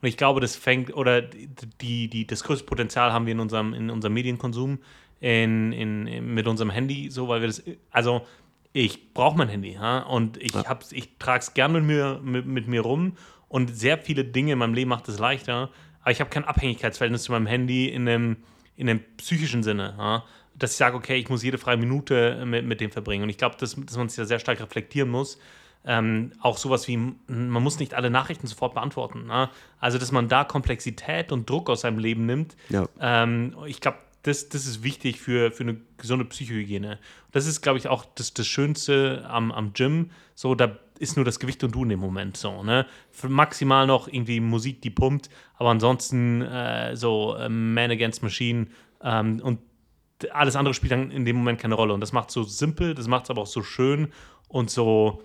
Und 0.00 0.08
ich 0.08 0.16
glaube, 0.16 0.40
das 0.40 0.56
fängt, 0.56 0.96
oder 0.96 1.20
die, 1.20 2.08
die, 2.08 2.26
das 2.26 2.42
größte 2.44 2.64
Potenzial 2.64 3.12
haben 3.12 3.26
wir 3.26 3.32
in 3.32 3.40
unserem, 3.40 3.74
in 3.74 3.90
unserem 3.90 4.14
Medienkonsum, 4.14 4.78
in, 5.20 5.72
in, 5.72 6.06
in, 6.06 6.34
mit 6.34 6.46
unserem 6.48 6.70
Handy, 6.70 7.10
so, 7.10 7.28
weil 7.28 7.40
wir 7.42 7.48
das, 7.48 7.62
also 7.90 8.22
ich 8.72 9.12
brauche 9.12 9.36
mein 9.36 9.48
Handy, 9.48 9.72
ja, 9.72 9.98
und 10.00 10.36
ich, 10.38 10.54
hab's- 10.54 10.92
ich 10.92 11.18
trage 11.18 11.40
es 11.40 11.54
gern 11.54 11.72
mit 11.72 11.84
mir, 11.84 12.20
mit, 12.22 12.46
mit 12.46 12.68
mir 12.68 12.80
rum 12.80 13.16
und 13.48 13.76
sehr 13.76 13.98
viele 13.98 14.24
Dinge 14.24 14.52
in 14.52 14.58
meinem 14.58 14.74
Leben 14.74 14.88
macht 14.88 15.08
es 15.08 15.18
leichter, 15.18 15.70
aber 16.00 16.12
ich 16.12 16.20
habe 16.20 16.30
kein 16.30 16.44
Abhängigkeitsverhältnis 16.44 17.24
zu 17.24 17.32
meinem 17.32 17.46
Handy 17.46 17.88
in 17.88 18.08
einem, 18.08 18.36
in 18.80 18.88
einem 18.88 19.00
psychischen 19.18 19.62
Sinne, 19.62 19.94
ja, 19.98 20.24
dass 20.54 20.72
ich 20.72 20.76
sage, 20.78 20.96
okay, 20.96 21.16
ich 21.16 21.28
muss 21.28 21.42
jede 21.42 21.58
freie 21.58 21.76
Minute 21.76 22.44
mit, 22.46 22.64
mit 22.64 22.80
dem 22.80 22.90
verbringen. 22.90 23.22
Und 23.22 23.28
ich 23.28 23.36
glaube, 23.36 23.56
dass, 23.58 23.76
dass 23.76 23.96
man 23.96 24.08
sich 24.08 24.16
da 24.16 24.24
sehr 24.24 24.38
stark 24.38 24.60
reflektieren 24.60 25.10
muss. 25.10 25.38
Ähm, 25.84 26.32
auch 26.40 26.58
sowas 26.58 26.88
wie, 26.88 26.96
man 26.96 27.62
muss 27.62 27.78
nicht 27.78 27.94
alle 27.94 28.10
Nachrichten 28.10 28.46
sofort 28.46 28.74
beantworten. 28.74 29.26
Ne? 29.26 29.48
Also, 29.80 29.98
dass 29.98 30.12
man 30.12 30.28
da 30.28 30.44
Komplexität 30.44 31.30
und 31.30 31.48
Druck 31.48 31.70
aus 31.70 31.82
seinem 31.82 31.98
Leben 31.98 32.26
nimmt. 32.26 32.56
Ja. 32.68 32.88
Ähm, 33.00 33.54
ich 33.66 33.80
glaube, 33.80 33.98
das, 34.22 34.48
das 34.48 34.66
ist 34.66 34.82
wichtig 34.82 35.20
für, 35.20 35.50
für 35.52 35.62
eine 35.62 35.80
gesunde 35.98 36.24
Psychohygiene. 36.24 36.98
Das 37.32 37.46
ist, 37.46 37.60
glaube 37.60 37.78
ich, 37.78 37.88
auch 37.88 38.04
das, 38.14 38.34
das 38.34 38.46
Schönste 38.46 39.26
am, 39.28 39.52
am 39.52 39.72
Gym. 39.72 40.10
So, 40.34 40.54
da 40.54 40.78
ist 41.00 41.16
nur 41.16 41.24
das 41.24 41.40
Gewicht 41.40 41.64
und 41.64 41.74
du 41.74 41.82
in 41.82 41.88
dem 41.88 42.00
Moment 42.00 42.36
so. 42.36 42.62
Ne? 42.62 42.86
Für 43.10 43.28
maximal 43.28 43.86
noch 43.86 44.06
irgendwie 44.06 44.38
Musik, 44.38 44.82
die 44.82 44.90
pumpt, 44.90 45.30
aber 45.56 45.70
ansonsten 45.70 46.42
äh, 46.42 46.94
so 46.94 47.34
äh, 47.36 47.48
Man 47.48 47.90
Against 47.90 48.22
Machine 48.22 48.66
ähm, 49.02 49.40
und 49.42 49.60
alles 50.32 50.56
andere 50.56 50.74
spielt 50.74 50.92
dann 50.92 51.10
in 51.10 51.24
dem 51.24 51.36
Moment 51.36 51.58
keine 51.58 51.74
Rolle. 51.74 51.94
Und 51.94 52.00
das 52.00 52.12
macht 52.12 52.30
so 52.30 52.42
simpel, 52.42 52.94
das 52.94 53.08
macht 53.08 53.24
es 53.24 53.30
aber 53.30 53.42
auch 53.42 53.46
so 53.46 53.62
schön 53.62 54.12
und 54.48 54.70
so 54.70 55.22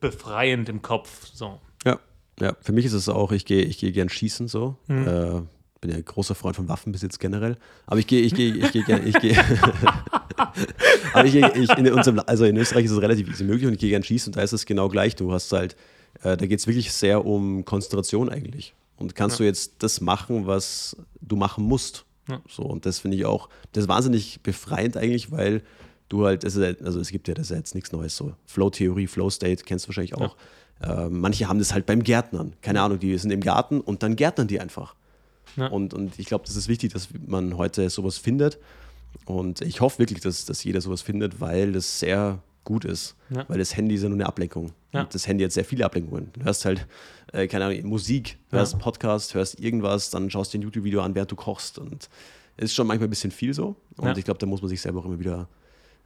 befreiend 0.00 0.68
im 0.68 0.82
Kopf. 0.82 1.26
So. 1.32 1.60
Ja, 1.84 1.98
ja. 2.38 2.54
Für 2.60 2.72
mich 2.72 2.84
ist 2.84 2.92
es 2.92 3.08
auch, 3.08 3.32
ich 3.32 3.44
gehe 3.44 3.62
ich 3.62 3.78
gehe 3.78 3.90
gern 3.90 4.08
schießen 4.08 4.46
so. 4.46 4.76
Mhm. 4.86 5.08
Äh, 5.08 5.42
bin 5.80 5.90
ja 5.90 5.96
ein 5.96 6.04
großer 6.04 6.34
Freund 6.34 6.56
von 6.56 6.68
Waffenbesitz 6.68 7.18
generell. 7.18 7.56
Aber 7.86 7.98
ich 7.98 8.06
gehe, 8.06 8.22
ich 8.22 8.34
gehe, 8.34 8.54
ich 8.54 8.72
gehe 8.72 8.82
gern, 8.84 9.06
ich 9.06 9.18
gehe. 9.18 9.36
Aber 11.12 11.24
ich, 11.24 11.34
ich 11.34 11.70
in 11.78 11.92
unserem, 11.92 12.20
also 12.26 12.44
in 12.44 12.56
Österreich 12.56 12.86
ist 12.86 12.92
es 12.92 13.00
relativ 13.00 13.28
easy 13.28 13.44
möglich 13.44 13.66
und 13.66 13.74
ich 13.74 13.80
gehe 13.80 13.90
gern 13.90 14.02
schießen 14.02 14.32
und 14.32 14.36
da 14.36 14.42
ist 14.42 14.52
es 14.52 14.66
genau 14.66 14.88
gleich. 14.88 15.16
Du 15.16 15.32
hast 15.32 15.52
halt 15.52 15.76
Äh, 16.22 16.36
da 16.36 16.46
geht 16.46 16.58
es 16.58 16.66
wirklich 16.66 16.92
sehr 16.92 17.24
um 17.24 17.64
Konzentration 17.64 18.28
eigentlich. 18.28 18.74
Und 18.96 19.14
kannst 19.14 19.38
ja. 19.38 19.44
du 19.44 19.46
jetzt 19.46 19.74
das 19.80 20.00
machen, 20.00 20.46
was 20.46 20.96
du 21.20 21.36
machen 21.36 21.64
musst? 21.64 22.04
Ja. 22.28 22.40
So, 22.48 22.62
und 22.62 22.86
das 22.86 23.00
finde 23.00 23.16
ich 23.16 23.26
auch, 23.26 23.48
das 23.72 23.84
ist 23.84 23.88
wahnsinnig 23.88 24.40
befreiend 24.42 24.96
eigentlich, 24.96 25.30
weil 25.30 25.62
du 26.08 26.24
halt, 26.24 26.44
also 26.44 27.00
es 27.00 27.10
gibt 27.10 27.28
ja 27.28 27.34
das 27.34 27.50
jetzt 27.50 27.74
nichts 27.74 27.92
Neues 27.92 28.16
so. 28.16 28.32
Flow-Theorie, 28.46 29.06
Flow-State, 29.06 29.64
kennst 29.64 29.84
du 29.84 29.88
wahrscheinlich 29.88 30.14
auch. 30.14 30.36
Ja. 30.82 31.06
Äh, 31.06 31.10
manche 31.10 31.48
haben 31.48 31.58
das 31.58 31.72
halt 31.72 31.86
beim 31.86 32.02
Gärtnern. 32.02 32.54
Keine 32.62 32.80
Ahnung, 32.80 32.98
die 32.98 33.16
sind 33.18 33.30
im 33.30 33.40
Garten 33.40 33.80
und 33.80 34.02
dann 34.02 34.16
gärtnern 34.16 34.48
die 34.48 34.60
einfach. 34.60 34.94
Ja. 35.56 35.68
Und, 35.68 35.94
und 35.94 36.18
ich 36.18 36.26
glaube, 36.26 36.44
das 36.46 36.56
ist 36.56 36.68
wichtig, 36.68 36.92
dass 36.92 37.08
man 37.26 37.56
heute 37.56 37.88
sowas 37.90 38.18
findet. 38.18 38.58
Und 39.24 39.60
ich 39.62 39.80
hoffe 39.80 39.98
wirklich, 39.98 40.20
dass, 40.20 40.44
dass 40.44 40.62
jeder 40.64 40.80
sowas 40.80 41.02
findet, 41.02 41.40
weil 41.40 41.72
das 41.72 41.98
sehr 41.98 42.40
gut 42.64 42.84
ist. 42.84 43.16
Ja. 43.30 43.48
Weil 43.48 43.58
das 43.58 43.76
Handy 43.76 43.94
ist 43.94 44.02
ja 44.02 44.08
nur 44.08 44.16
eine 44.16 44.26
Ablenkung. 44.26 44.72
Ja. 44.92 45.02
Und 45.02 45.14
das 45.14 45.26
Handy 45.26 45.44
hat 45.44 45.52
sehr 45.52 45.64
viele 45.64 45.84
Ablenkungen. 45.84 46.30
Du 46.34 46.44
hörst 46.44 46.64
halt, 46.64 46.86
äh, 47.32 47.46
keine 47.46 47.64
Ahnung, 47.64 47.86
Musik, 47.86 48.38
hörst 48.50 48.74
ja. 48.74 48.78
Podcast, 48.78 49.34
hörst 49.34 49.58
irgendwas, 49.60 50.10
dann 50.10 50.30
schaust 50.30 50.52
du 50.52 50.58
ein 50.58 50.62
YouTube-Video 50.62 51.00
an, 51.00 51.14
während 51.14 51.30
du 51.30 51.36
kochst. 51.36 51.78
Und 51.78 52.08
es 52.56 52.66
ist 52.66 52.74
schon 52.74 52.86
manchmal 52.86 53.08
ein 53.08 53.10
bisschen 53.10 53.30
viel 53.30 53.54
so. 53.54 53.76
Und 53.96 54.18
ich 54.18 54.24
glaube, 54.24 54.38
da 54.38 54.46
muss 54.46 54.60
man 54.60 54.68
sich 54.68 54.80
selber 54.80 55.00
auch 55.00 55.06
immer 55.06 55.18
wieder 55.18 55.48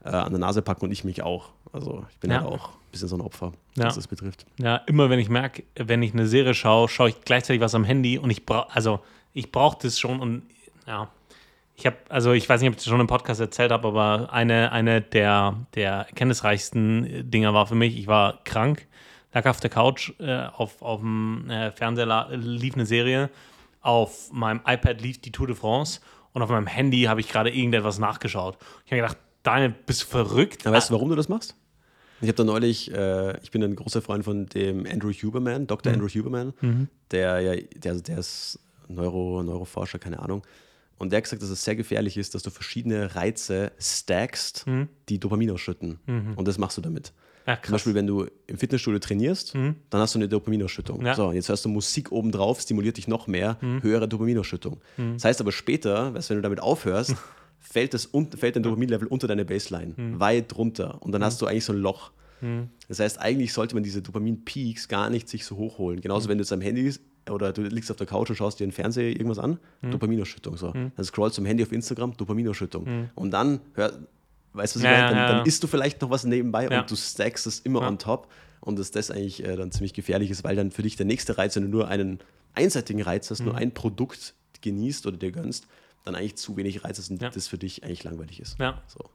äh, 0.04 0.10
an 0.10 0.32
der 0.32 0.38
Nase 0.38 0.62
packen 0.62 0.84
und 0.84 0.92
ich 0.92 1.04
mich 1.04 1.22
auch. 1.22 1.50
Also 1.72 2.04
ich 2.10 2.18
bin 2.18 2.30
ja, 2.30 2.40
halt 2.40 2.48
auch 2.48 2.70
ein 2.70 2.90
bisschen 2.90 3.08
so 3.08 3.16
ein 3.16 3.20
Opfer, 3.20 3.52
was 3.76 3.94
das 3.94 4.06
betrifft. 4.06 4.46
Ja, 4.58 4.76
immer 4.86 5.10
wenn 5.10 5.18
ich 5.18 5.28
merke, 5.28 5.62
wenn 5.76 6.02
ich 6.02 6.12
eine 6.12 6.26
Serie 6.26 6.54
schaue, 6.54 6.88
schaue 6.88 7.10
ich 7.10 7.20
gleichzeitig 7.22 7.60
was 7.60 7.74
am 7.74 7.84
Handy 7.84 8.18
und 8.18 8.30
ich 8.30 8.44
brauche, 8.44 8.74
also 8.74 9.00
ich 9.32 9.52
brauche 9.52 9.78
das 9.82 9.98
schon 9.98 10.20
und 10.20 10.42
ja, 10.86 11.08
ich 11.76 11.86
habe, 11.86 11.96
also 12.08 12.32
ich 12.32 12.48
weiß 12.48 12.60
nicht, 12.60 12.68
ob 12.68 12.74
ich 12.74 12.82
das 12.82 12.90
schon 12.90 13.00
im 13.00 13.06
Podcast 13.06 13.40
erzählt 13.40 13.72
habe, 13.72 13.88
aber 13.88 14.32
eine, 14.32 14.70
eine 14.70 15.00
der, 15.00 15.56
der 15.74 15.92
erkenntnisreichsten 15.92 17.30
Dinger 17.30 17.54
war 17.54 17.66
für 17.66 17.74
mich, 17.74 17.96
ich 17.96 18.06
war 18.06 18.40
krank, 18.44 18.86
lag 19.32 19.46
auf 19.46 19.60
der 19.60 19.70
Couch, 19.70 20.12
äh, 20.18 20.46
auf, 20.46 20.82
auf 20.82 21.00
dem 21.00 21.48
äh, 21.48 21.70
Fernseher 21.70 22.28
lief 22.32 22.74
eine 22.74 22.84
Serie, 22.84 23.30
auf 23.80 24.30
meinem 24.30 24.60
iPad 24.66 25.00
lief 25.00 25.20
die 25.20 25.32
Tour 25.32 25.46
de 25.46 25.56
France 25.56 26.00
und 26.32 26.42
auf 26.42 26.50
meinem 26.50 26.66
Handy 26.66 27.04
habe 27.04 27.20
ich 27.20 27.28
gerade 27.28 27.50
irgendetwas 27.50 27.98
nachgeschaut. 27.98 28.58
Ich 28.84 28.92
habe 28.92 29.00
gedacht, 29.00 29.16
Daniel, 29.42 29.74
bist 29.86 30.02
du 30.02 30.06
verrückt? 30.06 30.66
Aber 30.66 30.76
weißt 30.76 30.90
du, 30.90 30.94
warum 30.94 31.08
du 31.08 31.16
das 31.16 31.30
machst? 31.30 31.56
Ich 32.20 32.28
habe 32.28 32.36
da 32.36 32.44
neulich, 32.44 32.92
äh, 32.92 33.40
ich 33.40 33.50
bin 33.50 33.62
ein 33.62 33.74
großer 33.74 34.02
Freund 34.02 34.24
von 34.24 34.46
dem 34.46 34.84
Andrew 34.84 35.10
Huberman, 35.10 35.66
Dr. 35.66 35.90
Mhm. 35.90 36.00
Andrew 36.00 36.08
Huberman, 36.08 36.52
mhm. 36.60 36.88
der 37.10 37.40
ja, 37.40 37.62
der, 37.76 37.94
der 37.94 38.18
ist 38.18 38.58
Neuro, 38.94 39.42
Neuroforscher, 39.42 39.98
keine 39.98 40.20
Ahnung. 40.20 40.42
Und 40.98 41.12
der 41.12 41.18
hat 41.18 41.24
gesagt, 41.24 41.42
dass 41.42 41.48
es 41.48 41.64
sehr 41.64 41.76
gefährlich 41.76 42.18
ist, 42.18 42.34
dass 42.34 42.42
du 42.42 42.50
verschiedene 42.50 43.14
Reize 43.14 43.72
stackst, 43.78 44.66
mhm. 44.66 44.88
die 45.08 45.18
Dopamin 45.18 45.50
ausschütten. 45.50 45.98
Mhm. 46.06 46.34
Und 46.36 46.46
das 46.46 46.58
machst 46.58 46.76
du 46.76 46.82
damit. 46.82 47.14
Ja, 47.46 47.58
Zum 47.62 47.72
Beispiel, 47.72 47.94
wenn 47.94 48.06
du 48.06 48.26
im 48.46 48.58
Fitnessstudio 48.58 48.98
trainierst, 48.98 49.54
mhm. 49.54 49.76
dann 49.88 50.00
hast 50.00 50.14
du 50.14 50.18
eine 50.18 50.28
Dopaminausschüttung. 50.28 51.04
Ja. 51.04 51.14
So, 51.14 51.32
jetzt 51.32 51.48
hörst 51.48 51.64
du 51.64 51.68
Musik 51.68 52.12
obendrauf, 52.12 52.60
stimuliert 52.60 52.96
dich 52.98 53.08
noch 53.08 53.26
mehr, 53.26 53.56
mhm. 53.60 53.82
höhere 53.82 54.08
Dopaminausschüttung. 54.08 54.80
Mhm. 54.98 55.14
Das 55.14 55.24
heißt 55.24 55.40
aber 55.40 55.52
später, 55.52 56.12
weißt, 56.12 56.30
wenn 56.30 56.36
du 56.36 56.42
damit 56.42 56.60
aufhörst, 56.60 57.16
fällt, 57.60 57.94
das, 57.94 58.10
fällt 58.36 58.56
dein 58.56 58.62
Dopaminlevel 58.62 59.08
unter 59.08 59.26
deine 59.26 59.44
Baseline, 59.44 59.94
mhm. 59.96 60.20
weit 60.20 60.56
runter. 60.56 60.98
Und 61.00 61.12
dann 61.12 61.24
hast 61.24 61.40
du 61.40 61.46
eigentlich 61.46 61.64
so 61.64 61.72
ein 61.72 61.78
Loch. 61.78 62.12
Das 62.88 63.00
heißt, 63.00 63.20
eigentlich 63.20 63.52
sollte 63.52 63.74
man 63.74 63.84
diese 63.84 64.00
Dopamin-Peaks 64.00 64.88
gar 64.88 65.10
nicht 65.10 65.28
sich 65.28 65.44
so 65.44 65.58
hochholen. 65.58 66.00
Genauso, 66.00 66.30
wenn 66.30 66.38
du 66.38 66.42
jetzt 66.42 66.52
am 66.54 66.62
Handy 66.62 66.90
oder 67.30 67.52
du 67.52 67.62
liegst 67.62 67.90
auf 67.90 67.96
der 67.96 68.06
Couch 68.06 68.30
und 68.30 68.36
schaust 68.36 68.60
dir 68.60 68.64
im 68.64 68.72
Fernseher 68.72 69.08
irgendwas 69.08 69.38
an, 69.38 69.58
mhm. 69.82 69.92
Dopaminausschüttung. 69.92 70.56
So. 70.56 70.72
Mhm. 70.72 70.92
Dann 70.96 71.04
scrollst 71.04 71.38
du 71.38 71.42
am 71.42 71.46
Handy 71.46 71.62
auf 71.62 71.72
Instagram, 71.72 72.16
Dopaminausschüttung. 72.16 72.84
Mhm. 72.84 73.10
Und 73.14 73.30
dann, 73.30 73.60
hör, 73.74 73.92
weißt 74.52 74.76
du, 74.76 74.80
was 74.80 74.84
ich 74.84 74.90
meine? 74.90 75.08
Dann, 75.08 75.16
ja, 75.16 75.26
ja. 75.28 75.32
dann 75.36 75.46
isst 75.46 75.62
du 75.62 75.66
vielleicht 75.66 76.02
noch 76.02 76.10
was 76.10 76.24
nebenbei 76.24 76.68
ja. 76.68 76.80
und 76.80 76.90
du 76.90 76.96
stackst 76.96 77.46
es 77.46 77.60
immer 77.60 77.82
on 77.82 77.98
top. 77.98 78.28
Und 78.60 78.78
dass 78.78 78.90
das 78.90 79.10
eigentlich 79.10 79.42
äh, 79.42 79.56
dann 79.56 79.72
ziemlich 79.72 79.94
gefährlich 79.94 80.30
ist, 80.30 80.44
weil 80.44 80.54
dann 80.54 80.70
für 80.70 80.82
dich 80.82 80.96
der 80.96 81.06
nächste 81.06 81.38
Reiz, 81.38 81.56
wenn 81.56 81.62
du 81.62 81.70
nur 81.70 81.88
einen 81.88 82.18
einseitigen 82.54 83.00
Reiz 83.00 83.30
hast, 83.30 83.40
nur 83.40 83.54
mhm. 83.54 83.58
ein 83.58 83.74
Produkt 83.74 84.34
genießt 84.60 85.06
oder 85.06 85.16
dir 85.16 85.32
gönnst, 85.32 85.66
dann 86.04 86.14
eigentlich 86.14 86.36
zu 86.36 86.56
wenig 86.56 86.84
Reiz 86.84 86.98
ist 86.98 87.10
und 87.10 87.22
das 87.22 87.48
für 87.48 87.58
dich 87.58 87.84
eigentlich 87.84 88.04
langweilig 88.04 88.40
ist. 88.40 88.58
Ja. 88.58 88.82
So. 88.86 89.08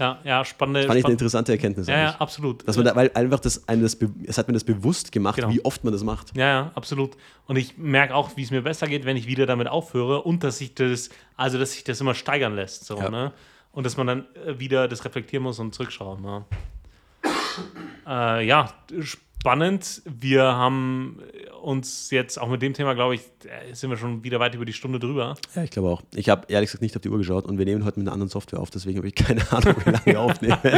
Ja, 0.00 0.18
ja, 0.24 0.42
spannende. 0.46 0.80
Das 0.80 0.86
fand 0.86 0.98
ich 0.98 1.04
eine 1.04 1.12
interessante 1.12 1.52
Erkenntnis. 1.52 1.86
Ja, 1.86 1.98
ja, 1.98 2.16
absolut. 2.18 2.66
Dass 2.66 2.76
man 2.76 2.86
da, 2.86 2.96
weil 2.96 3.10
einfach 3.12 3.38
das, 3.38 3.68
einem 3.68 3.82
das, 3.82 3.98
es 4.24 4.38
hat 4.38 4.48
mir 4.48 4.54
das 4.54 4.64
bewusst 4.64 5.12
gemacht, 5.12 5.36
genau. 5.36 5.50
wie 5.50 5.62
oft 5.62 5.84
man 5.84 5.92
das 5.92 6.02
macht. 6.02 6.34
Ja, 6.34 6.46
ja, 6.46 6.70
absolut. 6.74 7.18
Und 7.46 7.56
ich 7.56 7.76
merke 7.76 8.14
auch, 8.14 8.34
wie 8.34 8.42
es 8.42 8.50
mir 8.50 8.62
besser 8.62 8.86
geht, 8.86 9.04
wenn 9.04 9.18
ich 9.18 9.26
wieder 9.26 9.44
damit 9.44 9.68
aufhöre 9.68 10.22
und 10.22 10.42
dass 10.42 10.56
sich 10.56 10.74
das, 10.74 11.10
also 11.36 11.58
dass 11.58 11.72
sich 11.72 11.84
das 11.84 12.00
immer 12.00 12.14
steigern 12.14 12.54
lässt. 12.54 12.86
So, 12.86 12.96
ja. 12.96 13.10
ne? 13.10 13.32
Und 13.72 13.84
dass 13.84 13.98
man 13.98 14.06
dann 14.06 14.26
äh, 14.46 14.58
wieder 14.58 14.88
das 14.88 15.04
reflektieren 15.04 15.42
muss 15.42 15.58
und 15.58 15.74
zurückschauen. 15.74 16.24
Ja, 16.24 18.38
äh, 18.38 18.46
ja 18.46 18.72
spannend. 19.00 20.00
Wir 20.06 20.44
haben 20.44 21.20
uns 21.62 22.10
jetzt 22.10 22.40
auch 22.40 22.48
mit 22.48 22.62
dem 22.62 22.74
Thema, 22.74 22.94
glaube 22.94 23.14
ich, 23.14 23.22
äh, 23.44 23.74
sind 23.74 23.90
wir 23.90 23.96
schon 23.96 24.24
wieder 24.24 24.40
weit 24.40 24.54
über 24.54 24.64
die 24.64 24.72
Stunde 24.72 24.98
drüber. 24.98 25.34
Ja, 25.54 25.62
ich 25.62 25.70
glaube 25.70 25.88
auch. 25.88 26.02
Ich 26.14 26.28
habe 26.28 26.46
ehrlich 26.48 26.68
gesagt 26.68 26.82
nicht 26.82 26.96
auf 26.96 27.02
die 27.02 27.08
Uhr 27.08 27.18
geschaut 27.18 27.44
und 27.44 27.58
wir 27.58 27.64
nehmen 27.64 27.84
heute 27.84 27.98
mit 27.98 28.08
einer 28.08 28.14
anderen 28.14 28.30
Software 28.30 28.60
auf, 28.60 28.70
deswegen 28.70 28.98
habe 28.98 29.08
ich 29.08 29.14
keine 29.14 29.40
Ahnung, 29.52 29.74
wie 29.84 29.90
lange 29.90 30.06
wir 30.06 30.20
aufnehmen. 30.20 30.58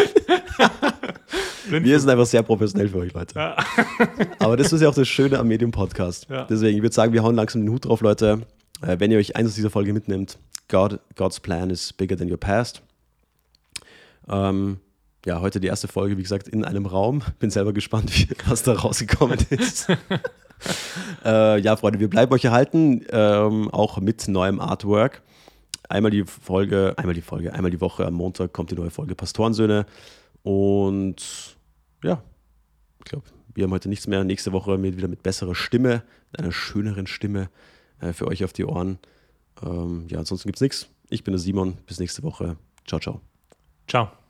wir 1.69 2.01
sind 2.01 2.11
einfach 2.11 2.27
sehr 2.27 2.43
professionell 2.43 2.89
für 2.89 2.99
euch, 2.99 3.13
Leute. 3.13 3.39
Ja. 3.39 3.57
Aber 4.39 4.57
das 4.57 4.73
ist 4.73 4.81
ja 4.81 4.89
auch 4.89 4.95
das 4.95 5.09
Schöne 5.09 5.39
am 5.39 5.49
Medium-Podcast. 5.49 6.29
Ja. 6.29 6.45
Deswegen, 6.45 6.77
ich 6.77 6.83
würde 6.83 6.95
sagen, 6.95 7.13
wir 7.13 7.23
hauen 7.23 7.35
langsam 7.35 7.63
den 7.63 7.71
Hut 7.73 7.85
drauf, 7.85 8.01
Leute. 8.01 8.43
Äh, 8.83 8.99
wenn 8.99 9.11
ihr 9.11 9.19
euch 9.19 9.37
eins 9.37 9.49
aus 9.51 9.55
dieser 9.55 9.71
Folge 9.71 9.93
mitnimmt, 9.93 10.39
God, 10.69 11.01
God's 11.17 11.41
plan 11.41 11.71
is 11.71 11.93
bigger 11.93 12.17
than 12.17 12.31
your 12.31 12.39
past. 12.39 12.83
Ähm, 14.29 14.81
ja, 15.25 15.41
heute 15.41 15.61
die 15.61 15.69
erste 15.69 15.89
Folge, 15.89 16.19
wie 16.19 16.23
gesagt, 16.23 16.49
in 16.49 16.65
einem 16.65 16.87
Raum. 16.87 17.23
Bin 17.39 17.51
selber 17.51 17.73
gespannt, 17.73 18.11
wie, 18.17 18.29
was 18.47 18.63
da 18.63 18.75
rausgekommen 18.75 19.39
ist. 19.51 19.89
äh, 21.25 21.61
ja, 21.61 21.77
Freunde, 21.77 22.01
wir 22.01 22.11
bleiben 22.11 22.33
euch 22.33 22.45
erhalten, 22.45 23.05
ähm, 23.11 23.71
auch 23.71 23.99
mit 24.01 24.29
neuem 24.29 24.61
Artwork. 24.61 25.23
Einmal 25.89 26.11
die 26.11 26.25
Folge, 26.25 26.95
einmal 26.97 27.15
die 27.15 27.23
Folge, 27.23 27.53
einmal 27.53 27.71
die 27.71 27.81
Woche 27.81 28.07
am 28.07 28.15
Montag 28.15 28.53
kommt 28.53 28.71
die 28.71 28.75
neue 28.75 28.91
Folge 28.91 29.15
Pastorensöhne. 29.15 29.85
Und 30.43 31.57
ja, 32.03 32.23
ich 32.99 33.05
glaube, 33.05 33.27
wir 33.55 33.65
haben 33.65 33.73
heute 33.73 33.89
nichts 33.89 34.07
mehr. 34.07 34.25
Nächste 34.25 34.53
Woche 34.53 34.79
mit, 34.79 34.97
wieder 34.97 35.09
mit 35.09 35.23
besserer 35.23 35.55
Stimme, 35.55 36.03
einer 36.37 36.53
schöneren 36.53 37.07
Stimme 37.07 37.51
äh, 38.01 38.13
für 38.13 38.27
euch 38.27 38.45
auf 38.45 38.53
die 38.53 38.65
Ohren. 38.65 38.99
Ähm, 39.63 40.07
ja, 40.09 40.19
ansonsten 40.19 40.49
gibt 40.49 40.57
es 40.57 40.63
nichts. 40.63 40.89
Ich 41.11 41.25
bin 41.25 41.33
der 41.33 41.41
Simon. 41.41 41.77
Bis 41.87 41.99
nächste 41.99 42.23
Woche. 42.23 42.57
Ciao, 42.87 43.01
ciao. 43.01 43.21
Ciao. 43.87 44.22